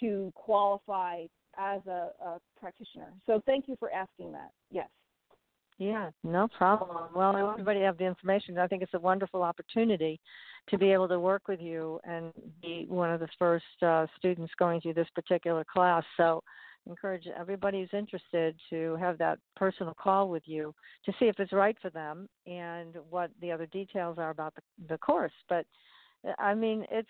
to 0.01 0.33
qualify 0.35 1.25
as 1.59 1.81
a, 1.87 2.11
a 2.25 2.41
practitioner. 2.59 3.13
So 3.27 3.43
thank 3.47 3.69
you 3.69 3.77
for 3.79 3.93
asking 3.93 4.33
that. 4.33 4.51
Yes. 4.71 4.89
Yeah, 5.79 6.11
no 6.23 6.47
problem. 6.57 7.09
Well, 7.15 7.35
I 7.35 7.43
want 7.43 7.55
everybody 7.55 7.81
to 7.81 7.87
have 7.87 7.99
the 7.99 8.05
information. 8.05 8.59
I 8.59 8.69
think 8.69 8.83
it's 8.83 8.95
a 8.95 8.99
wonderful 8.99 9.43
opportunity 9.43 10.21
to 10.69 10.79
be 10.79 10.93
able 10.93 11.09
to 11.09 11.19
work 11.19 11.49
with 11.49 11.61
you 11.61 11.99
and 12.05 12.33
be 12.63 12.87
one 12.89 13.11
of 13.11 13.19
the 13.19 13.29
first 13.39 13.65
uh, 13.83 14.07
students 14.17 14.53
going 14.57 14.81
through 14.81 14.95
this 14.95 15.09
particular 15.15 15.65
class. 15.65 16.05
So, 16.17 16.43
encourage 16.87 17.27
everybody 17.39 17.81
who's 17.81 17.99
interested 17.99 18.55
to 18.69 18.95
have 18.97 19.17
that 19.17 19.39
personal 19.57 19.95
call 19.95 20.29
with 20.29 20.43
you 20.45 20.75
to 21.07 21.13
see 21.19 21.27
if 21.27 21.41
it's 21.41 21.53
right 21.53 21.77
for 21.81 21.91
them 21.91 22.29
and 22.47 22.97
what 23.09 23.31
the 23.41 23.51
other 23.51 23.67
details 23.67 24.19
are 24.19 24.31
about 24.31 24.55
the, 24.55 24.63
the 24.91 24.99
course. 24.99 25.33
But 25.49 25.67
I 26.39 26.55
mean, 26.55 26.85
it's 26.91 27.09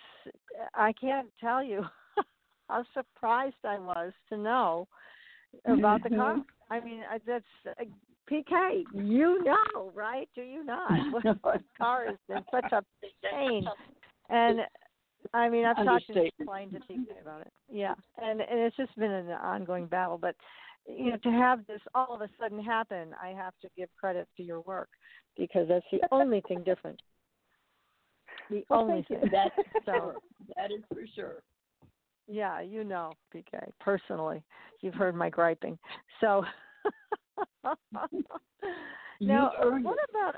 I 0.74 0.93
can't 0.93 1.28
tell 1.40 1.62
you 1.62 1.85
how 2.69 2.85
surprised 2.95 3.57
I 3.65 3.78
was 3.78 4.12
to 4.31 4.36
know 4.36 4.89
about 5.66 6.03
the 6.03 6.11
car. 6.11 6.36
I 6.70 6.81
mean, 6.81 7.01
that's 7.27 7.45
uh, 7.69 7.85
PK. 8.31 8.85
You 8.93 9.45
know, 9.45 9.93
right? 9.95 10.28
Do 10.35 10.43
you 10.43 10.65
not? 10.65 10.91
What 11.43 11.62
car 11.78 12.09
is 12.09 12.19
in 12.28 12.45
such 12.51 12.73
a 12.73 12.82
pain? 13.31 13.65
And 14.31 14.61
I 15.32 15.49
mean, 15.49 15.65
I've 15.65 15.85
talked 15.85 16.07
to 16.09 16.24
explained 16.24 16.73
to 16.73 16.78
PK 16.81 17.20
about 17.20 17.43
it. 17.43 17.53
Yeah, 17.70 17.95
and 18.19 18.41
and 18.41 18.61
it's 18.61 18.77
just 18.77 18.97
been 18.97 19.11
an 19.11 19.31
ongoing 19.31 19.86
battle. 19.86 20.19
But 20.19 20.35
you 20.86 21.11
know, 21.11 21.16
to 21.19 21.31
have 21.31 21.66
this 21.66 21.81
all 21.95 22.15
of 22.15 22.20
a 22.20 22.28
sudden 22.41 22.62
happen, 22.62 23.15
I 23.23 23.28
have 23.28 23.55
to 23.62 23.69
give 23.77 23.89
credit 23.99 24.28
to 24.36 24.43
your 24.43 24.61
work 24.62 24.89
because 25.36 25.69
that's 25.69 25.86
the 25.93 26.01
only 26.12 26.43
thing 26.47 26.62
different. 26.65 27.01
The 28.51 28.65
well, 28.69 28.81
only 28.81 29.05
thing. 29.09 29.20
That's 29.32 29.55
so, 29.86 30.15
that 30.57 30.70
is 30.70 30.82
for 30.93 31.05
sure. 31.15 31.43
Yeah, 32.26 32.60
you 32.60 32.84
know, 32.84 33.12
PK, 33.34 33.70
personally. 33.80 34.42
You've 34.80 34.94
heard 34.94 35.14
my 35.14 35.28
griping. 35.30 35.78
So 36.20 36.44
now, 39.20 39.52
what 39.60 39.98
about 40.10 40.36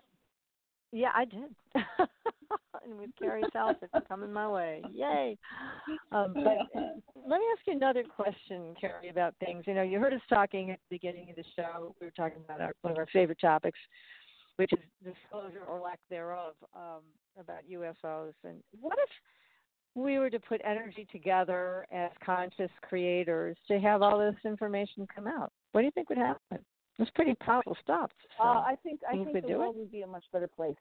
yeah, 0.93 1.11
I 1.15 1.25
did. 1.25 1.55
and 2.85 2.99
with 2.99 3.11
Kerri's 3.19 3.45
help, 3.53 3.77
it's 3.83 4.07
coming 4.09 4.33
my 4.33 4.49
way. 4.49 4.83
Yay! 4.93 5.37
Um, 6.13 6.33
but 6.33 6.57
let 7.15 7.39
me 7.39 7.45
ask 7.53 7.67
you 7.67 7.75
another 7.75 8.05
question, 8.05 8.75
Carrie, 8.81 9.09
about 9.11 9.35
things. 9.45 9.65
You 9.67 9.75
know, 9.75 9.83
you 9.83 9.99
heard 9.99 10.15
us 10.15 10.21
talking 10.29 10.71
at 10.71 10.79
the 10.89 10.97
beginning 10.97 11.29
of 11.29 11.37
the 11.37 11.45
show. 11.55 11.95
We 12.01 12.07
were 12.07 12.13
talking 12.13 12.39
about 12.45 12.61
our, 12.61 12.73
one 12.83 12.93
of 12.93 12.99
our 12.99 13.07
favorite 13.13 13.41
topics, 13.41 13.79
which 14.57 14.73
is 14.73 14.79
disclosure 15.05 15.65
or 15.69 15.81
lack 15.81 15.99
thereof 16.09 16.55
um, 16.75 17.03
about 17.39 17.61
UFOs. 17.71 18.33
And 18.45 18.63
what 18.81 18.97
if 19.03 19.11
we 19.97 20.19
were 20.19 20.31
to 20.31 20.39
put 20.39 20.61
energy 20.65 21.09
together 21.11 21.87
as 21.91 22.11
conscious 22.25 22.71
creators 22.83 23.57
to 23.67 23.81
have 23.81 24.03
all 24.03 24.19
this 24.19 24.37
information 24.45 25.07
come 25.13 25.27
out? 25.27 25.51
What 25.73 25.81
do 25.81 25.87
you 25.87 25.91
think 25.91 26.11
would 26.11 26.19
happen? 26.19 26.59
It's 26.99 27.11
pretty 27.13 27.35
powerful 27.35 27.77
stuff. 27.83 28.11
So 28.37 28.45
uh, 28.45 28.61
I 28.61 28.77
think 28.83 29.01
I 29.09 29.13
think 29.13 29.33
the 29.33 29.55
world 29.55 29.75
it? 29.75 29.79
would 29.81 29.93
be 29.93 30.03
a 30.03 30.07
much 30.07 30.25
better 30.33 30.49
place 30.49 30.77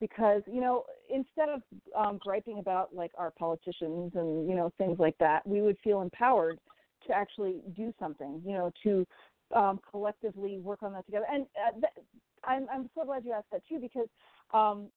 because 0.00 0.42
you 0.46 0.60
know 0.60 0.84
instead 1.12 1.48
of 1.48 1.62
um, 1.96 2.18
griping 2.18 2.58
about 2.58 2.94
like 2.94 3.12
our 3.18 3.32
politicians 3.32 4.12
and 4.14 4.48
you 4.48 4.54
know 4.54 4.72
things 4.78 4.98
like 4.98 5.16
that, 5.18 5.46
we 5.46 5.60
would 5.60 5.76
feel 5.82 6.00
empowered 6.00 6.58
to 7.06 7.12
actually 7.12 7.60
do 7.76 7.92
something. 7.98 8.40
You 8.44 8.52
know, 8.52 8.72
to 8.84 9.06
um, 9.54 9.80
collectively 9.90 10.58
work 10.58 10.82
on 10.82 10.92
that 10.94 11.04
together. 11.06 11.26
And 11.30 11.46
uh, 11.56 11.72
th- 11.72 12.06
I'm 12.44 12.66
I'm 12.72 12.90
so 12.94 13.04
glad 13.04 13.24
you 13.24 13.32
asked 13.32 13.50
that 13.52 13.62
too 13.68 13.78
because 13.80 14.08
um, 14.52 14.88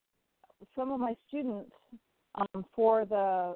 some 0.76 0.92
of 0.92 1.00
my 1.00 1.16
students 1.28 1.72
um, 2.36 2.66
for 2.76 3.06
the 3.06 3.56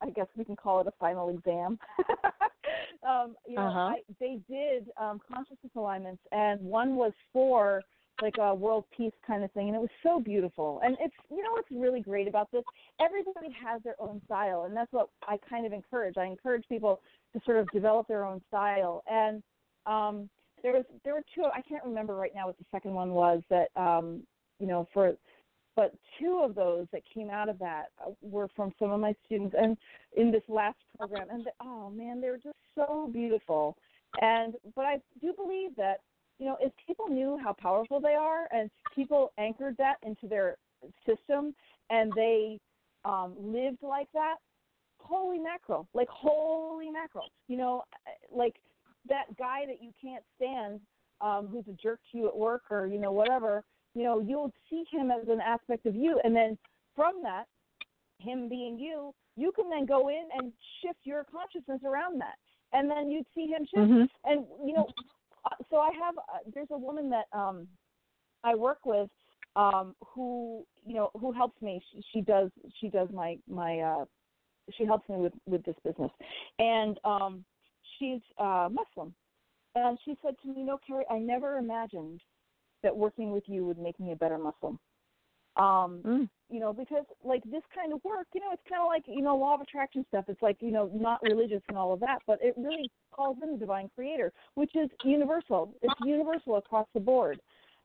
I 0.00 0.10
guess 0.10 0.26
we 0.36 0.44
can 0.44 0.56
call 0.56 0.80
it 0.80 0.86
a 0.86 0.92
final 1.00 1.28
exam. 1.30 1.78
um, 3.08 3.34
you 3.46 3.56
know, 3.56 3.66
uh-huh. 3.66 3.80
I, 3.80 3.96
they 4.20 4.38
did 4.48 4.88
um, 5.00 5.20
consciousness 5.28 5.72
alignments, 5.76 6.22
and 6.30 6.60
one 6.60 6.96
was 6.96 7.12
for 7.32 7.82
like 8.20 8.36
a 8.38 8.54
world 8.54 8.84
peace 8.96 9.12
kind 9.26 9.42
of 9.42 9.50
thing, 9.52 9.68
and 9.68 9.76
it 9.76 9.80
was 9.80 9.90
so 10.02 10.20
beautiful. 10.20 10.80
And 10.84 10.96
it's 11.00 11.14
you 11.30 11.42
know 11.42 11.50
what's 11.52 11.70
really 11.70 12.00
great 12.00 12.28
about 12.28 12.50
this? 12.52 12.62
Everybody 13.00 13.54
has 13.64 13.82
their 13.82 13.96
own 13.98 14.20
style, 14.26 14.64
and 14.64 14.76
that's 14.76 14.92
what 14.92 15.08
I 15.26 15.38
kind 15.48 15.66
of 15.66 15.72
encourage. 15.72 16.16
I 16.16 16.26
encourage 16.26 16.64
people 16.68 17.00
to 17.32 17.40
sort 17.44 17.56
of 17.56 17.68
develop 17.70 18.06
their 18.08 18.24
own 18.24 18.40
style. 18.48 19.02
And 19.10 19.42
um, 19.86 20.28
there 20.62 20.72
was 20.72 20.84
there 21.04 21.14
were 21.14 21.24
two. 21.34 21.44
I 21.44 21.62
can't 21.62 21.84
remember 21.84 22.14
right 22.14 22.32
now 22.34 22.46
what 22.46 22.58
the 22.58 22.64
second 22.70 22.94
one 22.94 23.10
was 23.10 23.42
that 23.50 23.68
um, 23.76 24.22
you 24.60 24.66
know 24.66 24.86
for 24.92 25.14
but 25.76 25.94
two 26.18 26.40
of 26.42 26.54
those 26.54 26.86
that 26.92 27.02
came 27.12 27.30
out 27.30 27.48
of 27.48 27.58
that 27.58 27.86
uh, 28.04 28.10
were 28.20 28.48
from 28.54 28.72
some 28.78 28.90
of 28.90 29.00
my 29.00 29.14
students 29.24 29.54
and 29.58 29.76
in 30.16 30.30
this 30.30 30.42
last 30.48 30.76
program 30.98 31.28
and 31.30 31.44
the, 31.44 31.50
oh 31.62 31.90
man 31.90 32.20
they 32.20 32.28
were 32.28 32.38
just 32.38 32.56
so 32.74 33.08
beautiful. 33.12 33.76
And 34.20 34.54
but 34.74 34.84
i 34.84 35.00
do 35.20 35.32
believe 35.32 35.74
that 35.76 36.00
you 36.38 36.46
know 36.46 36.56
if 36.60 36.72
people 36.86 37.08
knew 37.08 37.38
how 37.42 37.52
powerful 37.52 38.00
they 38.00 38.14
are 38.14 38.46
and 38.52 38.70
people 38.94 39.32
anchored 39.38 39.76
that 39.78 39.96
into 40.02 40.26
their 40.26 40.56
system 41.06 41.54
and 41.90 42.12
they 42.14 42.58
um 43.04 43.34
lived 43.38 43.82
like 43.82 44.08
that 44.12 44.36
holy 44.98 45.38
mackerel 45.38 45.88
like 45.94 46.08
holy 46.08 46.90
mackerel. 46.90 47.28
You 47.48 47.56
know 47.56 47.82
like 48.30 48.56
that 49.08 49.36
guy 49.38 49.66
that 49.66 49.82
you 49.82 49.92
can't 50.00 50.22
stand 50.36 50.80
um 51.20 51.48
who's 51.48 51.64
a 51.68 51.76
jerk 51.82 52.00
to 52.10 52.18
you 52.18 52.28
at 52.28 52.36
work 52.36 52.62
or 52.70 52.86
you 52.86 53.00
know 53.00 53.12
whatever 53.12 53.64
you 53.94 54.04
know, 54.04 54.20
you'll 54.20 54.52
see 54.70 54.84
him 54.90 55.10
as 55.10 55.28
an 55.28 55.40
aspect 55.40 55.86
of 55.86 55.94
you. 55.94 56.20
And 56.24 56.34
then 56.34 56.56
from 56.96 57.22
that, 57.22 57.44
him 58.18 58.48
being 58.48 58.78
you, 58.78 59.14
you 59.36 59.52
can 59.52 59.68
then 59.70 59.86
go 59.86 60.08
in 60.08 60.24
and 60.36 60.52
shift 60.80 61.00
your 61.04 61.24
consciousness 61.24 61.80
around 61.84 62.20
that. 62.20 62.36
And 62.72 62.90
then 62.90 63.10
you'd 63.10 63.26
see 63.34 63.46
him 63.46 63.64
shift. 63.64 63.90
Mm-hmm. 63.90 64.30
And, 64.30 64.46
you 64.64 64.74
know, 64.74 64.88
uh, 65.44 65.56
so 65.70 65.76
I 65.76 65.90
have, 66.02 66.16
uh, 66.18 66.38
there's 66.54 66.68
a 66.70 66.78
woman 66.78 67.10
that 67.10 67.26
um, 67.32 67.66
I 68.44 68.54
work 68.54 68.78
with 68.84 69.10
um, 69.56 69.94
who, 70.04 70.64
you 70.86 70.94
know, 70.94 71.10
who 71.18 71.32
helps 71.32 71.60
me. 71.60 71.82
She, 71.92 72.02
she 72.12 72.20
does, 72.22 72.50
she 72.80 72.88
does 72.88 73.08
my, 73.12 73.36
my, 73.48 73.80
uh, 73.80 74.04
she 74.76 74.84
helps 74.84 75.08
me 75.08 75.16
with, 75.16 75.32
with 75.46 75.64
this 75.64 75.76
business. 75.84 76.10
And 76.58 76.98
um, 77.04 77.44
she's 77.98 78.20
uh, 78.38 78.68
Muslim. 78.70 79.14
And 79.74 79.98
she 80.04 80.16
said 80.22 80.34
to 80.42 80.48
me, 80.48 80.64
know, 80.64 80.78
Kerri, 80.88 81.02
I 81.10 81.18
never 81.18 81.58
imagined 81.58 82.20
that 82.82 82.96
working 82.96 83.32
with 83.32 83.44
you 83.46 83.64
would 83.64 83.78
make 83.78 83.98
me 83.98 84.12
a 84.12 84.16
better 84.16 84.38
Muslim. 84.38 84.78
Um, 85.56 86.00
mm. 86.02 86.28
you 86.48 86.60
know, 86.60 86.72
because 86.72 87.04
like 87.22 87.42
this 87.44 87.62
kind 87.74 87.92
of 87.92 88.02
work, 88.04 88.26
you 88.34 88.40
know, 88.40 88.48
it's 88.52 88.62
kind 88.68 88.80
of 88.80 88.86
like 88.86 89.04
you 89.06 89.22
know 89.22 89.36
law 89.36 89.54
of 89.54 89.60
attraction 89.60 90.04
stuff. 90.08 90.24
It's 90.28 90.40
like 90.40 90.56
you 90.60 90.70
know 90.70 90.90
not 90.94 91.20
religious 91.22 91.60
and 91.68 91.76
all 91.76 91.92
of 91.92 92.00
that, 92.00 92.20
but 92.26 92.38
it 92.40 92.54
really 92.56 92.90
calls 93.14 93.36
in 93.42 93.52
the 93.52 93.58
divine 93.58 93.90
creator, 93.94 94.32
which 94.54 94.74
is 94.74 94.88
universal. 95.04 95.74
It's 95.82 95.94
universal 96.04 96.56
across 96.56 96.86
the 96.94 97.00
board. 97.00 97.38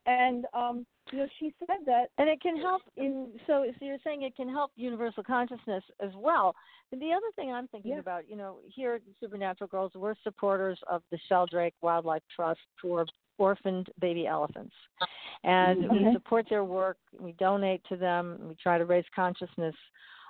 And 0.05 0.45
um, 0.53 0.85
you 1.11 1.19
know, 1.19 1.27
she 1.39 1.53
said 1.59 1.77
that, 1.85 2.09
and 2.17 2.29
it 2.29 2.41
can 2.41 2.57
help 2.57 2.81
in. 2.95 3.29
So, 3.45 3.65
so 3.79 3.85
you're 3.85 3.97
saying 4.03 4.23
it 4.23 4.35
can 4.35 4.49
help 4.49 4.71
universal 4.75 5.23
consciousness 5.23 5.83
as 6.01 6.11
well. 6.15 6.55
And 6.91 7.01
the 7.01 7.11
other 7.11 7.27
thing 7.35 7.51
I'm 7.51 7.67
thinking 7.67 7.91
yeah. 7.91 7.99
about, 7.99 8.29
you 8.29 8.35
know, 8.35 8.57
here 8.73 8.95
at 8.95 9.01
Supernatural 9.19 9.67
Girls, 9.67 9.91
we're 9.95 10.15
supporters 10.23 10.79
of 10.89 11.01
the 11.11 11.19
Sheldrick 11.29 11.73
Wildlife 11.81 12.23
Trust 12.35 12.59
for 12.81 13.05
orphaned 13.37 13.87
baby 13.99 14.25
elephants. 14.25 14.73
And 15.43 15.85
okay. 15.85 15.93
we 16.05 16.13
support 16.13 16.47
their 16.49 16.63
work, 16.63 16.97
we 17.19 17.33
donate 17.33 17.81
to 17.89 17.97
them, 17.97 18.39
we 18.47 18.55
try 18.55 18.77
to 18.77 18.85
raise 18.85 19.05
consciousness 19.15 19.75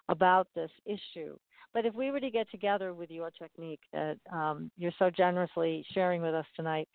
about 0.09 0.47
this 0.55 0.71
issue. 0.85 1.37
But 1.73 1.85
if 1.85 1.93
we 1.93 2.11
were 2.11 2.19
to 2.19 2.29
get 2.31 2.49
together 2.49 2.93
with 2.93 3.11
your 3.11 3.29
technique 3.31 3.81
that 3.93 4.17
um, 4.31 4.71
you're 4.77 4.91
so 4.97 5.09
generously 5.09 5.85
sharing 5.93 6.21
with 6.21 6.33
us 6.33 6.45
tonight, 6.55 6.87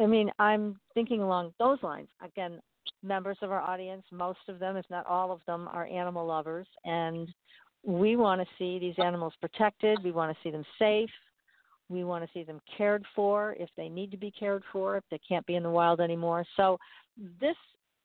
I 0.00 0.06
mean, 0.06 0.30
I'm 0.38 0.78
thinking 0.94 1.22
along 1.22 1.52
those 1.58 1.78
lines. 1.82 2.08
Again, 2.24 2.60
members 3.02 3.38
of 3.42 3.50
our 3.50 3.60
audience, 3.60 4.04
most 4.10 4.40
of 4.48 4.58
them, 4.58 4.76
if 4.76 4.84
not 4.90 5.06
all 5.06 5.32
of 5.32 5.40
them, 5.46 5.68
are 5.72 5.86
animal 5.86 6.26
lovers, 6.26 6.66
and 6.84 7.28
we 7.84 8.16
want 8.16 8.40
to 8.40 8.46
see 8.58 8.78
these 8.78 8.94
animals 9.02 9.32
protected. 9.40 10.02
We 10.02 10.10
want 10.10 10.36
to 10.36 10.42
see 10.42 10.50
them 10.50 10.64
safe. 10.78 11.10
We 11.88 12.04
want 12.04 12.24
to 12.24 12.30
see 12.34 12.44
them 12.44 12.60
cared 12.76 13.04
for 13.16 13.56
if 13.58 13.70
they 13.76 13.88
need 13.88 14.10
to 14.10 14.18
be 14.18 14.30
cared 14.30 14.62
for, 14.72 14.96
if 14.96 15.04
they 15.10 15.20
can't 15.26 15.46
be 15.46 15.54
in 15.54 15.62
the 15.62 15.70
wild 15.70 16.00
anymore. 16.00 16.44
So 16.56 16.78
this 17.40 17.56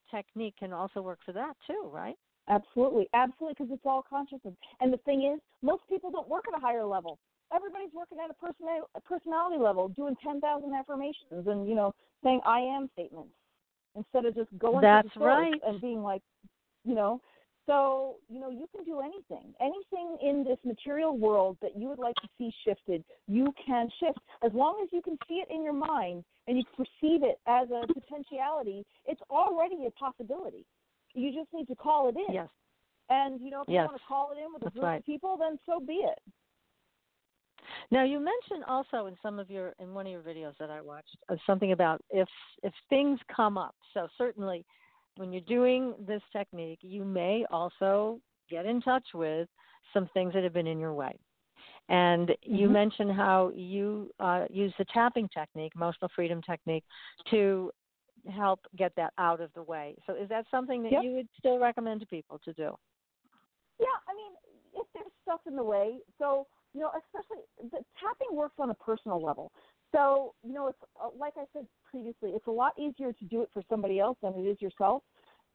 technique 0.09 0.55
can 0.57 0.71
also 0.71 1.01
work 1.01 1.19
for 1.25 1.33
that 1.33 1.55
too, 1.67 1.89
right? 1.91 2.15
Absolutely, 2.49 3.09
absolutely, 3.13 3.55
because 3.57 3.73
it's 3.73 3.85
all 3.85 4.05
consciousness. 4.09 4.53
And 4.79 4.93
the 4.93 4.97
thing 4.97 5.31
is, 5.33 5.41
most 5.61 5.83
people 5.89 6.11
don't 6.11 6.29
work 6.29 6.45
at 6.47 6.57
a 6.57 6.61
higher 6.61 6.85
level. 6.85 7.17
Everybody's 7.53 7.93
working 7.93 8.17
at 8.23 8.29
a, 8.29 8.97
a 8.97 9.01
personality 9.01 9.61
level, 9.61 9.89
doing 9.89 10.15
ten 10.23 10.39
thousand 10.39 10.73
affirmations 10.73 11.47
and 11.47 11.67
you 11.67 11.75
know 11.75 11.93
saying 12.23 12.41
"I 12.45 12.59
am" 12.59 12.89
statements 12.93 13.31
instead 13.95 14.25
of 14.25 14.35
just 14.35 14.49
going 14.57 14.81
That's 14.81 15.11
to 15.13 15.19
the 15.19 15.25
right. 15.25 15.53
and 15.65 15.81
being 15.81 16.01
like, 16.01 16.21
you 16.83 16.95
know, 16.95 17.21
so, 17.65 18.15
you 18.29 18.41
know, 18.41 18.49
you 18.49 18.67
can 18.75 18.83
do 18.83 18.99
anything. 18.99 19.53
Anything 19.61 20.17
in 20.21 20.43
this 20.43 20.57
material 20.65 21.17
world 21.17 21.57
that 21.61 21.77
you 21.77 21.87
would 21.87 21.99
like 21.99 22.15
to 22.15 22.27
see 22.37 22.51
shifted, 22.65 23.03
you 23.27 23.53
can 23.65 23.87
shift. 23.99 24.19
As 24.43 24.51
long 24.53 24.81
as 24.83 24.89
you 24.91 25.01
can 25.01 25.17
see 25.27 25.35
it 25.35 25.47
in 25.49 25.63
your 25.63 25.73
mind 25.73 26.25
and 26.47 26.57
you 26.57 26.63
perceive 26.75 27.23
it 27.23 27.39
as 27.47 27.69
a 27.69 27.87
potentiality, 27.87 28.83
it's 29.05 29.21
already 29.29 29.85
a 29.87 29.91
possibility. 29.91 30.65
You 31.13 31.31
just 31.31 31.53
need 31.53 31.67
to 31.67 31.75
call 31.75 32.09
it 32.09 32.15
in. 32.27 32.33
Yes. 32.33 32.49
And, 33.09 33.39
you 33.39 33.49
know, 33.49 33.61
if 33.61 33.69
yes. 33.69 33.83
you 33.83 33.85
want 33.85 33.97
to 33.97 34.03
call 34.07 34.31
it 34.31 34.39
in 34.39 34.53
with 34.53 34.61
a 34.63 34.65
That's 34.65 34.73
group 34.73 34.83
right. 34.83 34.99
of 34.99 35.05
people, 35.05 35.37
then 35.37 35.57
so 35.65 35.79
be 35.79 35.93
it. 35.93 36.19
Now 37.91 38.03
you 38.03 38.19
mentioned 38.19 38.63
also 38.67 39.05
in 39.07 39.15
some 39.21 39.39
of 39.39 39.49
your 39.49 39.73
in 39.79 39.93
one 39.93 40.05
of 40.05 40.11
your 40.11 40.21
videos 40.21 40.53
that 40.59 40.69
I 40.69 40.81
watched 40.81 41.15
uh, 41.29 41.35
something 41.45 41.71
about 41.71 42.01
if 42.09 42.27
if 42.63 42.73
things 42.89 43.19
come 43.35 43.57
up. 43.57 43.75
So 43.93 44.07
certainly 44.17 44.65
when 45.17 45.31
you're 45.31 45.41
doing 45.41 45.93
this 46.07 46.21
technique, 46.31 46.79
you 46.81 47.05
may 47.05 47.45
also 47.51 48.19
get 48.49 48.65
in 48.65 48.81
touch 48.81 49.05
with 49.13 49.47
some 49.93 50.09
things 50.13 50.33
that 50.33 50.43
have 50.43 50.53
been 50.53 50.67
in 50.67 50.79
your 50.79 50.93
way. 50.93 51.15
And 51.89 52.31
you 52.41 52.65
mm-hmm. 52.65 52.73
mentioned 52.73 53.11
how 53.11 53.51
you 53.53 54.09
uh, 54.19 54.45
use 54.49 54.73
the 54.77 54.85
tapping 54.93 55.27
technique, 55.29 55.73
emotional 55.75 56.09
freedom 56.15 56.41
technique, 56.41 56.83
to 57.29 57.71
help 58.33 58.61
get 58.77 58.93
that 58.95 59.11
out 59.17 59.41
of 59.41 59.51
the 59.53 59.63
way. 59.63 59.95
So, 60.07 60.15
is 60.15 60.29
that 60.29 60.45
something 60.49 60.81
that 60.83 60.93
yep. 60.93 61.03
you 61.03 61.11
would 61.11 61.27
still 61.37 61.59
recommend 61.59 61.99
to 61.99 62.07
people 62.07 62.39
to 62.45 62.53
do? 62.53 62.73
Yeah, 63.79 63.87
I 64.07 64.13
mean, 64.15 64.31
if 64.75 64.87
there's 64.93 65.11
stuff 65.23 65.41
in 65.45 65.55
the 65.57 65.63
way, 65.63 65.97
so 66.17 66.47
you 66.73 66.81
know, 66.81 66.91
especially 67.05 67.43
the 67.71 67.83
tapping 67.99 68.35
works 68.35 68.55
on 68.59 68.69
a 68.69 68.73
personal 68.73 69.21
level. 69.21 69.51
So 69.93 70.33
you 70.43 70.53
know, 70.53 70.67
it's 70.67 70.79
uh, 71.01 71.09
like 71.17 71.33
I 71.37 71.45
said 71.53 71.67
previously, 71.89 72.31
it's 72.31 72.47
a 72.47 72.51
lot 72.51 72.73
easier 72.79 73.13
to 73.13 73.25
do 73.25 73.41
it 73.41 73.49
for 73.53 73.61
somebody 73.69 73.99
else 73.99 74.17
than 74.21 74.33
it 74.33 74.43
is 74.43 74.61
yourself. 74.61 75.03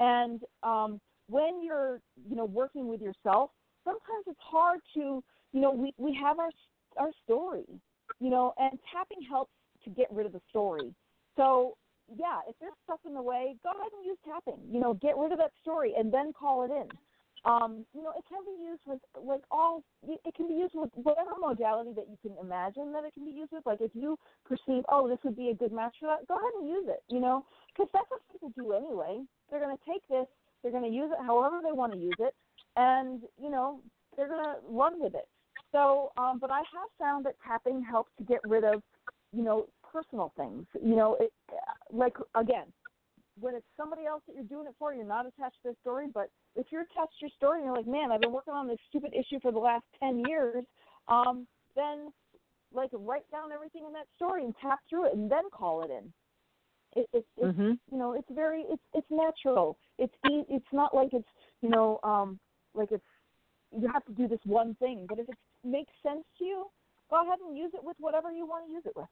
And 0.00 0.42
um, 0.62 1.00
when 1.28 1.62
you're 1.62 2.00
you 2.28 2.36
know 2.36 2.44
working 2.44 2.88
with 2.88 3.00
yourself, 3.00 3.50
sometimes 3.84 4.24
it's 4.26 4.40
hard 4.40 4.80
to 4.94 5.22
you 5.52 5.60
know 5.60 5.72
we 5.72 5.92
we 5.98 6.16
have 6.22 6.38
our 6.38 6.50
our 6.96 7.10
story, 7.24 7.66
you 8.20 8.30
know, 8.30 8.54
and 8.58 8.78
tapping 8.92 9.22
helps 9.28 9.52
to 9.84 9.90
get 9.90 10.06
rid 10.10 10.26
of 10.26 10.32
the 10.32 10.40
story. 10.48 10.94
So 11.36 11.76
yeah, 12.16 12.40
if 12.48 12.54
there's 12.60 12.72
stuff 12.84 13.00
in 13.06 13.14
the 13.14 13.22
way, 13.22 13.56
go 13.62 13.70
ahead 13.70 13.90
and 13.96 14.06
use 14.06 14.18
tapping. 14.24 14.60
You 14.70 14.80
know, 14.80 14.94
get 14.94 15.16
rid 15.16 15.32
of 15.32 15.38
that 15.38 15.52
story 15.60 15.94
and 15.98 16.12
then 16.12 16.32
call 16.32 16.64
it 16.64 16.70
in. 16.70 16.88
Um, 17.44 17.86
you 17.94 18.02
know, 18.02 18.12
it 18.16 18.24
can 18.28 18.42
be 18.44 18.62
used 18.62 18.82
with 18.86 18.98
like 19.22 19.42
all. 19.50 19.82
It 20.06 20.34
can 20.34 20.48
be 20.48 20.54
used 20.54 20.74
with 20.74 20.90
whatever 20.94 21.30
modality 21.38 21.92
that 21.94 22.06
you 22.08 22.18
can 22.20 22.36
imagine 22.40 22.92
that 22.92 23.04
it 23.04 23.14
can 23.14 23.24
be 23.24 23.30
used 23.30 23.52
with. 23.52 23.64
Like 23.66 23.80
if 23.80 23.90
you 23.94 24.18
perceive, 24.44 24.84
oh, 24.88 25.08
this 25.08 25.18
would 25.24 25.36
be 25.36 25.50
a 25.50 25.54
good 25.54 25.72
match 25.72 25.94
for 26.00 26.06
that, 26.06 26.26
go 26.26 26.34
ahead 26.34 26.52
and 26.60 26.68
use 26.68 26.86
it. 26.88 27.02
You 27.08 27.20
know, 27.20 27.44
because 27.68 27.88
that's 27.92 28.10
what 28.10 28.20
people 28.32 28.52
do 28.56 28.72
anyway. 28.72 29.22
They're 29.50 29.60
going 29.60 29.76
to 29.76 29.82
take 29.90 30.02
this, 30.08 30.26
they're 30.62 30.72
going 30.72 30.84
to 30.84 30.94
use 30.94 31.10
it 31.12 31.24
however 31.24 31.60
they 31.62 31.72
want 31.72 31.92
to 31.92 31.98
use 31.98 32.18
it, 32.18 32.34
and 32.76 33.22
you 33.40 33.50
know, 33.50 33.80
they're 34.16 34.28
going 34.28 34.44
to 34.44 34.56
run 34.68 35.00
with 35.00 35.14
it. 35.14 35.28
So, 35.72 36.12
um, 36.16 36.38
but 36.40 36.50
I 36.50 36.58
have 36.58 36.90
found 36.98 37.26
that 37.26 37.34
tapping 37.46 37.82
helps 37.82 38.10
to 38.18 38.24
get 38.24 38.40
rid 38.44 38.64
of, 38.64 38.82
you 39.32 39.42
know, 39.42 39.66
personal 39.92 40.32
things. 40.36 40.66
You 40.82 40.96
know, 40.96 41.16
it, 41.20 41.32
like 41.92 42.14
again, 42.34 42.66
when 43.40 43.54
it's 43.54 43.66
somebody 43.76 44.06
else 44.06 44.22
that 44.26 44.34
you're 44.34 44.44
doing 44.44 44.66
it 44.66 44.74
for, 44.78 44.92
you're 44.94 45.06
not 45.06 45.26
attached 45.26 45.56
to 45.62 45.64
their 45.64 45.76
story. 45.80 46.06
But 46.12 46.30
if 46.56 46.66
you're 46.70 46.82
attached 46.82 47.18
to 47.20 47.26
your 47.26 47.30
story 47.36 47.58
and 47.58 47.66
you're 47.66 47.76
like, 47.76 47.86
man, 47.86 48.12
I've 48.12 48.20
been 48.20 48.32
working 48.32 48.54
on 48.54 48.66
this 48.66 48.78
stupid 48.88 49.12
issue 49.14 49.40
for 49.40 49.52
the 49.52 49.58
last 49.58 49.84
ten 50.00 50.22
years, 50.26 50.64
um, 51.08 51.46
then 51.76 52.12
like 52.72 52.90
write 52.92 53.30
down 53.30 53.52
everything 53.52 53.84
in 53.86 53.92
that 53.92 54.06
story 54.16 54.44
and 54.44 54.54
tap 54.60 54.80
through 54.88 55.06
it 55.06 55.14
and 55.14 55.30
then 55.30 55.44
call 55.52 55.82
it 55.82 55.90
in. 55.90 56.12
It, 56.96 57.08
it, 57.12 57.26
it's 57.36 57.58
mm-hmm. 57.58 57.72
you 57.92 57.98
know 57.98 58.12
it's 58.12 58.28
very 58.30 58.64
it's 58.68 58.82
it's 58.94 59.06
natural. 59.10 59.78
It's 59.98 60.14
it's 60.24 60.72
not 60.72 60.94
like 60.94 61.10
it's 61.12 61.28
you 61.62 61.68
know 61.68 62.00
um 62.02 62.38
like 62.74 62.88
it's 62.92 63.04
you 63.78 63.88
have 63.92 64.04
to 64.06 64.12
do 64.12 64.26
this 64.26 64.40
one 64.44 64.74
thing. 64.76 65.06
But 65.08 65.18
if 65.18 65.28
it 65.28 65.36
makes 65.64 65.92
sense 66.02 66.24
to 66.38 66.44
you, 66.44 66.66
go 67.10 67.22
ahead 67.22 67.38
and 67.46 67.56
use 67.56 67.70
it 67.74 67.84
with 67.84 67.96
whatever 68.00 68.32
you 68.32 68.46
want 68.46 68.66
to 68.66 68.72
use 68.72 68.84
it 68.86 68.92
with. 68.96 69.08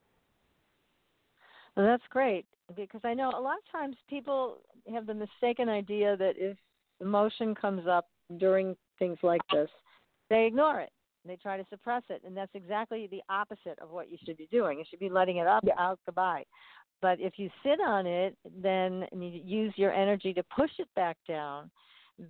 Well, 1.77 1.87
that's 1.87 2.03
great 2.11 2.47
because 2.75 3.03
I 3.05 3.15
know 3.15 3.31
a 3.31 3.41
lot 3.41 3.59
of 3.59 3.71
times 3.71 3.97
people 4.09 4.59
have 4.93 5.07
the 5.07 5.15
mistaken 5.15 5.69
idea 5.69 6.17
that 6.17 6.35
if 6.37 6.57
emotion 7.01 7.55
comes 7.55 7.87
up 7.87 8.07
during 8.39 8.77
things 8.99 9.19
like 9.23 9.43
this, 9.53 9.69
they 10.31 10.47
ignore 10.47 10.81
it. 10.81 10.91
They 11.27 11.37
try 11.37 11.57
to 11.57 11.67
suppress 11.69 12.03
it, 12.09 12.23
and 12.25 12.37
that's 12.37 12.55
exactly 12.55 13.09
the 13.11 13.21
opposite 13.29 13.79
of 13.81 13.91
what 13.91 14.11
you 14.11 14.17
should 14.25 14.37
be 14.37 14.49
doing. 14.51 14.79
You 14.79 14.85
should 14.89 15.01
be 15.01 15.09
letting 15.09 15.39
it 15.39 15.47
up, 15.47 15.65
yeah. 15.67 15.75
out, 15.79 15.99
goodbye. 16.07 16.45
But 17.03 17.21
if 17.21 17.35
you 17.37 17.51
sit 17.63 17.81
on 17.85 18.07
it, 18.07 18.37
then 18.63 19.07
and 19.13 19.23
you 19.23 19.41
use 19.45 19.73
your 19.77 19.93
energy 19.93 20.33
to 20.35 20.43
push 20.57 20.71
it 20.79 20.89
back 20.95 21.17
down, 21.29 21.71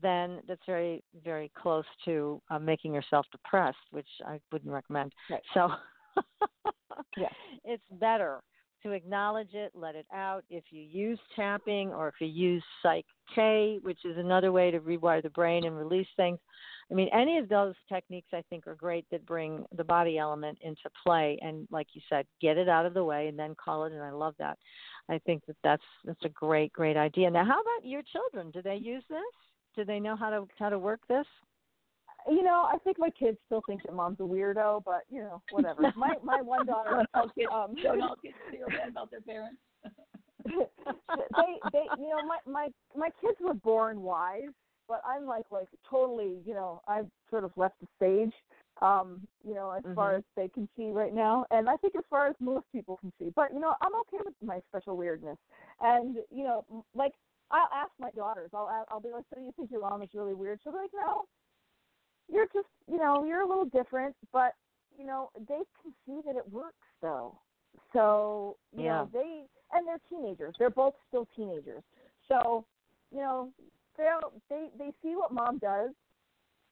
then 0.03 0.41
that's 0.49 0.63
very, 0.67 1.05
very 1.23 1.53
close 1.57 1.85
to 2.07 2.41
uh, 2.51 2.59
making 2.59 2.95
yourself 2.95 3.27
depressed, 3.31 3.77
which 3.91 4.09
I 4.27 4.41
wouldn't 4.51 4.73
recommend. 4.73 5.13
Right. 5.31 5.43
So, 5.55 5.69
yeah, 7.17 7.29
it's 7.65 7.85
better 7.93 8.41
to 8.83 8.93
acknowledge 8.93 9.55
it, 9.55 9.73
let 9.75 9.95
it 9.95 10.07
out. 10.13 10.45
If 10.51 10.65
you 10.71 10.83
use 10.83 11.19
tapping 11.35 11.91
or 11.91 12.09
if 12.09 12.15
you 12.21 12.27
use 12.27 12.63
Psych 12.83 13.07
K, 13.35 13.79
which 13.83 14.05
is 14.05 14.17
another 14.19 14.53
way 14.53 14.71
to 14.71 14.81
rewire 14.81 15.23
the 15.23 15.31
brain 15.31 15.65
and 15.65 15.77
release 15.77 16.07
things. 16.17 16.39
I 16.91 16.95
mean, 16.95 17.09
any 17.13 17.39
of 17.39 17.49
those 17.49 17.75
techniques 17.89 18.29
I 18.33 18.43
think 18.49 18.67
are 18.67 18.77
great 18.77 19.07
that 19.11 19.27
bring 19.27 19.65
the 19.77 19.83
body 19.83 20.19
element 20.19 20.59
into 20.63 20.89
play. 21.05 21.37
And 21.43 21.67
like 21.71 21.89
you 21.95 22.01
said, 22.09 22.27
get 22.41 22.59
it 22.59 22.69
out 22.69 22.87
of 22.87 22.95
the 22.95 23.03
way 23.03 23.27
and 23.27 23.39
then 23.39 23.57
call 23.63 23.85
it. 23.85 23.93
And 23.93 24.03
I 24.03 24.11
love 24.11 24.35
that. 24.39 24.57
I 25.09 25.19
think 25.27 25.45
that 25.47 25.57
that's 25.65 25.83
that's 26.05 26.25
a 26.25 26.29
great 26.29 26.73
great 26.73 26.97
idea. 26.97 27.31
Now, 27.31 27.45
how 27.45 27.61
about 27.61 27.85
your 27.85 28.03
children? 28.03 28.51
Do 28.53 28.63
they 28.63 28.77
use 28.77 29.05
this? 29.09 29.21
Do 29.75 29.85
they 29.85 30.01
know 30.01 30.17
how 30.17 30.31
to 30.31 30.47
how 30.59 30.69
to 30.69 30.79
work 30.79 31.01
this? 31.09 31.27
You 32.29 32.43
know, 32.43 32.69
I 32.73 32.79
think 32.79 32.99
my 32.99 33.11
kids 33.11 33.39
still 33.47 33.63
think 33.67 33.83
that 33.85 33.95
mom's 33.95 34.19
a 34.21 34.25
weirdo, 34.25 34.83
but 34.85 35.03
you 35.11 35.21
know, 35.21 35.43
whatever. 35.51 35.83
my 35.97 36.15
my 36.23 36.43
one 36.43 36.67
daughter, 36.67 37.05
all 37.15 37.29
kids, 37.29 37.49
um, 37.53 37.75
don't 37.83 38.01
all 38.03 38.17
kids 38.23 38.35
feel 38.51 38.67
bad 38.69 38.91
about 38.91 39.11
their 39.11 39.21
parents. 39.21 39.59
they 40.45 41.71
they 41.73 41.85
you 41.99 42.09
know 42.09 42.23
my 42.27 42.39
my 42.47 42.69
my 42.97 43.11
kids 43.21 43.37
were 43.41 43.55
born 43.55 44.03
wise, 44.03 44.53
but 44.89 45.03
I'm 45.07 45.27
like 45.27 45.47
like 45.51 45.69
totally 45.89 46.39
you 46.45 46.55
know 46.55 46.81
I've 46.89 47.07
sort 47.31 47.45
of 47.45 47.53
left 47.57 47.75
the 47.81 47.87
stage, 47.97 48.35
um 48.83 49.21
you 49.47 49.55
know 49.55 49.71
as 49.71 49.83
mm-hmm. 49.83 49.95
far 49.95 50.17
as 50.17 50.23
they 50.37 50.49
can 50.49 50.69
see 50.77 50.91
right 50.91 51.15
now, 51.15 51.47
and 51.51 51.69
I 51.69 51.77
think 51.77 51.95
as 51.97 52.05
far 52.11 52.29
as 52.29 52.35
most 52.41 52.67
people 52.73 52.97
can 52.97 53.13
see. 53.21 53.33
But 53.35 53.53
you 53.53 53.61
know 53.61 53.75
I'm 53.81 53.95
okay 54.01 54.19
with 54.25 54.35
my 54.45 54.61
special 54.69 54.97
weirdness, 54.97 55.39
and 55.81 56.17
you 56.31 56.45
know 56.45 56.65
like 56.95 57.13
I'll 57.51 57.69
ask 57.73 57.91
my 58.01 58.11
daughters. 58.11 58.51
I'll 58.53 58.87
I'll 58.89 59.01
be 59.01 59.11
like, 59.11 59.25
so 59.33 59.41
you 59.41 59.53
think 59.57 59.71
your 59.71 59.81
mom 59.81 60.03
is 60.03 60.11
really 60.15 60.35
weird? 60.35 60.61
She'll 60.63 60.73
be 60.73 60.79
like, 60.79 60.91
no, 60.95 61.25
you're 62.31 62.47
just 62.53 62.69
you 62.91 62.99
know 62.99 63.25
you're 63.25 63.43
a 63.43 63.49
little 63.49 63.65
different 63.65 64.15
but 64.33 64.53
you 64.99 65.07
know 65.07 65.31
they 65.49 65.63
can 65.83 65.93
see 66.05 66.21
that 66.27 66.37
it 66.37 66.51
works 66.51 66.87
though. 67.03 67.39
So 67.93 68.57
you 68.77 68.85
yeah. 68.85 68.91
know 68.91 69.11
they 69.13 69.45
and 69.73 69.87
they're 69.87 70.01
teenagers. 70.09 70.55
They're 70.59 70.71
both 70.71 70.95
still 71.09 71.29
teenagers. 71.37 71.83
So 72.29 72.65
you 73.13 73.19
know 73.19 73.51
they 73.97 74.09
they 74.49 74.69
they 74.79 74.93
see 75.03 75.15
what 75.17 75.33
mom 75.33 75.59
does. 75.59 75.91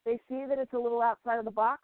They 0.04 0.20
see 0.28 0.44
that 0.48 0.58
it's 0.58 0.72
a 0.74 0.78
little 0.78 1.00
outside 1.00 1.38
of 1.38 1.44
the 1.44 1.50
box 1.50 1.80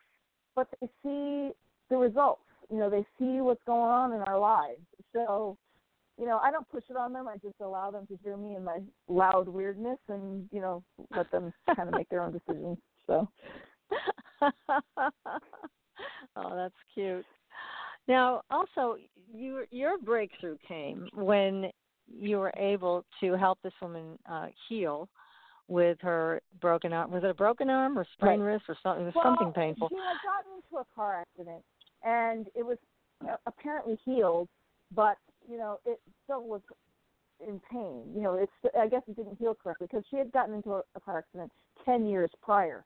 but 0.54 0.68
they 0.80 0.88
see 1.02 1.52
the 1.88 1.96
results. 1.96 2.42
You 2.70 2.78
know 2.78 2.90
they 2.90 3.04
see 3.18 3.40
what's 3.40 3.62
going 3.66 3.90
on 3.90 4.12
in 4.12 4.20
our 4.22 4.38
lives. 4.38 4.80
So 5.12 5.56
you 6.18 6.26
know 6.26 6.38
i 6.42 6.50
don't 6.50 6.68
push 6.68 6.84
it 6.90 6.96
on 6.96 7.12
them. 7.12 7.28
I 7.28 7.36
just 7.36 7.60
allow 7.60 7.90
them 7.90 8.06
to 8.06 8.18
hear 8.22 8.36
me 8.36 8.54
and 8.54 8.64
my 8.64 8.78
loud 9.08 9.48
weirdness 9.48 9.98
and 10.08 10.48
you 10.52 10.60
know 10.60 10.82
let 11.16 11.30
them 11.30 11.52
kind 11.74 11.88
of 11.88 11.94
make 11.94 12.08
their 12.08 12.22
own 12.22 12.32
decisions 12.32 12.78
so. 13.10 13.28
oh, 16.36 16.56
that's 16.56 16.74
cute. 16.94 17.24
Now, 18.08 18.42
also, 18.50 18.96
your 19.32 19.66
your 19.70 19.98
breakthrough 19.98 20.56
came 20.66 21.08
when 21.14 21.70
you 22.06 22.38
were 22.38 22.52
able 22.56 23.04
to 23.20 23.32
help 23.34 23.58
this 23.62 23.72
woman 23.80 24.18
uh, 24.30 24.46
heal 24.68 25.08
with 25.68 25.98
her 26.00 26.40
broken 26.60 26.92
arm. 26.92 27.10
Was 27.10 27.22
it 27.24 27.30
a 27.30 27.34
broken 27.34 27.70
arm 27.70 27.98
or 27.98 28.06
sprained 28.14 28.44
right. 28.44 28.54
wrist 28.54 28.64
or 28.68 28.76
something? 28.82 29.02
It 29.02 29.06
was 29.06 29.14
well, 29.14 29.24
something 29.24 29.52
painful. 29.52 29.88
She 29.88 29.96
had 29.96 30.16
gotten 30.24 30.56
into 30.56 30.76
a 30.80 30.94
car 30.94 31.20
accident, 31.20 31.62
and 32.02 32.46
it 32.54 32.64
was 32.64 32.78
uh, 33.28 33.36
apparently 33.46 33.98
healed, 34.04 34.48
but 34.94 35.16
you 35.48 35.58
know 35.58 35.78
it 35.84 36.00
still 36.24 36.42
was 36.42 36.62
in 37.46 37.60
pain. 37.70 38.04
You 38.14 38.22
know, 38.22 38.34
it's 38.34 38.74
I 38.78 38.88
guess 38.88 39.02
it 39.08 39.16
didn't 39.16 39.36
heal 39.38 39.56
correctly 39.60 39.88
because 39.90 40.04
she 40.10 40.16
had 40.16 40.32
gotten 40.32 40.54
into 40.54 40.74
a, 40.74 40.82
a 40.94 41.00
car 41.00 41.18
accident 41.18 41.52
ten 41.84 42.06
years 42.06 42.30
prior 42.42 42.84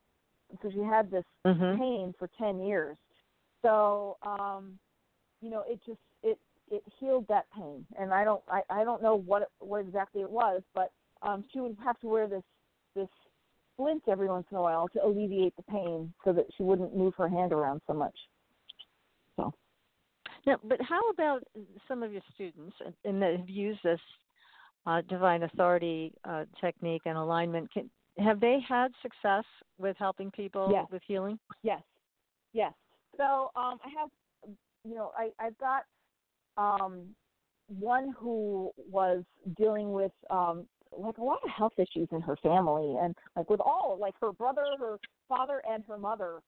so 0.61 0.69
she 0.71 0.79
had 0.79 1.11
this 1.11 1.23
mm-hmm. 1.45 1.79
pain 1.79 2.13
for 2.17 2.29
10 2.39 2.61
years. 2.61 2.97
So 3.61 4.17
um 4.23 4.77
you 5.41 5.49
know 5.49 5.63
it 5.67 5.79
just 5.85 5.99
it 6.23 6.37
it 6.69 6.83
healed 6.99 7.25
that 7.29 7.45
pain. 7.55 7.85
And 7.99 8.13
i 8.13 8.23
don't 8.23 8.41
i 8.49 8.61
i 8.69 8.83
don't 8.83 9.01
know 9.01 9.15
what 9.15 9.49
what 9.59 9.81
exactly 9.81 10.21
it 10.21 10.29
was 10.29 10.61
but 10.73 10.91
um 11.21 11.43
she 11.51 11.59
would 11.59 11.77
have 11.83 11.99
to 11.99 12.07
wear 12.07 12.27
this 12.27 12.43
this 12.95 13.09
splint 13.73 14.03
every 14.07 14.27
once 14.27 14.47
in 14.51 14.57
a 14.57 14.61
while 14.61 14.87
to 14.89 15.03
alleviate 15.03 15.55
the 15.57 15.63
pain 15.63 16.13
so 16.23 16.31
that 16.31 16.45
she 16.55 16.63
wouldn't 16.63 16.95
move 16.95 17.13
her 17.17 17.27
hand 17.27 17.51
around 17.51 17.81
so 17.87 17.93
much. 17.93 18.17
So. 19.35 19.53
Now 20.45 20.57
but 20.63 20.81
how 20.81 21.09
about 21.09 21.43
some 21.87 22.03
of 22.03 22.11
your 22.11 22.21
students 22.33 22.75
and 23.03 23.21
that 23.21 23.37
have 23.37 23.49
used 23.49 23.79
this 23.83 23.99
uh, 24.87 25.01
divine 25.09 25.43
authority 25.43 26.13
uh, 26.23 26.45
technique 26.61 27.01
and 27.05 27.17
alignment. 27.17 27.71
Can 27.71 27.89
have 28.17 28.39
they 28.39 28.59
had 28.67 28.91
success 29.01 29.43
with 29.77 29.95
helping 29.97 30.31
people 30.31 30.69
yes. 30.71 30.85
with 30.91 31.01
healing? 31.07 31.37
Yes, 31.63 31.81
yes. 32.53 32.73
So 33.17 33.51
um, 33.55 33.79
I 33.83 33.89
have, 33.99 34.09
you 34.83 34.95
know, 34.95 35.11
I 35.17 35.29
I've 35.39 35.57
got 35.57 35.83
um, 36.57 37.07
one 37.67 38.13
who 38.17 38.71
was 38.89 39.23
dealing 39.57 39.91
with 39.91 40.11
um, 40.29 40.65
like 40.97 41.17
a 41.17 41.23
lot 41.23 41.39
of 41.43 41.49
health 41.49 41.73
issues 41.77 42.07
in 42.11 42.21
her 42.21 42.37
family, 42.37 42.95
and 43.01 43.15
like 43.35 43.49
with 43.49 43.59
all 43.59 43.97
like 43.99 44.15
her 44.21 44.31
brother, 44.31 44.63
her 44.79 44.97
father, 45.27 45.61
and 45.69 45.83
her 45.87 45.97
mother. 45.97 46.41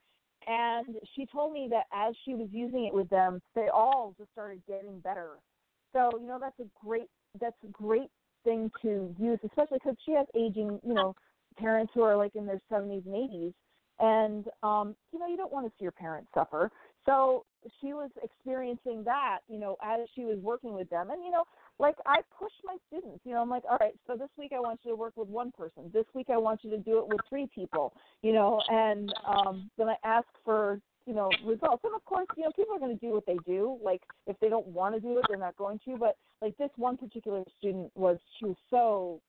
And 0.47 0.95
she 1.15 1.25
told 1.25 1.51
me 1.51 1.67
that 1.71 1.85
as 1.93 2.15
she 2.23 2.33
was 2.33 2.47
using 2.51 2.85
it 2.85 2.93
with 2.93 3.09
them, 3.09 3.41
they 3.55 3.67
all 3.73 4.15
just 4.17 4.31
started 4.31 4.61
getting 4.67 4.99
better. 4.99 5.31
So 5.93 6.11
you 6.19 6.27
know 6.27 6.37
that's 6.39 6.59
a 6.59 6.85
great 6.85 7.09
that's 7.39 7.57
a 7.63 7.71
great 7.71 8.09
thing 8.43 8.71
to 8.81 9.13
use, 9.19 9.39
especially 9.43 9.79
because 9.83 9.97
she 10.05 10.13
has 10.13 10.25
aging, 10.35 10.79
you 10.85 10.93
know, 10.93 11.13
parents 11.57 11.91
who 11.93 12.01
are 12.01 12.15
like 12.15 12.35
in 12.35 12.45
their 12.45 12.61
70s 12.71 13.05
and 13.05 13.15
80s 13.15 13.53
and 13.99 14.45
um 14.61 14.95
you 15.11 15.17
know 15.17 15.27
you 15.27 15.37
don't 15.37 15.51
want 15.51 15.65
to 15.65 15.71
see 15.77 15.83
your 15.83 15.91
parents 15.91 16.29
suffer 16.33 16.71
so 17.07 17.45
she 17.79 17.93
was 17.93 18.11
experiencing 18.21 19.03
that, 19.05 19.39
you 19.47 19.59
know, 19.59 19.77
as 19.81 20.01
she 20.13 20.25
was 20.25 20.37
working 20.39 20.73
with 20.73 20.89
them. 20.89 21.09
And, 21.09 21.23
you 21.23 21.31
know, 21.31 21.45
like 21.79 21.95
I 22.05 22.17
push 22.37 22.51
my 22.65 22.75
students, 22.87 23.21
you 23.23 23.31
know, 23.31 23.41
I'm 23.41 23.49
like, 23.49 23.63
all 23.69 23.77
right, 23.79 23.93
so 24.05 24.15
this 24.15 24.29
week 24.37 24.51
I 24.53 24.59
want 24.59 24.81
you 24.83 24.91
to 24.91 24.95
work 24.95 25.13
with 25.15 25.29
one 25.29 25.51
person. 25.51 25.89
This 25.93 26.05
week 26.13 26.27
I 26.29 26.37
want 26.37 26.63
you 26.63 26.69
to 26.71 26.77
do 26.77 26.99
it 26.99 27.07
with 27.07 27.19
three 27.29 27.47
people, 27.53 27.93
you 28.21 28.33
know, 28.33 28.61
and 28.67 29.13
um 29.25 29.69
then 29.77 29.87
I 29.87 29.95
ask 30.03 30.27
for, 30.43 30.81
you 31.05 31.13
know, 31.13 31.29
results. 31.45 31.83
And 31.85 31.95
of 31.95 32.03
course, 32.03 32.27
you 32.35 32.43
know, 32.43 32.51
people 32.55 32.75
are 32.75 32.79
going 32.79 32.97
to 32.97 33.05
do 33.05 33.13
what 33.13 33.25
they 33.25 33.37
do. 33.45 33.79
Like 33.81 34.01
if 34.25 34.37
they 34.39 34.49
don't 34.49 34.67
want 34.67 34.95
to 34.95 35.01
do 35.01 35.17
it, 35.17 35.25
they're 35.29 35.37
not 35.37 35.55
going 35.55 35.79
to. 35.85 35.97
But 35.97 36.17
like 36.41 36.57
this 36.57 36.71
one 36.75 36.97
particular 36.97 37.43
student 37.57 37.91
was, 37.95 38.17
she 38.37 38.45
was 38.45 38.57
so 38.69 39.21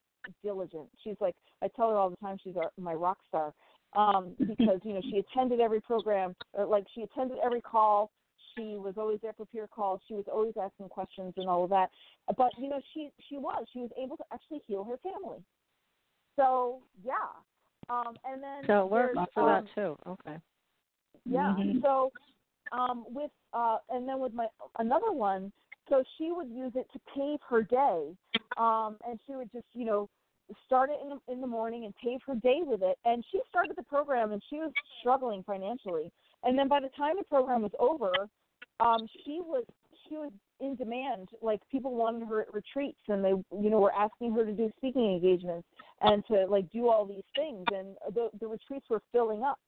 diligent. 0.43 0.87
She's 1.03 1.15
like, 1.19 1.35
I 1.61 1.67
tell 1.75 1.89
her 1.89 1.97
all 1.97 2.09
the 2.09 2.17
time, 2.17 2.37
she's 2.43 2.55
our, 2.55 2.71
my 2.77 2.93
rock 2.93 3.17
star 3.27 3.53
um, 3.95 4.35
because 4.47 4.79
you 4.83 4.93
know 4.93 5.01
she 5.09 5.17
attended 5.17 5.59
every 5.59 5.81
program, 5.81 6.35
or 6.53 6.65
like 6.65 6.85
she 6.93 7.01
attended 7.01 7.37
every 7.43 7.61
call. 7.61 8.11
She 8.55 8.75
was 8.77 8.95
always 8.97 9.19
there 9.21 9.33
for 9.33 9.45
peer 9.45 9.67
calls. 9.67 10.01
She 10.07 10.13
was 10.15 10.25
always 10.31 10.53
asking 10.61 10.89
questions 10.89 11.33
and 11.37 11.47
all 11.47 11.63
of 11.63 11.69
that. 11.69 11.89
But 12.37 12.51
you 12.57 12.69
know 12.69 12.81
she 12.93 13.09
she 13.29 13.37
was 13.37 13.65
she 13.73 13.79
was 13.79 13.91
able 14.01 14.17
to 14.17 14.23
actually 14.33 14.61
heal 14.67 14.83
her 14.83 14.97
family. 14.97 15.39
So 16.35 16.79
yeah, 17.03 17.13
um, 17.89 18.15
and 18.25 18.41
then 18.41 18.63
so 18.67 18.85
it 18.85 18.91
works 18.91 19.31
for 19.33 19.43
um, 19.43 19.47
that 19.47 19.65
too. 19.75 19.97
Okay. 20.07 20.37
Yeah. 21.25 21.53
Mhm. 21.57 21.81
So 21.81 22.11
um, 22.71 23.05
with 23.09 23.31
uh, 23.53 23.77
and 23.89 24.07
then 24.07 24.19
with 24.19 24.33
my 24.33 24.47
another 24.77 25.11
one, 25.11 25.51
so 25.89 26.03
she 26.17 26.31
would 26.31 26.49
use 26.49 26.71
it 26.75 26.87
to 26.93 26.99
pave 27.15 27.39
her 27.47 27.63
day, 27.63 28.15
um, 28.59 28.97
and 29.07 29.19
she 29.25 29.35
would 29.35 29.51
just 29.51 29.65
you 29.73 29.85
know 29.85 30.09
start 30.65 30.89
it 30.89 30.99
in 31.01 31.09
the, 31.09 31.33
in 31.33 31.41
the 31.41 31.47
morning 31.47 31.85
and 31.85 31.93
pave 32.03 32.19
her 32.25 32.35
day 32.35 32.59
with 32.61 32.81
it. 32.81 32.97
And 33.05 33.23
she 33.31 33.39
started 33.49 33.75
the 33.75 33.83
program 33.83 34.31
and 34.31 34.41
she 34.49 34.57
was 34.57 34.71
struggling 34.99 35.43
financially. 35.43 36.11
And 36.43 36.57
then 36.57 36.67
by 36.67 36.79
the 36.79 36.89
time 36.89 37.15
the 37.17 37.23
program 37.23 37.61
was 37.61 37.71
over, 37.79 38.11
um, 38.79 39.07
she 39.25 39.41
was 39.41 39.65
she 40.07 40.15
was 40.15 40.31
in 40.59 40.75
demand. 40.75 41.29
Like 41.41 41.59
people 41.69 41.93
wanted 41.93 42.27
her 42.27 42.41
at 42.41 42.53
retreats, 42.53 43.01
and 43.07 43.23
they 43.23 43.29
you 43.29 43.69
know 43.69 43.79
were 43.79 43.93
asking 43.93 44.33
her 44.33 44.45
to 44.45 44.53
do 44.53 44.71
speaking 44.77 45.13
engagements 45.13 45.67
and 46.01 46.25
to 46.27 46.45
like 46.45 46.71
do 46.71 46.87
all 46.87 47.05
these 47.05 47.23
things. 47.35 47.65
And 47.73 47.95
the 48.13 48.29
the 48.39 48.47
retreats 48.47 48.85
were 48.89 49.01
filling 49.11 49.43
up. 49.43 49.59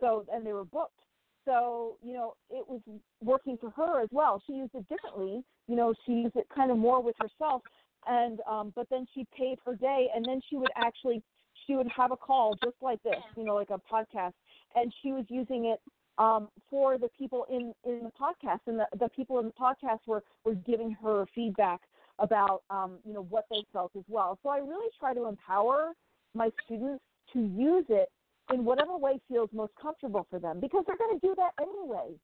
So 0.00 0.24
and 0.32 0.46
they 0.46 0.52
were 0.52 0.64
booked. 0.64 0.98
So 1.44 1.98
you 2.02 2.14
know 2.14 2.34
it 2.50 2.66
was 2.66 2.80
working 3.22 3.58
for 3.60 3.70
her 3.70 4.02
as 4.02 4.08
well. 4.10 4.42
She 4.46 4.54
used 4.54 4.74
it 4.74 4.88
differently. 4.88 5.44
You 5.66 5.76
know 5.76 5.92
she 6.06 6.12
used 6.12 6.36
it 6.36 6.46
kind 6.54 6.70
of 6.70 6.78
more 6.78 7.02
with 7.02 7.16
herself 7.20 7.62
and 8.06 8.40
um 8.50 8.72
but 8.74 8.86
then 8.90 9.06
she 9.14 9.26
paid 9.36 9.58
her 9.64 9.74
day 9.74 10.08
and 10.14 10.24
then 10.24 10.40
she 10.48 10.56
would 10.56 10.70
actually 10.76 11.22
she 11.66 11.74
would 11.74 11.88
have 11.88 12.12
a 12.12 12.16
call 12.16 12.54
just 12.62 12.76
like 12.80 13.02
this 13.02 13.22
you 13.36 13.44
know 13.44 13.54
like 13.54 13.70
a 13.70 13.80
podcast 13.92 14.32
and 14.74 14.92
she 15.02 15.12
was 15.12 15.24
using 15.28 15.66
it 15.66 15.80
um 16.18 16.48
for 16.68 16.98
the 16.98 17.08
people 17.18 17.46
in 17.50 17.72
in 17.84 18.04
the 18.04 18.12
podcast 18.20 18.60
and 18.66 18.78
the 18.78 18.86
the 18.98 19.08
people 19.10 19.38
in 19.38 19.46
the 19.46 19.52
podcast 19.52 19.98
were 20.06 20.22
were 20.44 20.54
giving 20.54 20.92
her 21.02 21.26
feedback 21.34 21.80
about 22.18 22.62
um 22.70 22.98
you 23.04 23.12
know 23.12 23.26
what 23.30 23.46
they 23.50 23.62
felt 23.72 23.92
as 23.96 24.04
well. 24.08 24.38
So 24.42 24.48
i 24.48 24.58
really 24.58 24.88
try 24.98 25.14
to 25.14 25.26
empower 25.26 25.92
my 26.34 26.50
students 26.64 27.02
to 27.32 27.40
use 27.40 27.84
it 27.88 28.10
in 28.52 28.64
whatever 28.64 28.96
way 28.96 29.20
feels 29.28 29.50
most 29.52 29.72
comfortable 29.80 30.26
for 30.30 30.38
them 30.38 30.60
because 30.60 30.84
they're 30.86 30.96
going 30.96 31.18
to 31.18 31.26
do 31.26 31.34
that 31.36 31.52
anyway. 31.60 32.14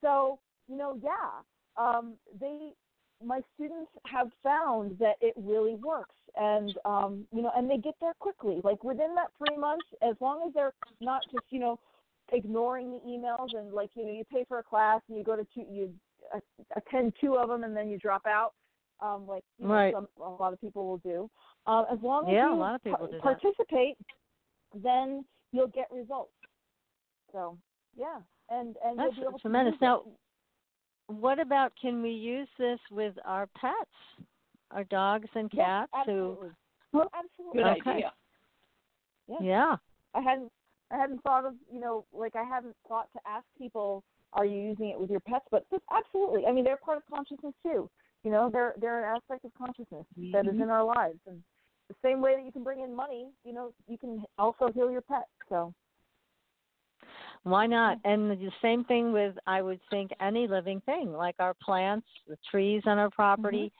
So 0.00 0.38
you 0.68 0.76
know 0.76 0.98
yeah 1.02 1.42
um 1.76 2.14
they 2.40 2.72
my 3.24 3.40
students 3.54 3.90
have 4.06 4.28
found 4.42 4.98
that 4.98 5.14
it 5.20 5.34
really 5.36 5.74
works. 5.76 6.14
And 6.36 6.76
um 6.84 7.26
you 7.32 7.42
know 7.42 7.52
and 7.56 7.70
they 7.70 7.78
get 7.78 7.94
there 8.00 8.14
quickly. 8.18 8.60
Like 8.62 8.82
within 8.84 9.14
that 9.14 9.28
three 9.38 9.56
months 9.56 9.86
as 10.02 10.14
long 10.20 10.42
as 10.46 10.54
they're 10.54 10.74
not 11.00 11.22
just 11.32 11.44
you 11.50 11.60
know 11.60 11.78
ignoring 12.32 12.90
the 12.90 13.00
emails 13.06 13.48
and 13.56 13.72
like 13.72 13.90
you 13.94 14.04
know 14.04 14.12
you 14.12 14.24
pay 14.32 14.44
for 14.48 14.58
a 14.58 14.62
class 14.62 15.00
and 15.08 15.18
you 15.18 15.24
go 15.24 15.36
to 15.36 15.46
two 15.54 15.64
you 15.70 15.90
attend 16.76 17.12
two 17.20 17.36
of 17.36 17.48
them 17.48 17.64
and 17.64 17.76
then 17.76 17.88
you 17.88 17.98
drop 17.98 18.26
out 18.26 18.52
um 19.00 19.26
like 19.26 19.44
know, 19.58 19.90
some, 19.92 20.08
a 20.24 20.42
lot 20.42 20.52
of 20.52 20.60
people 20.60 20.86
will 20.86 20.98
do. 20.98 21.30
Um 21.66 21.84
as 21.92 21.98
long 22.02 22.24
as 22.26 22.32
Yeah, 22.32 22.50
you 22.50 22.56
a 22.56 22.56
lot 22.56 22.74
of 22.74 22.82
people 22.82 23.08
that. 23.10 23.20
participate 23.22 23.96
then 24.74 25.24
you'll 25.52 25.68
get 25.68 25.86
results. 25.92 26.32
So 27.32 27.58
yeah. 27.96 28.18
And 28.50 28.76
and 28.84 28.98
That's 28.98 29.12
you'll 29.16 29.26
be 29.26 29.28
able 29.28 29.38
tremendous. 29.38 29.74
Now, 29.80 30.02
what 31.06 31.38
about 31.38 31.72
can 31.80 32.02
we 32.02 32.10
use 32.10 32.48
this 32.58 32.78
with 32.90 33.14
our 33.24 33.46
pets, 33.60 34.26
our 34.70 34.84
dogs 34.84 35.28
and 35.34 35.50
Yes, 35.52 35.66
cats? 35.66 35.92
absolutely. 35.94 36.50
Who, 36.92 37.02
absolutely 37.02 37.62
Good 37.62 37.66
Okay. 37.78 37.90
idea. 37.90 38.12
Yeah. 39.26 39.36
yeah. 39.40 39.76
I 40.14 40.20
hadn't 40.20 40.52
I 40.90 40.96
hadn't 40.96 41.22
thought 41.22 41.44
of 41.44 41.54
you 41.72 41.80
know 41.80 42.04
like 42.12 42.36
I 42.36 42.44
hadn't 42.44 42.76
thought 42.86 43.08
to 43.14 43.20
ask 43.26 43.44
people 43.58 44.04
are 44.32 44.44
you 44.44 44.60
using 44.60 44.90
it 44.90 45.00
with 45.00 45.10
your 45.10 45.20
pets 45.20 45.44
but, 45.50 45.66
but 45.70 45.82
absolutely 45.90 46.46
I 46.46 46.52
mean 46.52 46.64
they're 46.64 46.76
part 46.76 46.98
of 46.98 47.02
consciousness 47.12 47.54
too 47.62 47.90
you 48.22 48.30
know 48.30 48.50
they're 48.52 48.74
they're 48.80 48.98
an 48.98 49.16
aspect 49.16 49.44
of 49.44 49.52
consciousness 49.54 50.04
that 50.32 50.46
is 50.46 50.52
in 50.52 50.60
mm-hmm. 50.60 50.70
our 50.70 50.84
lives 50.84 51.18
and 51.26 51.42
the 51.88 51.94
same 52.02 52.20
way 52.20 52.34
that 52.36 52.44
you 52.44 52.52
can 52.52 52.62
bring 52.62 52.80
in 52.80 52.94
money 52.94 53.28
you 53.44 53.52
know 53.52 53.72
you 53.88 53.98
can 53.98 54.22
also 54.38 54.70
heal 54.72 54.90
your 54.90 55.00
pet 55.00 55.26
so 55.48 55.72
Why 57.44 57.66
not? 57.66 57.98
And 58.04 58.30
the 58.30 58.50
same 58.62 58.84
thing 58.84 59.12
with, 59.12 59.36
I 59.46 59.62
would 59.62 59.80
think, 59.90 60.10
any 60.20 60.48
living 60.48 60.80
thing, 60.86 61.12
like 61.12 61.36
our 61.38 61.54
plants, 61.62 62.06
the 62.26 62.38
trees 62.50 62.82
on 62.86 62.98
our 62.98 63.10
property, 63.10 63.70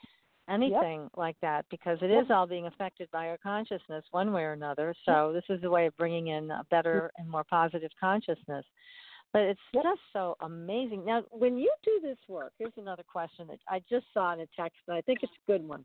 anything 0.50 1.08
like 1.16 1.36
that, 1.40 1.64
because 1.70 1.98
it 2.02 2.10
is 2.10 2.26
Yep. 2.28 2.30
all 2.30 2.46
being 2.46 2.66
affected 2.66 3.10
by 3.10 3.28
our 3.30 3.38
consciousness 3.38 4.04
one 4.10 4.32
way 4.32 4.42
or 4.42 4.52
another. 4.52 4.94
So 5.06 5.32
this 5.32 5.44
is 5.48 5.64
a 5.64 5.70
way 5.70 5.86
of 5.86 5.96
bringing 5.96 6.28
in 6.28 6.50
a 6.50 6.64
better 6.70 7.10
and 7.16 7.28
more 7.28 7.44
positive 7.44 7.90
consciousness. 7.98 8.66
But 9.32 9.42
it's 9.42 9.60
Yep. 9.72 9.82
just 9.84 10.00
so 10.12 10.36
amazing. 10.40 11.04
Now, 11.04 11.22
when 11.30 11.56
you 11.56 11.72
do 11.82 12.00
this 12.02 12.18
work, 12.28 12.52
here's 12.58 12.76
another 12.76 13.02
question 13.02 13.46
that 13.48 13.60
I 13.66 13.80
just 13.88 14.06
saw 14.12 14.34
in 14.34 14.40
a 14.40 14.46
text, 14.54 14.78
but 14.86 14.96
I 14.96 15.00
think 15.00 15.20
it's 15.22 15.32
a 15.32 15.50
good 15.50 15.66
one. 15.66 15.84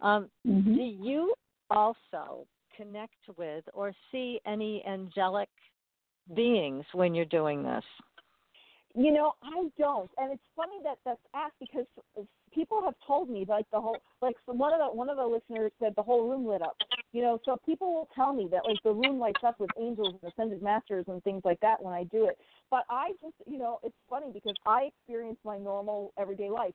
Um, 0.00 0.30
Mhm. 0.46 0.74
do 0.74 0.82
you 0.82 1.34
also 1.70 2.46
connect 2.74 3.28
with 3.36 3.64
or 3.74 3.92
see 4.10 4.40
any 4.46 4.84
angelic 4.86 5.50
beings 6.34 6.84
when 6.92 7.14
you're 7.14 7.24
doing 7.24 7.62
this? 7.62 7.84
You 8.96 9.12
know, 9.12 9.32
I 9.42 9.68
don't, 9.76 10.10
and 10.18 10.32
it's 10.32 10.42
funny 10.54 10.76
that 10.84 10.98
that's 11.04 11.20
asked 11.34 11.56
because 11.58 11.86
people 12.54 12.80
have 12.84 12.94
told 13.04 13.28
me 13.28 13.44
like 13.48 13.66
the 13.72 13.80
whole 13.80 13.96
like 14.22 14.36
so 14.46 14.52
one 14.52 14.72
of 14.72 14.78
the 14.78 14.96
one 14.96 15.10
of 15.10 15.16
the 15.16 15.26
listeners 15.26 15.72
said 15.80 15.94
the 15.96 16.02
whole 16.02 16.28
room 16.28 16.46
lit 16.46 16.62
up. 16.62 16.76
You 17.12 17.22
know, 17.22 17.40
so 17.44 17.56
people 17.66 17.92
will 17.92 18.08
tell 18.14 18.32
me 18.32 18.48
that 18.52 18.62
like 18.64 18.78
the 18.84 18.92
room 18.92 19.18
lights 19.18 19.40
up 19.44 19.58
with 19.58 19.70
angels 19.80 20.14
and 20.22 20.32
ascended 20.32 20.62
masters 20.62 21.04
and 21.08 21.22
things 21.24 21.42
like 21.44 21.58
that 21.60 21.82
when 21.82 21.92
I 21.92 22.04
do 22.04 22.26
it. 22.26 22.38
But 22.70 22.84
I 22.88 23.10
just, 23.20 23.34
you 23.46 23.58
know, 23.58 23.80
it's 23.82 23.94
funny 24.08 24.30
because 24.32 24.54
I 24.64 24.90
experience 24.96 25.38
my 25.44 25.58
normal 25.58 26.12
everyday 26.16 26.50
life, 26.50 26.74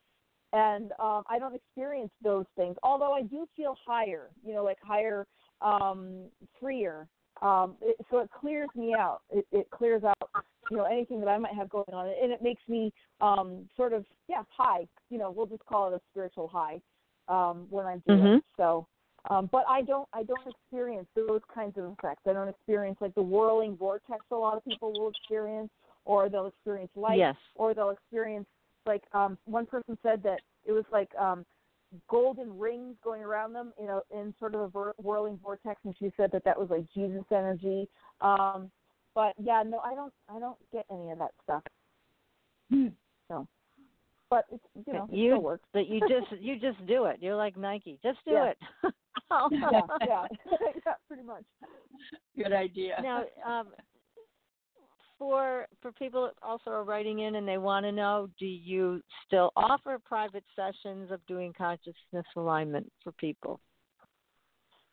and 0.52 0.92
um, 1.00 1.24
I 1.30 1.40
don't 1.40 1.56
experience 1.56 2.12
those 2.22 2.46
things. 2.58 2.76
Although 2.84 3.14
I 3.14 3.22
do 3.22 3.48
feel 3.56 3.78
higher, 3.86 4.30
you 4.46 4.54
know, 4.54 4.64
like 4.64 4.78
higher, 4.82 5.26
um, 5.62 6.26
freer. 6.60 7.08
Um, 7.42 7.76
it, 7.82 7.96
so 8.12 8.20
it 8.20 8.30
clears 8.40 8.70
me 8.76 8.94
out. 8.94 9.22
It, 9.30 9.46
it 9.52 9.70
clears 9.72 10.04
out 10.04 10.30
you 10.70 10.78
know 10.78 10.86
anything 10.86 11.20
that 11.20 11.28
I 11.28 11.38
might 11.38 11.54
have 11.54 11.70
going 11.70 11.94
on, 11.94 12.08
and 12.08 12.32
it 12.32 12.42
makes 12.42 12.62
me 12.68 12.94
um, 13.22 13.68
sort 13.76 13.94
of 13.94 14.06
yeah 14.28 14.44
high. 14.50 14.88
You 15.10 15.18
know, 15.18 15.32
we'll 15.32 15.48
just 15.48 15.66
call 15.66 15.92
it 15.92 15.96
a 15.96 16.02
spiritual 16.12 16.48
high 16.48 16.82
um, 17.28 17.68
when 17.70 17.86
I 17.86 17.98
do 18.08 18.14
Mhm. 18.14 18.38
it. 18.38 18.44
So, 18.58 18.88
um, 19.30 19.48
but 19.52 19.64
I 19.68 19.82
don't 19.82 20.08
I 20.14 20.24
don't 20.24 20.48
experience 20.48 21.08
those 21.16 21.42
kinds 21.54 21.78
of 21.78 21.86
effects. 21.86 22.22
I 22.28 22.34
don't 22.34 22.50
experience 22.50 22.98
like 23.02 23.16
the 23.16 23.22
whirling 23.22 23.76
vortex 23.78 24.24
a 24.32 24.36
lot 24.36 24.58
of 24.58 24.64
people 24.66 24.92
will 24.94 25.10
experience, 25.10 25.72
or 26.06 26.30
they'll 26.30 26.48
experience 26.48 26.92
light, 26.96 27.18
Yes. 27.18 27.36
or 27.56 27.74
they'll 27.74 27.92
experience 27.92 28.48
like 28.86 29.04
um, 29.14 29.38
one 29.46 29.66
person 29.66 29.98
said 30.04 30.22
that 30.24 30.40
it 30.66 30.72
was 30.72 30.86
like 30.92 31.14
um, 31.16 31.46
golden 32.10 32.58
rings 32.58 32.96
going 33.04 33.22
around 33.22 33.54
them, 33.54 33.74
you 33.80 33.88
know, 33.88 34.02
in 34.12 34.34
sort 34.40 34.56
of 34.56 34.62
a 34.76 34.92
whirling 35.02 35.40
vortex, 35.42 35.80
and 35.86 35.96
she 35.98 36.12
said 36.18 36.32
that 36.32 36.44
that 36.46 36.60
was 36.60 36.70
like 36.70 36.86
Jesus 36.94 37.24
energy. 37.32 37.88
Um, 38.22 38.72
but 39.16 39.34
yeah, 39.42 39.64
no, 39.66 39.80
I 39.80 39.96
don't, 39.96 40.14
I 40.34 40.40
don't 40.40 40.58
get 40.72 40.86
any 40.92 41.12
of 41.12 41.20
that 41.20 41.32
stuff. 41.44 41.64
So, 43.28 43.48
but 44.30 44.46
it's 44.52 44.64
you 44.86 44.94
know, 44.94 45.08
it 45.12 45.16
you 45.16 45.32
still 45.32 45.42
works. 45.42 45.68
that 45.74 45.88
you 45.88 46.00
just 46.02 46.32
you 46.40 46.60
just 46.60 46.86
do 46.88 47.06
it. 47.06 47.18
You're 47.20 47.36
like 47.36 47.58
Nike. 47.58 48.00
Just 48.04 48.20
do 48.26 48.32
Yeah. 48.32 48.52
it. 48.52 48.58
yeah, 49.72 49.82
yeah, 50.06 50.26
yeah, 50.86 50.94
pretty 51.08 51.24
much. 51.24 51.44
Good 52.38 52.54
idea. 52.54 53.00
now, 53.02 53.24
um, 53.46 53.70
for 55.20 55.68
for 55.82 55.92
people 55.92 56.24
that 56.24 56.34
also 56.42 56.72
are 56.72 56.84
writing 56.84 57.20
in 57.20 57.36
and 57.36 57.48
they 57.48 57.58
want 57.58 57.86
to 57.86 57.92
know, 57.92 58.30
do 58.40 58.46
you 58.46 59.02
still 59.28 59.52
offer 59.56 60.00
private 60.04 60.46
sessions 60.56 61.12
of 61.12 61.20
doing 61.28 61.54
consciousness 61.56 62.26
alignment 62.36 62.92
for 63.04 63.12
people? 63.12 63.60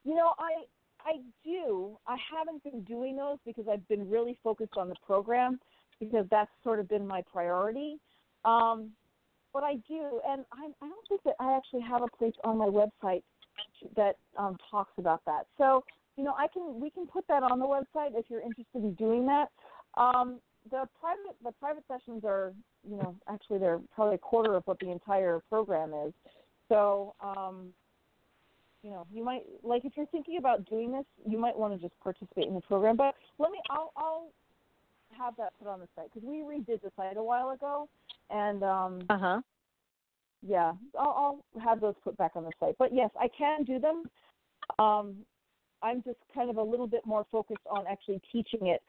You 0.04 0.14
know, 0.14 0.32
I 0.38 0.64
I 1.08 1.18
do. 1.44 1.96
I 2.06 2.16
haven't 2.36 2.64
been 2.64 2.82
doing 2.82 3.16
those 3.16 3.38
because 3.46 3.66
I've 3.70 3.86
been 3.88 4.10
really 4.10 4.36
focused 4.42 4.76
on 4.76 4.88
the 4.88 4.96
program 5.06 5.60
because 6.00 6.26
that's 6.30 6.50
sort 6.64 6.80
of 6.80 6.88
been 6.88 7.06
my 7.06 7.22
priority. 7.32 7.98
Um, 8.44 8.90
but 9.54 9.62
I 9.62 9.76
do, 9.88 10.20
and 10.28 10.44
I, 10.52 10.66
I 10.84 10.88
don't 10.88 11.08
think 11.08 11.22
that 11.24 11.34
I 11.40 11.56
actually 11.56 11.80
have 11.82 12.02
a 12.02 12.16
place 12.18 12.34
on 12.44 12.58
my 12.58 12.66
website 12.66 13.22
that 13.96 14.16
um, 14.36 14.58
talks 14.70 14.92
about 14.98 15.22
that. 15.24 15.46
So 15.56 15.82
you 16.16 16.24
know, 16.24 16.34
I 16.38 16.46
can 16.48 16.80
we 16.80 16.90
can 16.90 17.06
put 17.06 17.26
that 17.28 17.42
on 17.42 17.58
the 17.58 17.66
website 17.66 18.10
if 18.14 18.26
you're 18.28 18.40
interested 18.40 18.82
in 18.82 18.94
doing 18.94 19.26
that. 19.26 19.48
Um, 19.96 20.40
the 20.70 20.84
private 21.00 21.36
the 21.44 21.52
private 21.52 21.84
sessions 21.86 22.22
are 22.24 22.52
you 22.88 22.96
know 22.96 23.14
actually 23.28 23.58
they're 23.58 23.80
probably 23.94 24.16
a 24.16 24.18
quarter 24.18 24.54
of 24.54 24.64
what 24.66 24.78
the 24.80 24.90
entire 24.90 25.40
program 25.48 25.92
is. 26.06 26.12
So 26.68 27.14
um, 27.20 27.68
you 28.82 28.90
know 28.90 29.06
you 29.12 29.24
might 29.24 29.42
like 29.62 29.84
if 29.84 29.92
you're 29.96 30.06
thinking 30.06 30.38
about 30.38 30.68
doing 30.68 30.92
this, 30.92 31.04
you 31.26 31.38
might 31.38 31.56
want 31.56 31.74
to 31.74 31.78
just 31.78 31.98
participate 32.00 32.46
in 32.46 32.54
the 32.54 32.60
program. 32.62 32.96
But 32.96 33.14
let 33.38 33.50
me 33.50 33.58
I'll 33.70 33.92
I'll 33.96 34.28
have 35.16 35.36
that 35.36 35.52
put 35.58 35.68
on 35.68 35.80
the 35.80 35.88
site 35.94 36.12
because 36.12 36.28
we 36.28 36.38
redid 36.38 36.82
the 36.82 36.90
site 36.96 37.16
a 37.16 37.22
while 37.22 37.50
ago, 37.50 37.88
and 38.30 38.62
um, 38.62 39.02
uh 39.08 39.18
huh. 39.18 39.40
Yeah, 40.46 40.72
I'll, 40.98 41.42
I'll 41.56 41.62
have 41.64 41.80
those 41.80 41.94
put 42.04 42.16
back 42.18 42.32
on 42.34 42.44
the 42.44 42.52
site. 42.60 42.76
But 42.78 42.94
yes, 42.94 43.10
I 43.18 43.28
can 43.36 43.64
do 43.64 43.80
them. 43.80 44.04
Um, 44.78 45.16
I'm 45.82 46.02
just 46.02 46.18
kind 46.34 46.50
of 46.50 46.56
a 46.56 46.62
little 46.62 46.86
bit 46.86 47.04
more 47.04 47.26
focused 47.32 47.66
on 47.70 47.84
actually 47.88 48.20
teaching 48.30 48.68
it 48.68 48.82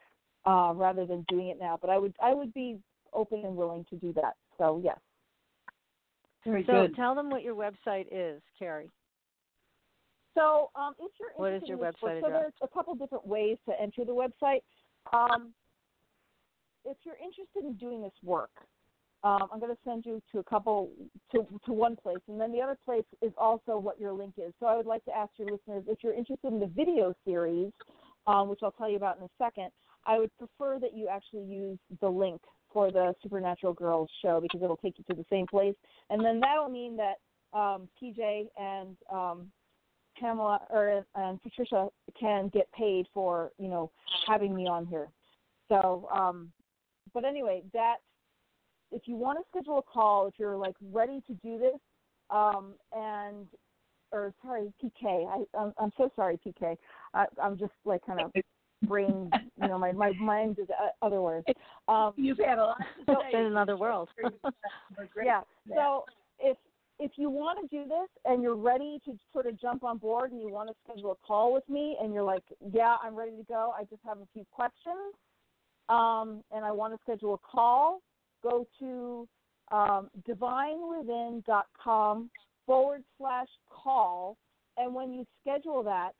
uh, 0.48 0.72
rather 0.74 1.04
than 1.04 1.24
doing 1.28 1.48
it 1.48 1.58
now. 1.60 1.78
But 1.80 1.90
I 1.90 1.98
would 1.98 2.14
I 2.22 2.32
would 2.32 2.54
be 2.54 2.78
open 3.12 3.42
and 3.44 3.54
willing 3.54 3.84
to 3.90 3.96
do 3.96 4.12
that. 4.14 4.34
So 4.56 4.80
yes. 4.82 4.98
Very 6.44 6.64
so 6.64 6.86
good. 6.86 6.96
tell 6.96 7.14
them 7.14 7.30
what 7.30 7.42
your 7.42 7.54
website 7.54 8.06
is, 8.10 8.40
Kerri. 8.60 8.88
So 10.34 10.70
um, 10.74 10.94
if 10.98 11.12
you're 11.20 11.30
what 11.36 11.52
is 11.52 11.62
your 11.66 11.78
website 11.78 12.00
book, 12.00 12.10
so 12.20 12.26
address? 12.26 12.40
there's 12.40 12.52
a 12.62 12.68
couple 12.68 12.94
different 12.94 13.26
ways 13.26 13.58
to 13.68 13.80
enter 13.80 14.04
the 14.04 14.12
website. 14.12 14.62
Um, 15.12 15.52
if 16.84 16.96
you're 17.04 17.16
interested 17.16 17.64
in 17.64 17.74
doing 17.74 18.00
this 18.00 18.12
work, 18.22 18.50
um, 19.24 19.48
I'm 19.52 19.58
going 19.58 19.72
to 19.72 19.78
send 19.84 20.06
you 20.06 20.22
to 20.32 20.38
a 20.38 20.44
couple 20.44 20.90
to 21.32 21.44
to 21.66 21.72
one 21.72 21.96
place, 21.96 22.22
and 22.28 22.40
then 22.40 22.52
the 22.52 22.62
other 22.62 22.78
place 22.84 23.04
is 23.20 23.32
also 23.36 23.76
what 23.76 24.00
your 24.00 24.12
link 24.12 24.34
is. 24.38 24.54
So 24.60 24.66
I 24.66 24.76
would 24.76 24.86
like 24.86 25.04
to 25.06 25.14
ask 25.14 25.32
your 25.36 25.48
listeners 25.50 25.84
if 25.88 25.98
you're 26.02 26.14
interested 26.14 26.52
in 26.52 26.60
the 26.60 26.66
video 26.68 27.14
series, 27.26 27.72
um, 28.26 28.48
which 28.48 28.60
I'll 28.62 28.72
tell 28.72 28.88
you 28.88 28.96
about 28.96 29.18
in 29.18 29.24
a 29.24 29.30
second. 29.36 29.70
I 30.08 30.18
would 30.18 30.30
prefer 30.38 30.78
that 30.80 30.96
you 30.96 31.06
actually 31.08 31.44
use 31.44 31.78
the 32.00 32.08
link 32.08 32.40
for 32.72 32.90
the 32.90 33.14
Supernatural 33.22 33.74
Girls 33.74 34.08
show 34.22 34.40
because 34.40 34.62
it'll 34.62 34.78
take 34.78 34.94
you 34.98 35.04
to 35.10 35.14
the 35.14 35.24
same 35.30 35.46
place, 35.46 35.74
and 36.08 36.24
then 36.24 36.40
that'll 36.40 36.70
mean 36.70 36.96
that 36.96 37.16
um, 37.52 37.88
PJ 38.02 38.46
and 38.58 38.96
um, 39.12 39.52
Pamela 40.18 40.60
or 40.70 41.04
and 41.14 41.40
Patricia 41.42 41.88
can 42.18 42.48
get 42.48 42.72
paid 42.72 43.06
for 43.12 43.52
you 43.58 43.68
know 43.68 43.90
having 44.26 44.54
me 44.54 44.66
on 44.66 44.86
here. 44.86 45.08
So, 45.68 46.08
um, 46.12 46.50
but 47.12 47.26
anyway, 47.26 47.62
that 47.74 47.96
if 48.90 49.02
you 49.04 49.16
want 49.16 49.38
to 49.38 49.44
schedule 49.50 49.78
a 49.78 49.82
call, 49.82 50.26
if 50.26 50.34
you're 50.38 50.56
like 50.56 50.74
ready 50.90 51.22
to 51.26 51.34
do 51.34 51.58
this, 51.58 51.80
um, 52.30 52.72
and 52.92 53.46
or 54.10 54.32
sorry, 54.42 54.72
PK, 54.82 55.26
I, 55.28 55.58
I'm, 55.58 55.74
I'm 55.78 55.92
so 55.98 56.10
sorry, 56.16 56.38
PK. 56.46 56.76
I, 57.12 57.26
I'm 57.42 57.58
just 57.58 57.72
like 57.84 58.04
kind 58.06 58.20
of 58.22 58.32
brain, 58.82 59.30
you 59.60 59.68
know, 59.68 59.78
my 59.78 59.92
my 59.92 60.12
mind 60.20 60.58
is 60.58 60.68
other 61.02 61.20
words. 61.20 61.46
Um, 61.88 62.12
You've 62.16 62.38
had 62.38 62.58
a 62.58 62.64
lot 62.64 62.78
to 63.06 63.14
so, 63.14 63.38
in 63.38 63.46
another 63.46 63.76
world. 63.76 64.08
yeah. 65.24 65.40
So 65.74 66.04
if 66.38 66.56
if 66.98 67.12
you 67.16 67.30
want 67.30 67.58
to 67.60 67.76
do 67.76 67.84
this 67.84 68.08
and 68.24 68.42
you're 68.42 68.56
ready 68.56 69.00
to 69.04 69.16
sort 69.32 69.46
of 69.46 69.60
jump 69.60 69.84
on 69.84 69.98
board 69.98 70.32
and 70.32 70.40
you 70.40 70.50
want 70.50 70.68
to 70.68 70.74
schedule 70.84 71.12
a 71.12 71.26
call 71.26 71.52
with 71.52 71.68
me 71.68 71.96
and 72.02 72.12
you're 72.12 72.24
like, 72.24 72.42
yeah, 72.72 72.96
I'm 73.02 73.14
ready 73.14 73.36
to 73.36 73.44
go. 73.44 73.72
I 73.78 73.84
just 73.84 74.02
have 74.04 74.18
a 74.18 74.26
few 74.32 74.44
questions, 74.50 75.14
um, 75.88 76.42
and 76.52 76.64
I 76.64 76.72
want 76.72 76.94
to 76.94 77.00
schedule 77.02 77.34
a 77.34 77.38
call. 77.38 78.00
Go 78.42 78.66
to 78.80 79.28
um, 79.70 80.10
divinewithin.com 80.28 82.30
forward 82.66 83.04
slash 83.16 83.48
call, 83.70 84.36
and 84.76 84.94
when 84.94 85.12
you 85.12 85.24
schedule 85.40 85.82
that, 85.84 86.14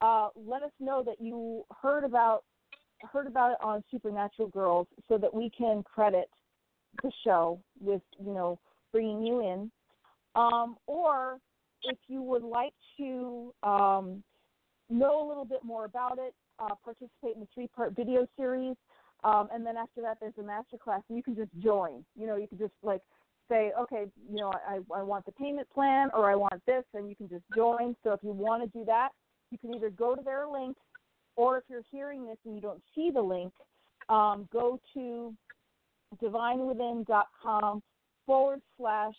uh, 0.00 0.28
let 0.36 0.62
us 0.62 0.72
know 0.80 1.02
that 1.04 1.20
you 1.20 1.64
heard 1.82 2.04
about 2.04 2.44
heard 3.12 3.26
about 3.26 3.52
it 3.52 3.58
on 3.62 3.82
Supernatural 3.90 4.48
Girls, 4.48 4.86
so 5.08 5.16
that 5.18 5.32
we 5.32 5.50
can 5.56 5.82
credit 5.82 6.28
the 7.02 7.10
show 7.24 7.60
with 7.80 8.02
you 8.18 8.32
know 8.32 8.58
bringing 8.92 9.22
you 9.22 9.40
in. 9.40 9.70
Um, 10.34 10.76
or 10.86 11.38
if 11.82 11.98
you 12.08 12.22
would 12.22 12.42
like 12.42 12.74
to 12.98 13.52
um, 13.62 14.22
know 14.88 15.26
a 15.26 15.26
little 15.26 15.44
bit 15.44 15.64
more 15.64 15.84
about 15.84 16.18
it, 16.18 16.34
uh, 16.58 16.74
participate 16.84 17.34
in 17.34 17.40
the 17.40 17.48
three 17.54 17.68
part 17.68 17.94
video 17.96 18.26
series. 18.36 18.76
Um, 19.22 19.48
and 19.52 19.66
then 19.66 19.76
after 19.76 20.00
that, 20.02 20.16
there's 20.20 20.34
a 20.38 20.42
master 20.42 20.78
class, 20.78 21.02
and 21.08 21.16
you 21.16 21.22
can 21.22 21.36
just 21.36 21.50
join. 21.58 22.04
You 22.16 22.26
know, 22.26 22.36
you 22.36 22.48
can 22.48 22.58
just 22.58 22.72
like 22.82 23.02
say, 23.50 23.72
okay, 23.78 24.06
you 24.30 24.36
know, 24.36 24.52
I, 24.66 24.78
I 24.94 25.02
want 25.02 25.26
the 25.26 25.32
payment 25.32 25.68
plan 25.70 26.08
or 26.14 26.30
I 26.30 26.36
want 26.36 26.62
this, 26.66 26.84
and 26.94 27.08
you 27.08 27.16
can 27.16 27.28
just 27.28 27.44
join. 27.54 27.96
So 28.02 28.12
if 28.12 28.20
you 28.22 28.30
want 28.30 28.62
to 28.62 28.78
do 28.78 28.84
that, 28.86 29.10
you 29.50 29.58
can 29.58 29.74
either 29.74 29.90
go 29.90 30.14
to 30.14 30.22
their 30.22 30.46
link, 30.46 30.76
or 31.36 31.58
if 31.58 31.64
you're 31.68 31.82
hearing 31.90 32.26
this 32.26 32.36
and 32.44 32.54
you 32.54 32.60
don't 32.60 32.82
see 32.94 33.10
the 33.12 33.20
link, 33.20 33.52
um, 34.08 34.48
go 34.52 34.80
to 34.94 35.34
divinewithin.com 36.22 37.82
forward 38.26 38.60
slash 38.76 39.14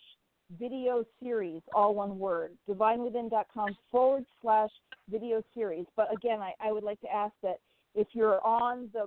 video 0.58 1.04
series, 1.22 1.62
all 1.74 1.94
one 1.94 2.18
word, 2.18 2.52
divinewithin.com 2.68 3.76
forward 3.90 4.24
slash 4.40 4.70
video 5.10 5.42
series. 5.54 5.86
But 5.96 6.12
again, 6.12 6.40
I, 6.40 6.52
I 6.62 6.72
would 6.72 6.84
like 6.84 7.00
to 7.00 7.12
ask 7.12 7.32
that 7.42 7.58
if 7.94 8.08
you're 8.12 8.44
on 8.46 8.88
the 8.92 9.04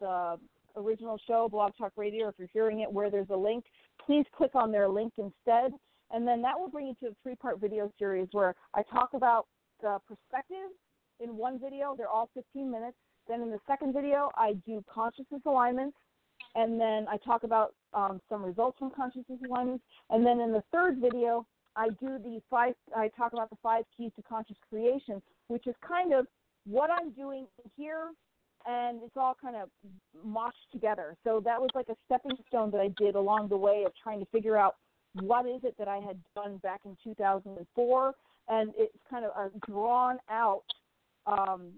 the 0.00 0.38
original 0.76 1.18
show, 1.26 1.48
Blog 1.50 1.72
Talk 1.76 1.92
Radio, 1.96 2.28
if 2.28 2.36
you're 2.38 2.48
hearing 2.52 2.80
it 2.80 2.92
where 2.92 3.10
there's 3.10 3.30
a 3.30 3.36
link, 3.36 3.64
please 4.04 4.24
click 4.36 4.54
on 4.54 4.70
their 4.70 4.88
link 4.88 5.12
instead. 5.18 5.72
And 6.10 6.26
then 6.26 6.40
that 6.42 6.58
will 6.58 6.70
bring 6.70 6.86
you 6.86 6.94
to 7.02 7.06
a 7.08 7.16
three 7.22 7.34
part 7.34 7.60
video 7.60 7.92
series 7.98 8.28
where 8.32 8.54
I 8.74 8.82
talk 8.82 9.10
about 9.14 9.46
the 9.82 9.98
perspective 10.06 10.70
in 11.20 11.36
one 11.36 11.58
video. 11.58 11.94
They're 11.96 12.08
all 12.08 12.30
15 12.34 12.70
minutes. 12.70 12.96
Then 13.28 13.42
in 13.42 13.50
the 13.50 13.58
second 13.66 13.92
video, 13.92 14.30
I 14.36 14.54
do 14.66 14.84
consciousness 14.92 15.42
alignments. 15.46 15.96
And 16.54 16.80
then 16.80 17.06
I 17.08 17.16
talk 17.18 17.44
about 17.44 17.74
um, 17.92 18.20
some 18.28 18.44
results 18.44 18.78
from 18.78 18.90
consciousness 18.90 19.38
alignments. 19.46 19.84
And 20.10 20.24
then 20.24 20.40
in 20.40 20.52
the 20.52 20.62
third 20.72 20.98
video, 20.98 21.46
I 21.76 21.88
do 22.00 22.18
the 22.18 22.40
five, 22.50 22.74
I 22.96 23.08
talk 23.08 23.32
about 23.32 23.50
the 23.50 23.56
five 23.62 23.84
keys 23.96 24.10
to 24.16 24.22
conscious 24.22 24.56
creation, 24.68 25.22
which 25.48 25.66
is 25.66 25.74
kind 25.86 26.12
of 26.12 26.26
what 26.64 26.90
I'm 26.90 27.10
doing 27.10 27.46
here 27.76 28.10
and 28.66 29.02
it's 29.02 29.16
all 29.16 29.36
kind 29.40 29.56
of 29.56 29.68
moshed 30.26 30.70
together. 30.72 31.16
So 31.24 31.40
that 31.44 31.60
was 31.60 31.70
like 31.74 31.88
a 31.88 31.96
stepping 32.06 32.36
stone 32.48 32.70
that 32.72 32.80
I 32.80 32.88
did 32.98 33.14
along 33.14 33.48
the 33.48 33.56
way 33.56 33.84
of 33.86 33.92
trying 34.02 34.20
to 34.20 34.26
figure 34.26 34.56
out 34.56 34.76
what 35.14 35.46
is 35.46 35.60
it 35.64 35.74
that 35.78 35.88
I 35.88 35.98
had 35.98 36.18
done 36.34 36.58
back 36.58 36.80
in 36.84 36.96
2004, 37.02 38.14
and 38.48 38.72
it's 38.76 38.94
kind 39.10 39.24
of 39.24 39.30
a 39.36 39.66
drawn 39.66 40.18
out 40.30 40.64
um, 41.26 41.72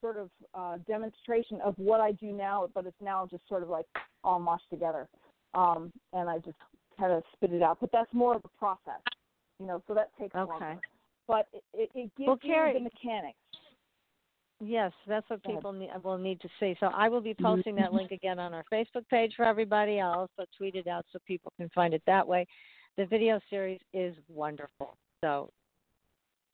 sort 0.00 0.16
of 0.16 0.30
uh, 0.54 0.78
demonstration 0.86 1.60
of 1.64 1.74
what 1.76 2.00
I 2.00 2.12
do 2.12 2.32
now, 2.32 2.68
but 2.74 2.86
it's 2.86 2.96
now 3.02 3.26
just 3.30 3.46
sort 3.48 3.62
of 3.62 3.68
like 3.68 3.86
all 4.24 4.40
moshed 4.40 4.68
together, 4.70 5.08
um, 5.54 5.92
and 6.12 6.28
I 6.28 6.38
just 6.38 6.58
kind 6.98 7.12
of 7.12 7.22
spit 7.34 7.52
it 7.52 7.62
out. 7.62 7.78
But 7.80 7.90
that's 7.92 8.12
more 8.12 8.34
of 8.34 8.42
a 8.44 8.58
process, 8.58 9.00
you 9.58 9.66
know. 9.66 9.82
So 9.86 9.94
that 9.94 10.10
takes 10.18 10.34
Okay. 10.34 10.48
longer. 10.48 10.80
But 11.28 11.46
it, 11.52 11.62
it, 11.74 11.90
it 11.94 12.10
gives 12.16 12.26
Well, 12.26 12.38
you 12.42 12.72
the 12.74 12.80
mechanics. 12.80 13.36
Yes, 14.62 14.92
that's 15.06 15.28
what 15.30 15.42
people 15.42 15.72
need, 15.72 15.90
will 16.04 16.18
need 16.18 16.38
to 16.42 16.48
see. 16.58 16.76
So 16.80 16.90
I 16.94 17.08
will 17.08 17.22
be 17.22 17.34
posting 17.40 17.74
that 17.76 17.94
link 17.94 18.10
again 18.10 18.38
on 18.38 18.52
our 18.52 18.64
Facebook 18.70 19.08
page 19.08 19.32
for 19.34 19.46
everybody. 19.46 20.00
I'll 20.00 20.20
also 20.20 20.44
tweet 20.56 20.74
it 20.74 20.86
out 20.86 21.06
so 21.10 21.18
people 21.26 21.50
can 21.56 21.70
find 21.74 21.94
it 21.94 22.02
that 22.06 22.26
way. 22.26 22.46
The 22.98 23.06
video 23.06 23.40
series 23.48 23.80
is 23.94 24.14
wonderful. 24.28 24.98
So 25.22 25.50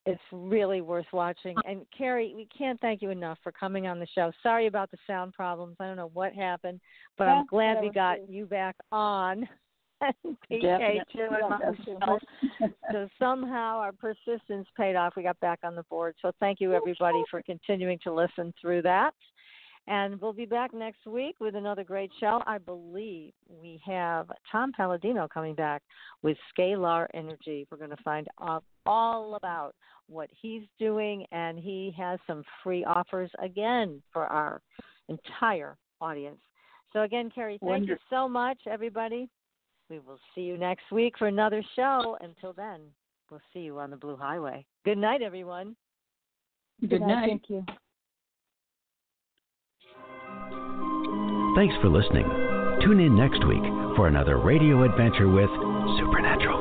it's 0.07 0.23
really 0.33 0.81
worth 0.81 1.07
watching. 1.12 1.57
And 1.66 1.85
Kerri, 1.99 2.35
we 2.35 2.49
can't 2.57 2.81
thank 2.81 3.03
you 3.03 3.11
enough 3.11 3.39
for 3.43 3.53
coming 3.53 3.87
on 3.87 3.99
the 3.99 4.07
show. 4.15 4.31
Sorry 4.43 4.66
about 4.66 4.91
the 4.91 4.99
sound 5.07 5.35
problems. 5.35 5.77
I 5.81 5.87
don't 5.87 5.97
know 5.97 6.11
what 6.15 6.33
happened, 6.33 6.81
but 7.19 7.24
Yeah, 7.24 7.33
I'm 7.33 7.47
glad 7.47 7.81
we 7.81 7.91
got 7.91 8.28
you 8.28 8.47
back 8.47 8.77
on. 8.93 9.49
PK 10.51 10.61
Definitely. 10.61 11.03
too, 11.11 12.69
so 12.93 13.09
somehow 13.19 13.78
our 13.78 13.93
persistence 13.93 14.69
paid 14.77 14.95
off. 14.95 15.15
We 15.16 15.23
got 15.23 15.41
back 15.41 15.61
on 15.65 15.74
the 15.74 15.85
board. 15.85 16.15
So 16.20 16.33
thank 16.39 16.61
you 16.61 16.74
everybody 16.74 17.23
for 17.31 17.43
continuing 17.43 17.99
to 18.05 18.12
listen 18.12 18.53
through 18.61 18.83
that. 18.83 19.15
And 19.89 20.21
we'll 20.21 20.33
be 20.33 20.47
back 20.47 20.75
next 20.75 21.07
week 21.07 21.37
with 21.39 21.55
another 21.55 21.85
great 21.85 22.11
show. 22.19 22.43
I 22.47 22.59
believe 22.59 23.33
we 23.49 23.81
have 23.87 24.31
Tom 24.51 24.73
Paladino 24.73 25.29
coming 25.33 25.55
back 25.55 25.83
with 26.23 26.37
Scalar 26.53 27.07
Energy. 27.15 27.69
We're 27.71 27.79
going 27.79 27.91
to 27.91 28.03
find 28.03 28.27
out 28.43 28.65
all 28.85 29.37
about 29.37 29.75
what 30.09 30.29
he's 30.41 30.63
doing, 30.79 31.25
and 31.31 31.59
he 31.59 31.95
has 31.97 32.19
some 32.27 32.43
free 32.65 32.85
offers 32.85 33.31
again 33.39 34.03
for 34.13 34.27
our 34.27 34.61
entire 35.09 35.77
audience. 36.01 36.41
So 36.93 37.03
again, 37.03 37.31
Kerri, 37.37 37.59
thank 37.61 37.89
you 37.89 37.97
so 38.11 38.29
much, 38.29 38.59
everybody. 38.69 39.29
We 39.89 40.01
will 40.01 40.19
see 40.35 40.41
you 40.41 40.59
next 40.59 40.91
week 40.91 41.15
for 41.17 41.29
another 41.29 41.63
show. 41.77 42.17
Until 42.21 42.53
then, 42.53 42.81
we'll 43.31 43.41
see 43.53 43.61
you 43.61 43.79
on 43.79 43.91
the 43.91 43.97
Blue 43.97 44.17
Highway. 44.17 44.65
Good 44.85 44.99
night, 44.99 45.23
everyone. 45.23 45.77
Good 46.89 47.03
night. 47.03 47.29
Thank 47.29 47.43
you. 47.49 47.65
Thanks 51.57 51.74
for 51.81 51.89
listening. 51.89 52.28
Tune 52.85 53.01
in 53.01 53.16
next 53.16 53.43
week 53.49 53.65
for 53.97 54.09
another 54.09 54.37
radio 54.37 54.83
adventure 54.83 55.27
with 55.27 55.49
Supernatural 55.97 56.56